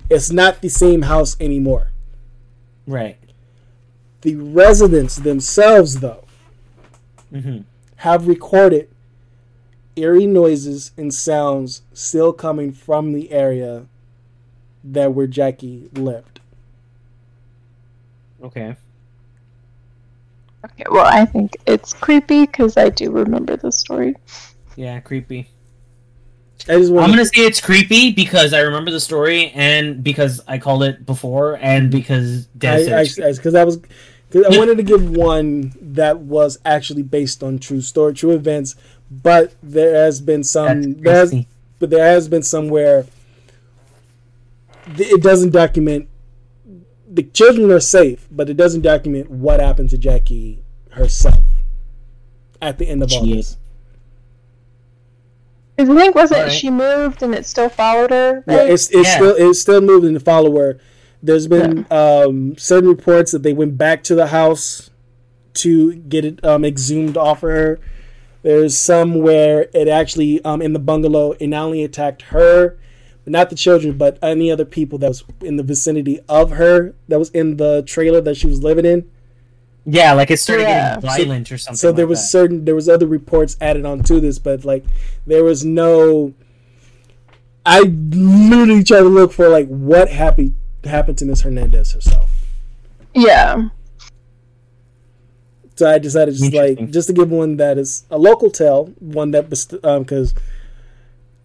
it's 0.09 0.31
not 0.31 0.60
the 0.62 0.68
same 0.68 1.02
house 1.02 1.36
anymore 1.40 1.90
Right. 2.86 3.18
the 4.20 4.36
residents 4.36 5.16
themselves 5.16 5.98
though 6.01 6.24
Mm-hmm. 7.32 7.59
have 7.97 8.27
recorded 8.28 8.89
eerie 9.97 10.27
noises 10.27 10.90
and 10.97 11.12
sounds 11.14 11.82
still 11.93 12.32
coming 12.32 12.72
from 12.72 13.12
the 13.12 13.31
area 13.32 13.86
that 14.85 15.12
where 15.12 15.27
Jackie 15.27 15.90
lived. 15.94 16.40
Okay. 18.43 18.74
okay, 20.65 20.85
well, 20.90 21.07
I 21.07 21.27
think 21.27 21.57
it's 21.66 21.93
creepy 21.93 22.47
because 22.47 22.77
I 22.77 22.89
do 22.89 23.11
remember 23.11 23.57
the 23.57 23.70
story. 23.70 24.16
Yeah, 24.77 24.98
creepy. 25.01 25.48
I 26.69 26.78
just 26.78 26.90
I'm 26.90 27.11
gonna 27.11 27.24
say 27.24 27.43
it's 27.43 27.61
creepy 27.61 28.12
because 28.12 28.52
I 28.52 28.61
remember 28.61 28.90
the 28.90 29.01
story 29.01 29.51
and 29.55 30.02
because 30.02 30.40
I 30.47 30.59
called 30.59 30.82
it 30.82 31.07
before 31.07 31.59
and 31.61 31.90
because 31.90 32.47
Des 32.47 32.93
I 32.93 33.05
said 33.05 33.36
because 33.36 33.55
I, 33.55 33.65
was 33.65 33.78
cause 34.31 34.44
I 34.44 34.59
wanted 34.59 34.77
to 34.77 34.82
give 34.82 35.11
one 35.11 35.73
that 35.81 36.19
was 36.19 36.59
actually 36.65 37.02
based 37.02 37.43
on 37.43 37.59
true 37.59 37.81
story, 37.81 38.12
true 38.15 38.32
events, 38.32 38.77
but 39.11 39.55
there 39.62 40.05
has 40.05 40.20
been 40.20 40.44
some 40.44 40.94
That's 40.94 41.02
there 41.02 41.15
has, 41.15 41.47
but 41.78 41.90
there 41.90 42.05
has 42.05 42.28
been 42.28 42.43
somewhere 42.43 43.07
it 44.97 45.23
doesn't 45.23 45.51
document 45.51 46.09
the 47.12 47.24
children 47.24 47.70
are 47.73 47.81
safe, 47.81 48.28
but 48.31 48.48
it 48.48 48.57
doesn't 48.57 48.82
document 48.82 49.31
what 49.31 49.59
happened 49.61 49.90
to 49.90 49.98
Jackie 49.98 50.62
herself 50.90 51.43
at 52.62 52.78
the 52.78 52.89
end 52.89 53.02
of 53.02 53.12
all 53.12 53.24
Shit. 53.24 53.35
this. 53.36 53.57
Because 55.77 55.97
I 55.97 56.01
think 56.01 56.15
wasn't 56.15 56.40
Alright. 56.40 56.52
she 56.52 56.70
moved 56.70 57.23
and 57.23 57.35
it 57.35 57.47
still 57.47 57.69
followed 57.69 58.11
her? 58.11 58.44
Yeah, 58.47 58.62
it's 58.65 58.89
it's 58.90 59.09
Yeah. 59.09 59.16
still 59.16 59.35
it's 59.36 59.61
still 59.61 59.81
moving 59.81 60.15
to 60.15 60.20
follow 60.20 60.57
her. 60.59 60.78
There's 61.23 61.47
been 61.47 61.86
um, 61.90 62.57
certain 62.57 62.89
reports 62.89 63.32
that 63.32 63.43
they 63.43 63.52
went 63.52 63.77
back 63.77 64.02
to 64.05 64.15
the 64.15 64.28
house 64.28 64.90
to 65.55 65.94
get 65.94 66.24
it 66.24 66.44
um, 66.44 66.65
exhumed 66.65 67.16
off 67.16 67.43
of 67.43 67.51
her. 67.51 67.78
There's 68.43 68.77
some 68.78 69.20
where 69.20 69.69
it 69.74 69.89
actually 69.89 70.43
um, 70.44 70.62
in 70.62 70.73
the 70.73 70.78
bungalow 70.78 71.32
it 71.32 71.48
not 71.48 71.65
only 71.65 71.82
attacked 71.82 72.23
her, 72.23 72.70
but 72.70 72.78
not 73.31 73.48
the 73.51 73.57
children, 73.57 73.97
but 73.97 74.19
any 74.23 74.51
other 74.51 74.65
people 74.65 74.98
that 74.98 75.09
was 75.09 75.24
in 75.43 75.57
the 75.57 75.62
vicinity 75.62 76.19
of 76.28 76.51
her 76.52 76.94
that 77.09 77.19
was 77.19 77.31
in 77.31 77.57
the 77.57 77.82
trailer 77.82 78.20
that 78.20 78.36
she 78.36 78.47
was 78.47 78.62
living 78.62 78.85
in. 78.85 79.09
Yeah, 79.86 80.12
like 80.12 80.31
it 80.31 80.39
started 80.39 80.65
Yeah. 80.65 80.97
getting 80.97 81.09
violent 81.27 81.52
or 81.52 81.59
something. 81.59 81.77
so 81.77 81.90
there 81.93 82.05
like 82.05 82.11
was 82.11 82.20
that. 82.20 82.27
certain 82.28 82.65
there 82.66 82.74
was 82.74 82.89
other 82.89 83.07
reports 83.07 83.57
added 83.61 83.86
on 83.86 84.02
to 84.05 84.20
this 84.20 84.39
but 84.39 84.62
like 84.65 84.85
there 85.27 85.43
was 85.43 85.65
no 85.65 86.35
i 87.65 87.81
literally 87.81 88.85
tried 88.85 89.01
to 89.01 89.09
look 89.09 89.32
for 89.32 89.48
like 89.48 89.66
what 89.69 90.09
happened 90.11 90.55
happened 90.85 91.16
to 91.16 91.24
miss 91.24 91.40
hernandez 91.40 91.93
herself 91.93 92.31
yeah. 93.15 93.69
so 95.77 95.90
i 95.90 95.98
decided 95.98 96.35
just 96.35 96.52
like 96.52 96.90
just 96.90 97.09
to 97.09 97.15
give 97.15 97.31
one 97.31 97.57
that 97.57 97.78
is 97.78 98.05
a 98.11 98.19
local 98.19 98.51
tale 98.51 98.86
one 98.98 99.31
that 99.31 99.48
best- 99.48 99.74
um 99.82 100.02
because 100.02 100.35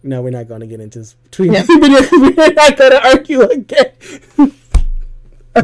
no 0.06 0.22
we're 0.22 0.30
not 0.30 0.48
going 0.48 0.60
to 0.60 0.66
get 0.66 0.80
into 0.80 1.00
this 1.00 1.14
between 1.14 1.52
Yeah. 1.52 1.64
we're 1.68 2.52
not 2.52 2.76
going 2.76 2.90
to 2.92 3.08
argue 3.08 3.40
again 3.42 3.92
Were 4.38 4.50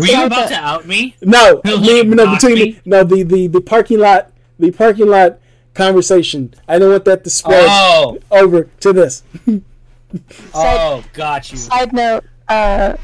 you 0.01 0.13
Yeah, 0.13 0.25
about 0.27 0.49
to 0.49 0.55
out 0.55 0.87
me? 0.87 1.17
no 1.23 1.61
Like, 1.65 1.81
me- 1.81 2.03
no 2.05 2.35
between 2.35 2.55
me? 2.55 2.71
the, 2.73 2.81
no 2.91 3.05
the, 3.05 3.23
the 3.23 3.47
the 3.49 3.61
parking 3.61 3.99
lot 4.01 4.31
the 4.59 4.71
parking 4.71 5.09
lot 5.09 5.39
conversation 5.75 6.53
i 6.69 6.79
don't 6.79 6.91
want 6.91 7.05
that 7.07 7.25
to 7.25 7.31
spread 7.31 7.67
Oh, 7.69 8.19
over 8.31 8.65
to 8.81 8.93
this 8.93 9.23
oh, 10.55 11.03
got 11.15 11.51
you. 11.51 11.57
Side 11.59 11.93
note, 11.93 12.25
uh, 12.49 12.97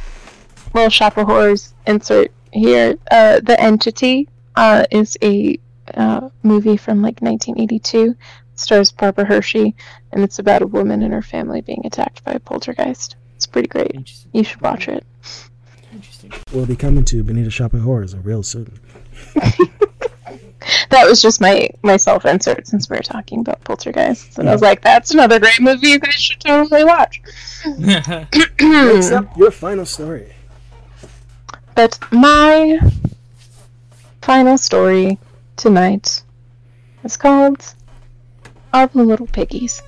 little 0.74 0.90
shop 0.90 1.16
of 1.16 1.26
horrors 1.26 1.72
insert 1.86 2.30
here. 2.52 2.96
Uh, 3.10 3.40
the 3.40 3.58
Entity 3.58 4.28
uh, 4.56 4.84
is 4.90 5.16
a 5.22 5.58
uh, 5.94 6.28
movie 6.42 6.76
from 6.76 7.00
like 7.00 7.20
1982. 7.22 8.14
Stars 8.58 8.92
Barbara 8.92 9.24
Hershey, 9.24 9.74
and 10.12 10.22
it's 10.22 10.38
about 10.38 10.62
a 10.62 10.66
woman 10.66 11.02
and 11.02 11.12
her 11.12 11.22
family 11.22 11.60
being 11.60 11.82
attacked 11.84 12.24
by 12.24 12.32
a 12.32 12.40
poltergeist. 12.40 13.16
It's 13.36 13.46
pretty 13.46 13.68
great. 13.68 14.10
You 14.32 14.44
should 14.44 14.60
watch 14.60 14.88
it. 14.88 15.04
Interesting. 15.92 16.32
We'll 16.52 16.66
be 16.66 16.76
coming 16.76 17.04
to 17.06 17.22
Benita 17.22 17.50
Shopping 17.50 17.80
Horrors 17.80 18.14
a 18.14 18.18
real 18.18 18.42
soon. 18.42 18.78
That 20.90 21.06
was 21.06 21.20
just 21.22 21.40
my 21.40 21.68
my 21.82 21.96
self 21.96 22.24
insert 22.24 22.66
since 22.66 22.88
we 22.88 22.96
were 22.96 23.02
talking 23.02 23.40
about 23.40 23.62
poltergeists, 23.64 24.38
and 24.38 24.48
I 24.48 24.52
was 24.52 24.62
like, 24.62 24.82
"That's 24.82 25.12
another 25.12 25.38
great 25.38 25.60
movie 25.60 25.88
you 25.88 25.98
guys 25.98 26.14
should 26.14 26.40
totally 26.40 26.84
watch." 26.84 27.22
Next 27.66 29.12
up, 29.12 29.36
your 29.36 29.50
final 29.50 29.86
story. 29.86 30.32
But 31.74 31.98
my 32.10 32.80
final 34.22 34.58
story 34.58 35.18
tonight 35.56 36.22
is 37.04 37.16
called 37.16 37.74
All 38.72 38.86
the 38.86 39.02
Little 39.02 39.26
Piggies. 39.26 39.82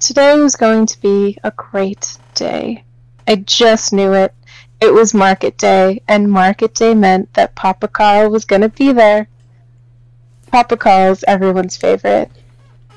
Today 0.00 0.38
was 0.38 0.56
going 0.56 0.86
to 0.86 1.00
be 1.00 1.36
a 1.44 1.50
great 1.50 2.16
day. 2.34 2.84
I 3.28 3.36
just 3.36 3.92
knew 3.92 4.14
it. 4.14 4.34
It 4.80 4.94
was 4.94 5.12
market 5.12 5.58
day, 5.58 6.02
and 6.08 6.30
market 6.30 6.74
day 6.74 6.94
meant 6.94 7.32
that 7.34 7.54
Papa 7.54 7.88
Carl 7.88 8.30
was 8.30 8.44
going 8.44 8.62
to 8.62 8.68
be 8.68 8.92
there. 8.92 9.28
Papa 10.50 10.76
Carl's 10.76 11.24
everyone's 11.26 11.76
favorite. 11.76 12.30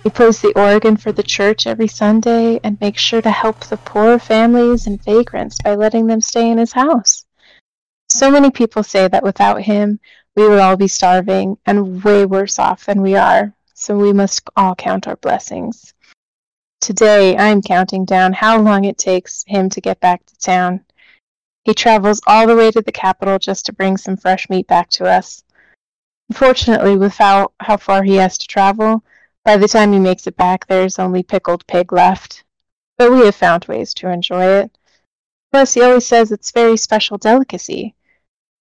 He 0.03 0.09
plays 0.09 0.39
the 0.39 0.53
organ 0.57 0.95
for 0.95 1.11
the 1.11 1.23
church 1.23 1.67
every 1.67 1.87
Sunday 1.87 2.59
and 2.63 2.79
makes 2.79 3.01
sure 3.01 3.21
to 3.21 3.31
help 3.31 3.59
the 3.61 3.77
poor 3.77 4.17
families 4.19 4.87
and 4.87 5.03
vagrants 5.03 5.57
by 5.61 5.75
letting 5.75 6.07
them 6.07 6.21
stay 6.21 6.49
in 6.49 6.57
his 6.57 6.71
house. 6.71 7.25
So 8.07 8.31
many 8.31 8.51
people 8.51 8.83
say 8.83 9.07
that 9.07 9.23
without 9.23 9.61
him, 9.61 9.99
we 10.39 10.47
would 10.47 10.59
all 10.59 10.77
be 10.77 10.87
starving 10.87 11.57
and 11.65 12.01
way 12.01 12.25
worse 12.25 12.59
off 12.59 12.85
than 12.85 13.01
we 13.01 13.13
are, 13.13 13.53
so 13.73 13.97
we 13.97 14.13
must 14.13 14.49
all 14.55 14.73
count 14.73 15.05
our 15.05 15.17
blessings. 15.17 15.93
Today, 16.79 17.35
I'm 17.35 17.61
counting 17.61 18.05
down 18.05 18.31
how 18.31 18.57
long 18.61 18.85
it 18.85 18.97
takes 18.97 19.43
him 19.47 19.67
to 19.67 19.81
get 19.81 19.99
back 19.99 20.25
to 20.25 20.37
town. 20.37 20.85
He 21.65 21.73
travels 21.73 22.21
all 22.25 22.47
the 22.47 22.55
way 22.55 22.71
to 22.71 22.81
the 22.81 22.93
capital 22.93 23.37
just 23.37 23.65
to 23.65 23.73
bring 23.73 23.97
some 23.97 24.15
fresh 24.15 24.49
meat 24.49 24.65
back 24.65 24.89
to 24.91 25.05
us. 25.05 25.43
Unfortunately, 26.29 26.95
with 26.95 27.15
how, 27.15 27.51
how 27.59 27.75
far 27.75 28.03
he 28.03 28.15
has 28.15 28.37
to 28.37 28.47
travel, 28.47 29.03
by 29.43 29.57
the 29.57 29.67
time 29.67 29.91
he 29.91 29.99
makes 29.99 30.25
it 30.25 30.37
back, 30.37 30.67
there's 30.67 30.99
only 30.99 31.21
pickled 31.21 31.67
pig 31.67 31.91
left. 31.91 32.45
But 32.97 33.11
we 33.11 33.25
have 33.25 33.35
found 33.35 33.65
ways 33.65 33.93
to 33.95 34.09
enjoy 34.09 34.45
it. 34.45 34.77
Plus, 35.51 35.73
he 35.73 35.81
always 35.81 36.05
says 36.05 36.31
it's 36.31 36.51
very 36.51 36.77
special 36.77 37.17
delicacy. 37.17 37.93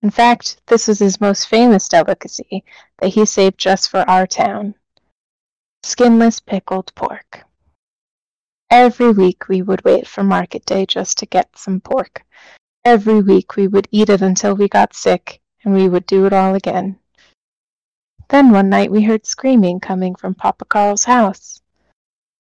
In 0.03 0.11
fact, 0.11 0.61
this 0.67 0.87
was 0.87 1.01
his 1.01 1.21
most 1.21 1.49
famous 1.49 1.89
delicacy 1.89 2.65
that 2.99 3.09
he 3.09 3.25
saved 3.27 3.59
just 3.59 3.91
for 3.91 4.09
our 4.09 4.27
town 4.27 4.75
skinless 5.83 6.41
pickled 6.41 6.95
pork. 6.95 7.45
Every 8.71 9.11
week 9.11 9.49
we 9.49 9.63
would 9.63 9.85
wait 9.85 10.07
for 10.07 10.23
market 10.23 10.67
day 10.67 10.85
just 10.85 11.19
to 11.19 11.27
get 11.27 11.57
some 11.57 11.81
pork. 11.81 12.25
Every 12.85 13.23
week 13.23 13.57
we 13.57 13.67
would 13.67 13.89
eat 13.91 14.11
it 14.11 14.21
until 14.21 14.55
we 14.55 14.69
got 14.69 14.95
sick, 14.95 15.41
and 15.65 15.75
we 15.75 15.89
would 15.89 16.07
do 16.07 16.27
it 16.27 16.33
all 16.33 16.55
again. 16.55 16.99
Then 18.29 18.51
one 18.51 18.69
night 18.69 18.91
we 18.91 19.05
heard 19.05 19.25
screaming 19.25 19.81
coming 19.81 20.15
from 20.15 20.35
Papa 20.35 20.67
Carl's 20.67 21.05
house. 21.05 21.63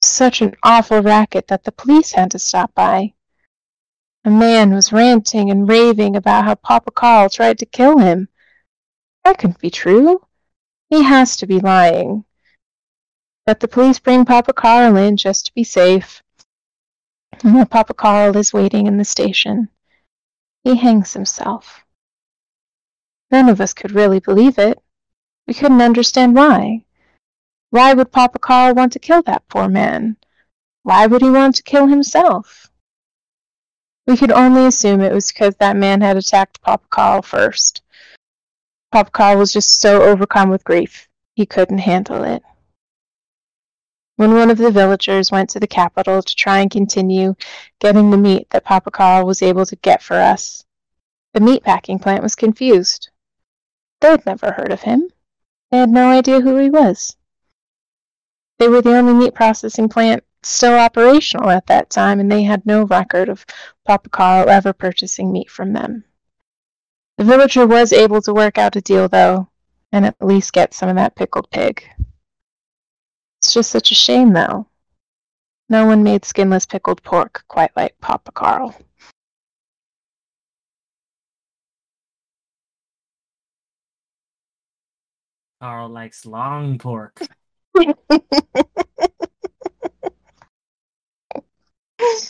Such 0.02 0.42
an 0.42 0.54
awful 0.62 1.00
racket 1.00 1.48
that 1.48 1.64
the 1.64 1.72
police 1.72 2.12
had 2.12 2.30
to 2.32 2.38
stop 2.38 2.74
by. 2.74 3.14
A 4.28 4.30
man 4.30 4.74
was 4.74 4.92
ranting 4.92 5.50
and 5.50 5.66
raving 5.66 6.14
about 6.14 6.44
how 6.44 6.54
Papa 6.54 6.90
Carl 6.90 7.30
tried 7.30 7.58
to 7.60 7.64
kill 7.64 7.96
him. 7.96 8.28
That 9.24 9.38
couldn't 9.38 9.58
be 9.58 9.70
true. 9.70 10.26
He 10.90 11.02
has 11.02 11.34
to 11.38 11.46
be 11.46 11.60
lying. 11.60 12.26
But 13.46 13.60
the 13.60 13.68
police 13.68 13.98
bring 13.98 14.26
Papa 14.26 14.52
Carl 14.52 14.98
in 14.98 15.16
just 15.16 15.46
to 15.46 15.54
be 15.54 15.64
safe. 15.64 16.22
And 17.42 17.70
Papa 17.70 17.94
Carl 17.94 18.36
is 18.36 18.52
waiting 18.52 18.86
in 18.86 18.98
the 18.98 19.04
station, 19.06 19.70
he 20.62 20.76
hangs 20.76 21.14
himself. 21.14 21.86
None 23.30 23.48
of 23.48 23.62
us 23.62 23.72
could 23.72 23.92
really 23.92 24.20
believe 24.20 24.58
it. 24.58 24.78
We 25.46 25.54
couldn't 25.54 25.80
understand 25.80 26.36
why. 26.36 26.84
Why 27.70 27.94
would 27.94 28.12
Papa 28.12 28.40
Carl 28.40 28.74
want 28.74 28.92
to 28.92 28.98
kill 28.98 29.22
that 29.22 29.48
poor 29.48 29.68
man? 29.68 30.18
Why 30.82 31.06
would 31.06 31.22
he 31.22 31.30
want 31.30 31.54
to 31.56 31.62
kill 31.62 31.86
himself? 31.86 32.67
We 34.08 34.16
could 34.16 34.32
only 34.32 34.64
assume 34.64 35.02
it 35.02 35.12
was 35.12 35.30
because 35.30 35.54
that 35.56 35.76
man 35.76 36.00
had 36.00 36.16
attacked 36.16 36.62
Papa 36.62 36.86
Carl 36.88 37.20
first. 37.20 37.82
Papa 38.90 39.10
Carl 39.10 39.36
was 39.36 39.52
just 39.52 39.82
so 39.82 40.00
overcome 40.00 40.48
with 40.48 40.64
grief, 40.64 41.06
he 41.34 41.44
couldn't 41.44 41.76
handle 41.76 42.24
it. 42.24 42.42
When 44.16 44.32
one 44.32 44.50
of 44.50 44.56
the 44.56 44.70
villagers 44.70 45.30
went 45.30 45.50
to 45.50 45.60
the 45.60 45.66
capital 45.66 46.22
to 46.22 46.34
try 46.34 46.60
and 46.60 46.70
continue 46.70 47.34
getting 47.80 48.10
the 48.10 48.16
meat 48.16 48.48
that 48.48 48.64
Papa 48.64 48.90
Carl 48.90 49.26
was 49.26 49.42
able 49.42 49.66
to 49.66 49.76
get 49.76 50.02
for 50.02 50.16
us, 50.16 50.64
the 51.34 51.40
meat 51.40 51.62
packing 51.62 51.98
plant 51.98 52.22
was 52.22 52.34
confused. 52.34 53.10
They 54.00 54.08
had 54.08 54.24
never 54.24 54.52
heard 54.52 54.72
of 54.72 54.80
him. 54.80 55.10
They 55.70 55.76
had 55.76 55.90
no 55.90 56.08
idea 56.08 56.40
who 56.40 56.56
he 56.56 56.70
was. 56.70 57.14
They 58.58 58.68
were 58.68 58.80
the 58.80 58.96
only 58.96 59.12
meat 59.12 59.34
processing 59.34 59.90
plant 59.90 60.24
still 60.48 60.74
operational 60.74 61.50
at 61.50 61.66
that 61.66 61.90
time, 61.90 62.20
and 62.20 62.30
they 62.30 62.42
had 62.42 62.64
no 62.64 62.84
record 62.84 63.28
of 63.28 63.44
Papa 63.86 64.08
Carl 64.08 64.48
ever 64.48 64.72
purchasing 64.72 65.32
meat 65.32 65.50
from 65.50 65.72
them. 65.72 66.04
The 67.18 67.24
villager 67.24 67.66
was 67.66 67.92
able 67.92 68.22
to 68.22 68.32
work 68.32 68.58
out 68.58 68.76
a 68.76 68.80
deal, 68.80 69.08
though, 69.08 69.48
and 69.92 70.06
at 70.06 70.16
least 70.20 70.52
get 70.52 70.74
some 70.74 70.88
of 70.88 70.96
that 70.96 71.16
pickled 71.16 71.50
pig. 71.50 71.82
It's 73.40 73.52
just 73.52 73.70
such 73.70 73.90
a 73.90 73.94
shame, 73.94 74.32
though. 74.32 74.66
No 75.68 75.86
one 75.86 76.02
made 76.02 76.24
skinless 76.24 76.64
pickled 76.64 77.02
pork 77.02 77.44
quite 77.48 77.76
like 77.76 78.00
Papa 78.00 78.32
Carl. 78.32 78.74
Carl 85.60 85.88
likes 85.88 86.24
long 86.24 86.78
pork. 86.78 87.20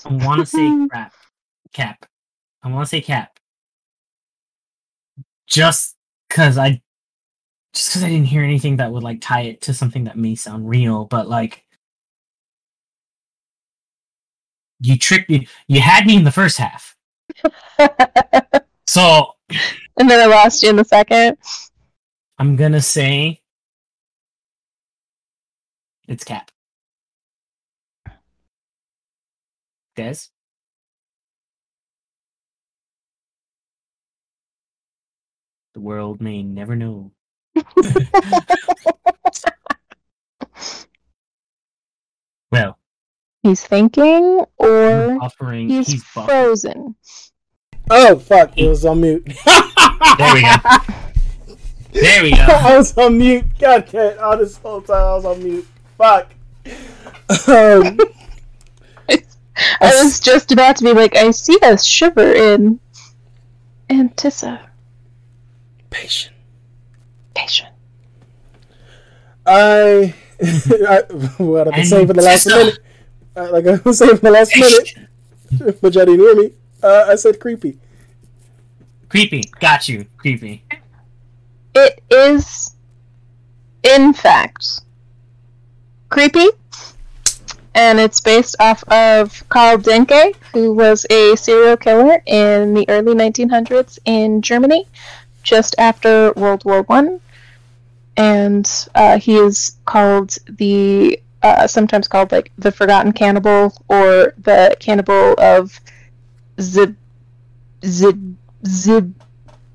I 0.05 0.13
want 0.13 0.41
to 0.41 0.47
say 0.47 0.87
crap. 0.91 1.13
Cap. 1.73 2.07
I 2.63 2.71
want 2.71 2.87
to 2.87 2.91
say 2.91 3.01
cap. 3.01 3.39
Just 5.47 5.97
because 6.29 6.59
I, 6.59 6.83
just 7.73 7.91
because 7.91 8.05
I 8.05 8.09
didn't 8.09 8.27
hear 8.27 8.43
anything 8.43 8.77
that 8.77 8.93
would 8.93 9.03
like 9.03 9.21
tie 9.21 9.43
it 9.43 9.61
to 9.63 9.75
something 9.75 10.05
that 10.05 10.17
may 10.17 10.35
sound 10.35 10.69
real, 10.69 11.05
but 11.05 11.29
like, 11.29 11.65
you 14.81 14.97
tricked 14.97 15.31
me. 15.31 15.49
You 15.67 15.81
had 15.81 16.07
me 16.07 16.17
in 16.17 16.25
the 16.25 16.31
first 16.31 16.59
half, 16.59 16.97
so 18.87 19.33
and 19.99 20.09
then 20.09 20.21
I 20.21 20.27
lost 20.27 20.63
you 20.63 20.71
in 20.71 20.77
the 20.77 20.85
second. 20.85 21.37
I'm 22.39 22.57
gonna 22.57 22.81
say 22.81 23.41
it's 26.07 26.25
cap. 26.25 26.51
Des? 29.99 30.29
The 35.75 35.81
world 35.81 36.21
may 36.21 36.45
never 36.45 36.77
know. 36.77 37.11
well, 42.53 42.79
He's 43.43 43.65
thinking, 43.65 44.45
or 44.57 45.19
offering. 45.21 45.69
he's, 45.69 45.89
He's, 45.89 46.05
frozen. 46.05 46.95
Oh 47.91 48.21
fuck! 48.21 48.57
It 48.57 48.69
was 48.69 48.85
on 48.85 49.01
mute. 49.01 49.25
There 49.27 50.35
we 50.35 50.43
go. 50.43 50.55
There 51.91 52.23
we 52.23 52.31
go. 52.31 52.37
I 52.49 52.77
was 52.77 52.97
on 52.97 53.19
mute. 53.19 53.47
God 53.59 53.89
damn! 53.91 54.13
it, 54.13 54.19
All 54.19 54.37
this 54.37 54.59
whole 54.59 54.81
time 54.81 55.05
I 55.05 55.15
was 55.15 55.25
on 55.25 55.43
mute. 55.43 55.67
Fuck. 55.97 56.33
Um, 57.49 57.99
I 59.81 60.03
was 60.03 60.21
just 60.21 60.53
about 60.53 60.77
to 60.77 60.85
be 60.85 60.93
like, 60.93 61.17
I 61.17 61.31
see 61.31 61.59
a 61.63 61.77
shiver 61.79 62.33
in 62.33 62.81
anticipation. 63.91 64.61
patient. 67.35 67.71
I, 69.47 70.15
I 70.43 71.03
what 71.39 71.69
I've 71.69 71.75
been 71.75 71.85
saying 71.87 72.07
for 72.07 72.13
the 72.13 72.23
last 72.23 72.47
minute. 72.47 72.79
Uh, 73.37 73.51
like 73.53 73.67
I 73.67 73.81
was 73.85 73.99
saying 73.99 74.17
for 74.17 74.23
the 74.23 74.31
last 74.31 74.53
minute, 74.55 74.95
but 75.81 75.95
y'all 75.95 76.05
didn't 76.05 76.21
hear 76.21 76.35
me. 76.35 76.53
Uh, 76.83 77.07
I 77.09 77.15
said 77.15 77.41
creepy. 77.41 77.79
Creepy. 79.09 79.43
Got 79.59 79.89
you. 79.89 80.07
Creepy. 80.19 80.65
It 81.75 82.03
is, 82.11 82.75
in 83.83 84.13
fact, 84.13 84.81
creepy, 86.09 86.49
and 87.79 88.01
it's 88.01 88.19
based 88.19 88.57
off 88.59 88.83
of 88.89 89.49
Karl 89.49 89.79
Denke, 89.79 90.35
who 90.53 90.73
was 90.73 91.07
a 91.11 91.37
serial 91.37 91.77
killer 91.77 92.21
in 92.27 92.75
the 92.75 92.85
early 92.89 93.15
1900s 93.15 94.01
in 94.05 94.43
Germany, 94.43 94.85
just 95.45 95.77
after 95.79 96.33
World 96.33 96.65
War 96.65 96.83
One, 96.83 97.21
and 98.17 98.69
uh, 98.97 99.21
he 99.21 99.37
is 99.37 99.77
called 99.85 100.37
the 100.51 101.21
uh, 101.45 101.69
sometimes 101.69 102.09
called 102.09 102.33
like 102.33 102.51
the 102.59 102.73
Forgotten 102.73 103.13
Cannibal 103.13 103.73
or 103.87 104.35
the 104.39 104.77
Cannibal 104.81 105.35
of 105.39 105.79
Zib 106.61 106.97
Zib 107.87 108.37
Zib 108.67 109.15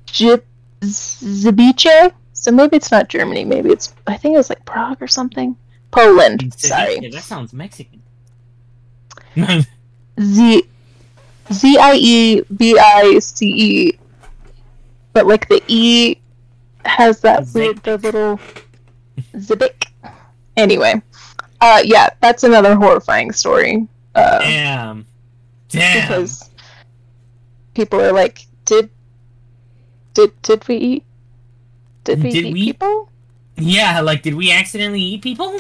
Zib 0.09 0.43
Zabiche. 0.81 2.11
So 2.33 2.51
maybe 2.51 2.75
it's 2.75 2.91
not 2.91 3.07
Germany. 3.07 3.45
Maybe 3.45 3.69
it's 3.69 3.95
I 4.07 4.17
think 4.17 4.33
it 4.33 4.39
was 4.39 4.49
like 4.49 4.65
Prague 4.65 5.01
or 5.01 5.07
something. 5.07 5.55
Poland. 5.93 6.53
Sorry. 6.59 6.99
Yeah, 6.99 7.09
that 7.11 7.23
sounds 7.23 7.53
Mexican. 7.53 8.01
Z 10.19 10.63
Z 11.51 11.77
I 11.77 11.93
E 11.95 12.41
B 12.55 12.77
I 12.79 13.19
C 13.19 13.47
E. 13.47 13.99
But 15.13 15.27
like 15.27 15.47
the 15.49 15.61
E 15.67 16.17
has 16.85 17.21
that 17.21 17.47
weird 17.53 17.81
the 17.83 17.97
little 17.97 18.39
Zibik. 19.35 19.87
Anyway. 20.57 21.01
Uh 21.61 21.81
yeah, 21.85 22.09
that's 22.21 22.43
another 22.43 22.75
horrifying 22.75 23.31
story. 23.31 23.87
Uh 24.15 24.39
Damn. 24.39 25.05
Damn. 25.69 26.01
because 26.07 26.49
people 27.73 27.99
are 28.01 28.11
like, 28.11 28.45
Did 28.65 28.89
did 30.13 30.39
did 30.43 30.67
we 30.67 30.75
eat 30.77 31.03
did 32.03 32.21
we 32.21 32.31
Did 32.31 32.45
eat 32.45 32.53
we? 32.53 32.63
people? 32.65 33.09
Yeah, 33.55 34.01
like, 34.01 34.23
did 34.23 34.33
we 34.35 34.51
accidentally 34.51 35.01
eat 35.01 35.21
people? 35.21 35.59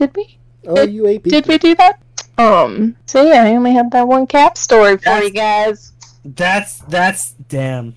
Did 0.00 0.16
we? 0.16 0.38
Oh, 0.66 0.82
you 0.82 1.06
ate 1.06 1.22
people. 1.22 1.40
Did 1.40 1.46
we 1.48 1.58
do 1.58 1.74
that? 1.76 2.00
Um 2.38 2.96
so 3.06 3.22
yeah, 3.22 3.44
I 3.44 3.54
only 3.54 3.72
had 3.72 3.90
that 3.92 4.08
one 4.08 4.26
cap 4.26 4.56
story 4.58 4.96
for 4.96 5.04
That's- 5.04 5.24
you 5.24 5.30
guys. 5.30 5.92
That's 6.24 6.78
that's 6.80 7.32
damn. 7.48 7.94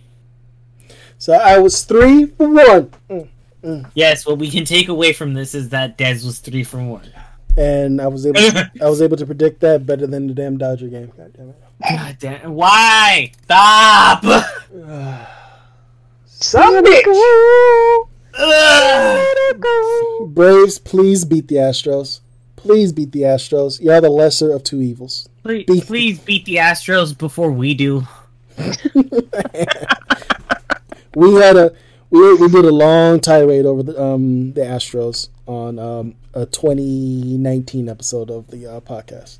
So 1.17 1.33
I 1.33 1.57
was 1.59 1.83
three 1.83 2.25
for 2.25 2.47
one. 2.49 2.91
Mm. 3.63 3.89
Yes, 3.95 4.25
what 4.25 4.37
we 4.39 4.49
can 4.51 4.65
take 4.65 4.89
away 4.89 5.13
from 5.13 5.33
this 5.33 5.55
is 5.55 5.69
that 5.69 5.97
Dez 5.97 6.25
was 6.25 6.39
three 6.39 6.63
for 6.65 6.83
one. 6.83 7.09
and 7.55 8.01
I 8.01 8.07
was 8.07 8.25
able 8.25 8.41
to, 8.41 8.71
I 8.81 8.89
was 8.89 9.01
able 9.01 9.15
to 9.17 9.25
predict 9.25 9.61
that 9.61 9.85
better 9.85 10.05
than 10.07 10.27
the 10.27 10.33
damn 10.33 10.57
Dodger 10.57 10.87
game. 10.89 11.11
God 11.17 11.31
damn 11.37 11.49
it! 11.49 11.55
God 11.89 12.17
damn! 12.19 12.53
Why? 12.55 13.31
Stop! 13.43 14.23
Some 16.25 16.83
bitch. 16.83 18.07
Braves, 20.27 20.79
please 20.79 21.25
beat 21.25 21.47
the 21.47 21.55
Astros. 21.55 22.21
Please 22.55 22.91
beat 22.91 23.11
the 23.11 23.21
Astros. 23.21 23.81
You're 23.81 24.01
the 24.01 24.09
lesser 24.09 24.51
of 24.51 24.63
two 24.63 24.81
evils. 24.81 25.29
Please, 25.43 25.65
Beat- 25.65 25.85
please 25.85 26.19
beat 26.19 26.45
the 26.45 26.55
Astros 26.55 27.17
before 27.17 27.51
we 27.51 27.73
do. 27.73 28.03
We 31.15 31.35
had 31.35 31.55
a 31.57 31.71
we, 32.09 32.33
we 32.35 32.47
did 32.49 32.65
a 32.65 32.71
long 32.71 33.19
tirade 33.19 33.65
over 33.65 33.83
the 33.83 34.01
um 34.01 34.53
the 34.53 34.61
Astros 34.61 35.29
on 35.45 35.77
um 35.77 36.15
a 36.33 36.45
2019 36.47 37.87
episode 37.87 38.31
of 38.31 38.47
the 38.47 38.65
uh, 38.65 38.79
podcast. 38.79 39.37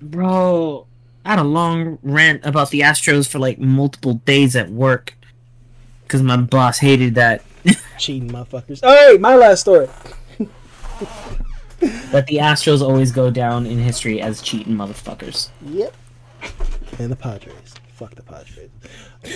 Bro, 0.00 0.86
I 1.24 1.30
had 1.30 1.38
a 1.38 1.44
long 1.44 1.98
rant 2.02 2.44
about 2.46 2.70
the 2.70 2.80
Astros 2.80 3.28
for 3.28 3.38
like 3.38 3.58
multiple 3.58 4.14
days 4.14 4.56
at 4.56 4.70
work 4.70 5.14
because 6.04 6.22
my 6.22 6.38
boss 6.38 6.78
hated 6.78 7.16
that 7.16 7.42
Cheating 8.00 8.30
motherfuckers. 8.30 8.82
All 8.82 8.94
right, 8.94 9.20
my 9.20 9.36
last 9.36 9.60
story. 9.60 9.86
that 12.12 12.26
the 12.28 12.38
Astros 12.38 12.80
always 12.80 13.12
go 13.12 13.30
down 13.30 13.66
in 13.66 13.78
history 13.78 14.22
as 14.22 14.40
cheating 14.40 14.74
motherfuckers. 14.74 15.50
Yep. 15.66 15.94
And 16.98 17.12
the 17.12 17.16
Padres. 17.16 17.74
Fuck 17.92 18.14
the 18.14 18.22
Padres. 18.22 18.70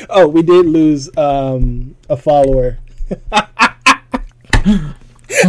Oh, 0.08 0.26
we 0.26 0.40
did 0.40 0.64
lose 0.64 1.14
um, 1.18 1.94
a 2.08 2.16
follower. 2.16 2.78
and 3.30 4.94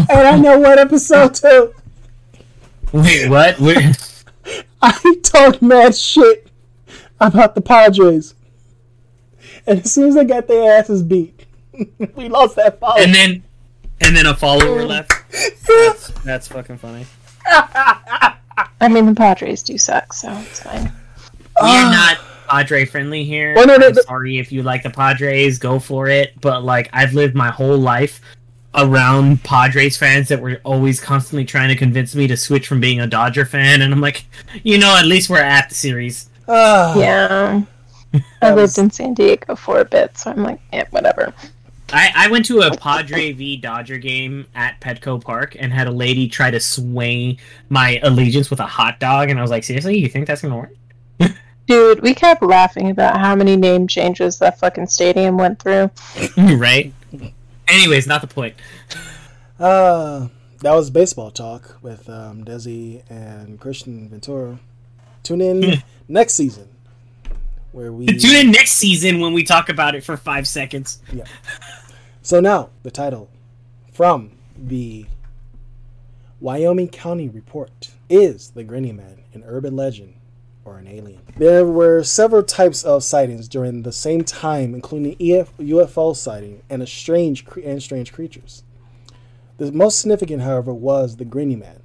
I 0.09 0.37
know 0.37 0.59
what 0.59 0.77
episode 0.77 1.35
too. 1.35 1.73
Wait, 2.91 3.29
what? 3.29 3.57
We're... 3.61 3.93
I 4.81 5.15
talked 5.23 5.61
mad 5.61 5.95
shit 5.95 6.49
about 7.21 7.55
the 7.55 7.61
Padres. 7.61 8.35
And 9.65 9.79
as 9.79 9.93
soon 9.93 10.09
as 10.09 10.15
they 10.15 10.25
got 10.25 10.47
their 10.49 10.77
asses 10.77 11.01
beat, 11.01 11.34
we 12.15 12.29
lost 12.29 12.55
that 12.55 12.79
follower. 12.79 12.99
and 13.01 13.13
then, 13.13 13.43
and 14.01 14.15
then 14.15 14.25
a 14.25 14.35
follower 14.35 14.83
left. 14.85 15.11
That's, 15.67 16.07
that's 16.23 16.47
fucking 16.47 16.77
funny. 16.77 17.05
I 17.47 18.87
mean, 18.89 19.05
the 19.07 19.15
Padres 19.15 19.63
do 19.63 19.77
suck, 19.77 20.13
so 20.13 20.31
it's 20.31 20.61
fine. 20.63 20.91
We're 21.61 21.89
not 21.89 22.17
Padre 22.47 22.85
friendly 22.85 23.23
here. 23.23 23.55
Well, 23.55 23.65
no, 23.67 23.75
no, 23.77 23.87
I'm 23.87 23.93
no. 23.93 24.01
sorry 24.03 24.37
if 24.37 24.51
you 24.51 24.63
like 24.63 24.83
the 24.83 24.89
Padres, 24.91 25.57
go 25.59 25.79
for 25.79 26.07
it. 26.07 26.39
But 26.41 26.63
like, 26.63 26.89
I've 26.93 27.13
lived 27.13 27.35
my 27.35 27.49
whole 27.49 27.77
life 27.77 28.21
around 28.75 29.43
Padres 29.43 29.97
fans 29.97 30.27
that 30.29 30.41
were 30.41 30.59
always 30.63 30.99
constantly 31.01 31.45
trying 31.45 31.69
to 31.69 31.75
convince 31.75 32.13
me 32.15 32.27
to 32.27 32.37
switch 32.37 32.67
from 32.67 32.79
being 32.79 33.01
a 33.01 33.07
Dodger 33.07 33.45
fan, 33.45 33.81
and 33.81 33.91
I'm 33.93 34.01
like, 34.01 34.25
you 34.63 34.77
know, 34.77 34.95
at 34.97 35.05
least 35.05 35.29
we're 35.29 35.41
at 35.41 35.69
the 35.69 35.75
series. 35.75 36.29
Ah, 36.47 36.97
Yeah. 36.97 37.61
I 38.41 38.53
lived 38.53 38.77
in 38.77 38.89
San 38.91 39.13
Diego 39.13 39.55
for 39.55 39.79
a 39.79 39.85
bit, 39.85 40.17
so 40.17 40.31
I'm 40.31 40.43
like, 40.43 40.59
yeah, 40.71 40.85
whatever. 40.91 41.33
I, 41.93 42.11
I 42.15 42.27
went 42.29 42.45
to 42.45 42.61
a 42.61 42.75
Padre 42.75 43.31
v 43.31 43.57
Dodger 43.57 43.97
game 43.97 44.47
at 44.55 44.79
Petco 44.81 45.23
Park 45.23 45.55
and 45.57 45.71
had 45.71 45.87
a 45.87 45.91
lady 45.91 46.27
try 46.27 46.49
to 46.49 46.59
sway 46.59 47.37
my 47.69 47.99
allegiance 48.01 48.49
with 48.49 48.59
a 48.59 48.65
hot 48.65 48.99
dog, 48.99 49.29
and 49.29 49.37
I 49.37 49.41
was 49.41 49.51
like, 49.51 49.63
seriously, 49.63 49.97
you 49.97 50.07
think 50.07 50.27
that's 50.27 50.41
gonna 50.41 50.57
work? 50.57 50.73
Dude, 51.67 52.01
we 52.01 52.13
kept 52.13 52.41
laughing 52.41 52.89
about 52.89 53.17
how 53.17 53.35
many 53.35 53.55
name 53.55 53.87
changes 53.87 54.39
that 54.39 54.59
fucking 54.59 54.87
stadium 54.87 55.37
went 55.37 55.59
through. 55.59 55.91
right? 56.37 56.93
Anyways, 57.67 58.07
not 58.07 58.21
the 58.21 58.27
point. 58.27 58.55
Uh, 59.59 60.27
that 60.61 60.73
was 60.73 60.89
baseball 60.89 61.31
talk 61.31 61.77
with 61.81 62.09
um, 62.09 62.45
Desi 62.45 63.03
and 63.09 63.59
Christian 63.59 64.09
Ventura. 64.09 64.59
Tune 65.23 65.41
in 65.41 65.83
next 66.07 66.33
season 66.33 66.67
where 67.75 67.91
we. 67.91 68.05
Tune 68.05 68.35
in 68.35 68.51
next 68.51 68.71
season 68.71 69.19
when 69.19 69.33
we 69.33 69.43
talk 69.43 69.69
about 69.69 69.95
it 69.95 70.03
for 70.03 70.15
five 70.17 70.47
seconds. 70.47 71.01
Yeah. 71.11 71.25
So 72.21 72.39
now 72.39 72.69
the 72.83 72.89
title 72.89 73.29
from 73.93 74.31
the 74.57 75.05
Wyoming 76.39 76.87
County 76.87 77.29
Report 77.29 77.91
is 78.09 78.51
the 78.51 78.63
Grinny 78.63 78.95
Man 78.95 79.23
an 79.33 79.43
urban 79.45 79.75
legend 79.75 80.15
or 80.63 80.77
an 80.77 80.87
alien? 80.87 81.21
There 81.37 81.65
were 81.65 82.01
several 82.03 82.41
types 82.41 82.83
of 82.83 83.03
sightings 83.03 83.47
during 83.47 83.83
the 83.83 83.91
same 83.91 84.23
time, 84.23 84.73
including 84.73 85.11
EF, 85.19 85.55
UFO 85.57 86.15
sighting 86.15 86.63
and 86.69 86.81
a 86.81 86.87
strange 86.87 87.45
and 87.63 87.83
strange 87.83 88.11
creatures. 88.11 88.63
The 89.57 89.71
most 89.71 89.99
significant, 89.99 90.41
however, 90.41 90.73
was 90.73 91.17
the 91.17 91.25
Grinny 91.25 91.57
Man, 91.57 91.81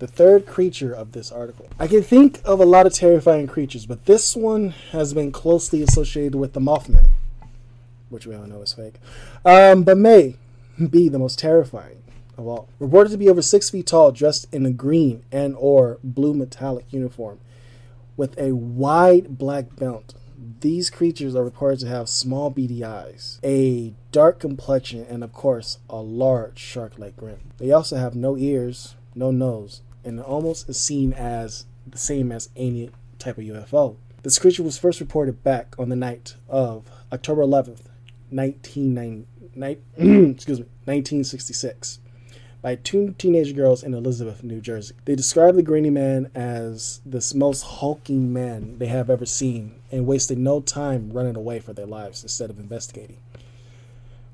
the 0.00 0.06
third 0.06 0.46
creature 0.46 0.92
of 0.92 1.12
this 1.12 1.30
article. 1.30 1.68
I 1.78 1.86
can 1.86 2.02
think 2.02 2.40
of 2.44 2.58
a 2.58 2.64
lot 2.64 2.86
of 2.86 2.94
terrifying 2.94 3.46
creatures, 3.46 3.86
but 3.86 4.06
this 4.06 4.34
one 4.34 4.70
has 4.92 5.14
been 5.14 5.30
closely 5.30 5.82
associated 5.82 6.34
with 6.34 6.54
the 6.54 6.60
Mothman, 6.60 7.10
which 8.08 8.26
we 8.26 8.34
all 8.34 8.46
know 8.46 8.62
is 8.62 8.72
fake, 8.72 8.94
um, 9.44 9.84
but 9.84 9.98
may 9.98 10.36
be 10.90 11.08
the 11.10 11.18
most 11.18 11.38
terrifying 11.38 12.02
of 12.38 12.46
all. 12.46 12.68
Reported 12.78 13.10
to 13.10 13.18
be 13.18 13.28
over 13.28 13.42
six 13.42 13.68
feet 13.68 13.86
tall, 13.86 14.10
dressed 14.10 14.46
in 14.52 14.64
a 14.64 14.72
green 14.72 15.22
and 15.30 15.54
or 15.58 15.98
blue 16.02 16.32
metallic 16.32 16.86
uniform, 16.90 17.38
with 18.16 18.36
a 18.38 18.52
wide 18.52 19.38
black 19.38 19.76
belt. 19.76 20.14
These 20.60 20.88
creatures 20.88 21.36
are 21.36 21.44
reported 21.44 21.80
to 21.80 21.88
have 21.88 22.08
small 22.08 22.48
beady 22.48 22.82
eyes, 22.82 23.38
a 23.44 23.92
dark 24.12 24.40
complexion, 24.40 25.04
and 25.10 25.22
of 25.22 25.34
course, 25.34 25.76
a 25.90 25.96
large 25.96 26.58
shark-like 26.58 27.18
grin. 27.18 27.40
They 27.58 27.70
also 27.70 27.96
have 27.96 28.14
no 28.14 28.38
ears, 28.38 28.94
no 29.14 29.30
nose, 29.30 29.82
and 30.04 30.20
almost 30.20 30.68
is 30.68 30.80
seen 30.80 31.12
as 31.12 31.66
the 31.86 31.98
same 31.98 32.32
as 32.32 32.48
any 32.56 32.90
type 33.18 33.38
of 33.38 33.44
UFO. 33.44 33.96
This 34.22 34.38
creature 34.38 34.62
was 34.62 34.78
first 34.78 35.00
reported 35.00 35.42
back 35.42 35.74
on 35.78 35.88
the 35.88 35.96
night 35.96 36.36
of 36.48 36.90
October 37.12 37.42
11th, 37.42 37.86
1990, 38.30 39.26
ni- 39.54 40.30
excuse 40.30 40.60
me, 40.60 40.66
1966 40.84 42.00
by 42.62 42.74
two 42.74 43.14
teenage 43.16 43.56
girls 43.56 43.82
in 43.82 43.94
Elizabeth, 43.94 44.42
New 44.42 44.60
Jersey. 44.60 44.94
They 45.06 45.14
described 45.14 45.56
the 45.56 45.62
Granny 45.62 45.90
Man 45.90 46.30
as 46.34 47.00
this 47.06 47.34
most 47.34 47.62
hulking 47.62 48.32
man 48.32 48.78
they 48.78 48.86
have 48.86 49.08
ever 49.08 49.24
seen 49.24 49.76
and 49.90 50.06
wasted 50.06 50.38
no 50.38 50.60
time 50.60 51.10
running 51.12 51.36
away 51.36 51.60
for 51.60 51.72
their 51.72 51.86
lives 51.86 52.22
instead 52.22 52.50
of 52.50 52.58
investigating. 52.58 53.16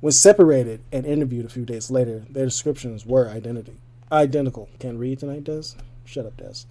When 0.01 0.13
separated 0.13 0.83
and 0.93 1.07
interviewed 1.07 1.47
a 1.47 1.51
few 1.51 1.65
days 1.65 1.91
later, 1.91 2.27
their 2.29 2.45
descriptions 2.45 3.07
were 3.07 3.31
identity 3.31 3.77
identical. 4.11 4.69
Can't 4.79 4.99
read 4.99 5.19
tonight, 5.19 5.45
Des? 5.45 5.75
Shut 6.05 6.27
up, 6.27 6.37
Des. 6.37 6.65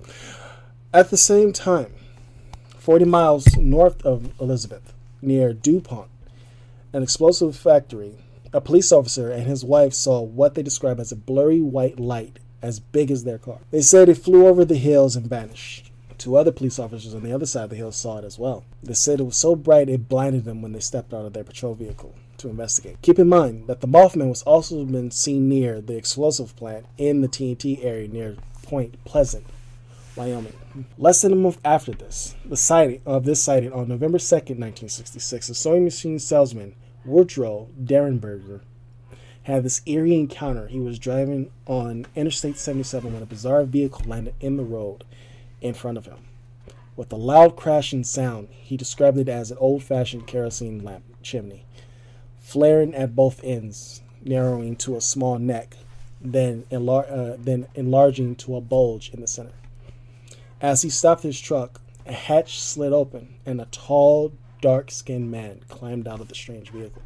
At 0.93 1.09
the 1.09 1.17
same 1.17 1.51
time, 1.51 1.93
40 2.77 3.05
miles 3.05 3.57
north 3.57 4.05
of 4.05 4.31
Elizabeth, 4.39 4.93
near 5.21 5.53
DuPont, 5.53 6.09
an 6.93 7.03
explosive 7.03 7.55
factory, 7.55 8.17
a 8.53 8.61
police 8.61 8.91
officer 8.91 9.29
and 9.29 9.43
his 9.43 9.65
wife 9.65 9.93
saw 9.93 10.21
what 10.21 10.55
they 10.55 10.63
described 10.63 10.99
as 10.99 11.11
a 11.11 11.15
blurry 11.17 11.61
white 11.61 11.99
light 11.99 12.39
as 12.61 12.79
big 12.79 13.11
as 13.11 13.23
their 13.23 13.37
car. 13.37 13.59
They 13.71 13.81
said 13.81 14.07
it 14.07 14.15
flew 14.15 14.47
over 14.47 14.63
the 14.63 14.77
hills 14.77 15.15
and 15.15 15.27
vanished. 15.27 15.91
Two 16.17 16.37
other 16.37 16.53
police 16.53 16.79
officers 16.79 17.13
on 17.13 17.23
the 17.23 17.33
other 17.33 17.45
side 17.45 17.65
of 17.65 17.69
the 17.71 17.75
hill 17.75 17.91
saw 17.91 18.19
it 18.19 18.23
as 18.23 18.39
well. 18.39 18.63
They 18.81 18.93
said 18.93 19.19
it 19.19 19.23
was 19.23 19.35
so 19.35 19.55
bright 19.55 19.89
it 19.89 20.07
blinded 20.07 20.45
them 20.45 20.61
when 20.61 20.71
they 20.71 20.79
stepped 20.79 21.13
out 21.13 21.25
of 21.25 21.33
their 21.33 21.43
patrol 21.43 21.73
vehicle 21.73 22.15
to 22.39 22.49
investigate. 22.49 23.01
Keep 23.01 23.19
in 23.19 23.29
mind 23.29 23.67
that 23.67 23.81
the 23.81 23.87
Mothman 23.87 24.29
was 24.29 24.43
also 24.43 24.83
been 24.85 25.11
seen 25.11 25.47
near 25.49 25.81
the 25.81 25.97
explosive 25.97 26.55
plant 26.55 26.85
in 26.97 27.21
the 27.21 27.27
TNT 27.27 27.83
area 27.83 28.07
near 28.07 28.35
Point 28.63 29.03
Pleasant, 29.05 29.45
Wyoming. 30.15 30.53
Less 30.97 31.21
than 31.21 31.33
a 31.33 31.35
month 31.35 31.59
after 31.63 31.91
this, 31.91 32.35
the 32.45 32.57
sighting 32.57 33.01
of 33.05 33.25
this 33.25 33.43
sighting 33.43 33.71
on 33.71 33.87
November 33.87 34.17
2nd, 34.17 34.57
1966, 34.57 35.49
a 35.49 35.55
sewing 35.55 35.83
machine 35.83 36.19
salesman, 36.19 36.75
Woodrow 37.05 37.69
Derenberger, 37.83 38.61
had 39.43 39.63
this 39.63 39.81
eerie 39.85 40.15
encounter. 40.15 40.67
He 40.67 40.79
was 40.79 40.97
driving 40.97 41.51
on 41.67 42.07
Interstate 42.15 42.57
77 42.57 43.13
when 43.13 43.21
a 43.21 43.27
bizarre 43.27 43.63
vehicle 43.63 44.05
landed 44.07 44.33
in 44.39 44.57
the 44.57 44.63
road 44.63 45.03
in 45.61 45.73
front 45.73 45.97
of 45.97 46.05
him. 46.05 46.17
With 46.95 47.11
a 47.11 47.17
loud 47.17 47.55
crashing 47.55 48.05
sound, 48.05 48.47
he 48.49 48.77
described 48.77 49.17
it 49.17 49.29
as 49.29 49.51
an 49.51 49.57
old 49.59 49.83
fashioned 49.83 50.27
kerosene 50.27 50.83
lamp 50.83 51.03
chimney, 51.21 51.65
flaring 52.45 52.93
at 52.93 53.15
both 53.15 53.43
ends, 53.43 54.03
narrowing 54.23 54.75
to 54.75 54.95
a 54.95 55.01
small 55.01 55.39
neck, 55.39 55.75
then, 56.21 56.63
enlar- 56.71 57.11
uh, 57.11 57.35
then 57.39 57.65
enlarging 57.73 58.35
to 58.35 58.55
a 58.55 58.61
bulge 58.61 59.09
in 59.09 59.19
the 59.19 59.25
center. 59.27 59.51
As 60.61 60.83
he 60.83 60.89
stopped 60.91 61.23
his 61.23 61.41
truck, 61.41 61.81
a 62.05 62.13
hatch 62.13 62.59
slid 62.61 62.93
open 62.93 63.33
and 63.47 63.59
a 63.59 63.65
tall, 63.71 64.31
dark 64.61 64.91
skinned 64.91 65.31
man 65.31 65.61
climbed 65.69 66.07
out 66.07 66.21
of 66.21 66.27
the 66.27 66.35
strange 66.35 66.69
vehicle. 66.69 67.01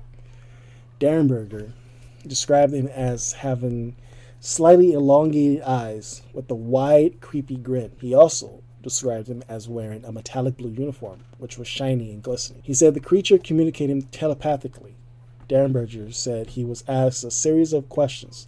Derenberger 0.99 1.71
described 2.27 2.73
him 2.73 2.87
as 2.87 3.31
having 3.31 3.95
slightly 4.41 4.91
elongated 4.91 5.61
eyes 5.61 6.21
with 6.33 6.51
a 6.51 6.55
wide, 6.55 7.21
creepy 7.21 7.55
grin. 7.55 7.93
He 8.01 8.13
also 8.13 8.61
described 8.83 9.29
him 9.29 9.41
as 9.47 9.69
wearing 9.69 10.03
a 10.03 10.11
metallic 10.11 10.57
blue 10.57 10.71
uniform, 10.71 11.21
which 11.37 11.57
was 11.57 11.67
shiny 11.69 12.11
and 12.11 12.21
glistening. 12.21 12.61
He 12.65 12.73
said 12.73 12.93
the 12.93 12.99
creature 12.99 13.37
communicated 13.37 14.11
telepathically. 14.11 14.97
Derenberger 15.49 16.13
said 16.13 16.51
he 16.51 16.63
was 16.63 16.83
asked 16.87 17.23
a 17.23 17.31
series 17.31 17.73
of 17.73 17.89
questions, 17.89 18.47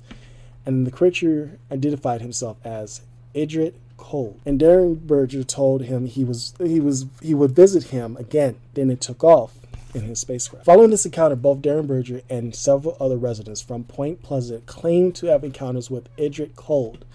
and 0.65 0.87
the 0.87 0.91
creature 0.91 1.57
identified 1.71 2.21
himself 2.21 2.57
as 2.63 3.01
Indrid 3.35 3.73
Cold, 3.97 4.39
and 4.45 4.59
Derenberger 4.59 5.45
told 5.45 5.83
him 5.83 6.05
he 6.05 6.23
was 6.23 6.53
he 6.63 6.79
was 6.79 7.05
he 7.21 7.33
would 7.33 7.51
visit 7.51 7.85
him 7.85 8.15
again. 8.17 8.55
Then 8.73 8.89
it 8.89 9.01
took 9.01 9.23
off 9.23 9.57
in 9.93 10.01
his 10.01 10.19
spacecraft. 10.19 10.65
Following 10.65 10.89
this 10.89 11.05
encounter, 11.05 11.35
both 11.35 11.61
Derenberger 11.61 12.21
and 12.29 12.55
several 12.55 12.97
other 12.99 13.17
residents 13.17 13.61
from 13.61 13.83
Point 13.83 14.21
Pleasant 14.21 14.65
claimed 14.65 15.15
to 15.15 15.27
have 15.27 15.43
encounters 15.43 15.89
with 15.89 16.15
Indrid 16.17 16.55
Cold, 16.55 17.05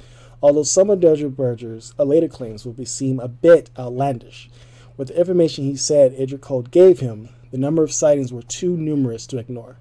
although 0.43 0.63
some 0.63 0.91
of 0.91 1.01
Derenberger's 1.01 1.97
later 1.99 2.29
claims 2.29 2.67
would 2.67 2.77
be 2.77 2.85
seem 2.85 3.19
a 3.21 3.29
bit 3.29 3.71
outlandish. 3.79 4.51
With 4.97 5.09
the 5.09 5.19
information 5.19 5.65
he 5.65 5.77
said 5.77 6.17
Indrid 6.17 6.41
Cold 6.41 6.71
gave 6.71 7.01
him, 7.01 7.31
the 7.57 7.63
number 7.63 7.83
of 7.83 7.91
sightings 7.91 8.35
were 8.35 8.43
too 8.43 8.77
numerous 8.77 9.27
to 9.27 9.39
ignore. 9.39 9.79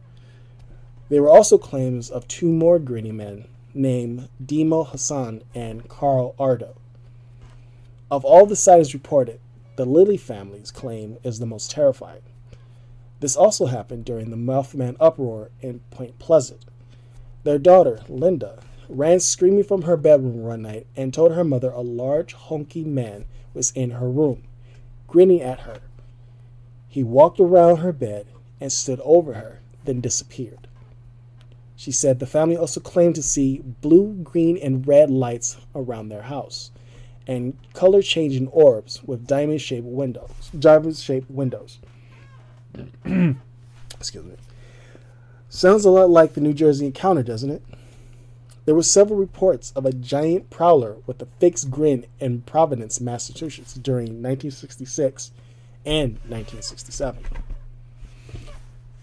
There 1.09 1.21
were 1.21 1.29
also 1.29 1.57
claims 1.57 2.09
of 2.09 2.25
two 2.25 2.49
more 2.49 2.79
greeny 2.79 3.11
men 3.11 3.49
named 3.73 4.29
Demo 4.43 4.85
Hassan 4.85 5.41
and 5.53 5.89
Carl 5.89 6.35
Ardo. 6.39 6.77
Of 8.09 8.23
all 8.23 8.45
the 8.45 8.55
sightings 8.55 8.93
reported, 8.93 9.41
the 9.75 9.83
Lilly 9.83 10.15
family's 10.15 10.71
claim 10.71 11.17
is 11.21 11.39
the 11.39 11.45
most 11.45 11.69
terrifying. 11.69 12.21
This 13.19 13.35
also 13.35 13.65
happened 13.65 14.05
during 14.05 14.29
the 14.29 14.37
Mothman 14.37 14.95
uproar 15.01 15.51
in 15.61 15.81
Point 15.91 16.17
Pleasant. 16.17 16.63
Their 17.43 17.59
daughter, 17.59 18.05
Linda, 18.07 18.59
ran 18.87 19.19
screaming 19.19 19.65
from 19.65 19.81
her 19.81 19.97
bedroom 19.97 20.43
one 20.43 20.61
night 20.61 20.87
and 20.95 21.13
told 21.13 21.33
her 21.33 21.43
mother 21.43 21.71
a 21.71 21.81
large, 21.81 22.35
hunky 22.35 22.85
man 22.85 23.25
was 23.53 23.71
in 23.71 23.91
her 23.91 24.09
room, 24.09 24.43
grinning 25.07 25.41
at 25.41 25.59
her. 25.59 25.81
He 26.95 27.03
walked 27.03 27.41
around 27.41 27.79
her 27.79 27.91
bed 27.91 28.25
and 28.61 28.71
stood 28.71 29.01
over 29.01 29.33
her, 29.33 29.59
then 29.83 29.99
disappeared. 29.99 30.69
She 31.75 31.91
said 31.91 32.19
the 32.19 32.25
family 32.25 32.55
also 32.55 32.79
claimed 32.79 33.15
to 33.15 33.21
see 33.21 33.59
blue, 33.81 34.13
green, 34.23 34.55
and 34.55 34.87
red 34.87 35.09
lights 35.09 35.57
around 35.75 36.07
their 36.07 36.21
house 36.21 36.71
and 37.27 37.57
color 37.73 38.01
changing 38.01 38.47
orbs 38.47 39.03
with 39.03 39.27
diamond 39.27 39.59
shaped 39.59 39.85
windows. 39.85 40.49
Diamond 40.57 40.95
shaped 40.95 41.29
windows. 41.29 41.79
Excuse 43.03 44.23
me. 44.23 44.35
Sounds 45.49 45.83
a 45.83 45.89
lot 45.89 46.09
like 46.09 46.33
the 46.33 46.39
New 46.39 46.53
Jersey 46.53 46.85
encounter, 46.85 47.23
doesn't 47.23 47.51
it? 47.51 47.61
There 48.63 48.73
were 48.73 48.83
several 48.83 49.19
reports 49.19 49.73
of 49.75 49.85
a 49.85 49.91
giant 49.91 50.49
prowler 50.49 50.95
with 51.05 51.21
a 51.21 51.27
fixed 51.41 51.69
grin 51.69 52.05
in 52.21 52.43
Providence, 52.43 53.01
Massachusetts 53.01 53.73
during 53.73 54.23
1966 54.23 55.31
and 55.85 56.13
1967. 56.27 57.23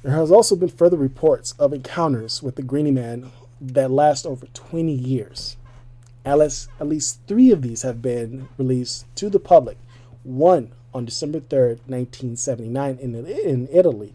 There 0.02 0.12
has 0.12 0.32
also 0.32 0.56
been 0.56 0.68
further 0.68 0.96
reports 0.96 1.54
of 1.59 1.72
encounters 1.72 2.42
with 2.42 2.56
the 2.56 2.62
Greeny 2.62 2.90
Man 2.90 3.30
that 3.60 3.90
last 3.90 4.26
over 4.26 4.46
20 4.46 4.92
years. 4.92 5.56
At 6.24 6.38
least, 6.38 6.68
at 6.80 6.88
least 6.88 7.20
three 7.26 7.50
of 7.50 7.62
these 7.62 7.82
have 7.82 8.02
been 8.02 8.48
released 8.59 9.06
to 9.16 9.30
the 9.30 9.38
public. 9.38 9.78
One 10.24 10.72
on 10.94 11.04
December 11.04 11.40
3rd, 11.40 11.80
1979, 11.86 12.98
in, 13.00 13.14
in 13.14 13.68
Italy, 13.72 14.14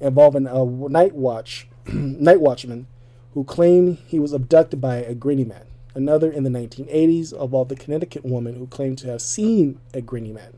involving 0.00 0.46
a 0.46 0.64
night 0.64 1.14
watch 1.14 1.68
night 1.86 2.40
watchman 2.40 2.86
who 3.34 3.44
claimed 3.44 3.98
he 4.06 4.18
was 4.18 4.32
abducted 4.32 4.80
by 4.80 4.96
a 4.96 5.14
Greeny 5.14 5.44
Man. 5.44 5.64
Another 5.94 6.30
in 6.30 6.44
the 6.44 6.50
1980s 6.50 7.32
involved 7.32 7.72
a 7.72 7.76
Connecticut 7.76 8.24
woman 8.24 8.56
who 8.56 8.66
claimed 8.66 8.98
to 8.98 9.08
have 9.08 9.22
seen 9.22 9.80
a 9.94 10.00
Greeny 10.00 10.32
Man. 10.32 10.54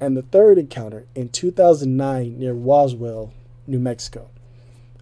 And 0.00 0.16
the 0.16 0.22
third 0.22 0.58
encounter 0.58 1.06
in 1.14 1.28
2009 1.28 2.38
near 2.38 2.52
Roswell, 2.52 3.32
New 3.66 3.78
Mexico. 3.78 4.30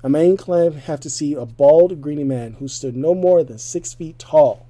A 0.02 0.08
man 0.08 0.36
claimed 0.36 0.74
have 0.74 1.00
to 1.00 1.10
see 1.10 1.34
a 1.34 1.44
bald, 1.44 2.00
greeny 2.00 2.24
man 2.24 2.54
who 2.54 2.68
stood 2.68 2.96
no 2.96 3.14
more 3.14 3.42
than 3.42 3.58
six 3.58 3.92
feet 3.92 4.18
tall 4.18 4.66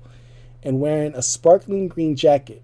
and 0.62 0.80
wearing 0.80 1.14
a 1.14 1.22
sparkling 1.22 1.88
green 1.88 2.16
jacket. 2.16 2.62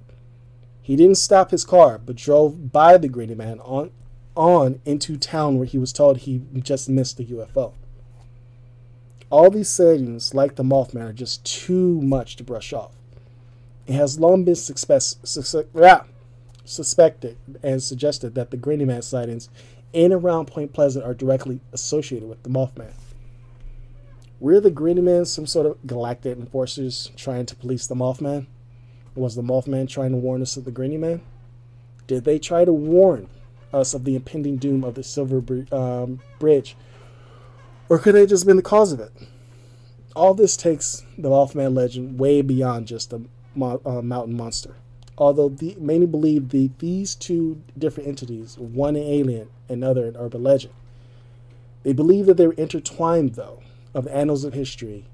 He 0.81 0.97
didn't 0.97 1.17
stop 1.17 1.51
his 1.51 1.65
car, 1.65 1.99
but 1.99 2.17
drove 2.17 2.73
by 2.73 2.97
the 2.97 3.09
greeny 3.09 3.35
man 3.35 3.61
on, 3.61 3.91
on 4.35 4.81
into 4.85 5.17
town 5.17 5.57
where 5.57 5.67
he 5.67 5.79
was 5.79 5.93
told 5.93 6.19
he 6.19 6.43
just 6.59 6.89
missed 6.89 7.17
the 7.17 7.27
UFO. 7.27 7.75
All 9.31 9.51
these 9.51 9.71
sightings, 9.71 10.35
like 10.35 10.57
the 10.57 10.65
Mothman, 10.65 11.11
are 11.11 11.13
just 11.13 11.45
too 11.45 12.01
much 12.03 12.37
to 12.37 12.45
brush 12.45 12.73
off. 12.73 12.93
It 13.87 13.95
has 13.95 14.19
long 14.19 14.45
been 14.45 14.57
suspect, 14.57 15.03
suspect, 15.27 15.75
suspected 16.65 17.37
and 17.63 17.83
suggested 17.83 18.35
that 18.35 18.51
the 18.51 18.57
Greeny 18.57 18.85
Man 18.85 19.03
sightings 19.03 19.49
in 19.93 20.13
and 20.13 20.25
around 20.25 20.47
Point 20.47 20.73
Pleasant 20.73 21.05
are 21.05 21.15
directly 21.15 21.61
associated 21.73 22.29
with 22.29 22.43
the 22.43 22.51
Mothman. 22.51 22.93
Were 24.41 24.61
the 24.61 24.71
Greeny 24.71 25.03
Men 25.03 25.25
some 25.25 25.47
sort 25.47 25.67
of 25.67 25.87
galactic 25.87 26.37
enforcers 26.37 27.11
trying 27.17 27.47
to 27.47 27.55
police 27.55 27.87
the 27.87 27.95
Mothman? 27.95 28.47
Was 29.15 29.35
the 29.35 29.43
Mothman 29.43 29.89
trying 29.89 30.13
to 30.13 30.17
warn 30.17 30.43
us 30.43 30.57
of 30.57 30.65
the 30.65 30.71
Greeny 30.71 30.97
Man? 30.97 31.21
Did 32.07 32.25
they 32.25 32.39
try 32.39 32.65
to 32.65 32.73
warn 32.73 33.29
us 33.73 33.95
of 33.95 34.05
the 34.05 34.17
impending 34.17 34.57
doom 34.57 34.85
of 34.85 34.95
the 34.95 35.03
Silver 35.03 35.43
um, 35.71 36.21
Bridge? 36.39 36.77
Or 37.89 37.99
could 37.99 38.15
they 38.15 38.21
have 38.21 38.29
just 38.29 38.47
been 38.47 38.57
the 38.57 38.63
cause 38.63 38.93
of 38.93 39.01
it? 39.01 39.13
All 40.17 40.35
this 40.35 40.57
takes 40.57 41.05
the 41.17 41.29
Mothman 41.29 41.75
legend 41.75 42.19
way 42.19 42.43
beyond 42.43 42.87
just 42.87 43.13
a 43.13 43.23
mo- 43.55 43.81
uh, 43.85 44.03
mountain 44.03 44.37
monster 44.37 44.77
although 45.23 45.49
the, 45.49 45.77
many 45.78 46.05
believe 46.05 46.49
the, 46.49 46.70
these 46.78 47.15
two 47.15 47.62
different 47.78 48.09
entities, 48.09 48.59
one 48.59 48.97
an 48.97 49.05
alien, 49.05 49.49
another 49.69 50.05
an 50.07 50.16
urban 50.16 50.43
legend. 50.43 50.74
They 51.85 51.93
believe 51.93 52.27
that 52.27 52.36
they're 52.36 52.53
intertwined, 52.53 53.35
though, 53.35 53.62
of 53.94 54.05
the 54.05 54.15
annals 54.15 54.44
of 54.44 54.53
history, 54.53 55.05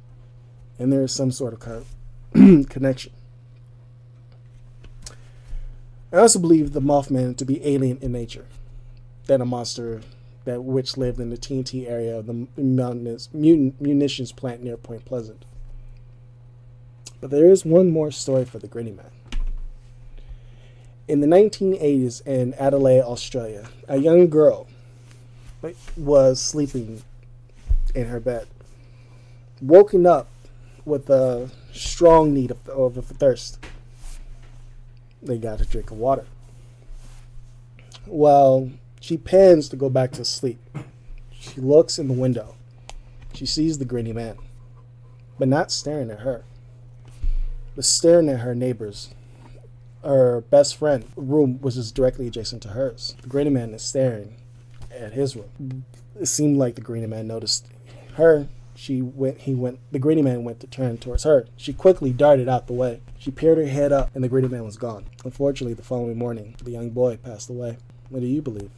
and 0.78 0.90
there 0.90 1.02
is 1.02 1.12
some 1.12 1.30
sort 1.30 1.52
of 1.52 1.60
con- 1.60 2.64
connection. 2.70 3.12
I 6.10 6.16
also 6.16 6.39
believe 6.39 6.72
the 6.72 6.80
Mothman 6.80 7.36
to 7.36 7.44
be 7.44 7.64
alien 7.66 7.98
in 8.01 8.12
nature, 8.12 8.47
than 9.26 9.43
a 9.43 9.47
monster 9.47 10.01
that 10.44 10.64
which 10.64 10.97
lived 10.97 11.20
in 11.20 11.28
the 11.28 11.36
TNT 11.36 11.86
area 11.86 12.16
of 12.16 12.26
the 12.26 12.47
mountainous, 12.56 13.28
munitions 13.35 14.32
plant 14.32 14.62
near 14.62 14.78
Point 14.78 15.05
Pleasant. 15.05 15.44
But 17.20 17.30
there 17.30 17.51
is 17.51 17.66
one 17.66 17.90
more 17.90 18.10
story 18.10 18.47
for 18.47 18.59
the 18.59 18.68
Grinny 18.68 18.97
Man. 18.97 19.10
In 21.09 21.20
the 21.20 21.26
1980s 21.26 22.26
in 22.26 22.52
Adelaide, 22.59 23.01
Australia, 23.01 23.70
a 23.89 23.97
young 23.97 24.28
girl 24.28 24.66
was 25.97 26.39
sleeping 26.39 27.02
in 27.94 28.09
her 28.09 28.20
bed, 28.20 28.47
woken 29.62 30.05
up 30.05 30.28
with 30.85 31.09
a 31.09 31.51
strong 31.72 32.35
need 32.35 32.51
of, 32.51 32.68
of, 32.68 33.02
thirst. 33.06 33.59
They 35.22 35.39
got 35.39 35.62
a 35.62 35.64
drink 35.64 35.90
of 35.90 35.97
water. 35.97 36.26
Well, 38.06 38.70
she 39.01 39.16
pans 39.16 39.70
to 39.70 39.76
go 39.76 39.89
back 39.89 40.12
to 40.12 40.26
sleep. 40.26 40.60
She 41.30 41.62
looks 41.62 41.98
in 41.98 42.09
the 42.09 42.14
window. 42.14 42.55
She 43.32 43.47
sees 43.47 43.78
the 43.78 43.86
grinny 43.86 44.12
man, 44.12 44.36
but 45.39 45.48
not 45.48 45.72
staring 45.72 46.10
at 46.10 46.20
her, 46.20 46.44
but 47.74 47.86
staring 47.86 48.28
at 48.28 48.40
her 48.40 48.55
neighbors 48.55 49.14
her 50.09 50.40
best 50.40 50.76
friend 50.76 51.05
room 51.16 51.60
was 51.60 51.74
just 51.74 51.94
directly 51.94 52.26
adjacent 52.26 52.62
to 52.62 52.70
hers. 52.70 53.14
The 53.20 53.28
Green 53.28 53.52
Man 53.52 53.74
is 53.74 53.82
staring 53.82 54.36
at 54.90 55.12
his 55.12 55.36
room. 55.36 55.85
It 56.18 56.26
seemed 56.26 56.56
like 56.56 56.76
the 56.76 56.80
Green 56.80 57.09
Man 57.10 57.26
noticed 57.26 57.68
her. 58.14 58.48
She 58.74 59.02
went. 59.02 59.43
He 59.43 59.55
went. 59.55 59.80
The 59.93 59.98
Green 59.98 60.24
Man 60.24 60.44
went 60.44 60.60
to 60.60 60.66
turn 60.66 60.97
towards 60.97 61.24
her. 61.24 61.47
She 61.59 61.74
quickly 61.74 62.10
darted 62.10 62.48
out 62.48 62.68
the 62.68 62.72
way. 62.72 63.02
She 63.18 63.30
peered 63.30 63.59
her 63.59 63.66
head 63.66 63.93
up, 63.93 64.10
and 64.14 64.24
the 64.24 64.30
Green 64.30 64.51
Man 64.51 64.64
was 64.64 64.78
gone. 64.78 65.05
Unfortunately, 65.26 65.74
the 65.74 65.82
following 65.82 66.16
morning, 66.16 66.56
the 66.64 66.70
young 66.70 66.89
boy 66.89 67.18
passed 67.18 67.51
away. 67.51 67.76
What 68.09 68.20
do 68.20 68.26
you 68.26 68.40
believe? 68.40 68.70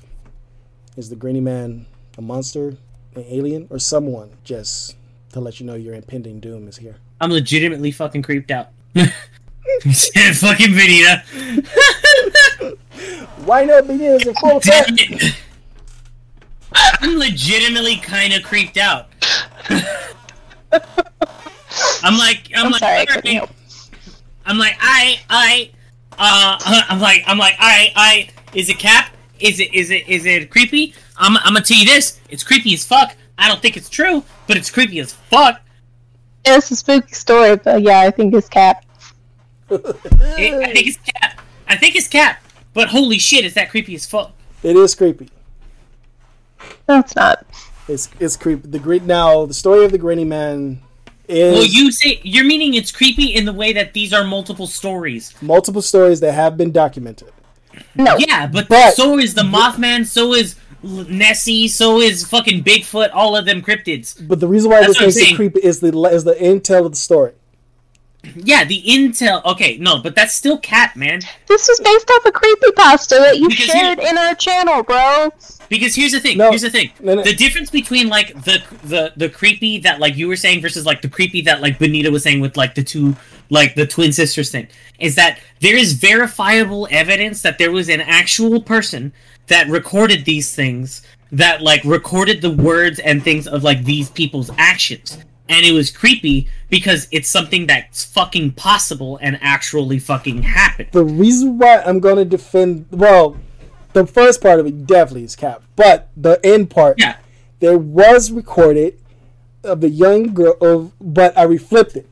Is 0.97 1.11
the 1.11 1.17
Greeny 1.17 1.41
Man 1.41 1.87
a 2.19 2.23
monster, 2.23 2.77
an 3.15 3.25
alien, 3.29 3.69
or 3.71 3.79
someone 3.79 4.33
just 4.43 4.97
to 5.33 5.39
let 5.39 5.61
you 5.61 5.67
know 5.67 5.75
your 5.75 5.95
impending 5.95 6.41
doom 6.41 6.67
is 6.67 6.79
here? 6.79 6.97
I'm 7.21 7.31
legitimately 7.31 7.93
fucking 7.93 8.23
creeped 8.23 8.51
out. 8.51 8.71
fucking 10.35 10.75
Benita. 10.75 11.23
Why 13.45 13.65
not 13.65 13.87
Benita's 13.87 14.27
in 14.27 14.35
full 14.35 14.59
effect? 14.59 14.91
I'm 16.73 17.19
legitimately 17.19 17.97
kind 17.97 18.33
of 18.33 18.43
creeped 18.43 18.77
out. 18.77 19.09
I'm 22.03 22.19
like, 22.19 22.51
I'm, 22.55 22.67
I'm 22.67 22.71
like, 22.73 22.81
sorry, 22.81 23.07
right. 23.09 23.51
I'm 24.47 24.59
like, 24.59 24.77
I, 24.81 25.21
I, 25.29 25.71
uh, 26.19 26.85
I'm 26.89 27.01
like, 27.01 27.23
I'm 27.27 27.39
like, 27.39 27.55
all 27.61 27.69
right, 27.69 27.93
I, 27.95 28.29
is 28.55 28.69
it 28.69 28.79
cap? 28.79 29.13
Is 29.39 29.61
it, 29.61 29.73
is 29.75 29.91
it, 29.91 30.09
is 30.09 30.27
it 30.27 30.51
creepy? 30.51 30.95
I'm, 31.17 31.37
I'm 31.39 31.55
gonna 31.55 31.63
tell 31.63 31.79
you 31.79 31.87
this. 31.87 32.21
It's 32.29 32.43
creepy 32.43 32.75
as 32.75 32.85
fuck. 32.85 33.17
I 33.39 33.49
don't 33.49 33.63
think 33.63 33.77
it's 33.77 33.89
true, 33.89 34.23
but 34.47 34.57
it's 34.57 34.71
creepy 34.71 35.01
as 35.01 35.13
fuck. 35.13 35.61
It's 36.45 36.71
a 36.71 36.77
spooky 36.77 37.15
story, 37.15 37.57
but 37.57 37.83
yeah, 37.83 38.01
I 38.01 38.11
think 38.11 38.35
it's 38.35 38.49
Cap. 38.49 38.85
It, 39.71 40.55
I 40.55 40.73
think 40.73 40.87
it's 40.89 40.99
cap. 40.99 41.41
I 41.69 41.77
think 41.77 41.97
it's 41.97 42.09
cap. 42.09 42.43
But 42.73 42.89
holy 42.89 43.19
shit, 43.19 43.45
is 43.45 43.55
that 43.55 43.71
creepy 43.71 43.95
as 43.95 44.07
fuck? 44.07 44.33
It 44.63 44.77
is 44.77 44.95
creepy. 44.95 45.31
No, 46.89 46.99
it's 47.01 47.17
not. 47.17 47.47
It's 47.89 48.09
it's 48.21 48.37
creepy. 48.37 48.69
The 48.69 48.79
great 48.79 49.03
now 49.03 49.47
the 49.47 49.55
story 49.55 49.85
of 49.85 49.93
the 49.93 49.99
Granny 49.99 50.25
Man 50.25 50.81
is 51.29 51.55
Well, 51.55 51.65
you 51.65 51.91
say 51.93 52.21
you're 52.23 52.45
meaning 52.45 52.75
it's 52.75 52.93
creepy 52.93 53.35
in 53.35 53.45
the 53.45 53.53
way 53.53 53.73
that 53.73 53.93
these 53.93 54.13
are 54.13 54.25
multiple 54.25 54.67
stories. 54.67 55.35
multiple 55.41 55.83
stories 55.83 56.21
that 56.21 56.33
have 56.33 56.57
been 56.57 56.73
documented. 56.73 57.31
No. 57.95 58.17
Yeah, 58.19 58.47
but, 58.47 58.69
But- 58.69 58.95
so 58.95 59.19
is 59.19 59.35
the 59.35 59.43
Mothman, 59.43 60.07
so 60.07 60.35
is 60.35 60.57
Nessie, 60.83 61.69
so 61.69 62.01
is 62.01 62.27
fucking 62.27 62.65
Bigfoot. 62.65 63.11
All 63.13 63.37
of 63.37 63.45
them 63.47 63.63
cryptids. 63.63 64.17
But 64.27 64.41
the 64.41 64.49
reason 64.49 64.71
why 64.71 64.81
That's 64.81 64.95
this 64.95 64.97
what 64.97 65.03
I'm 65.03 65.07
makes 65.09 65.33
it 65.33 65.37
creepy 65.37 65.61
is 65.61 65.81
the 65.81 65.93
is 66.09 66.25
the 66.25 66.35
intel 66.35 66.85
of 66.87 66.93
the 66.93 66.97
story. 66.99 67.33
Yeah, 68.35 68.65
the 68.65 68.83
intel. 68.83 69.45
Okay, 69.45 69.79
no, 69.79 70.01
but 70.03 70.15
that's 70.15 70.35
still 70.35 70.59
cat, 70.59 70.95
man. 70.97 71.21
This 71.47 71.69
is 71.69 71.81
based 71.81 72.11
off 72.11 72.27
a 72.27 72.33
creepypasta 72.33 73.19
that 73.19 73.39
you 73.39 73.49
Because 73.49 73.65
shared 73.65 73.99
in 73.99 74.19
our 74.19 74.35
channel, 74.35 74.83
bro. 74.83 75.31
Because 75.69 75.95
here's 75.95 76.13
the 76.13 76.21
thing. 76.21 76.37
No. 76.37 76.51
Here's 76.51 76.63
the 76.63 76.71
thing. 76.71 76.91
No, 77.01 77.15
no. 77.15 77.23
The 77.23 77.35
difference 77.35 77.71
between 77.71 78.09
like 78.09 78.35
the 78.45 78.63
the 78.85 79.13
the 79.17 79.29
creepy 79.29 79.79
that 79.79 80.01
like 80.01 80.17
you 80.17 80.29
were 80.29 80.37
saying 80.37 80.61
versus 80.61 80.85
like 80.85 81.01
the 81.01 81.09
creepy 81.09 81.41
that 81.43 81.61
like 81.61 81.79
Benita 81.79 82.11
was 82.11 82.23
saying 82.23 82.41
with 82.41 82.57
like 82.57 82.75
the 82.75 82.85
two 82.85 83.17
like 83.49 83.75
the 83.75 83.87
twin 83.87 84.13
sisters 84.13 84.51
thing 84.51 84.69
is 84.99 85.15
that 85.17 85.41
there 85.61 85.77
is 85.77 85.95
verifiable 85.95 86.87
evidence 86.91 87.43
that 87.43 87.59
there 87.59 87.73
was 87.73 87.89
an 87.89 88.01
actual 88.01 88.61
person 88.61 89.13
that 89.47 89.67
recorded 89.69 90.25
these 90.25 90.55
things 90.55 91.03
that 91.33 91.63
like 91.63 91.83
recorded 91.85 92.43
the 92.43 92.51
words 92.51 92.99
and 93.01 93.23
things 93.23 93.47
of 93.47 93.63
like 93.63 93.85
these 93.85 94.11
people's 94.11 94.51
actions. 94.59 95.19
And 95.51 95.67
it 95.67 95.73
was 95.73 95.91
creepy 95.91 96.49
because 96.71 97.09
it's 97.11 97.29
something 97.29 97.67
that's 97.67 98.05
fucking 98.05 98.53
possible 98.53 99.19
and 99.21 99.37
actually 99.43 99.99
fucking 99.99 100.43
happened. 100.43 100.89
The 100.93 101.05
reason 101.05 101.59
why 101.59 101.83
I'm 101.85 101.99
gonna 102.01 102.25
defend 102.25 102.87
well, 102.91 103.37
the 103.93 104.07
first 104.07 104.41
part 104.41 104.61
of 104.61 104.67
it 104.67 104.87
definitely 104.87 105.25
is 105.25 105.35
cap, 105.37 105.63
but 105.75 106.09
the 106.17 106.41
end 106.45 106.71
part, 106.71 106.99
Yeah. 107.01 107.17
there 107.59 107.77
was 107.77 108.31
recorded 108.31 108.95
of 109.65 109.81
the 109.81 109.91
young 109.91 110.33
girl 110.33 110.57
of, 110.61 110.93
but 111.01 111.37
I 111.37 111.45
reflipped 111.47 111.97
it. 111.97 112.09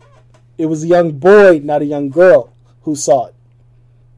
It 0.58 0.66
was 0.66 0.82
a 0.82 0.88
young 0.88 1.12
boy, 1.12 1.60
not 1.62 1.80
a 1.80 1.84
young 1.86 2.08
girl, 2.10 2.52
who 2.82 2.96
saw 2.96 3.26
it. 3.26 3.34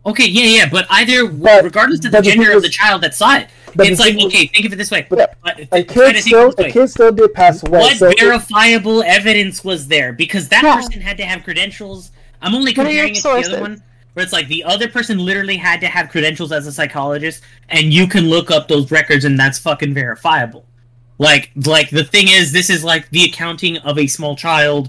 Okay, 0.07 0.27
yeah, 0.27 0.45
yeah, 0.63 0.69
but 0.71 0.87
either, 0.91 1.27
But- 1.27 1.63
regardless 1.65 1.99
of 1.99 2.05
the 2.05 2.11
but 2.11 2.25
the 2.25 2.31
gender 2.31 2.53
of 2.53 2.63
the 2.63 2.69
child 2.71 3.03
that 3.03 3.15
saw 3.15 3.37
it, 3.37 3.49
it's 3.79 4.01
like 4.01 4.15
thing 4.15 4.27
okay, 4.27 4.47
think 4.47 4.65
of 4.65 4.73
it 4.73 4.77
this 4.77 4.91
way. 4.91 5.07
But 5.09 5.37
But 5.45 5.61
A 5.61 5.67
th- 5.67 5.89
kid 5.89 6.17
still, 6.23 6.49
of 6.49 6.59
a 6.59 6.71
kid 6.71 6.89
still 6.89 7.13
did 7.13 7.35
pass 7.35 7.63
away. 7.63 7.81
What 7.81 7.97
so 7.99 8.09
it- 8.09 8.19
verifiable 8.19 9.03
evidence 9.03 9.63
was 9.63 9.89
there? 9.89 10.13
Because 10.13 10.49
that 10.49 10.65
Yeah. 10.65 10.77
person 10.77 11.01
had 11.03 11.17
to 11.19 11.25
have 11.25 11.45
credentials. 11.45 12.11
I'm 12.41 12.55
only 12.55 12.73
What 12.73 12.87
are 12.87 12.91
your 12.91 13.05
comparing 13.09 13.11
it 13.13 13.45
to 13.45 13.49
the 13.51 13.55
other 13.57 13.61
one, 13.61 13.83
where 14.15 14.25
it's 14.25 14.33
like 14.33 14.49
the 14.49 14.65
other 14.65 14.89
person 14.89 15.19
literally 15.19 15.59
had 15.59 15.81
to 15.83 15.87
have 15.89 16.09
credentials 16.09 16.51
as 16.51 16.67
a 16.67 16.73
psychologist, 16.73 17.43
and 17.69 17.93
you 17.93 18.07
can 18.07 18.31
look 18.31 18.51
up 18.51 18.69
those 18.69 18.91
records, 18.91 19.27
and 19.27 19.39
that's 19.39 19.59
fucking 19.59 19.93
verifiable. 19.93 20.65
Like, 21.19 21.51
like 21.67 21.91
the 21.91 22.05
thing 22.05 22.29
is, 22.29 22.51
this 22.53 22.71
is 22.71 22.83
like 22.83 23.11
the 23.11 23.25
accounting 23.25 23.77
of 23.79 23.99
a 23.99 24.07
small 24.07 24.35
child. 24.35 24.89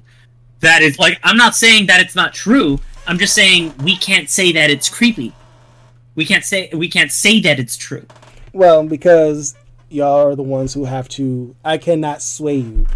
That 0.62 0.82
is 0.82 0.98
like, 0.98 1.20
I'm 1.24 1.36
not 1.38 1.56
saying 1.58 1.88
that 1.88 2.00
it's 2.00 2.16
not 2.16 2.34
true. 2.34 2.80
I'm 3.12 3.18
just 3.18 3.36
saying 3.36 3.74
we 3.84 3.98
can't 3.98 4.30
say 4.30 4.54
that 4.54 4.70
it's 4.70 4.88
creepy. 4.88 5.34
We 6.16 6.24
can't 6.26 6.46
say 6.46 6.70
we 6.74 6.88
can't 6.88 7.12
say 7.12 7.42
that 7.42 7.60
it's 7.60 7.76
true. 7.76 8.06
Well, 8.54 8.86
because 8.88 9.54
y'all 9.90 10.30
are 10.30 10.34
the 10.34 10.44
ones 10.44 10.74
who 10.74 10.86
have 10.86 11.10
to. 11.10 11.54
I 11.66 11.78
cannot 11.78 12.22
sway 12.22 12.56
you. 12.56 12.88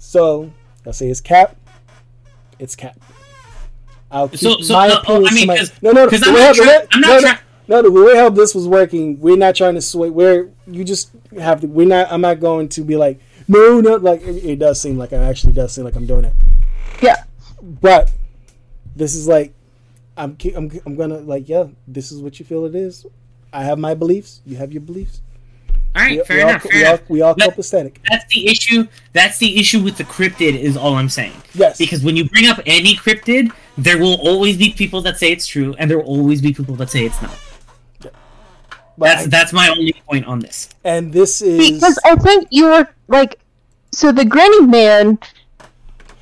So 0.00 0.52
I'll 0.84 0.92
say 0.92 1.06
it's 1.06 1.20
cap. 1.20 1.54
It's 2.58 2.74
cap. 2.74 2.98
I'll 4.10 4.28
keep 4.28 4.40
So- 4.40 4.60
so, 4.60 4.74
my 4.74 4.88
uh, 4.88 4.98
opinion. 5.02 5.28
I 5.28 5.34
mean, 5.34 5.40
to 5.42 5.46
my- 5.46 5.56
'cause- 5.58 5.72
no, 5.82 5.92
no, 5.92 6.08
'cause 6.08 6.20
the 6.22 6.26
I'm 6.30 6.34
way 6.34 6.40
not 6.40 6.46
how- 6.46 6.52
the 6.54 6.58
try- 6.64 6.66
way- 6.80 6.86
I'm 6.90 7.00
not 7.00 7.08
no, 7.08 7.20
try- 7.20 7.38
no, 7.68 7.76
no, 7.76 7.82
the 7.82 7.90
way 7.92 8.16
how 8.16 8.30
this 8.30 8.56
was 8.56 8.66
working, 8.66 9.20
we're 9.20 9.36
not 9.36 9.54
trying 9.54 9.74
to 9.76 9.80
sway. 9.80 10.10
We're 10.10 10.48
you 10.66 10.82
just 10.82 11.10
have 11.38 11.60
to. 11.60 11.68
We're 11.68 11.86
not. 11.86 12.08
I'm 12.10 12.20
not 12.20 12.40
going 12.40 12.70
to 12.70 12.80
be 12.82 12.96
like 12.96 13.20
no, 13.46 13.80
no. 13.80 13.94
Like 13.94 14.20
it, 14.22 14.44
it 14.44 14.58
does 14.58 14.80
seem 14.80 14.98
like 14.98 15.12
I 15.12 15.18
actually 15.18 15.52
does 15.52 15.72
seem 15.72 15.84
like 15.84 15.94
I'm 15.94 16.06
doing 16.06 16.24
it. 16.24 16.32
Yeah. 17.00 17.22
But 17.62 18.10
this 18.96 19.14
is 19.14 19.26
like 19.28 19.52
I'm 20.16 20.36
I'm 20.56 20.70
I'm 20.86 20.94
gonna 20.96 21.18
like 21.18 21.48
yeah. 21.48 21.66
This 21.88 22.12
is 22.12 22.20
what 22.22 22.38
you 22.38 22.44
feel 22.46 22.64
it 22.64 22.74
is. 22.74 23.06
I 23.52 23.62
have 23.64 23.78
my 23.78 23.94
beliefs. 23.94 24.40
You 24.44 24.56
have 24.56 24.72
your 24.72 24.82
beliefs. 24.82 25.20
All 25.96 26.02
right, 26.02 26.18
We, 26.18 26.24
fair 26.24 26.36
we 26.38 26.42
enough. 26.42 26.64
all, 26.64 26.70
fair 26.72 26.80
we, 26.80 26.86
all, 26.86 26.98
we 27.08 27.22
all 27.22 27.34
Let- 27.38 27.56
copacetic. 27.56 27.96
That's 28.10 28.24
the 28.34 28.48
issue. 28.48 28.86
That's 29.12 29.38
the 29.38 29.58
issue 29.58 29.80
with 29.82 29.96
the 29.96 30.02
cryptid. 30.04 30.58
Is 30.58 30.76
all 30.76 30.94
I'm 30.96 31.08
saying. 31.08 31.34
Yes. 31.54 31.78
Because 31.78 32.02
when 32.02 32.16
you 32.16 32.28
bring 32.28 32.46
up 32.48 32.58
any 32.66 32.96
cryptid, 32.96 33.52
there 33.78 33.98
will 33.98 34.18
always 34.20 34.56
be 34.56 34.70
people 34.70 35.00
that 35.02 35.18
say 35.18 35.30
it's 35.30 35.46
true, 35.46 35.74
and 35.78 35.88
there 35.90 35.98
will 35.98 36.06
always 36.06 36.40
be 36.42 36.52
people 36.52 36.74
that 36.76 36.90
say 36.90 37.04
it's 37.06 37.20
not. 37.22 37.36
But 38.96 39.06
That's 39.06 39.26
that's 39.26 39.52
my 39.52 39.68
only 39.70 39.92
point 40.08 40.24
on 40.26 40.38
this. 40.38 40.68
and 40.84 41.12
this 41.12 41.42
is 41.42 41.72
Because 41.72 41.98
I 42.04 42.14
think 42.16 42.46
you 42.50 42.66
were 42.66 42.88
like, 43.08 43.40
so 43.92 44.12
the 44.12 44.24
grinning 44.24 44.70
man 44.70 45.18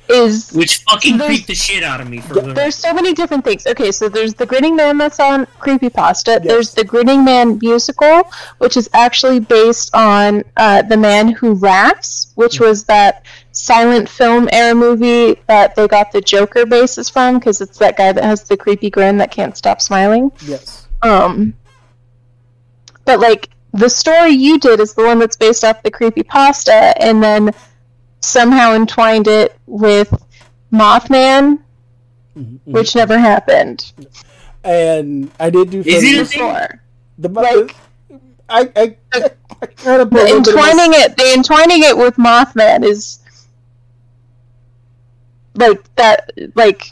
is 0.09 0.51
Which 0.51 0.79
fucking 0.89 1.17
There's- 1.17 1.29
creeped 1.35 1.47
the 1.47 1.55
shit 1.55 1.83
out 1.83 2.01
of 2.01 2.09
me 2.09 2.19
for 2.19 2.33
the 2.35 2.53
There's 2.53 2.75
so 2.75 2.93
many 2.93 3.13
different 3.13 3.43
things. 3.45 3.65
Okay, 3.65 3.91
so 3.91 4.09
there's 4.09 4.33
the 4.33 4.45
Grinning 4.45 4.75
Man 4.75 4.97
that's 4.97 5.19
on 5.19 5.45
Creepypasta. 5.59 6.39
Yes. 6.39 6.45
There's 6.45 6.73
the 6.73 6.83
Grinning 6.83 7.23
Man 7.23 7.57
musical, 7.61 8.23
which 8.57 8.75
is 8.77 8.89
actually 8.93 9.39
based 9.39 9.93
on 9.95 10.43
uh, 10.57 10.81
The 10.83 10.97
Man 10.97 11.29
Who 11.29 11.53
Laughs, 11.55 12.31
which 12.35 12.59
was 12.59 12.83
that 12.85 13.25
silent 13.53 14.09
film 14.09 14.49
era 14.51 14.75
movie 14.75 15.39
that 15.47 15.75
they 15.75 15.87
got 15.87 16.11
the 16.11 16.21
Joker 16.21 16.65
basis 16.65 17.09
from, 17.09 17.39
because 17.39 17.61
it's 17.61 17.77
that 17.77 17.95
guy 17.97 18.11
that 18.11 18.23
has 18.23 18.43
the 18.47 18.57
creepy 18.57 18.89
grin 18.89 19.17
that 19.19 19.31
can't 19.31 19.55
stop 19.55 19.79
smiling. 19.81 20.31
yes. 20.45 20.87
Um, 21.01 21.53
but 23.05 23.19
like 23.19 23.49
the 23.73 23.89
story 23.89 24.29
you 24.31 24.59
did 24.59 24.79
is 24.79 24.93
the 24.93 25.03
one 25.03 25.19
that's 25.19 25.35
based 25.35 25.63
off 25.63 25.81
the 25.83 25.91
creepy 25.91 26.23
pasta, 26.23 26.93
and 27.01 27.21
then 27.23 27.51
somehow 28.23 28.73
entwined 28.73 29.27
it 29.27 29.57
with 29.67 30.09
Mothman, 30.71 31.59
Mhm, 32.37 32.59
mhm. 32.65 32.73
which 32.73 32.95
never 32.95 33.17
happened 33.19 33.91
and 34.63 35.29
I 35.39 35.49
did 35.49 35.69
do 35.71 35.81
Is 35.81 36.03
it 36.03 36.15
a 36.21 36.25
further- 36.25 36.25
thing? 36.25 36.39
before. 36.39 36.81
the 37.19 37.29
like- 37.29 37.75
I 38.49 38.61
I, 38.75 38.95
I, 39.13 39.29
I 39.61 39.65
kind 39.67 40.01
of 40.01 40.09
The 40.09 40.27
entwining 40.37 40.93
it, 40.93 41.15
the 41.17 41.33
entwining 41.33 41.83
it 41.83 41.97
with 41.97 42.15
Mothman 42.17 42.83
is 42.85 43.19
like 45.55 45.83
that, 45.95 46.31
like 46.55 46.91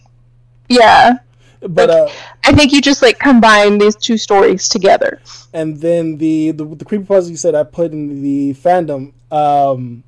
yeah. 0.69 1.17
but 1.61 1.89
uh 1.89 2.09
I 2.43 2.53
think 2.53 2.71
you 2.73 2.81
just 2.81 3.01
like 3.01 3.19
combine 3.19 3.77
these 3.77 3.95
two 3.95 4.17
stories 4.17 4.67
together. 4.69 5.19
and 5.53 5.79
then 5.79 6.17
the 6.17 6.51
the 6.51 6.63
the 6.65 6.85
creepypasta 6.85 7.29
you 7.29 7.35
said 7.37 7.55
I 7.55 7.63
put 7.63 7.91
in 7.91 8.21
the 8.21 8.53
fandom 8.53 9.13
um 9.31 10.03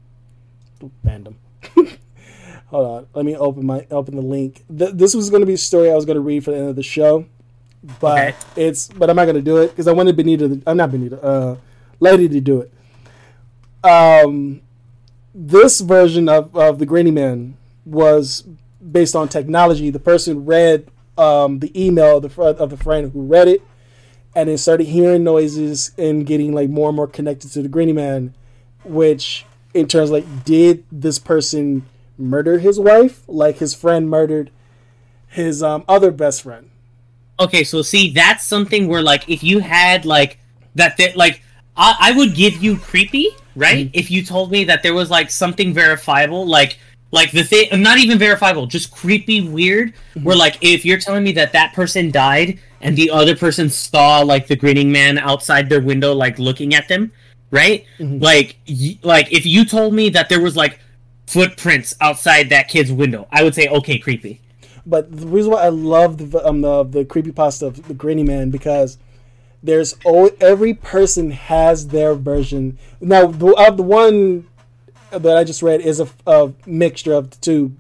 fandom. 1.06 1.36
Hold 2.68 2.88
on, 2.88 3.08
let 3.14 3.26
me 3.26 3.36
open 3.36 3.66
my 3.66 3.86
open 3.92 4.16
the 4.16 4.22
link. 4.22 4.64
Th- 4.76 4.92
this 4.94 5.14
was 5.14 5.30
going 5.30 5.42
to 5.42 5.46
be 5.46 5.54
a 5.54 5.58
story 5.58 5.92
I 5.92 5.96
was 5.96 6.06
going 6.06 6.16
to 6.16 6.22
read 6.22 6.44
for 6.44 6.52
the 6.52 6.58
end 6.58 6.70
of 6.70 6.76
the 6.76 6.84
show, 6.84 7.26
but 8.00 8.18
Okay. 8.18 8.36
it's 8.56 8.88
but 8.88 9.10
I'm 9.10 9.16
not 9.16 9.26
going 9.26 9.36
to 9.36 9.42
do 9.42 9.58
it 9.58 9.70
because 9.70 9.88
I 9.88 9.92
wanted 9.92 10.16
Benita. 10.16 10.50
To, 10.50 10.62
I'm 10.66 10.78
not 10.78 10.92
Benita. 10.92 11.22
Uh, 11.22 11.56
Lady 12.00 12.28
to 12.30 12.42
do 12.42 12.62
it. 12.62 12.72
Um, 13.88 14.62
this 15.36 15.82
version 15.82 16.28
of 16.30 16.56
of 16.56 16.80
the 16.80 16.86
Granny 16.86 17.12
Man 17.12 17.58
was 17.86 18.44
based 18.92 19.16
on 19.16 19.28
technology. 19.30 19.90
The 19.90 20.00
person 20.00 20.46
read 20.46 20.90
um, 21.18 21.60
the 21.60 21.72
email 21.80 22.18
of 22.18 22.24
the 22.24 22.30
fr- 22.30 22.42
of 22.44 22.70
the 22.70 22.78
friend 22.78 23.12
who 23.12 23.22
read 23.24 23.48
it, 23.48 23.62
and 24.36 24.50
then 24.50 24.58
started 24.58 24.86
hearing 24.86 25.24
noises 25.24 25.92
and 25.98 26.26
getting 26.26 26.54
like 26.54 26.70
more 26.70 26.90
and 26.90 26.96
more 26.96 27.08
connected 27.08 27.52
to 27.52 27.62
the 27.62 27.70
Granny 27.70 27.94
Man, 27.94 28.34
which 28.84 29.46
in 29.74 29.88
terms 29.88 30.12
like 30.12 30.46
did 30.46 30.84
this 30.92 31.20
person 31.20 31.86
murder 32.18 32.60
his 32.60 32.80
wife 32.80 33.24
like 33.28 33.58
his 33.58 33.74
friend 33.74 34.10
murdered 34.10 34.52
his 35.34 35.64
um, 35.64 35.84
other 35.88 36.12
best 36.12 36.44
friend. 36.44 36.70
Okay, 37.40 37.64
so 37.64 37.82
see, 37.82 38.12
that's 38.12 38.46
something 38.46 38.88
where 38.88 39.02
like 39.02 39.28
if 39.28 39.44
you 39.44 39.60
had 39.60 40.06
like 40.06 40.40
that, 40.76 40.98
that 40.98 41.18
like 41.18 41.42
I, 41.76 41.98
I 42.00 42.12
would 42.12 42.36
give 42.36 42.64
you 42.64 42.78
creepy, 42.78 43.30
right? 43.56 43.90
If 43.94 44.12
you 44.12 44.24
told 44.24 44.52
me 44.52 44.64
that 44.66 44.84
there 44.84 44.94
was 44.94 45.10
like 45.10 45.32
something 45.32 45.74
verifiable, 45.74 46.46
like 46.46 46.78
like 47.12 47.32
the 47.32 47.44
thing, 47.44 47.82
not 47.82 47.98
even 47.98 48.18
verifiable, 48.18 48.68
just 48.68 48.92
creepy, 48.92 49.42
weird. 49.42 49.94
Where 50.22 50.38
like 50.38 50.58
if 50.62 50.86
you're 50.86 51.00
telling 51.00 51.24
me 51.24 51.32
that 51.34 51.52
that 51.54 51.74
person 51.74 52.12
died 52.12 52.60
and 52.82 52.96
the 52.96 53.10
other 53.10 53.36
person 53.36 53.70
saw 53.70 54.20
like 54.20 54.48
the 54.48 54.56
grinning 54.56 54.92
man 54.92 55.18
outside 55.18 55.68
their 55.68 55.82
window, 55.82 56.14
like 56.14 56.38
looking 56.38 56.76
at 56.76 56.88
them, 56.88 57.12
right? 57.54 57.86
Mhm. 58.00 58.22
Like 58.22 58.58
y- 58.68 59.00
like 59.04 59.32
if 59.32 59.46
you 59.46 59.66
told 59.66 59.94
me 59.94 60.10
that 60.12 60.30
there 60.30 60.42
was 60.42 60.58
like 60.58 60.80
footprints 61.28 61.96
outside 62.02 62.50
that 62.50 62.70
kid's 62.70 62.92
window, 62.92 63.28
I 63.32 63.44
would 63.44 63.56
say 63.56 63.68
okay, 63.68 64.00
creepy. 64.00 64.42
But 64.86 65.16
the 65.16 65.28
reason 65.28 65.52
why 65.52 65.64
I 65.64 65.70
love 65.70 66.32
the 66.32 66.46
um 66.48 66.62
the 66.62 66.84
the 66.84 67.06
creepypasta 67.06 67.64
of 67.68 67.88
the 67.88 67.94
Granny 67.94 68.24
Man 68.24 68.52
because 68.52 68.98
there's 69.64 69.96
always, 70.06 70.34
every 70.42 70.74
person 70.74 71.32
has 71.32 71.88
their 71.90 72.16
version. 72.16 72.78
Now 73.02 73.28
the 73.28 73.54
of 73.56 73.78
the 73.78 73.84
one 73.84 74.48
that 75.12 75.38
I 75.38 75.44
just 75.44 75.64
read 75.64 75.82
is 75.82 76.00
a, 76.02 76.10
a 76.28 76.52
mixture 76.66 77.14
of 77.14 77.32
the 77.32 77.38
two, 77.38 77.74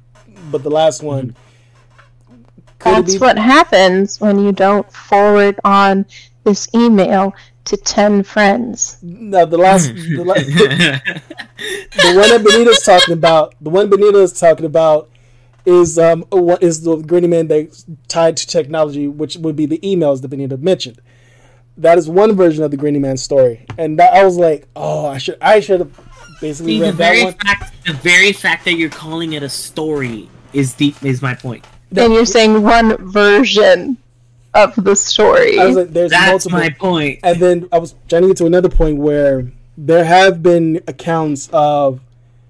but 0.52 0.64
the 0.64 0.72
last 0.72 1.04
one 1.04 1.36
could 2.80 2.98
it 2.98 3.06
That's 3.06 3.06
be 3.06 3.20
what 3.20 3.38
happens 3.38 4.20
when 4.20 4.40
you 4.40 4.52
don't 4.52 4.92
forward 4.92 5.60
on 5.64 6.06
this 6.44 6.68
email 6.76 7.34
to 7.66 7.78
10 7.78 8.24
friends. 8.24 8.98
no 9.02 9.46
the 9.46 9.58
last 9.58 9.94
the, 9.94 10.24
la- 10.24 10.34
the 10.36 12.14
one 12.16 12.30
that 12.30 12.44
Benita's 12.44 12.84
talking 12.84 13.14
about 13.14 13.56
the 13.62 13.70
one 13.70 13.90
Benita 13.90 14.20
is 14.20 14.38
talking 14.38 14.66
about 14.66 15.10
is 15.66 15.98
um 15.98 16.24
what 16.30 16.62
is 16.62 16.82
the 16.84 16.98
Gritty 16.98 17.28
Man 17.28 17.48
that's 17.48 17.86
tied 18.08 18.36
to 18.38 18.48
technology, 18.48 19.08
which 19.08 19.38
would 19.38 19.56
be 19.56 19.66
the 19.66 19.80
emails 19.80 20.22
that 20.22 20.28
Benita 20.28 20.58
mentioned. 20.58 21.00
That 21.78 21.98
is 21.98 22.10
one 22.10 22.36
version 22.36 22.64
of 22.64 22.72
the 22.72 22.78
Gritty 22.78 23.00
Man 23.00 23.18
story, 23.18 23.66
and 23.78 23.98
that, 23.98 24.14
I 24.14 24.24
was 24.26 24.38
like, 24.38 24.68
oh, 24.76 25.08
I 25.08 25.18
should 25.18 25.38
I 25.42 25.60
should 25.60 25.80
have 25.80 26.00
basically 26.42 26.74
See, 26.74 26.80
the 26.80 26.86
read 26.88 26.98
that 26.98 27.24
one. 27.24 27.34
fact, 27.34 27.86
the 27.86 27.94
very 27.94 28.34
fact 28.34 28.66
that 28.66 28.74
you're 28.74 28.90
calling 28.90 29.34
it 29.34 29.42
a 29.42 29.50
story 29.50 30.30
is 30.52 30.76
the 30.76 30.94
is 31.02 31.22
my 31.22 31.34
point. 31.34 31.66
And 31.96 32.14
you're 32.14 32.26
saying 32.26 32.62
one 32.64 32.98
version 33.12 33.98
of 34.54 34.76
the 34.84 34.96
story. 34.96 35.60
I 35.60 35.66
was 35.66 35.76
like, 35.76 35.90
there's 35.90 36.12
That's 36.12 36.48
multiple. 36.48 36.60
my 36.60 36.70
point. 36.70 37.20
And 37.24 37.40
then 37.42 37.68
I 37.72 37.80
was 37.80 37.96
trying 38.08 38.24
to 38.24 38.28
get 38.30 38.38
to 38.38 38.46
another 38.46 38.70
point 38.70 38.98
where 38.98 39.52
there 39.78 40.04
have 40.06 40.44
been 40.44 40.82
accounts 40.88 41.50
of 41.52 42.02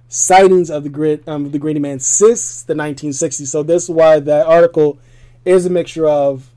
sightings 0.10 0.70
of 0.70 0.84
the 0.84 0.90
grid 0.90 1.28
um, 1.28 1.52
the 1.52 1.60
Grady 1.60 1.80
Man 1.80 2.00
since 2.00 2.64
the 2.64 2.74
1960s. 2.74 3.48
So 3.48 3.64
this 3.64 3.84
is 3.84 3.90
why 3.90 4.20
that 4.20 4.46
article 4.46 5.00
is 5.46 5.66
a 5.66 5.70
mixture 5.70 6.08
of 6.08 6.50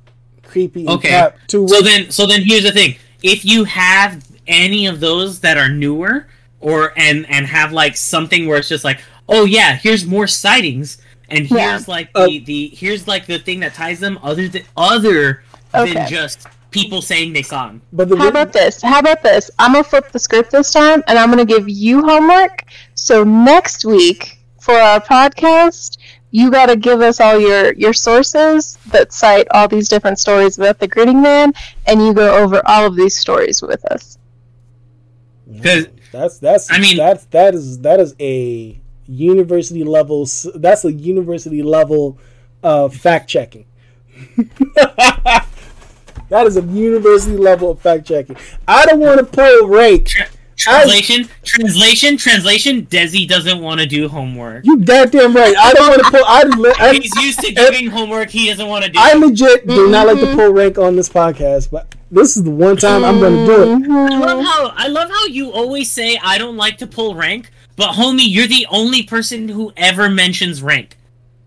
creepy 0.43 0.87
and 0.87 0.91
Okay. 0.91 1.09
cap. 1.09 1.39
To 1.49 1.67
So 1.69 1.81
then, 1.81 2.11
so 2.11 2.27
then 2.27 2.43
here's 2.43 2.65
the 2.65 2.73
thing: 2.73 2.97
if 3.23 3.45
you 3.45 3.65
have 3.65 4.25
any 4.47 4.87
of 4.87 5.01
those 5.01 5.41
that 5.41 5.57
are 5.57 5.69
newer, 5.69 6.27
or 6.61 6.93
and 6.97 7.27
and 7.29 7.47
have 7.47 7.73
like 7.73 7.97
something 7.97 8.47
where 8.47 8.59
it's 8.59 8.69
just 8.69 8.85
like, 8.85 9.01
oh 9.29 9.45
yeah, 9.45 9.77
here's 9.77 10.07
more 10.07 10.27
sightings, 10.27 10.99
and 11.29 11.51
Yeah. 11.51 11.71
here's 11.73 11.89
like 11.89 12.09
Uh, 12.15 12.27
the 12.27 12.39
the 12.41 12.69
here's 12.75 13.07
like 13.09 13.27
the 13.27 13.39
thing 13.39 13.61
that 13.61 13.75
ties 13.75 14.01
them 14.01 14.19
other 14.23 14.49
than 14.49 14.63
other 14.77 15.43
Okay. 15.75 15.93
than 15.95 16.09
just 16.09 16.47
people 16.71 17.01
saying 17.03 17.33
they 17.33 17.43
saw 17.43 17.69
him. 17.69 17.81
but 17.93 18.09
the 18.09 18.17
How 18.17 18.29
about 18.29 18.53
this? 18.53 18.83
How 18.83 18.99
about 18.99 19.23
this? 19.23 19.51
I'm 19.59 19.73
gonna 19.73 19.85
flip 19.85 20.13
the 20.13 20.19
script 20.19 20.51
this 20.51 20.73
time, 20.73 21.03
and 21.07 21.19
I'm 21.19 21.31
gonna 21.31 21.45
give 21.45 21.69
you 21.69 22.03
homework. 22.03 22.65
So 22.95 23.25
next 23.25 23.85
week 23.85 24.39
for 24.61 24.75
our 24.75 25.01
podcast, 25.01 25.97
you 26.33 26.51
got 26.51 26.67
to 26.67 26.77
give 26.77 27.01
us 27.01 27.21
all 27.21 27.39
your 27.41 27.73
your 27.75 27.93
sources 27.95 28.77
that 28.91 29.13
cite 29.13 29.47
all 29.53 29.69
these 29.69 29.89
different 29.89 30.19
stories 30.19 30.59
about 30.59 30.79
the 30.81 30.89
Gritting 30.89 31.23
Man, 31.23 31.53
and 31.87 32.05
you 32.05 32.13
go 32.13 32.37
over 32.43 32.61
all 32.67 32.85
of 32.85 32.95
these 32.97 33.17
stories 33.17 33.63
with 33.63 33.83
us. 33.87 34.19
'Cause- 35.63 35.87
that's 36.13 36.39
that's 36.39 36.71
I 36.71 36.79
mean- 36.79 36.97
that's 36.97 37.25
that 37.27 37.55
is 37.55 37.79
that 37.81 38.01
is 38.01 38.15
a 38.21 38.81
university 39.09 39.85
level 39.85 40.27
that's 40.55 40.85
a 40.85 40.93
university 40.93 41.63
level 41.63 42.19
uh, 42.63 42.89
fact 42.89 43.29
checking. 43.29 43.65
that 44.77 46.47
is 46.47 46.57
a 46.57 46.63
university 46.63 47.37
level 47.37 47.71
of 47.71 47.81
fact 47.81 48.07
checking. 48.07 48.37
I 48.67 48.85
don't 48.87 49.01
want 49.01 49.19
to 49.19 49.25
pull 49.25 49.69
rank. 49.69 50.09
Tra- 50.09 50.27
translation, 50.57 51.29
translation, 51.45 52.17
translation. 52.17 52.87
Desi 52.87 53.29
doesn't 53.29 53.61
want 53.61 53.81
to 53.81 53.87
do 53.87 54.09
homework. 54.09 54.65
You 54.65 54.79
goddamn 54.79 55.35
right. 55.37 55.55
I 55.57 55.73
don't 55.75 55.89
want 55.89 56.03
to 56.05 56.11
pull. 56.11 56.25
I, 56.25 56.85
I, 56.89 56.95
He's 56.95 57.15
used 57.17 57.41
to 57.41 57.53
giving 57.53 57.89
homework. 57.91 58.31
He 58.31 58.49
doesn't 58.49 58.67
want 58.67 58.85
to 58.85 58.91
do. 58.91 58.99
I 59.01 59.13
legit 59.15 59.67
do 59.67 59.89
not 59.89 60.07
like 60.07 60.19
to 60.21 60.27
Mhm. 60.27 60.35
pull 60.35 60.53
rank 60.53 60.79
on 60.79 60.97
this 60.97 61.09
podcast, 61.09 61.71
but 61.71 61.95
this 62.11 62.37
is 62.37 62.43
the 62.45 62.51
one 62.51 62.77
time 62.77 63.05
I'm 63.05 63.21
going 63.21 63.47
to 63.47 63.47
do 63.47 63.63
it. 63.63 63.91
I 63.91 64.19
love 64.19 64.45
how 64.45 64.73
I 64.75 64.89
love 64.89 65.11
how 65.11 65.27
you 65.27 65.51
always 65.53 65.91
say 65.91 66.19
I 66.23 66.39
don't 66.39 66.57
like 66.57 66.79
to 66.79 66.87
pull 66.87 67.15
rank, 67.15 67.51
but 67.77 67.93
homie, 67.93 68.27
you're 68.29 68.47
the 68.47 68.67
only 68.71 69.03
person 69.05 69.49
who 69.49 69.73
ever 69.77 70.09
mentions 70.11 70.63
rank. 70.63 70.97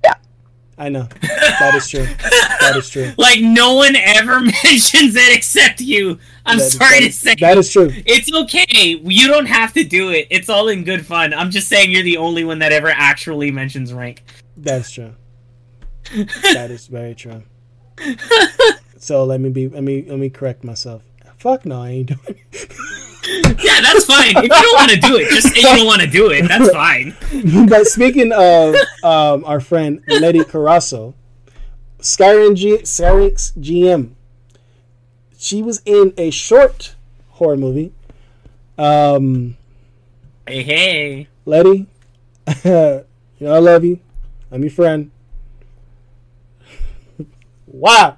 Yeah. 0.03 0.13
I 0.77 0.89
know 0.89 1.07
that 1.21 1.73
is 1.75 1.89
true. 1.89 2.05
That 2.61 2.75
is 2.77 2.89
true. 2.89 3.11
Like 3.17 3.41
no 3.41 3.73
one 3.75 3.95
ever 3.95 4.39
mentions 4.63 5.15
it 5.15 5.35
except 5.35 5.81
you. 5.81 6.19
I'm 6.45 6.57
That 6.59 6.71
sorry 6.71 6.99
that 7.01 7.05
to 7.07 7.11
say. 7.11 7.35
that 7.39 7.57
is 7.57 7.71
true. 7.71 7.91
it's 8.05 8.31
okay. 8.33 8.65
You 9.03 9.27
don't 9.27 9.47
have 9.47 9.73
to 9.73 9.83
do 9.83 10.11
it. 10.11 10.27
It's 10.29 10.49
all 10.49 10.69
in 10.69 10.83
good 10.83 11.05
fun. 11.05 11.33
I'm 11.33 11.51
just 11.51 11.67
saying 11.67 11.91
you're 11.91 12.03
the 12.03 12.17
only 12.17 12.43
one 12.43 12.59
that 12.59 12.71
ever 12.71 12.89
actually 12.89 13.51
mentions 13.51 13.91
rank. 13.93 14.23
That's 14.57 14.91
true. 14.91 15.15
That 16.53 16.71
is 16.71 16.87
very 16.87 17.13
true. 17.13 17.43
So 18.97 19.25
let 19.25 19.39
me 19.41 19.49
be. 19.49 19.67
Let 19.67 19.83
me 19.83 20.03
let 20.07 20.17
me 20.17 20.29
correct 20.29 20.63
myself. 20.63 21.03
Fuck 21.37 21.65
no, 21.65 21.81
I 21.83 21.89
ain't 21.89 22.07
doing. 22.07 22.39
It. 22.51 22.71
Yeah, 23.61 23.81
that's 23.81 24.05
fine. 24.05 24.37
If 24.37 24.43
you 24.43 24.49
don't 24.49 24.75
want 24.75 24.91
to 24.91 24.97
do 24.97 25.17
it, 25.17 25.29
just 25.29 25.49
say 25.49 25.59
you 25.59 25.75
don't 25.75 25.85
want 25.85 26.01
to 26.01 26.07
do 26.07 26.31
it. 26.31 26.47
That's 26.47 26.69
fine. 26.71 27.15
but 27.67 27.85
speaking 27.85 28.31
of 28.31 28.75
um, 29.03 29.43
our 29.45 29.59
friend 29.59 30.01
Letty 30.07 30.39
Carasso, 30.39 31.13
Skyrim, 31.99 32.55
G- 32.55 32.77
Skyrim's 32.79 33.51
GM, 33.59 34.11
she 35.37 35.61
was 35.61 35.81
in 35.85 36.13
a 36.17 36.29
short 36.29 36.95
horror 37.29 37.57
movie. 37.57 37.93
Um, 38.77 39.57
Hey, 40.47 40.63
hey. 40.63 41.27
Letty, 41.45 41.85
you 42.63 42.71
know 43.41 43.53
I 43.53 43.59
love 43.59 43.83
you. 43.83 43.99
I'm 44.51 44.61
your 44.61 44.71
friend. 44.71 45.11
wow, 47.67 48.17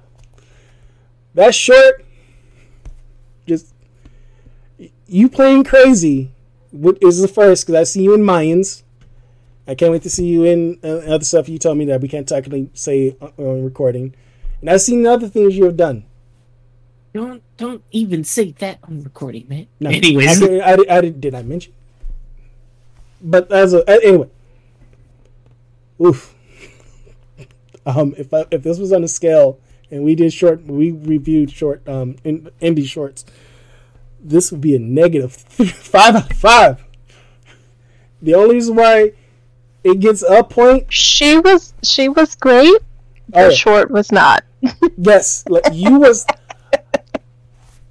that 1.34 1.54
short, 1.54 2.04
just 3.46 3.74
you 5.12 5.28
playing 5.28 5.64
crazy. 5.64 6.30
What 6.70 6.98
is 7.02 7.20
the 7.20 7.28
first? 7.28 7.66
Because 7.66 7.80
I 7.80 7.84
see 7.84 8.02
you 8.02 8.14
in 8.14 8.22
Mayans. 8.22 8.82
I 9.68 9.74
can't 9.74 9.92
wait 9.92 10.02
to 10.02 10.10
see 10.10 10.26
you 10.26 10.44
in 10.44 10.78
uh, 10.82 10.98
other 11.14 11.24
stuff 11.24 11.48
you 11.48 11.58
told 11.58 11.78
me 11.78 11.84
that 11.86 12.00
we 12.00 12.08
can't 12.08 12.28
technically 12.28 12.70
say 12.74 13.16
on 13.20 13.32
on 13.36 13.64
recording. 13.64 14.14
And 14.60 14.70
I've 14.70 14.80
seen 14.80 15.06
other 15.06 15.28
things 15.28 15.56
you 15.56 15.64
have 15.64 15.76
done. 15.76 16.04
Don't 17.12 17.42
don't 17.58 17.82
even 17.92 18.24
say 18.24 18.52
that 18.58 18.78
on 18.84 19.02
recording, 19.04 19.46
man. 19.48 19.66
No, 19.80 19.90
Anyways, 19.90 20.42
I, 20.42 20.46
did- 20.46 20.60
I, 20.62 20.76
did- 20.76 20.88
I, 20.88 21.00
did- 21.02 21.20
did 21.20 21.34
I 21.34 21.42
mention? 21.42 21.72
But 23.20 23.52
as 23.52 23.74
a 23.74 23.84
a- 23.86 24.04
anyway, 24.06 24.28
oof. 26.00 26.34
Um, 27.84 28.14
if 28.16 28.32
I, 28.32 28.44
if 28.52 28.62
this 28.62 28.78
was 28.78 28.92
on 28.92 29.02
a 29.02 29.08
scale 29.08 29.58
and 29.90 30.04
we 30.04 30.14
did 30.14 30.32
short, 30.32 30.62
we 30.66 30.92
reviewed 30.92 31.50
short 31.50 31.82
um 31.88 32.14
in, 32.22 32.48
indie 32.60 32.86
shorts, 32.86 33.24
this 34.22 34.50
would 34.52 34.60
be 34.60 34.74
a 34.76 34.78
negative 34.78 35.32
five 35.34 36.14
out 36.16 36.30
of 36.30 36.36
five. 36.36 36.84
The 38.22 38.34
only 38.34 38.54
reason 38.56 38.76
why 38.76 39.12
it 39.84 39.98
gets 40.00 40.22
a 40.22 40.44
point, 40.44 40.92
She 40.92 41.38
was 41.38 41.74
she 41.82 42.08
was 42.08 42.34
great. 42.36 42.78
The 43.28 43.46
Oh, 43.46 43.50
short 43.50 43.90
was 43.90 44.12
not. 44.12 44.44
yes, 44.96 45.44
like 45.48 45.64
you 45.72 45.98
was. 45.98 46.24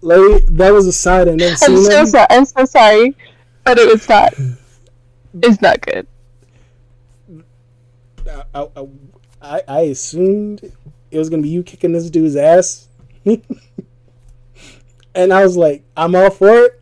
Like, 0.03 0.45
that 0.47 0.71
was 0.71 0.87
a 0.87 0.91
side 0.93 1.27
I 1.27 1.35
never 1.35 1.51
I'm 1.51 1.57
seen. 1.57 1.83
so 1.83 2.05
sorry. 2.05 2.25
I'm 2.31 2.45
so 2.45 2.65
sorry, 2.65 3.15
but 3.63 3.77
it 3.77 3.87
was 3.91 4.07
not. 4.09 4.33
It's 5.43 5.61
not 5.61 5.79
good. 5.81 6.07
I, 8.27 8.43
I, 8.75 8.87
I, 9.41 9.61
I 9.67 9.79
assumed 9.81 10.63
it 11.11 11.17
was 11.17 11.29
gonna 11.29 11.41
be 11.43 11.49
you 11.49 11.61
kicking 11.63 11.91
this 11.91 12.09
dude's 12.09 12.35
ass, 12.35 12.87
and 15.15 15.33
I 15.33 15.43
was 15.43 15.57
like, 15.57 15.83
I'm 15.95 16.15
all 16.15 16.29
for 16.29 16.65
it, 16.65 16.81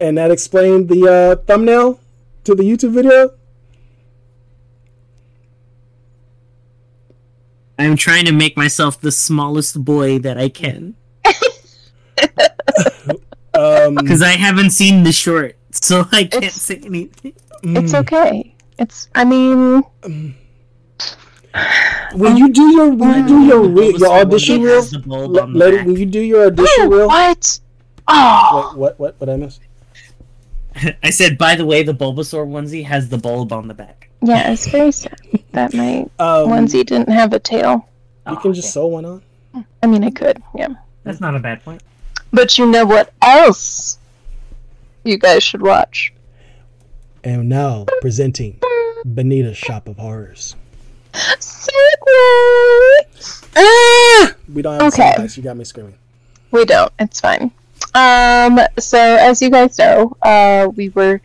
and 0.00 0.18
that 0.18 0.30
explained 0.30 0.88
the 0.88 1.08
uh, 1.08 1.36
thumbnail 1.44 2.00
to 2.44 2.54
the 2.54 2.62
YouTube 2.62 2.92
video. 2.92 3.30
I'm 7.78 7.96
trying 7.96 8.24
to 8.24 8.32
make 8.32 8.56
myself 8.56 9.00
the 9.00 9.12
smallest 9.12 9.84
boy 9.84 10.18
that 10.18 10.36
I 10.36 10.48
can 10.48 10.96
Um, 13.58 13.96
because 13.96 14.22
I 14.22 14.32
haven't 14.32 14.70
seen 14.70 15.02
the 15.02 15.10
short, 15.10 15.56
so 15.72 16.06
I 16.12 16.24
can't 16.24 16.52
say 16.52 16.76
anything. 16.84 17.34
It's 17.64 17.92
mm, 17.92 18.00
okay. 18.00 18.54
It's. 18.78 19.08
I 19.16 19.24
mean, 19.24 19.82
when 22.14 22.36
you 22.36 22.50
do 22.52 22.62
your 22.72 22.90
when 22.94 23.18
you 23.22 23.26
do 23.28 23.44
your 23.44 23.62
re- 23.68 23.94
your 23.96 24.12
audition 24.20 24.62
reel, 24.62 24.74
Has 24.76 24.90
the 24.90 24.98
bulb 24.98 25.32
let, 25.32 25.44
on 25.44 25.52
the 25.52 25.58
let 25.58 25.74
it, 25.74 25.76
back. 25.78 25.86
when 25.86 25.96
you 25.96 26.06
do 26.06 26.20
your 26.20 26.46
audition 26.46 26.90
reel. 26.90 27.06
what? 27.08 27.60
Oh, 28.06 28.72
Wait, 28.74 28.78
what 28.78 28.98
what 29.00 29.14
what 29.18 29.28
I 29.30 29.36
missed? 29.36 29.60
I 31.02 31.10
said, 31.10 31.36
by 31.38 31.54
the 31.56 31.66
way, 31.66 31.82
the 31.82 31.92
Bulbasaur 31.94 32.46
onesie 32.46 32.84
has 32.84 33.08
the 33.08 33.18
bulb 33.18 33.52
on 33.52 33.66
the 33.68 33.74
back. 33.74 34.08
yeah. 34.22 34.50
It's 34.52 34.66
very 34.68 34.92
sad 34.92 35.18
that 35.52 35.74
my 35.74 36.02
Um, 36.18 36.48
onesie 36.50 36.84
didn't 36.86 37.08
have 37.10 37.32
a 37.32 37.38
tail. 37.38 37.88
you 38.26 38.34
Oh, 38.34 38.36
can 38.36 38.52
just 38.54 38.66
okay. 38.68 38.72
sew 38.72 38.86
one 38.86 39.04
on. 39.04 39.22
I 39.82 39.86
mean, 39.86 40.04
I 40.04 40.10
could. 40.10 40.40
Yeah. 40.54 40.68
That's 41.04 41.20
not 41.20 41.34
a 41.34 41.38
bad 41.40 41.64
point. 41.64 41.82
But 42.32 42.58
you 42.58 42.66
know 42.66 42.84
what 42.84 43.12
else? 43.22 43.98
You 45.04 45.16
guys 45.18 45.42
should 45.42 45.62
watch. 45.62 46.12
And 47.24 47.48
now 47.48 47.86
presenting 48.00 48.60
Benita's 49.06 49.56
Shop 49.56 49.88
of 49.88 49.96
Horrors. 49.96 50.54
Segue. 51.12 53.00
Ah! 53.56 54.32
We 54.52 54.62
don't 54.62 54.80
have 54.80 54.92
Okay. 54.92 55.14
okay. 55.18 55.28
You 55.34 55.42
got 55.42 55.56
me 55.56 55.64
screaming. 55.64 55.94
We 56.50 56.64
don't. 56.64 56.92
It's 56.98 57.20
fine. 57.20 57.50
Um, 57.94 58.60
so 58.78 58.98
as 58.98 59.40
you 59.42 59.50
guys 59.50 59.78
know, 59.78 60.16
uh, 60.22 60.68
we 60.76 60.88
were 60.90 61.20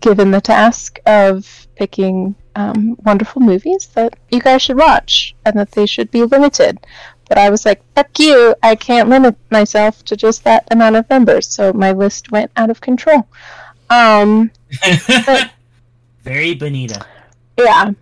given 0.00 0.30
the 0.30 0.40
task 0.40 0.98
of 1.06 1.66
picking 1.76 2.34
um, 2.54 2.96
wonderful 3.04 3.40
movies 3.42 3.86
that 3.94 4.16
you 4.30 4.40
guys 4.40 4.62
should 4.62 4.76
watch 4.78 5.34
and 5.44 5.58
that 5.58 5.70
they 5.72 5.86
should 5.86 6.10
be 6.10 6.24
limited. 6.24 6.78
But 7.28 7.38
I 7.38 7.50
was 7.50 7.64
like, 7.64 7.82
fuck 7.94 8.18
you, 8.18 8.54
I 8.62 8.76
can't 8.76 9.08
limit 9.08 9.36
myself 9.50 10.04
to 10.04 10.16
just 10.16 10.44
that 10.44 10.66
amount 10.70 10.96
of 10.96 11.08
members. 11.10 11.46
So 11.48 11.72
my 11.72 11.92
list 11.92 12.30
went 12.30 12.50
out 12.56 12.70
of 12.70 12.80
control. 12.80 13.26
Um, 13.90 14.50
Very 16.22 16.54
Bonita. 16.54 17.04
yeah. 17.58 17.92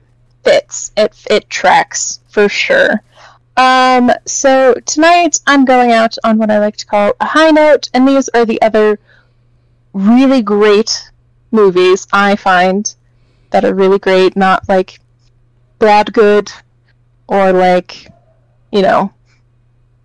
Fits. 0.45 0.93
It 0.97 1.15
it 1.31 1.51
tracks 1.51 2.21
for 2.29 2.49
sure. 2.49 3.03
Um, 3.57 4.11
so 4.27 4.75
tonight 4.85 5.41
I'm 5.47 5.65
going 5.65 5.93
out 5.93 6.16
on 6.25 6.39
what 6.39 6.51
I 6.51 6.59
like 6.59 6.77
to 6.79 6.87
call 6.87 7.12
a 7.21 7.25
high 7.25 7.51
note, 7.51 7.89
and 7.95 8.07
these 8.07 8.29
are 8.31 8.45
the 8.45 8.61
other 8.62 8.99
really 9.93 10.43
great 10.43 11.11
movies 11.53 12.07
I 12.12 12.35
find 12.37 12.93
that 13.51 13.65
are 13.65 13.75
really 13.75 14.01
great, 14.01 14.37
not 14.37 14.69
like 14.69 14.99
bad 15.79 16.12
good 16.12 16.51
or 17.29 17.53
like, 17.53 18.11
you 18.73 18.83
know, 18.83 19.12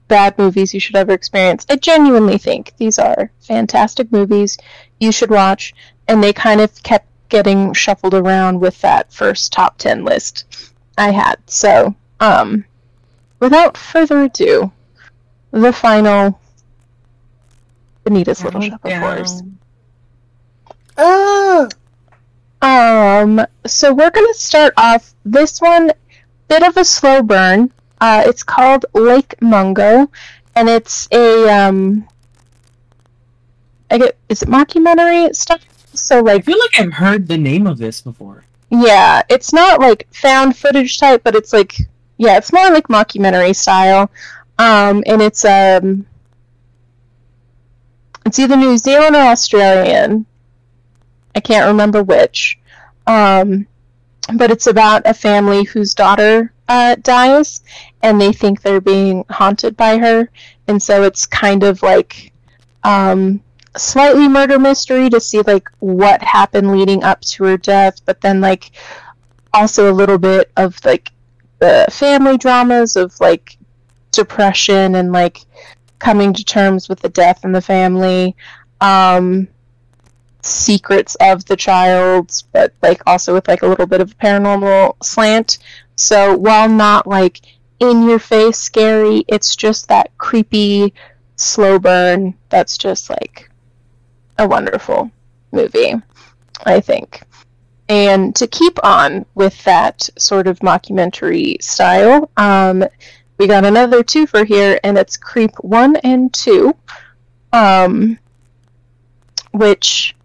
bad 0.08 0.38
movies 0.38 0.74
you 0.74 0.80
should 0.80 0.96
ever 0.96 1.14
experience. 1.14 1.66
I 1.70 1.78
genuinely 1.78 2.38
think 2.38 2.74
these 2.78 3.00
are 3.00 3.32
fantastic 3.40 4.12
movies 4.12 4.58
you 5.00 5.12
should 5.12 5.32
watch, 5.32 5.74
and 6.08 6.24
they 6.24 6.34
kind 6.34 6.62
of 6.62 6.84
kept 6.84 7.09
getting 7.30 7.74
shuffled 7.74 8.14
around 8.14 8.60
with 8.60 8.80
that 8.82 9.14
first 9.14 9.52
top 9.54 9.78
10 9.78 10.04
list 10.04 10.74
I 10.98 11.12
had. 11.12 11.38
So, 11.46 11.96
um, 12.20 12.66
without 13.40 13.78
further 13.78 14.24
ado, 14.24 14.72
the 15.52 15.74
final 15.74 16.40
Benita's 18.04 18.44
Little 18.44 18.62
Shop 18.62 18.84
of 18.84 18.92
Horrors. 18.92 19.44
Ah! 20.98 21.68
Um, 22.62 23.46
so 23.66 23.94
we're 23.94 24.12
gonna 24.12 24.34
start 24.34 24.74
off 24.76 25.14
this 25.24 25.62
one, 25.62 25.92
bit 26.50 26.64
of 26.64 26.76
a 26.76 26.84
slow 26.84 27.22
burn. 27.22 27.72
Uh, 28.02 28.24
it's 28.26 28.44
called 28.44 28.86
Lake 28.94 29.36
Mungo, 29.42 30.10
and 30.56 30.70
it's 30.70 31.08
a 31.12 31.48
um, 31.50 32.08
I 33.90 33.98
get 33.98 34.18
is 34.28 34.42
it 34.44 34.50
mockumentary 34.50 35.34
stuff? 35.36 35.62
So 36.02 36.22
like 36.22 36.42
I 36.42 36.46
feel 36.46 36.60
like 36.60 36.80
I've 36.80 36.94
heard 36.94 37.28
the 37.28 37.38
name 37.38 37.68
of 37.68 37.78
this 37.78 38.02
before. 38.02 38.44
yeah, 38.70 39.22
it's 39.30 39.54
not 39.54 39.80
like 39.80 40.08
found 40.12 40.56
footage 40.58 40.98
type, 40.98 41.24
but 41.24 41.36
it's 41.36 41.54
like 41.54 41.76
yeah, 42.18 42.38
it's 42.38 42.54
more 42.54 42.70
like 42.70 42.88
mockumentary 42.88 43.56
style. 43.56 44.12
Um, 44.60 45.04
and 45.08 45.22
it's 45.22 45.46
um, 45.46 46.06
it's 48.26 48.38
either 48.40 48.58
New 48.58 48.78
Zealand 48.78 49.16
or 49.16 49.22
Australian. 49.22 50.26
I 51.34 51.40
can't 51.40 51.68
remember 51.68 52.04
which. 52.04 52.60
Um, 53.08 53.68
but 54.36 54.52
it's 54.52 54.68
about 54.68 55.02
a 55.06 55.14
family 55.14 55.64
whose 55.64 55.94
daughter 55.94 56.54
uh, 56.68 56.96
dies, 57.02 57.62
and 58.04 58.22
they 58.22 58.32
think 58.34 58.62
they're 58.62 58.82
being 58.82 59.26
haunted 59.30 59.76
by 59.76 59.98
her, 59.98 60.30
and 60.68 60.82
so 60.82 61.04
it's 61.04 61.26
kind 61.26 61.64
of 61.64 61.82
like 61.82 62.32
um, 62.84 63.42
slightly 63.78 64.28
murder 64.28 64.60
mystery 64.60 65.10
to 65.10 65.20
see 65.20 65.42
like 65.42 65.70
what 65.80 66.22
happened 66.22 66.72
leading 66.72 67.04
up 67.04 67.22
to 67.22 67.44
her 67.46 67.58
death, 67.58 68.04
but 68.06 68.22
then 68.22 68.42
like 68.42 68.72
also 69.54 69.92
a 69.92 69.94
little 69.94 70.18
bit 70.18 70.52
of 70.58 70.84
like 70.86 71.12
the 71.60 71.86
family 71.92 72.38
dramas 72.38 72.96
of 72.96 73.20
like 73.20 73.58
depression 74.12 74.96
and 74.96 75.12
like 75.12 75.46
coming 76.00 76.34
to 76.34 76.44
terms 76.44 76.90
with 76.90 77.00
the 77.00 77.10
death 77.10 77.44
in 77.44 77.52
the 77.52 77.62
family. 77.62 78.36
Um, 78.82 79.48
secrets 80.42 81.16
of 81.20 81.46
the 81.46 81.56
child, 81.56 82.32
but 82.54 82.74
like 82.82 83.02
also 83.06 83.34
with 83.34 83.48
like 83.48 83.62
a 83.62 83.68
little 83.68 83.86
bit 83.86 84.02
of 84.02 84.12
a 84.12 84.16
paranormal 84.16 84.96
slant. 85.04 85.60
So 85.96 86.36
while 86.38 86.70
not 86.70 87.08
like 87.08 87.42
in 87.80 88.08
your 88.08 88.20
face 88.20 88.58
scary, 88.58 89.26
it's 89.28 89.56
just 89.56 89.88
that 89.90 90.18
creepy 90.18 90.94
slow 91.36 91.80
burn 91.80 92.36
that's 92.50 92.78
just 92.78 93.10
like 93.10 93.49
a 94.40 94.48
wonderful 94.48 95.12
movie, 95.52 95.94
I 96.66 96.80
think. 96.80 97.22
And 97.88 98.36
to 98.36 98.48
keep 98.48 98.84
on 98.84 99.26
with 99.36 99.64
that 99.66 100.10
sort 100.18 100.48
of 100.48 100.60
mockumentary 100.60 101.62
style, 101.62 102.30
um, 102.38 102.84
we 103.38 103.48
got 103.48 103.66
another 103.66 104.04
two 104.04 104.26
for 104.26 104.44
here, 104.44 104.80
and 104.84 104.98
it's 104.98 105.18
Creep 105.18 105.52
1 105.62 105.98
and 105.98 106.34
2, 106.34 106.76
um, 107.54 108.18
which 109.52 110.16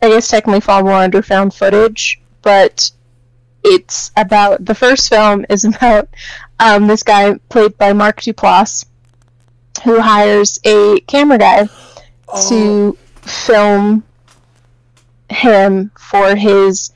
I 0.00 0.08
guess 0.08 0.28
technically 0.28 0.60
fall 0.60 0.82
more 0.82 0.92
under 0.92 1.22
found 1.22 1.54
footage, 1.54 2.20
but 2.42 2.90
it's 3.64 4.10
about 4.16 4.64
the 4.64 4.74
first 4.74 5.08
film 5.08 5.46
is 5.48 5.64
about 5.76 6.08
um, 6.60 6.86
this 6.86 7.02
guy 7.02 7.34
played 7.48 7.76
by 7.78 7.92
Mark 7.92 8.20
Duplass 8.20 8.86
who 9.84 10.00
hires 10.00 10.60
a 10.64 11.00
camera 11.00 11.38
guy 11.38 11.68
to 12.48 12.96
film 13.22 14.04
him 15.30 15.90
for 15.98 16.34
his 16.34 16.92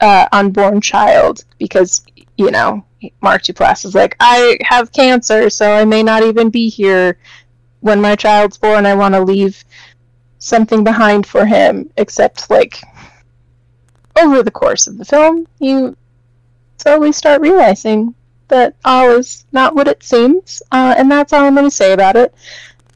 uh, 0.00 0.26
unborn 0.32 0.80
child 0.80 1.44
because 1.58 2.04
you 2.36 2.50
know 2.50 2.84
Mark 3.22 3.42
Duplass 3.42 3.84
is 3.84 3.94
like 3.94 4.16
I 4.20 4.58
have 4.62 4.92
cancer 4.92 5.48
so 5.48 5.72
I 5.72 5.84
may 5.84 6.02
not 6.02 6.22
even 6.22 6.50
be 6.50 6.68
here 6.68 7.18
when 7.80 8.00
my 8.00 8.16
child's 8.16 8.58
born 8.58 8.84
I 8.84 8.94
want 8.94 9.14
to 9.14 9.20
leave 9.20 9.64
something 10.38 10.84
behind 10.84 11.26
for 11.26 11.44
him, 11.44 11.90
except 11.96 12.50
like 12.50 12.80
over 14.18 14.42
the 14.42 14.50
course 14.50 14.86
of 14.86 14.98
the 14.98 15.04
film, 15.04 15.46
you 15.58 15.96
slowly 16.78 17.12
start 17.12 17.40
realizing 17.40 18.14
that 18.48 18.76
all 18.84 19.10
is 19.10 19.44
not 19.52 19.74
what 19.74 19.88
it 19.88 20.02
seems, 20.02 20.62
uh, 20.70 20.94
and 20.96 21.10
that's 21.10 21.32
all 21.32 21.44
I'm 21.44 21.54
going 21.54 21.66
to 21.66 21.70
say 21.70 21.92
about 21.92 22.16
it. 22.16 22.34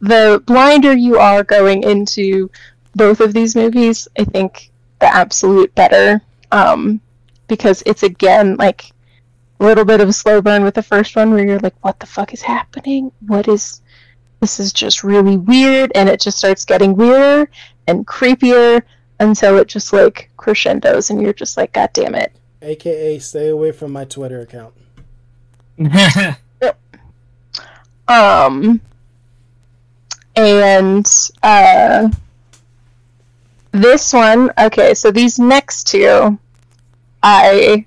The 0.00 0.42
blinder 0.46 0.92
you 0.92 1.18
are 1.18 1.44
going 1.44 1.82
into 1.82 2.50
both 2.94 3.20
of 3.20 3.32
these 3.32 3.54
movies, 3.54 4.08
I 4.18 4.24
think 4.24 4.70
the 4.98 5.14
absolute 5.14 5.74
better, 5.74 6.20
um, 6.52 7.00
because 7.48 7.82
it's 7.86 8.02
again 8.02 8.56
like 8.56 8.90
a 9.60 9.64
little 9.64 9.84
bit 9.84 10.00
of 10.00 10.08
a 10.08 10.12
slow 10.12 10.40
burn 10.40 10.64
with 10.64 10.74
the 10.74 10.82
first 10.82 11.16
one, 11.16 11.30
where 11.30 11.46
you're 11.46 11.58
like, 11.58 11.76
"What 11.82 12.00
the 12.00 12.06
fuck 12.06 12.32
is 12.32 12.42
happening? 12.42 13.12
What 13.26 13.48
is?" 13.48 13.82
this 14.40 14.58
is 14.58 14.72
just 14.72 15.04
really 15.04 15.36
weird 15.36 15.92
and 15.94 16.08
it 16.08 16.18
just 16.18 16.38
starts 16.38 16.64
getting 16.64 16.96
weirder 16.96 17.50
and 17.86 18.06
creepier 18.06 18.82
until 19.20 19.58
it 19.58 19.68
just 19.68 19.92
like 19.92 20.30
crescendos 20.38 21.10
and 21.10 21.20
you're 21.20 21.34
just 21.34 21.58
like 21.58 21.74
god 21.74 21.90
damn 21.92 22.14
it 22.14 22.32
AKA, 22.62 23.18
stay 23.20 23.48
away 23.48 23.72
from 23.72 23.90
my 23.92 24.04
Twitter 24.04 24.40
account. 24.40 24.74
um 28.06 28.82
and 30.36 31.06
uh 31.42 32.08
this 33.72 34.12
one 34.12 34.50
okay 34.58 34.94
so 34.94 35.10
these 35.10 35.38
next 35.38 35.84
two 35.86 36.38
i 37.22 37.84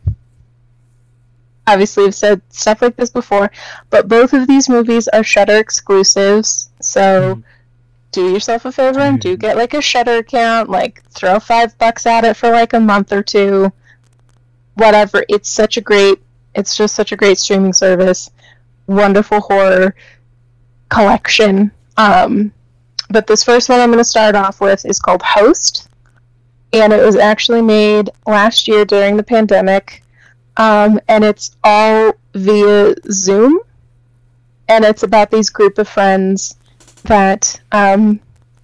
obviously 1.67 2.03
have 2.05 2.15
said 2.15 2.41
stuff 2.49 2.81
like 2.81 2.95
this 2.97 3.09
before 3.09 3.49
but 3.89 4.07
both 4.07 4.33
of 4.33 4.47
these 4.47 4.67
movies 4.69 5.07
are 5.09 5.23
Shudder 5.23 5.57
exclusives 5.57 6.69
so 6.81 7.35
Mhm. 7.35 7.43
do 8.11 8.31
yourself 8.33 8.65
a 8.65 8.71
favor 8.71 8.99
and 8.99 9.19
do 9.19 9.35
get 9.37 9.57
like 9.57 9.73
a 9.73 9.81
Shudder 9.81 10.17
account 10.17 10.69
like 10.69 11.01
throw 11.09 11.39
five 11.39 11.77
bucks 11.77 12.05
at 12.05 12.25
it 12.25 12.35
for 12.35 12.49
like 12.51 12.73
a 12.73 12.79
month 12.79 13.11
or 13.11 13.23
two. 13.23 13.71
Whatever 14.75 15.23
it's 15.29 15.49
such 15.49 15.77
a 15.77 15.81
great 15.81 16.19
it's 16.53 16.75
just 16.75 16.95
such 16.95 17.11
a 17.11 17.15
great 17.15 17.39
streaming 17.39 17.73
service. 17.73 18.29
Wonderful 18.87 19.39
horror 19.39 19.95
collection 20.89 21.71
um 21.97 22.51
but 23.09 23.27
this 23.27 23.43
first 23.43 23.69
one 23.69 23.79
i'm 23.79 23.89
going 23.89 23.97
to 23.97 24.03
start 24.03 24.35
off 24.35 24.61
with 24.61 24.85
is 24.85 24.99
called 24.99 25.21
host. 25.21 25.89
And 26.73 26.91
it 26.91 27.05
was 27.05 27.15
actually 27.15 27.61
made 27.61 28.09
last 28.25 28.67
year 28.67 28.83
during 28.83 29.15
the 29.15 29.23
pandemic. 29.23 30.01
Um, 30.57 30.99
and 31.07 31.23
it's 31.23 31.55
all 31.63 32.13
via 32.33 32.95
zoom. 33.11 33.59
And 34.67 34.83
it's 34.83 35.03
about 35.03 35.29
these 35.29 35.51
group 35.51 35.77
of 35.77 35.87
friends 35.87 36.55
that 37.03 37.61
um, 37.73 38.19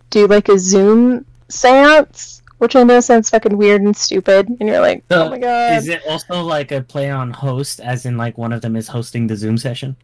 do 0.09 0.25
like 0.25 0.49
a 0.49 0.57
zoom 0.57 1.23
seance 1.49 2.41
which 2.59 2.75
i 2.75 2.83
know 2.83 2.99
sounds 2.99 3.29
fucking 3.29 3.57
weird 3.57 3.81
and 3.81 3.95
stupid. 3.95 4.49
And 4.59 4.67
you're 4.67 4.81
like 4.81 5.03
So, 5.09 5.27
oh 5.27 5.29
my 5.29 5.37
god. 5.37 5.77
Is 5.77 5.87
it 5.87 6.01
also 6.07 6.41
like 6.43 6.71
a 6.71 6.81
play 6.81 7.09
on 7.09 7.31
host, 7.31 7.79
as 7.79 8.05
in 8.05 8.17
like 8.17 8.37
one 8.37 8.51
of 8.51 8.61
them 8.61 8.75
is 8.75 8.89
hosting 8.89 9.27
the 9.27 9.35
Zoom 9.37 9.57
session? 9.57 9.95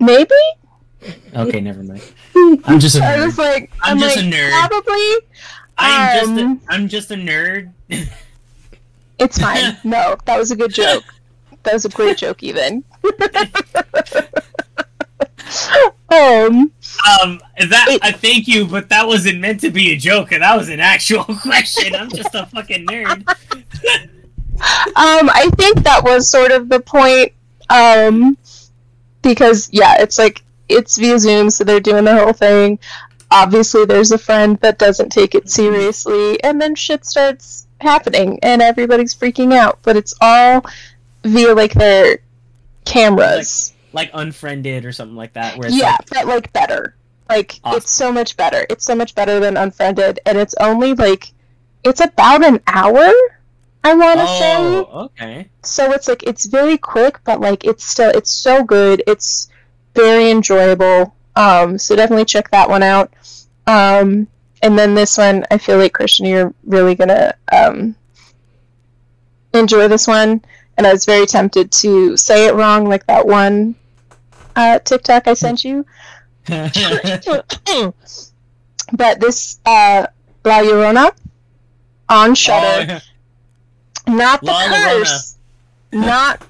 Maybe 0.00 0.34
Okay, 1.34 1.60
never 1.60 1.82
mind. 1.82 2.02
I'm 2.64 2.80
just 2.80 2.96
a 2.96 3.04
i 3.04 3.16
nerd. 3.16 3.26
was 3.26 3.38
like 3.38 3.70
I'm 3.82 3.98
i'm, 3.98 4.02
just 4.02 4.16
like 4.16 4.24
a 4.24 4.28
nerd. 4.28 4.68
probably 4.68 5.14
I'm 5.78 6.20
just 6.20 6.30
um, 6.42 6.60
a, 6.68 6.72
I'm 6.72 6.88
just 6.88 7.10
a 7.10 7.14
nerd. 7.14 7.72
It's 9.20 9.36
fine. 9.38 9.76
No, 9.84 10.16
that 10.26 10.38
was 10.38 10.50
a 10.52 10.56
good 10.56 10.72
joke. 10.72 11.02
That 11.64 11.72
was 11.74 11.84
a 11.84 11.88
great 11.88 12.18
joke, 12.18 12.42
even. 12.44 12.84
um, 16.10 16.72
Um, 17.20 17.40
that 17.68 17.98
I 18.02 18.12
thank 18.12 18.46
you, 18.48 18.66
but 18.66 18.88
that 18.90 19.06
wasn't 19.06 19.40
meant 19.40 19.60
to 19.62 19.70
be 19.70 19.92
a 19.92 19.96
joke, 19.96 20.32
and 20.32 20.42
that 20.42 20.56
was 20.56 20.68
an 20.68 20.80
actual 20.80 21.24
question. 21.24 21.94
I'm 21.94 22.10
just 22.10 22.34
a 22.34 22.46
fucking 22.46 22.86
nerd. 22.86 23.26
um, 23.28 24.06
I 24.94 25.50
think 25.56 25.82
that 25.82 26.02
was 26.04 26.30
sort 26.30 26.52
of 26.52 26.68
the 26.68 26.80
point. 26.80 27.32
Um, 27.70 28.36
because 29.22 29.68
yeah, 29.72 30.00
it's 30.00 30.18
like 30.18 30.42
it's 30.68 30.98
via 30.98 31.18
Zoom, 31.18 31.50
so 31.50 31.64
they're 31.64 31.80
doing 31.80 32.04
the 32.04 32.16
whole 32.16 32.32
thing. 32.32 32.78
obviously 33.30 33.84
there's 33.84 34.10
a 34.10 34.18
friend 34.18 34.58
that 34.60 34.78
doesn't 34.78 35.10
take 35.10 35.34
it 35.34 35.50
seriously, 35.50 36.42
and 36.42 36.60
then 36.60 36.74
shit 36.74 37.04
starts 37.04 37.66
happening, 37.80 38.38
and 38.42 38.62
everybody's 38.62 39.14
freaking 39.14 39.52
out. 39.54 39.78
But 39.82 39.96
it's 39.96 40.14
all 40.20 40.64
via 41.24 41.54
like 41.54 41.74
their 41.74 42.18
cameras. 42.84 43.74
like 43.92 44.10
unfriended 44.14 44.84
or 44.84 44.92
something 44.92 45.16
like 45.16 45.32
that. 45.34 45.56
Where 45.58 45.68
it's 45.68 45.76
yeah, 45.76 45.92
like, 45.92 46.06
but 46.10 46.26
like 46.26 46.52
better. 46.52 46.94
Like 47.28 47.60
Awesome. 47.64 47.76
it's 47.76 47.90
so 47.90 48.12
much 48.12 48.36
better. 48.36 48.66
It's 48.70 48.84
so 48.84 48.94
much 48.94 49.14
better 49.14 49.38
than 49.40 49.56
Unfriended, 49.58 50.20
and 50.24 50.38
it's 50.38 50.54
only 50.60 50.94
like 50.94 51.32
it's 51.84 52.00
about 52.00 52.42
an 52.44 52.60
hour. 52.66 53.10
I 53.84 53.94
want 53.94 54.20
to 54.20 54.26
say. 54.26 54.54
oh, 54.56 55.04
okay. 55.04 55.48
So 55.62 55.92
it's 55.92 56.08
like 56.08 56.22
it's 56.24 56.46
very 56.46 56.76
quick, 56.78 57.20
but 57.24 57.40
like 57.40 57.64
it's 57.64 57.84
still 57.84 58.10
it's 58.10 58.30
so 58.30 58.62
good. 58.64 59.02
It's 59.06 59.48
very 59.94 60.30
enjoyable. 60.30 61.14
Um, 61.36 61.78
so 61.78 61.94
definitely 61.96 62.24
check 62.24 62.50
that 62.50 62.68
one 62.68 62.82
out. 62.82 63.12
Um, 63.66 64.26
and 64.62 64.78
then 64.78 64.94
this 64.94 65.16
one, 65.16 65.44
I 65.50 65.58
feel 65.58 65.78
like 65.78 65.92
Christian, 65.92 66.26
you're 66.26 66.52
really 66.64 66.94
gonna 66.94 67.34
um, 67.52 67.94
enjoy 69.54 69.88
this 69.88 70.06
one. 70.06 70.42
And 70.76 70.86
I 70.86 70.92
was 70.92 71.04
very 71.04 71.26
tempted 71.26 71.72
to 71.72 72.16
say 72.16 72.46
it 72.46 72.54
wrong, 72.54 72.88
like 72.88 73.06
that 73.06 73.26
one 73.26 73.74
uh, 74.56 74.78
TikTok 74.80 75.26
I 75.28 75.34
sent 75.34 75.64
you. 75.64 75.84
but 78.92 79.20
this 79.20 79.60
uh, 79.66 80.06
La 80.44 80.58
Llorona 80.62 81.12
on 82.08 82.34
Shudder, 82.34 83.00
Oh. 83.00 83.07
Not 84.08 84.40
the 84.40 84.46
La 84.46 84.66
curse, 84.68 85.36
not. 85.92 86.42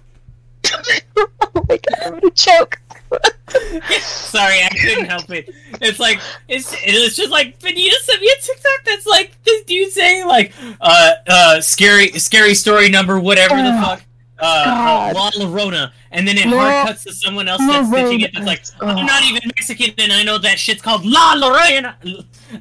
oh 0.72 1.64
my 1.68 1.78
god, 1.78 2.02
I'm 2.04 2.12
gonna 2.14 2.30
choke. 2.30 2.80
Sorry, 4.00 4.62
I 4.62 4.68
couldn't 4.68 5.06
help 5.06 5.30
it. 5.30 5.48
It's 5.80 5.98
like 5.98 6.20
it's 6.48 6.74
it's 6.84 7.16
just 7.16 7.30
like 7.30 7.58
Benita 7.60 7.96
sent 8.02 8.20
me 8.20 8.28
a 8.28 8.42
TikTok 8.42 8.84
that's 8.84 9.06
like 9.06 9.42
this 9.44 9.64
dude 9.64 9.90
saying 9.92 10.26
like 10.26 10.52
uh 10.80 11.12
uh 11.26 11.60
scary 11.60 12.10
scary 12.18 12.54
story 12.54 12.90
number 12.90 13.18
whatever 13.18 13.56
the 13.56 13.72
fuck 13.82 14.02
uh, 14.40 14.44
uh. 14.44 15.12
La 15.14 15.30
Llorona 15.30 15.92
and 16.10 16.26
then 16.28 16.36
it 16.36 16.46
No. 16.46 16.58
hard 16.58 16.88
cuts 16.88 17.04
to 17.04 17.12
someone 17.12 17.48
else 17.48 17.60
that's 17.66 17.88
stitching 17.88 18.20
it 18.20 18.32
that's 18.34 18.46
like 18.46 18.62
I'm 18.80 19.06
not 19.06 19.22
even 19.24 19.40
Mexican 19.56 19.94
and 19.98 20.12
I 20.12 20.22
know 20.22 20.38
that 20.38 20.58
shit's 20.58 20.82
called 20.82 21.04
La 21.04 21.34
Llorona. 21.34 21.94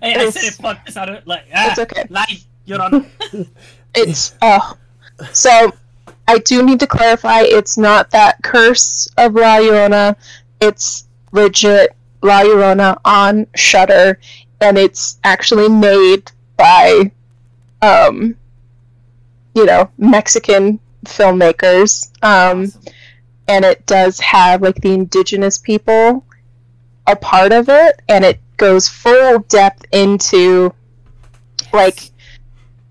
I, 0.01 0.15
I 0.15 0.29
said 0.29 0.43
it 0.43 0.53
fucked 0.53 0.85
this 0.85 0.97
out 0.97 1.09
of 1.09 1.27
like 1.27 1.45
ah, 1.53 1.71
It's 1.71 1.79
okay. 1.79 2.03
La 2.09 2.25
Llorona. 2.67 3.05
It's 3.95 4.35
oh, 4.41 4.77
so 5.31 5.73
I 6.27 6.39
do 6.39 6.64
need 6.64 6.80
to 6.81 6.88
clarify. 6.88 7.41
It's 7.41 7.77
not 7.77 8.11
that 8.11 8.41
curse 8.44 9.07
of 9.18 9.35
La 9.35 9.57
Llorona. 9.57 10.15
It's 10.61 11.07
legit 11.31 11.95
La 12.22 12.41
Llorona 12.41 12.99
on 13.06 13.48
Shudder, 13.56 14.19
and 14.61 14.77
it's 14.77 15.19
actually 15.23 15.69
made 15.69 16.31
by, 16.57 17.11
um, 17.81 18.35
you 19.56 19.65
know, 19.65 19.89
Mexican 19.98 20.80
filmmakers. 21.06 22.11
Um, 22.23 22.72
and 23.48 23.64
it 23.64 23.85
does 23.85 24.19
have 24.19 24.61
like 24.61 24.76
the 24.76 24.94
indigenous 24.94 25.57
people 25.57 26.26
a 27.07 27.15
part 27.15 27.53
of 27.53 27.69
it 27.69 28.02
and 28.10 28.26
it 28.26 28.39
goes 28.57 28.88
full 28.88 29.39
depth 29.48 29.85
into 29.94 30.73
like 31.72 32.11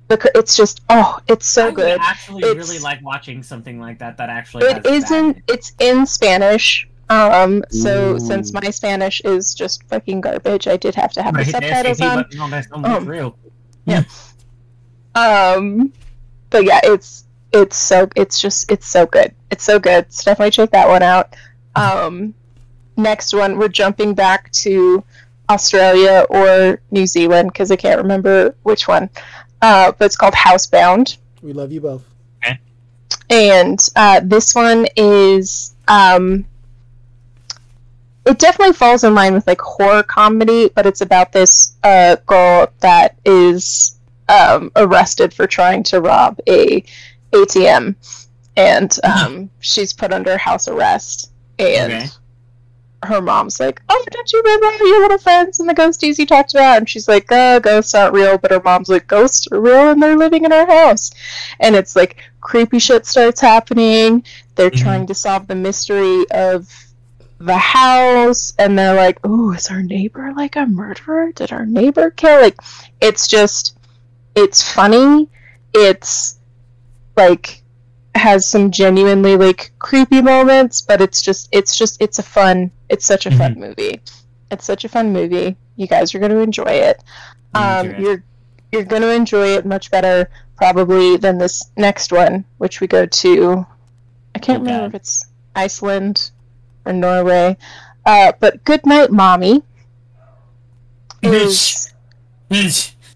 the 0.08 0.18
c- 0.22 0.28
it's 0.34 0.56
just 0.56 0.80
oh 0.88 1.18
it's 1.28 1.46
so 1.46 1.62
I 1.62 1.66
would 1.66 1.74
good. 1.76 2.00
actually 2.00 2.42
It's- 2.44 2.68
really 2.68 2.78
like 2.80 3.02
watching 3.02 3.42
something 3.42 3.80
like 3.80 3.98
that 3.98 4.16
that 4.18 4.28
actually 4.30 4.66
it 4.66 4.86
has 4.86 5.04
isn't 5.04 5.42
it's 5.48 5.72
in 5.80 6.06
spanish. 6.06 6.88
Um 7.08 7.64
so 7.70 8.14
Ooh. 8.16 8.18
since 8.20 8.52
my 8.52 8.70
spanish 8.70 9.20
is 9.24 9.54
just 9.54 9.82
fucking 9.88 10.20
garbage 10.20 10.66
i 10.68 10.76
did 10.76 10.94
have 10.96 11.12
to 11.12 11.22
have 11.22 11.34
the 11.34 11.38
Right, 11.38 11.46
the 11.46 11.52
subtitles 11.52 11.98
SAT 11.98 12.06
on. 12.10 12.16
button 12.22 12.40
on 12.40 12.50
that's 12.50 12.68
Um, 12.72 13.06
real. 13.06 13.36
um 15.14 15.92
but 16.50 16.64
yeah 16.64 16.80
it's 16.84 17.24
it's 17.52 17.76
so 17.76 18.08
it's 18.16 18.38
just 18.40 18.70
it's 18.70 18.86
so 18.86 19.06
good. 19.06 19.34
It's 19.50 19.64
so 19.64 19.78
good. 19.78 20.12
So 20.12 20.24
definitely 20.30 20.50
check 20.50 20.70
that 20.72 20.88
one 20.88 21.02
out. 21.02 21.34
Um 21.74 22.34
next 22.96 23.32
one 23.34 23.58
we're 23.58 23.68
jumping 23.68 24.14
back 24.14 24.50
to 24.52 25.04
australia 25.50 26.24
or 26.30 26.80
new 26.90 27.06
zealand 27.06 27.52
because 27.52 27.70
i 27.70 27.76
can't 27.76 28.00
remember 28.00 28.54
which 28.62 28.88
one 28.88 29.08
uh 29.62 29.92
but 29.92 30.04
it's 30.04 30.16
called 30.16 30.34
housebound 30.34 31.16
We 31.42 31.52
love 31.52 31.72
you 31.72 31.80
both. 31.80 32.04
and 33.30 33.78
uh, 33.96 34.20
this 34.24 34.54
one 34.54 34.86
is 34.96 35.74
um, 35.88 36.44
it 38.24 38.38
definitely 38.38 38.74
falls 38.74 39.04
in 39.04 39.14
line 39.14 39.34
with 39.34 39.46
like 39.46 39.60
horror 39.60 40.02
comedy 40.02 40.68
but 40.74 40.86
it's 40.86 41.00
about 41.00 41.32
this 41.32 41.76
uh, 41.82 42.16
girl 42.26 42.68
that 42.80 43.18
is 43.24 43.98
um, 44.28 44.70
arrested 44.76 45.32
for 45.32 45.46
trying 45.46 45.82
to 45.84 46.00
rob 46.00 46.38
a 46.48 46.84
atm 47.32 47.94
and 48.56 48.98
um, 49.04 49.50
she's 49.60 49.92
put 49.92 50.12
under 50.12 50.36
house 50.38 50.68
arrest 50.68 51.30
and 51.58 51.92
Okay. 51.92 52.06
Her 53.06 53.20
mom's 53.20 53.58
like 53.60 53.80
oh 53.88 54.04
don't 54.10 54.32
you 54.32 54.40
remember 54.42 54.66
all 54.66 54.88
your 54.88 55.00
little 55.00 55.18
friends 55.18 55.60
and 55.60 55.68
the 55.68 55.74
ghosties 55.74 56.18
you 56.18 56.26
talked 56.26 56.54
about 56.54 56.78
and 56.78 56.88
she's 56.88 57.08
like 57.08 57.30
uh 57.32 57.58
ghosts 57.58 57.94
aren't 57.94 58.14
real 58.14 58.36
but 58.38 58.50
her 58.50 58.60
mom's 58.64 58.88
like 58.88 59.06
ghosts 59.06 59.46
are 59.52 59.60
real 59.60 59.90
and 59.90 60.02
they're 60.02 60.16
living 60.16 60.44
in 60.44 60.52
our 60.52 60.66
house 60.66 61.10
and 61.60 61.74
it's 61.74 61.96
like 61.96 62.16
creepy 62.40 62.78
shit 62.78 63.04
starts 63.06 63.40
happening. 63.40 64.22
They're 64.54 64.70
Mhm. 64.70 64.82
trying 64.82 65.06
to 65.08 65.14
solve 65.14 65.48
the 65.48 65.56
mystery 65.56 66.24
of 66.30 66.72
the 67.38 67.58
house, 67.58 68.54
and 68.58 68.78
they're 68.78 68.94
like, 68.94 69.18
"Oh, 69.24 69.50
is 69.50 69.66
our 69.68 69.82
neighbor 69.82 70.32
like 70.36 70.54
a 70.56 70.64
murderer? 70.64 71.32
Did 71.32 71.52
our 71.52 71.66
neighbor 71.66 72.10
kill?" 72.10 72.40
Like, 72.40 72.56
it's 73.00 73.26
just, 73.26 73.76
it's 74.36 74.62
funny. 74.62 75.28
It's 75.74 76.38
like 77.16 77.62
has 78.16 78.44
some 78.46 78.70
genuinely 78.70 79.36
like 79.36 79.72
creepy 79.78 80.20
moments, 80.22 80.80
but 80.80 81.00
it's 81.00 81.22
just, 81.22 81.48
it's 81.52 81.76
just, 81.76 82.00
it's 82.00 82.18
a 82.18 82.22
fun. 82.22 82.70
It's 82.88 83.04
such 83.06 83.26
a 83.26 83.30
fun 83.30 83.54
movie. 83.58 84.00
It's 84.50 84.64
such 84.64 84.84
a 84.84 84.88
fun 84.88 85.12
movie. 85.12 85.56
You 85.76 85.86
guys 85.86 86.14
are 86.14 86.18
going 86.18 86.30
to 86.32 86.38
enjoy 86.38 86.64
it. 86.64 87.02
Um, 87.54 87.88
Okay. 87.88 88.00
you're 88.02 88.24
you're 88.72 88.84
going 88.84 89.02
to 89.02 89.10
enjoy 89.12 89.48
it 89.48 89.64
much 89.64 89.90
better 89.90 90.28
probably 90.56 91.16
than 91.16 91.38
this 91.38 91.70
next 91.76 92.12
one, 92.12 92.44
which 92.58 92.80
we 92.80 92.86
go 92.86 93.06
to. 93.06 93.64
I 94.34 94.38
can't 94.38 94.58
Oh, 94.60 94.64
remember 94.64 94.82
God. 94.88 94.94
if 94.94 95.00
it's 95.00 95.24
Iceland 95.54 96.30
or 96.84 96.92
Norway. 96.92 97.56
Uh, 98.04 98.32
but 98.40 98.62
Good 98.64 98.84
Night 98.86 99.10
Mommy 99.10 99.62
is 101.22 101.92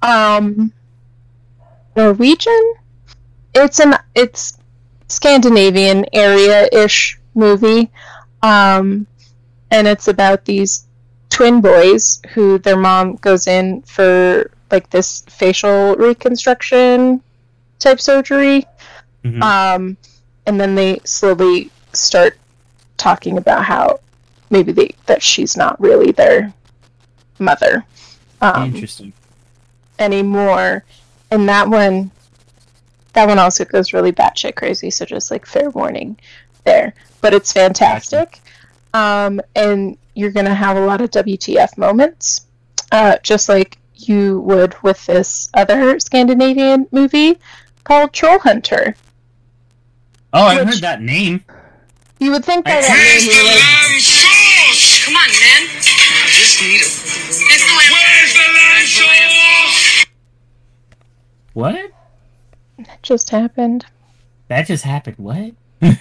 um 0.02 0.72
Norwegian. 1.96 2.74
It's 3.54 3.80
an 3.80 3.94
it's 4.14 4.56
Scandinavian 5.10 6.06
area 6.12 6.68
ish 6.72 7.18
movie, 7.34 7.90
um, 8.42 9.06
and 9.70 9.86
it's 9.88 10.08
about 10.08 10.44
these 10.44 10.86
twin 11.30 11.60
boys 11.60 12.20
who 12.32 12.58
their 12.58 12.76
mom 12.76 13.16
goes 13.16 13.46
in 13.46 13.82
for 13.82 14.50
like 14.70 14.88
this 14.90 15.22
facial 15.28 15.96
reconstruction 15.96 17.20
type 17.80 18.00
surgery, 18.00 18.64
Mhm. 19.24 19.42
um, 19.42 19.96
and 20.46 20.60
then 20.60 20.74
they 20.76 21.00
slowly 21.04 21.70
start 21.92 22.38
talking 22.96 23.36
about 23.36 23.64
how 23.64 23.98
maybe 24.50 24.70
they 24.72 24.94
that 25.06 25.22
she's 25.22 25.56
not 25.56 25.80
really 25.80 26.12
their 26.12 26.52
mother. 27.38 27.84
Um, 28.40 28.74
Interesting. 28.74 29.12
anymore. 29.98 30.84
And 31.30 31.48
that 31.48 31.68
one, 31.68 32.10
that 33.12 33.26
one 33.28 33.38
also 33.38 33.64
goes 33.64 33.92
really 33.92 34.12
batshit 34.12 34.54
crazy. 34.56 34.90
So 34.90 35.04
just 35.04 35.30
like 35.30 35.46
fair 35.46 35.70
warning 35.70 36.18
there, 36.64 36.94
but 37.20 37.34
it's 37.34 37.52
fantastic. 37.52 38.40
Um, 38.94 39.40
and 39.54 39.96
you're 40.14 40.30
gonna 40.32 40.54
have 40.54 40.76
a 40.76 40.84
lot 40.86 41.00
of 41.00 41.10
WTF 41.10 41.76
moments, 41.78 42.46
uh, 42.92 43.16
just 43.22 43.48
like 43.48 43.78
you 43.94 44.40
would 44.40 44.74
with 44.82 45.04
this 45.06 45.50
other 45.54 45.98
Scandinavian 46.00 46.86
movie 46.90 47.36
called 47.84 48.12
Troll 48.12 48.38
Hunter. 48.40 48.94
Oh, 50.32 50.46
I 50.46 50.56
which- 50.62 50.74
heard 50.74 50.82
that 50.82 51.02
name. 51.02 51.44
You 52.18 52.30
would 52.32 52.44
think 52.44 52.64
by 52.66 52.72
I- 52.72 52.80
that 52.82 52.88
name 52.90 53.30
you're 53.30 53.44
lamb 53.44 54.00
sauce? 54.00 55.04
Come 55.06 55.16
on, 55.16 55.28
man. 55.28 55.62
I 55.72 56.28
just 56.28 56.60
need 56.60 56.76
it. 56.76 56.82
It's. 56.82 57.64
Where's 57.90 58.34
the 58.34 58.46
lamb 58.52 58.86
sauce? 58.86 60.06
What? 61.54 61.90
That 62.86 63.02
just 63.02 63.30
happened. 63.30 63.86
That 64.48 64.66
just 64.66 64.84
happened. 64.84 65.16
What? 65.18 65.52
All 65.82 65.92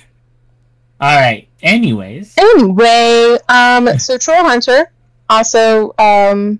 right. 1.01 1.47
Anyways, 1.61 2.35
Anyway, 2.37 3.37
um, 3.47 3.97
so 3.99 4.17
Troll 4.17 4.43
Hunter, 4.43 4.91
also 5.29 5.93
um, 5.99 6.59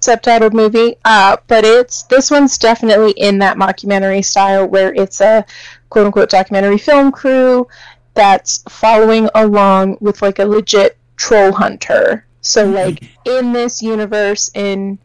subtitled 0.00 0.52
movie, 0.52 0.96
uh, 1.04 1.36
but 1.46 1.64
it's 1.64 2.02
this 2.04 2.30
one's 2.30 2.58
definitely 2.58 3.12
in 3.12 3.38
that 3.38 3.56
mockumentary 3.56 4.24
style 4.24 4.66
where 4.66 4.92
it's 4.94 5.20
a 5.20 5.44
quote 5.90 6.06
unquote 6.06 6.30
documentary 6.30 6.78
film 6.78 7.10
crew 7.10 7.66
that's 8.14 8.62
following 8.68 9.28
along 9.34 9.96
with 10.00 10.22
like 10.22 10.38
a 10.38 10.44
legit 10.44 10.96
troll 11.16 11.52
hunter 11.52 12.26
So, 12.40 12.64
like, 12.66 13.02
in 13.24 13.52
this 13.52 13.82
universe, 13.82 14.50
in. 14.54 14.98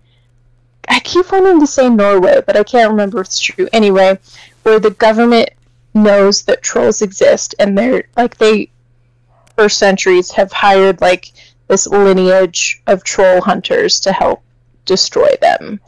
I 0.87 0.99
keep 0.99 1.31
wanting 1.31 1.59
to 1.59 1.67
say 1.67 1.89
Norway, 1.89 2.41
but 2.45 2.57
I 2.57 2.63
can't 2.63 2.91
remember 2.91 3.21
if 3.21 3.27
it's 3.27 3.39
true. 3.39 3.67
Anyway, 3.73 4.17
where 4.63 4.79
the 4.79 4.91
government 4.91 5.49
knows 5.93 6.43
that 6.43 6.61
trolls 6.63 7.01
exist, 7.01 7.55
and 7.59 7.77
they're, 7.77 8.03
like, 8.17 8.37
they, 8.37 8.69
for 9.55 9.69
centuries, 9.69 10.31
have 10.31 10.51
hired, 10.51 11.01
like, 11.01 11.31
this 11.67 11.87
lineage 11.87 12.81
of 12.87 13.03
troll 13.03 13.41
hunters 13.41 13.99
to 14.01 14.11
help 14.11 14.41
destroy 14.85 15.29
them. 15.41 15.79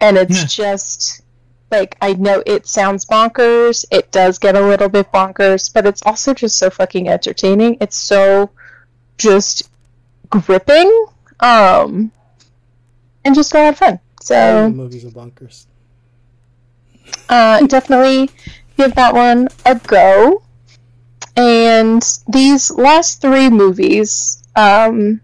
And 0.00 0.16
it's 0.16 0.40
Yeah. 0.40 0.44
just. 0.46 1.22
Like, 1.68 1.96
I 2.00 2.12
know 2.12 2.44
it 2.46 2.68
sounds 2.68 3.04
bonkers. 3.04 3.84
It 3.90 4.12
does 4.12 4.38
get 4.38 4.54
a 4.54 4.60
little 4.60 4.88
bit 4.88 5.10
bonkers, 5.10 5.68
but 5.74 5.84
it's 5.84 6.00
also 6.02 6.32
just 6.32 6.58
so 6.58 6.70
fucking 6.70 7.08
entertaining. 7.08 7.76
It's 7.80 7.96
so 7.96 8.50
just 9.18 9.68
gripping 10.30 11.06
um 11.40 12.12
and 13.24 13.34
just 13.34 13.52
a 13.54 13.58
lot 13.58 13.68
of 13.70 13.78
fun 13.78 13.98
so 14.26 14.70
movies 14.70 15.04
are 15.04 15.10
bonkers. 15.10 15.66
uh 17.28 17.64
definitely 17.66 18.28
give 18.76 18.94
that 18.94 19.14
one 19.14 19.48
a 19.64 19.74
go 19.86 20.42
and 21.36 22.02
these 22.28 22.70
last 22.72 23.20
three 23.20 23.48
movies 23.48 24.42
um 24.56 25.20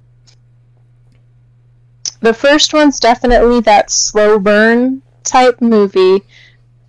the 2.21 2.33
first 2.33 2.73
one's 2.73 3.01
definitely 3.01 3.59
that 3.61 3.91
slow 3.91 4.39
burn 4.39 5.03
type 5.25 5.61
movie 5.61 6.23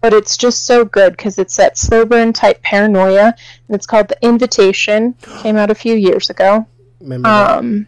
but 0.01 0.13
it's 0.13 0.37
just 0.37 0.65
so 0.65 0.85
good 0.85 1.13
because 1.17 1.39
it's 1.39 1.55
that 1.55 1.77
slow 1.77 2.05
burn 2.05 2.31
type 2.31 2.61
paranoia 2.61 3.33
and 3.67 3.75
it's 3.75 3.85
called 3.87 4.07
the 4.07 4.17
invitation 4.21 5.15
came 5.41 5.55
out 5.57 5.71
a 5.71 5.75
few 5.75 5.95
years 5.95 6.29
ago 6.29 6.67
Remember 6.99 7.27
that? 7.29 7.57
um, 7.57 7.87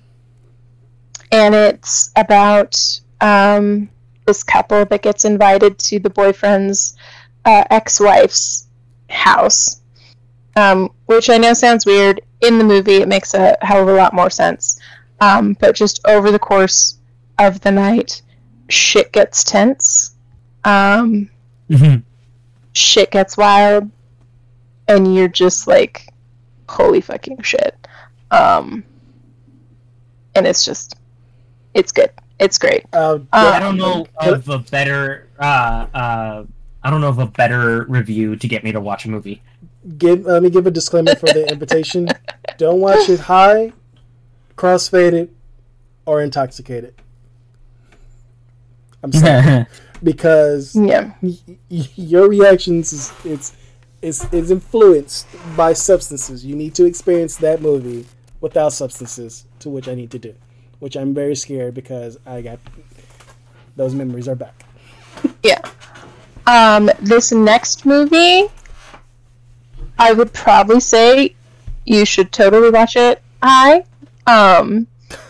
and 1.32 1.54
it's 1.54 2.12
about 2.16 3.00
um, 3.22 3.90
this 4.26 4.44
couple 4.44 4.86
that 4.86 5.02
gets 5.02 5.26
invited 5.26 5.78
to 5.80 6.00
the 6.00 6.10
boyfriend's 6.10 6.96
uh, 7.46 7.64
ex-wife's 7.70 8.68
house, 9.10 9.82
um, 10.56 10.90
which 11.06 11.30
I 11.30 11.38
know 11.38 11.54
sounds 11.54 11.86
weird. 11.86 12.22
In 12.42 12.58
the 12.58 12.64
movie, 12.64 12.98
it 12.98 13.08
makes 13.08 13.34
a 13.34 13.56
hell 13.62 13.82
of 13.82 13.88
a 13.88 13.94
lot 13.94 14.14
more 14.14 14.30
sense. 14.30 14.80
Um, 15.22 15.54
but 15.60 15.76
just 15.76 16.00
over 16.06 16.32
the 16.32 16.40
course 16.40 16.98
of 17.40 17.62
the 17.62 17.72
night, 17.72 18.22
shit 18.70 19.12
gets 19.12 19.44
tense. 19.44 20.16
Um, 20.64 21.30
Mhm. 21.70 22.04
shit 22.74 23.12
gets 23.12 23.38
wild, 23.38 23.90
and 24.88 25.16
you're 25.16 25.28
just 25.28 25.68
like, 25.68 26.10
holy 26.68 27.02
fucking 27.02 27.42
shit. 27.44 27.76
Um, 28.32 28.84
and 30.36 30.46
it's 30.46 30.66
just, 30.66 30.96
it's 31.74 31.92
good. 31.92 32.12
It's 32.40 32.58
great. 32.58 32.86
Uh, 32.94 33.20
uh, 33.34 33.52
I 33.56 33.60
don't 33.60 33.78
know 33.78 34.06
of 34.20 34.50
a 34.50 34.60
better. 34.60 35.30
Uh, 35.40 35.88
uh, 35.94 36.44
I 36.84 36.90
don't 36.92 37.02
know 37.02 37.10
of 37.10 37.20
a 37.20 37.26
better 37.28 37.86
review 37.86 38.36
to 38.36 38.48
get 38.48 38.64
me 38.64 38.72
to 38.72 38.80
watch 38.82 39.06
a 39.06 39.10
movie. 39.10 39.42
give 39.98 40.26
let 40.26 40.44
me 40.44 40.50
give 40.50 40.68
a 40.68 40.72
disclaimer 40.72 41.16
for 41.16 41.28
the 41.28 41.48
invitation. 41.52 42.08
Don't 42.58 42.80
watch 42.80 43.10
it 43.10 43.20
high, 43.22 43.74
crossfaded, 44.56 45.30
or 46.06 46.22
intoxicated. 46.22 46.94
I'm 49.04 49.12
sorry 49.12 49.66
because 50.04 50.76
Yeah. 50.76 51.14
y- 51.22 51.38
y- 51.70 51.90
your 51.96 52.30
reactions 52.30 52.94
is 52.94 53.12
it's 53.24 53.54
is 54.02 54.28
is 54.34 54.52
influenced 54.52 55.28
by 55.58 55.74
substances. 55.74 56.46
You 56.46 56.56
need 56.56 56.76
to 56.76 56.86
experience 56.86 57.38
that 57.38 57.62
movie 57.62 58.06
without 58.42 58.74
substances, 58.74 59.46
to 59.60 59.70
which 59.70 59.88
I 59.88 59.96
need 59.96 60.12
to 60.12 60.20
do, 60.20 60.34
which 60.80 60.96
I'm 60.96 61.14
very 61.14 61.36
scared 61.36 61.74
because 61.74 62.18
I 62.26 62.42
got 62.42 62.60
those 63.76 63.94
memories 63.94 64.28
are 64.28 64.36
back. 64.36 64.64
Yeah. 65.44 65.62
Um, 66.48 66.90
this 67.00 67.32
next 67.32 67.86
movie, 67.86 68.50
I 69.98 70.14
would 70.14 70.34
probably 70.34 70.80
say 70.80 71.36
you 71.86 72.06
should 72.06 72.32
totally 72.32 72.70
watch 72.70 72.96
it. 72.96 73.22
I, 73.42 73.84
um, 74.28 74.88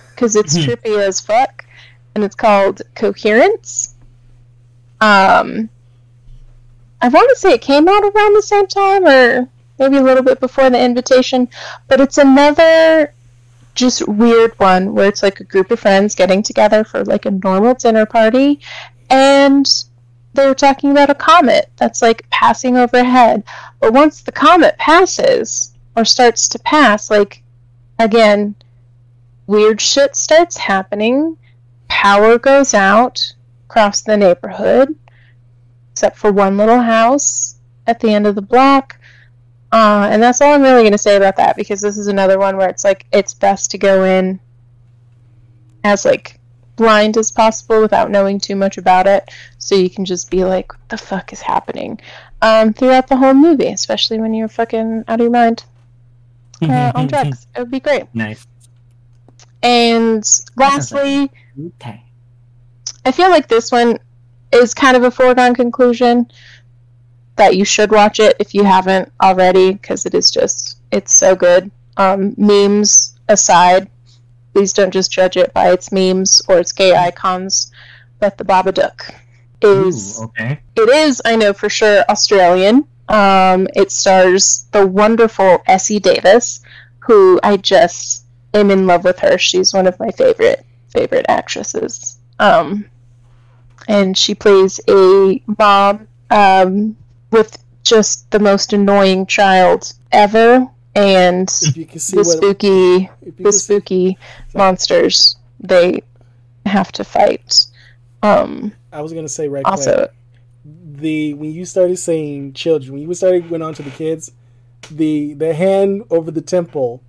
because 0.09 0.35
it's 0.35 0.57
trippy 0.57 0.97
as 0.97 1.19
fuck, 1.19 1.65
and 2.13 2.23
it's 2.23 2.35
called 2.35 2.81
Coherence. 2.95 3.95
Um, 5.01 5.69
I 7.01 7.09
want 7.09 7.29
to 7.29 7.35
say 7.35 7.53
it 7.53 7.61
came 7.61 7.87
out 7.87 8.03
around 8.03 8.35
the 8.35 8.41
same 8.41 8.67
time, 8.67 9.05
or 9.05 9.49
maybe 9.77 9.97
a 9.97 10.03
little 10.03 10.23
bit 10.23 10.39
before 10.39 10.69
the 10.69 10.83
invitation, 10.83 11.49
but 11.87 11.99
it's 11.99 12.17
another 12.17 13.13
just 13.75 14.07
weird 14.07 14.57
one 14.57 14.93
where 14.93 15.07
it's 15.07 15.21
like 15.21 15.39
a 15.39 15.43
group 15.43 15.69
of 15.69 15.79
friends 15.79 16.15
getting 16.15 16.41
together 16.41 16.83
for 16.83 17.03
like 17.03 17.25
a 17.25 17.31
normal 17.31 17.73
dinner 17.75 18.05
party, 18.05 18.59
and 19.09 19.67
they're 20.33 20.55
talking 20.55 20.91
about 20.91 21.09
a 21.09 21.15
comet 21.15 21.69
that's 21.77 22.01
like 22.01 22.29
passing 22.29 22.77
overhead. 22.77 23.43
But 23.79 23.93
once 23.93 24.21
the 24.21 24.31
comet 24.31 24.77
passes 24.77 25.73
or 25.95 26.05
starts 26.05 26.47
to 26.49 26.59
pass, 26.59 27.09
like 27.09 27.43
again, 27.99 28.55
weird 29.47 29.79
shit 29.79 30.15
starts 30.15 30.57
happening. 30.57 31.37
Power 31.87 32.37
goes 32.37 32.73
out 32.73 33.33
across 33.69 34.01
the 34.01 34.17
neighborhood, 34.17 34.95
except 35.91 36.17
for 36.17 36.31
one 36.31 36.57
little 36.57 36.81
house 36.81 37.59
at 37.87 37.99
the 37.99 38.13
end 38.13 38.27
of 38.27 38.35
the 38.35 38.41
block. 38.41 38.97
Uh, 39.75 40.07
and 40.09 40.23
that's 40.23 40.39
all 40.39 40.53
I'm 40.53 40.61
really 40.61 40.83
going 40.83 40.93
to 40.93 40.97
say 40.97 41.17
about 41.17 41.35
that 41.35 41.57
because 41.57 41.81
this 41.81 41.97
is 41.97 42.07
another 42.07 42.39
one 42.39 42.55
where 42.55 42.69
it's 42.69 42.85
like 42.85 43.05
it's 43.11 43.33
best 43.33 43.71
to 43.71 43.77
go 43.77 44.05
in 44.05 44.39
as 45.83 46.05
like 46.05 46.39
blind 46.77 47.17
as 47.17 47.29
possible 47.29 47.81
without 47.81 48.09
knowing 48.09 48.39
too 48.39 48.55
much 48.55 48.77
about 48.77 49.05
it 49.05 49.29
so 49.57 49.75
you 49.75 49.89
can 49.89 50.05
just 50.05 50.31
be 50.31 50.45
like 50.45 50.71
what 50.71 50.87
the 50.89 50.97
fuck 50.97 51.33
is 51.33 51.41
happening? 51.41 51.99
Um, 52.41 52.71
throughout 52.71 53.07
the 53.07 53.17
whole 53.17 53.33
movie 53.33 53.67
especially 53.67 54.17
when 54.19 54.33
you're 54.33 54.47
fucking 54.47 55.03
out 55.09 55.19
of 55.19 55.23
your 55.25 55.31
mind 55.31 55.65
uh, 56.61 56.93
on 56.95 57.07
drugs. 57.07 57.45
it 57.53 57.59
would 57.59 57.69
be 57.71 57.81
great. 57.81 58.03
Nice. 58.13 58.47
and 59.61 60.23
lastly 60.55 61.29
Okay. 61.75 62.01
i 63.05 63.11
feel 63.11 63.29
like 63.29 63.47
this 63.49 63.71
one 63.73 63.99
is 64.53 64.73
kind 64.73 64.95
of 64.95 65.03
a 65.03 65.11
foregone 65.11 65.53
conclusion 65.53 66.31
that 67.35 67.55
you 67.55 67.65
should 67.65 67.91
watch 67.91 68.19
it 68.19 68.35
if 68.39 68.53
you 68.53 68.63
haven't 68.63 69.11
already 69.21 69.73
because 69.73 70.05
it 70.05 70.13
is 70.13 70.31
just 70.31 70.77
it's 70.91 71.13
so 71.13 71.35
good 71.35 71.69
um, 71.97 72.33
memes 72.37 73.17
aside 73.27 73.89
please 74.53 74.73
don't 74.73 74.91
just 74.91 75.11
judge 75.11 75.37
it 75.37 75.53
by 75.53 75.71
its 75.71 75.91
memes 75.91 76.41
or 76.47 76.59
its 76.59 76.71
gay 76.71 76.95
icons 76.95 77.71
but 78.19 78.37
the 78.37 78.45
babadook 78.45 79.13
is 79.61 80.19
Ooh, 80.19 80.25
okay. 80.25 80.59
It 80.75 80.89
is, 80.89 81.21
I 81.25 81.35
know 81.35 81.53
for 81.53 81.69
sure, 81.69 82.03
Australian. 82.09 82.87
Um, 83.07 83.67
it 83.75 83.91
stars 83.91 84.67
the 84.71 84.85
wonderful 84.85 85.63
Essie 85.67 85.99
Davis, 85.99 86.61
who 86.99 87.39
I 87.43 87.57
just 87.57 88.25
am 88.53 88.71
in 88.71 88.87
love 88.87 89.03
with 89.03 89.19
her. 89.19 89.37
She's 89.37 89.73
one 89.73 89.87
of 89.87 89.99
my 89.99 90.11
favorite 90.11 90.65
favorite 90.89 91.25
actresses. 91.29 92.17
Um, 92.39 92.85
and 93.87 94.17
she 94.17 94.33
plays 94.33 94.79
a 94.87 95.41
mom 95.59 96.07
um, 96.31 96.97
with 97.35 97.51
just 97.83 98.29
the 98.31 98.39
most 98.39 98.73
annoying 98.73 99.25
child 99.25 99.93
ever, 100.11 100.67
and 100.95 101.47
If 101.61 101.75
you 101.77 101.85
can 101.85 101.99
see 101.99 102.15
the 102.17 102.23
what 102.23 102.37
spooky 102.37 103.09
the 103.21 103.31
can 103.43 103.51
see- 103.51 103.59
spooky 103.59 104.17
monsters 104.53 105.35
they 105.59 106.01
have 106.65 106.91
to 106.93 107.03
fight. 107.03 107.65
Um, 108.23 108.71
I 108.91 109.01
was 109.01 109.11
gonna 109.13 109.29
say 109.29 109.47
right 109.47 109.65
also, 109.65 109.95
quick. 109.97 110.11
the 111.03 111.33
when 111.35 111.51
you 111.51 111.65
started 111.65 111.97
saying 111.97 112.53
children, 112.53 112.93
when 112.93 113.01
you 113.03 113.13
started 113.13 113.49
went 113.51 113.61
on 113.63 113.73
to 113.75 113.83
the 113.83 113.91
kids, 113.91 114.31
the 114.89 115.33
the 115.35 115.53
hand 115.53 116.03
over 116.09 116.31
the 116.31 116.41
temple. 116.41 117.01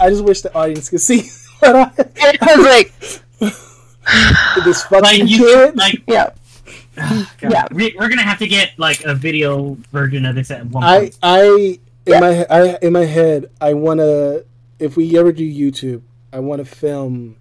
I 0.00 0.10
just 0.10 0.22
wish 0.24 0.42
the 0.42 0.54
audience 0.54 0.88
could 0.90 1.00
see 1.00 1.20
what 1.60 1.74
I 1.76 2.38
I 2.40 2.56
was 2.56 2.66
like, 2.76 2.88
this 4.64 4.82
fucking 4.84 5.02
Like 5.02 5.28
you, 5.28 5.72
kid. 5.74 6.02
yeah. 6.06 6.30
like 7.42 7.52
Yeah. 7.52 7.66
we, 7.72 7.94
we're 7.98 8.08
gonna 8.08 8.22
have 8.22 8.38
to 8.38 8.46
get 8.46 8.72
like 8.78 9.04
a 9.04 9.14
video 9.14 9.76
version 9.92 10.26
of 10.26 10.34
this 10.34 10.50
at 10.50 10.64
one 10.66 10.82
point. 10.82 11.18
I 11.22 11.78
I, 12.06 12.14
in 12.14 12.20
my 12.20 12.46
I 12.50 12.78
in 12.82 12.92
my 12.92 13.04
head 13.04 13.50
I 13.60 13.74
want 13.74 14.00
to 14.00 14.44
if 14.78 14.96
we 14.96 15.18
ever 15.18 15.32
do 15.32 15.44
YouTube, 15.48 16.02
I 16.32 16.40
want 16.40 16.60
to 16.60 16.64
film. 16.64 17.36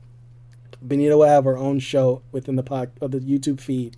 Benito 0.82 1.18
will 1.18 1.26
have 1.28 1.48
our 1.48 1.58
own 1.58 1.80
show 1.80 2.22
within 2.32 2.56
the 2.56 2.64
pod 2.64 2.92
of 3.02 3.12
the 3.12 3.20
YouTube 3.20 3.60
feed. 3.60 3.98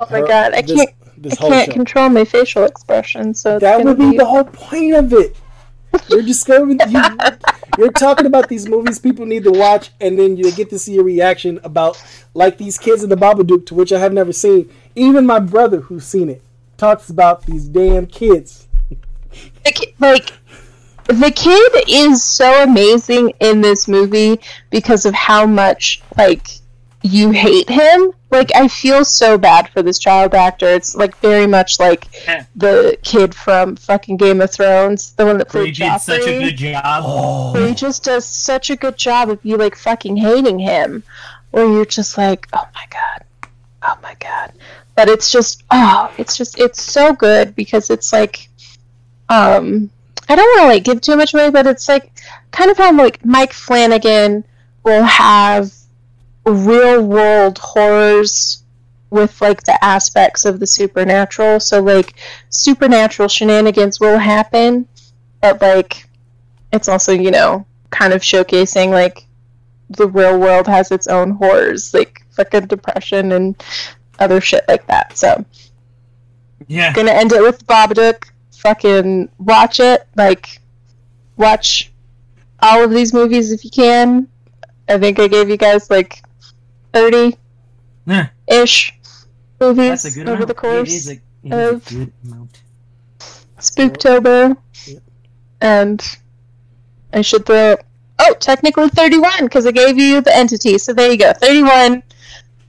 Oh 0.00 0.06
my 0.10 0.20
Her- 0.20 0.26
god, 0.26 0.54
I 0.54 0.62
this- 0.62 0.74
can't 0.76 0.90
This 1.18 1.32
I 1.34 1.48
can't 1.48 1.66
show. 1.66 1.72
control 1.72 2.08
my 2.08 2.24
facial 2.24 2.64
expression, 2.64 3.34
so 3.34 3.58
That 3.58 3.84
would 3.84 3.98
be 3.98 4.10
be 4.12 4.16
the 4.18 4.24
whole 4.24 4.44
point 4.44 4.94
of 4.94 5.12
it. 5.12 5.36
You're 6.10 6.22
discovering 6.34 6.78
you, 6.88 7.02
you're 7.76 7.92
talking 7.92 8.26
about 8.26 8.48
these 8.48 8.68
movies 8.68 8.98
people 8.98 9.26
need 9.26 9.44
to 9.44 9.52
watch, 9.52 9.90
and 10.00 10.18
then 10.18 10.36
you 10.36 10.50
get 10.52 10.70
to 10.70 10.78
see 10.78 10.98
a 10.98 11.02
reaction 11.02 11.60
about 11.64 12.02
like 12.34 12.58
these 12.58 12.78
kids 12.78 13.02
in 13.02 13.10
the 13.10 13.16
Babadook, 13.16 13.66
to 13.66 13.74
which 13.74 13.92
I 13.92 13.98
have 13.98 14.12
never 14.12 14.32
seen. 14.32 14.70
Even 14.94 15.26
my 15.26 15.38
brother, 15.38 15.80
who's 15.80 16.06
seen 16.06 16.28
it, 16.28 16.42
talks 16.76 17.10
about 17.10 17.44
these 17.46 17.66
damn 17.68 18.06
kids. 18.06 18.66
like, 19.64 19.94
like 19.98 20.32
the 21.06 21.30
kid 21.30 21.72
is 21.88 22.24
so 22.24 22.64
amazing 22.64 23.32
in 23.40 23.60
this 23.60 23.86
movie 23.86 24.40
because 24.70 25.06
of 25.06 25.14
how 25.14 25.46
much 25.46 26.02
like 26.16 26.48
you 27.02 27.30
hate 27.30 27.68
him. 27.68 28.12
Like 28.30 28.50
I 28.54 28.66
feel 28.68 29.04
so 29.04 29.38
bad 29.38 29.68
for 29.68 29.82
this 29.82 29.98
child 29.98 30.34
actor. 30.34 30.66
It's 30.66 30.96
like 30.96 31.16
very 31.18 31.46
much 31.46 31.78
like 31.78 32.08
Yeah. 32.26 32.44
the 32.56 32.98
kid 33.02 33.34
from 33.34 33.76
fucking 33.76 34.16
Game 34.16 34.40
of 34.40 34.50
Thrones, 34.50 35.12
the 35.12 35.24
one 35.26 35.38
that 35.38 35.46
He 35.46 35.50
played 35.50 35.74
did 35.76 36.00
such 36.00 36.22
a 36.26 36.40
good 36.42 36.56
job. 36.56 37.54
where 37.54 37.66
he 37.66 37.70
Oh, 37.72 37.74
just 37.74 38.02
does 38.04 38.26
such 38.26 38.70
a 38.70 38.76
good 38.76 38.96
job 38.96 39.30
of 39.30 39.38
you 39.44 39.56
like 39.56 39.76
fucking 39.76 40.16
hating 40.16 40.58
him, 40.58 41.02
where 41.52 41.66
you're 41.66 41.84
just 41.84 42.18
like, 42.18 42.48
oh 42.52 42.66
my 42.74 42.84
god, 42.90 43.24
oh 43.82 43.96
my 44.02 44.14
god. 44.18 44.52
But 44.96 45.08
it's 45.08 45.30
just, 45.30 45.62
oh, 45.70 46.10
it's 46.18 46.36
just, 46.36 46.58
it's 46.58 46.80
so 46.82 47.12
good 47.12 47.54
because 47.54 47.90
it's 47.90 48.12
like, 48.12 48.48
um, 49.28 49.90
I 50.28 50.34
don't 50.34 50.46
want 50.58 50.62
to 50.62 50.66
like 50.68 50.84
give 50.84 51.00
too 51.00 51.16
much 51.16 51.32
away, 51.34 51.50
but 51.50 51.66
it's 51.66 51.88
like 51.88 52.10
kind 52.50 52.70
of 52.70 52.76
how 52.78 52.92
like 52.96 53.24
Mike 53.24 53.52
Flanagan 53.52 54.42
will 54.84 55.04
have 55.04 55.72
real 56.46 57.02
world 57.02 57.58
horrors 57.58 58.62
with 59.10 59.40
like 59.40 59.62
the 59.64 59.82
aspects 59.84 60.44
of 60.44 60.60
the 60.60 60.66
supernatural. 60.66 61.60
So 61.60 61.80
like 61.80 62.14
supernatural 62.50 63.28
shenanigans 63.28 64.00
will 64.00 64.18
happen, 64.18 64.86
but 65.40 65.60
like 65.60 66.06
it's 66.72 66.88
also 66.88 67.12
you 67.12 67.30
know 67.30 67.66
kind 67.90 68.12
of 68.12 68.20
showcasing 68.22 68.90
like 68.90 69.26
the 69.90 70.06
real 70.08 70.38
world 70.38 70.66
has 70.66 70.90
its 70.90 71.06
own 71.06 71.30
horrors 71.30 71.94
like 71.94 72.22
fucking 72.30 72.66
depression 72.66 73.32
and 73.32 73.62
other 74.18 74.40
shit 74.40 74.64
like 74.68 74.86
that 74.86 75.16
so 75.16 75.44
Yeah. 76.66 76.92
gonna 76.92 77.12
end 77.12 77.32
it 77.32 77.40
with 77.40 77.66
Babadook 77.66 78.24
fucking 78.58 79.30
watch 79.38 79.78
it 79.78 80.06
like 80.16 80.60
watch 81.36 81.92
all 82.60 82.82
of 82.82 82.90
these 82.90 83.12
movies 83.12 83.52
if 83.52 83.64
you 83.64 83.70
can 83.70 84.26
I 84.88 84.98
think 84.98 85.18
I 85.18 85.28
gave 85.28 85.48
you 85.48 85.56
guys 85.56 85.88
like 85.88 86.22
30 86.96 87.36
Yeah. 88.06 88.28
ish 88.48 88.98
movies 89.60 90.02
That's 90.02 90.04
a 90.06 90.10
good 90.18 90.28
over 90.28 90.34
amount. 90.36 90.48
the 90.48 90.54
course 90.54 90.88
It 90.90 90.94
is 90.94 91.08
a, 91.08 91.12
it 91.12 91.20
is 91.44 91.52
a 91.52 91.68
of- 91.74 91.84
good 91.86 92.12
amount. 92.24 92.62
Spooktober. 93.58 94.56
Yep. 94.86 95.02
And 95.60 96.16
I 97.12 97.22
should 97.22 97.46
throw. 97.46 97.76
Oh, 98.18 98.34
technically 98.40 98.88
31, 98.88 99.44
because 99.44 99.66
I 99.66 99.72
gave 99.72 99.98
you 99.98 100.20
the 100.22 100.34
entity. 100.34 100.78
So 100.78 100.92
there 100.94 101.10
you 101.10 101.18
go. 101.18 101.32
31, 101.34 102.02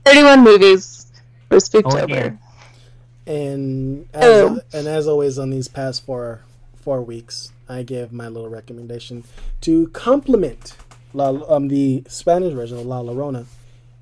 31 0.04 0.44
movies 0.44 1.06
for 1.48 1.56
Spooktober. 1.56 2.08
yeah. 2.08 3.32
and 3.34 4.08
as, 4.14 4.24
Oh. 4.24 4.60
and 4.72 4.86
as 4.88 5.06
always 5.06 5.38
on 5.38 5.50
these 5.50 5.68
past 5.68 6.04
four 6.06 6.40
four 6.76 7.02
weeks, 7.02 7.52
I 7.68 7.82
give 7.82 8.12
my 8.12 8.28
little 8.28 8.48
recommendation 8.48 9.24
to 9.62 9.88
complement 9.88 10.74
La, 11.12 11.28
um, 11.54 11.68
the 11.68 12.04
Spanish 12.08 12.54
version 12.54 12.78
of 12.78 12.86
La 12.86 13.02
Llorona, 13.02 13.44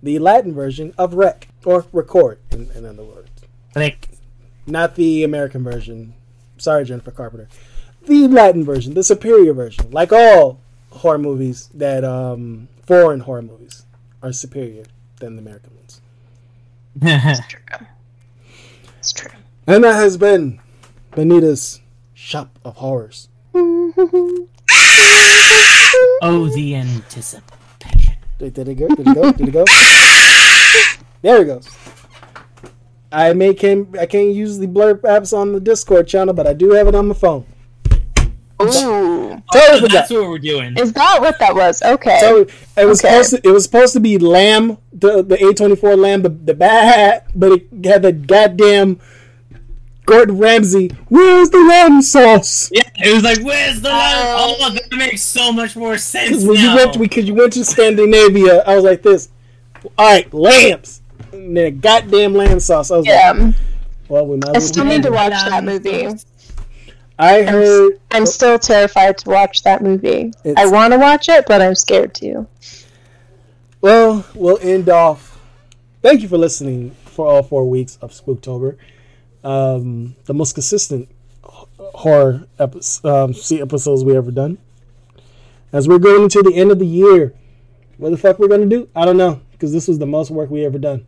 the 0.02 0.18
Latin 0.18 0.54
version 0.54 0.94
of 0.98 1.14
Rec 1.14 1.48
or 1.64 1.86
Record, 1.92 2.38
in, 2.50 2.70
in 2.74 2.84
other 2.84 3.02
words, 3.02 3.30
Like, 3.74 4.08
not 4.66 4.94
the 4.94 5.24
American 5.24 5.62
version. 5.62 6.14
Sorry, 6.58 6.84
Jennifer 6.84 7.10
Carpenter. 7.10 7.48
The 8.04 8.28
Latin 8.28 8.64
version, 8.64 8.94
the 8.94 9.02
superior 9.02 9.52
version, 9.52 9.90
like 9.90 10.12
all 10.12 10.60
horror 10.90 11.18
movies 11.18 11.68
that 11.74 12.04
um, 12.04 12.68
foreign 12.86 13.20
horror 13.20 13.42
movies 13.42 13.84
are 14.22 14.32
superior 14.32 14.84
than 15.20 15.36
the 15.36 15.42
American 15.42 15.74
ones. 15.74 16.00
It's 17.02 17.46
true. 17.48 17.60
It's 18.98 19.12
true. 19.12 19.30
And 19.66 19.84
that 19.84 19.94
has 19.94 20.16
been 20.16 20.60
Benita's 21.12 21.80
Shop 22.14 22.58
of 22.64 22.76
Horrors. 22.76 23.28
oh, 23.54 24.46
the 26.54 26.76
anticipation. 26.76 27.55
Did, 28.38 28.54
did 28.54 28.68
it 28.68 28.74
go? 28.74 28.88
Did 28.88 29.06
it 29.08 29.14
go? 29.14 29.32
Did 29.32 29.48
it 29.48 29.52
go? 29.52 29.64
There 31.22 31.42
it 31.42 31.46
goes. 31.46 31.68
I 33.10 33.32
may 33.32 33.54
can 33.54 33.94
I 33.98 34.06
can't 34.06 34.34
use 34.34 34.58
the 34.58 34.66
blurb 34.66 35.00
apps 35.00 35.36
on 35.36 35.52
the 35.52 35.60
Discord 35.60 36.06
channel, 36.06 36.34
but 36.34 36.46
I 36.46 36.52
do 36.52 36.72
have 36.72 36.86
it 36.88 36.94
on 36.94 37.08
my 37.08 37.14
phone. 37.14 37.46
Ooh. 38.60 38.66
Totally 39.52 39.84
Oh, 39.84 39.88
that's 39.88 40.10
what 40.10 40.28
we're 40.28 40.38
doing. 40.38 40.76
Is 40.78 40.92
that 40.94 41.20
what 41.20 41.38
that 41.38 41.54
was? 41.54 41.82
Okay. 41.82 42.18
So 42.20 42.46
it 42.76 42.84
was 42.86 43.04
Okay. 43.04 43.08
supposed 43.22 43.30
to, 43.30 43.48
it 43.48 43.52
was 43.52 43.64
supposed 43.64 43.92
to 43.94 44.00
be 44.00 44.18
Lamb, 44.18 44.78
the 44.92 45.22
the 45.22 45.46
A 45.46 45.54
twenty 45.54 45.76
four 45.76 45.96
Lamb, 45.96 46.22
the 46.22 46.30
the 46.30 46.54
bad 46.54 46.94
hat, 46.94 47.26
but 47.34 47.52
it 47.52 47.86
had 47.86 48.02
the 48.02 48.12
goddamn 48.12 48.98
Gordon 50.06 50.38
Ramsay. 50.38 50.88
Where's 51.08 51.50
the 51.50 51.58
lamb 51.58 52.00
sauce? 52.00 52.70
Yeah, 52.72 52.88
it 52.96 53.12
was 53.12 53.24
like, 53.24 53.40
where's 53.40 53.80
the 53.80 53.88
lamb? 53.88 54.36
Oh. 54.38 54.56
Oh, 54.58 54.70
that 54.70 54.96
makes 54.96 55.22
so 55.22 55.52
much 55.52 55.76
more 55.76 55.98
sense 55.98 56.28
Because 56.28 56.46
when 56.46 56.56
now. 56.56 56.70
you 56.70 56.76
went 56.76 56.98
because 56.98 57.24
you 57.26 57.34
went 57.34 57.52
to 57.54 57.64
Scandinavia, 57.64 58.62
I 58.62 58.74
was 58.74 58.84
like 58.84 59.02
this. 59.02 59.28
All 59.98 60.06
right, 60.06 60.32
lambs. 60.32 61.02
And 61.32 61.56
then 61.56 61.80
goddamn 61.80 62.34
lamb 62.34 62.60
sauce. 62.60 62.90
I 62.90 62.96
was 62.96 63.06
like, 63.06 63.14
yeah. 63.14 63.52
well, 64.08 64.26
we 64.26 64.36
might. 64.36 64.56
I 64.56 64.58
still 64.60 64.84
need 64.84 65.02
to 65.02 65.10
watch 65.10 65.32
that 65.32 65.64
movie. 65.64 66.08
I 67.18 67.42
heard. 67.42 68.00
I'm 68.12 68.22
oh. 68.22 68.26
still 68.26 68.58
terrified 68.58 69.18
to 69.18 69.30
watch 69.30 69.62
that 69.64 69.82
movie. 69.82 70.32
I 70.56 70.66
want 70.66 70.92
to 70.92 70.98
watch 70.98 71.28
it, 71.28 71.44
but 71.46 71.60
I'm 71.60 71.74
scared 71.74 72.14
to. 72.16 72.46
Well, 73.80 74.26
we'll 74.34 74.58
end 74.60 74.88
off. 74.88 75.40
Thank 76.02 76.22
you 76.22 76.28
for 76.28 76.38
listening 76.38 76.92
for 77.04 77.26
all 77.26 77.42
four 77.42 77.68
weeks 77.68 77.98
of 78.00 78.12
Spooktober. 78.12 78.76
Um, 79.46 80.16
the 80.24 80.34
most 80.34 80.54
consistent 80.54 81.08
horror 81.42 82.46
epi- 82.58 82.80
um, 83.04 83.32
see 83.32 83.60
episodes 83.60 84.02
we 84.04 84.16
ever 84.16 84.30
done. 84.30 84.58
As 85.72 85.86
we're 85.86 85.98
going 85.98 86.24
into 86.24 86.42
the 86.42 86.54
end 86.54 86.70
of 86.72 86.78
the 86.78 86.86
year, 86.86 87.34
what 87.98 88.10
the 88.10 88.16
fuck 88.16 88.38
we're 88.38 88.48
gonna 88.48 88.66
do? 88.66 88.88
I 88.96 89.04
don't 89.04 89.16
know 89.16 89.40
because 89.52 89.72
this 89.72 89.86
was 89.88 89.98
the 89.98 90.06
most 90.06 90.30
work 90.30 90.50
we 90.50 90.64
ever 90.64 90.78
done. 90.78 91.06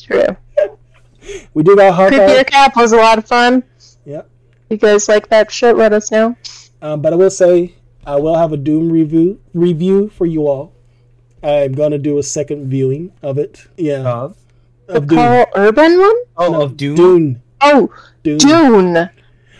True. 0.00 0.36
We 1.54 1.62
did 1.62 1.78
our 1.78 2.08
Creepy 2.08 2.16
Hawkeye. 2.22 2.42
Recap 2.42 2.76
was 2.76 2.92
a 2.92 2.96
lot 2.96 3.16
of 3.16 3.26
fun. 3.26 3.64
Yep. 4.04 4.28
You 4.68 4.76
guys 4.76 5.08
like 5.08 5.30
that 5.30 5.50
shit? 5.50 5.74
Let 5.74 5.94
us 5.94 6.10
know. 6.10 6.36
Um, 6.82 7.00
but 7.00 7.14
I 7.14 7.16
will 7.16 7.30
say 7.30 7.74
I 8.06 8.16
will 8.16 8.34
have 8.34 8.52
a 8.52 8.58
Doom 8.58 8.90
review 8.92 9.40
review 9.54 10.10
for 10.10 10.26
you 10.26 10.46
all. 10.46 10.74
I'm 11.42 11.72
gonna 11.72 11.96
do 11.98 12.18
a 12.18 12.22
second 12.22 12.68
viewing 12.68 13.12
of 13.22 13.38
it. 13.38 13.66
Yeah, 13.78 14.06
Of? 14.06 14.36
The 14.86 14.96
of 14.96 15.06
Doom. 15.06 15.18
Karl 15.18 15.46
Urban 15.54 15.98
one? 15.98 16.16
Oh, 16.36 16.52
No, 16.52 16.62
of 16.62 16.76
Doom? 16.76 16.96
Dune. 16.96 17.42
Oh, 17.60 17.90
Dune. 18.22 18.38
Dune. 18.38 19.10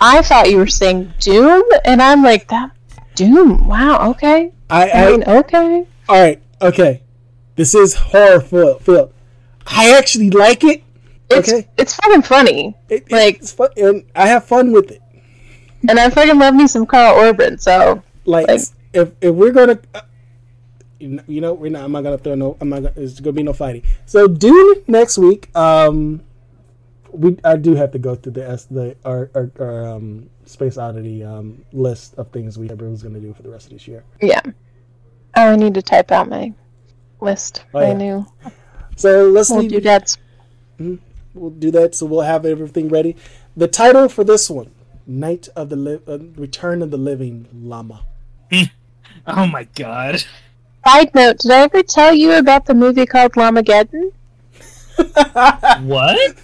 I 0.01 0.23
thought 0.23 0.51
you 0.51 0.59
were 0.59 0.67
saying 0.67 1.13
Doom, 1.21 1.63
and 1.85 2.03
I'm 2.03 2.23
like 2.23 2.49
that. 2.49 2.71
Doom. 3.15 3.67
Wow. 3.67 4.11
Okay. 4.11 4.53
I, 4.69 4.89
I 4.91 5.05
I 5.07 5.11
mean, 5.13 5.25
okay. 5.25 5.87
all 6.09 6.21
right. 6.23 6.43
Okay, 6.61 7.03
this 7.57 7.75
is 7.75 7.95
horror 7.95 8.41
filled. 8.41 8.83
filled. 8.83 9.13
I 9.67 9.97
actually 9.97 10.31
like 10.31 10.65
it. 10.65 10.83
It's 11.31 11.53
Okay. 11.53 11.69
it's 11.79 11.95
fucking 11.95 12.23
funny, 12.23 12.77
It- 12.89 13.11
Like- 13.11 13.37
it's 13.39 13.53
fun, 13.53 13.69
and 13.77 14.05
I 14.15 14.27
have 14.29 14.45
fun 14.45 14.73
with 14.73 14.91
it. 14.91 15.01
and 15.89 15.99
I 15.99 16.11
fucking 16.11 16.39
love 16.39 16.55
me 16.55 16.67
some 16.67 16.87
Karl 16.87 17.19
Urban. 17.21 17.59
So 17.59 18.03
Like, 18.25 18.49
Like- 18.49 18.61
if 18.93 19.11
if 19.21 19.35
we're 19.35 19.53
gonna, 19.53 19.79
uh, 19.95 20.01
you 21.27 21.41
know- 21.41 21.55
we're 21.55 21.71
not. 21.71 21.85
I'm 21.85 21.93
not 21.93 22.03
gonna 22.03 22.19
throw 22.19 22.35
no. 22.35 22.57
I'm 22.61 22.69
not. 22.69 22.83
Gonna, 22.83 22.95
there's 22.95 23.21
gonna 23.21 23.33
be 23.33 23.43
no 23.43 23.53
fighting. 23.53 23.83
So 24.07 24.27
Dune 24.29 24.83
next 24.87 25.19
week. 25.19 25.55
Um, 25.57 26.23
we 27.13 27.37
I 27.45 27.57
do 27.57 27.75
have 27.77 27.93
to 27.93 27.99
go 27.99 28.15
through 28.17 28.33
the 28.33 28.49
S 28.49 28.65
the 28.65 28.97
our 29.05 29.31
our, 29.35 29.51
our 29.61 29.87
um 29.89 30.29
space 30.47 30.77
oddity 30.77 31.23
um 31.23 31.65
list 31.73 32.15
of 32.19 32.31
things 32.33 32.59
we 32.59 32.69
everyone's 32.71 33.03
gonna 33.03 33.21
do 33.21 33.33
for 33.35 33.43
the 33.43 33.51
rest 33.51 33.67
of 33.67 33.73
this 33.75 33.87
year. 33.89 34.03
yeah. 34.21 34.41
Oh, 35.37 35.51
I 35.51 35.57
need 35.57 35.75
to 35.75 35.83
type 35.83 36.13
out 36.13 36.29
my 36.29 36.53
list. 37.21 37.65
Oh, 37.75 37.81
my 37.81 37.89
yeah. 37.89 37.93
new 37.95 38.27
So 38.97 39.29
let's 39.29 39.51
old 39.51 39.63
leave, 39.63 39.71
doodads. 39.73 40.19
we'll 40.79 41.51
do 41.51 41.71
that. 41.73 41.95
So 41.95 42.07
we'll 42.07 42.21
have 42.23 42.45
everything 42.47 42.89
ready. 42.89 43.17
The 43.57 43.67
title 43.69 44.09
for 44.09 44.23
this 44.25 44.49
one: 44.51 44.71
Night 45.07 45.49
of 45.57 45.69
the 45.71 45.77
Li- 45.77 46.01
uh, 46.07 46.19
Return 46.37 46.83
of 46.83 46.91
the 46.91 46.99
Living 46.99 47.47
Llama. 47.53 48.05
Oh 49.27 49.47
my 49.47 49.65
god. 49.75 50.23
Side 50.87 51.15
note: 51.15 51.39
Did 51.39 51.51
I 51.51 51.61
ever 51.63 51.83
tell 51.83 52.15
you 52.15 52.33
about 52.33 52.67
the 52.67 52.75
movie 52.75 53.07
called 53.07 53.33
Llamageddon? 53.33 54.11
What? 55.83 56.37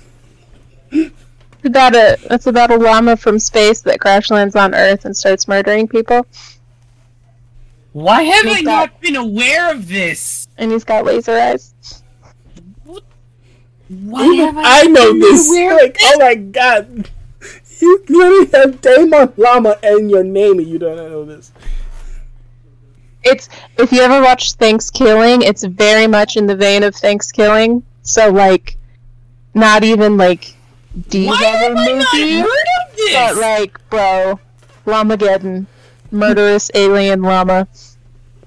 It's 0.92 1.66
about 1.66 1.94
a 1.94 2.18
it's 2.30 2.46
about 2.46 2.70
a 2.70 2.76
llama 2.76 3.16
from 3.16 3.38
space 3.38 3.82
that 3.82 4.00
crash 4.00 4.30
lands 4.30 4.56
on 4.56 4.74
Earth 4.74 5.04
and 5.04 5.16
starts 5.16 5.46
murdering 5.46 5.86
people, 5.88 6.26
Why 7.92 8.22
have 8.22 8.46
I 8.46 8.54
Make 8.54 8.64
not 8.64 9.00
been 9.00 9.16
aware 9.16 9.70
of 9.72 9.86
this? 9.88 10.48
and 10.56 10.72
he's 10.72 10.84
got 10.84 11.04
laser 11.04 11.32
eyes. 11.38 11.74
Why 13.88 14.24
Even 14.24 14.46
have 14.46 14.56
I, 14.58 14.80
I 14.80 14.82
know 14.84 15.12
been 15.12 15.20
this. 15.20 15.48
aware 15.50 15.74
of 15.74 15.80
Like, 15.82 15.96
oh 16.02 16.18
my 16.18 16.34
god. 16.34 17.10
You 17.80 18.04
literally 18.08 18.50
have 18.52 18.80
Damon 18.82 19.32
Llama 19.36 19.76
and 19.82 20.10
your 20.10 20.22
name 20.24 20.58
and 20.58 20.68
you 20.68 20.78
don't 20.78 20.96
know 20.96 21.24
this. 21.24 21.50
It's 23.22 23.48
if 23.78 23.92
you 23.92 24.00
ever 24.00 24.22
watch 24.22 24.52
Thanksgiving, 24.54 25.42
it's 25.42 25.64
very 25.64 26.06
much 26.06 26.36
in 26.36 26.46
the 26.46 26.56
vein 26.56 26.82
of 26.82 26.94
Thanksgiving. 26.94 27.82
So 28.02 28.30
like, 28.30 28.76
not 29.54 29.84
even 29.84 30.16
like 30.16 30.54
the 31.08 31.26
Why 31.26 31.36
have 31.36 31.72
other 31.72 31.76
I 31.78 31.84
not 31.84 32.14
movie, 32.14 32.38
heard 32.40 32.46
of 32.48 32.96
this? 32.96 33.14
but 33.14 33.36
like, 33.36 33.90
bro, 33.90 34.40
Llamageddon. 34.86 35.66
Murderous 36.12 36.72
alien 36.74 37.22
llama 37.22 37.68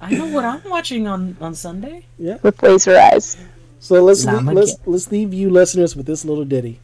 I 0.00 0.10
know 0.10 0.26
what 0.26 0.44
I'm 0.44 0.60
watching 0.68 1.06
on 1.08 1.34
on 1.40 1.54
Sunday. 1.54 2.04
Yeah, 2.18 2.36
with 2.42 2.62
laser 2.62 2.94
eyes. 2.98 3.38
So 3.80 4.02
let's 4.02 4.26
leave, 4.26 4.42
let's 4.44 4.76
let's 4.84 5.10
leave 5.10 5.32
you 5.32 5.48
listeners 5.48 5.96
with 5.96 6.04
this 6.04 6.24
little 6.26 6.44
ditty. 6.44 6.80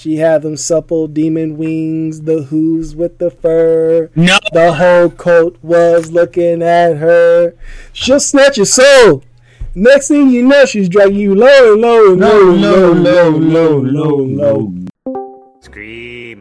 She 0.00 0.16
had 0.16 0.40
them 0.40 0.56
supple 0.56 1.08
demon 1.08 1.58
wings, 1.58 2.22
the 2.22 2.44
hooves 2.44 2.96
with 2.96 3.18
the 3.18 3.30
fur. 3.30 4.08
No. 4.16 4.38
The 4.50 4.72
whole 4.72 5.10
coat 5.10 5.58
was 5.60 6.10
looking 6.10 6.62
at 6.62 6.96
her. 6.96 7.52
She'll 7.92 8.18
snatch 8.18 8.56
your 8.56 8.64
soul. 8.64 9.22
Next 9.74 10.08
thing 10.08 10.30
you 10.30 10.42
know, 10.42 10.64
she's 10.64 10.88
dragging 10.88 11.18
you 11.18 11.34
low, 11.34 11.74
low, 11.74 12.14
low, 12.14 12.50
low, 12.50 12.92
low, 12.94 13.28
low, 13.28 13.78
low, 13.78 14.16
low. 14.24 14.74
Scream. 15.60 16.40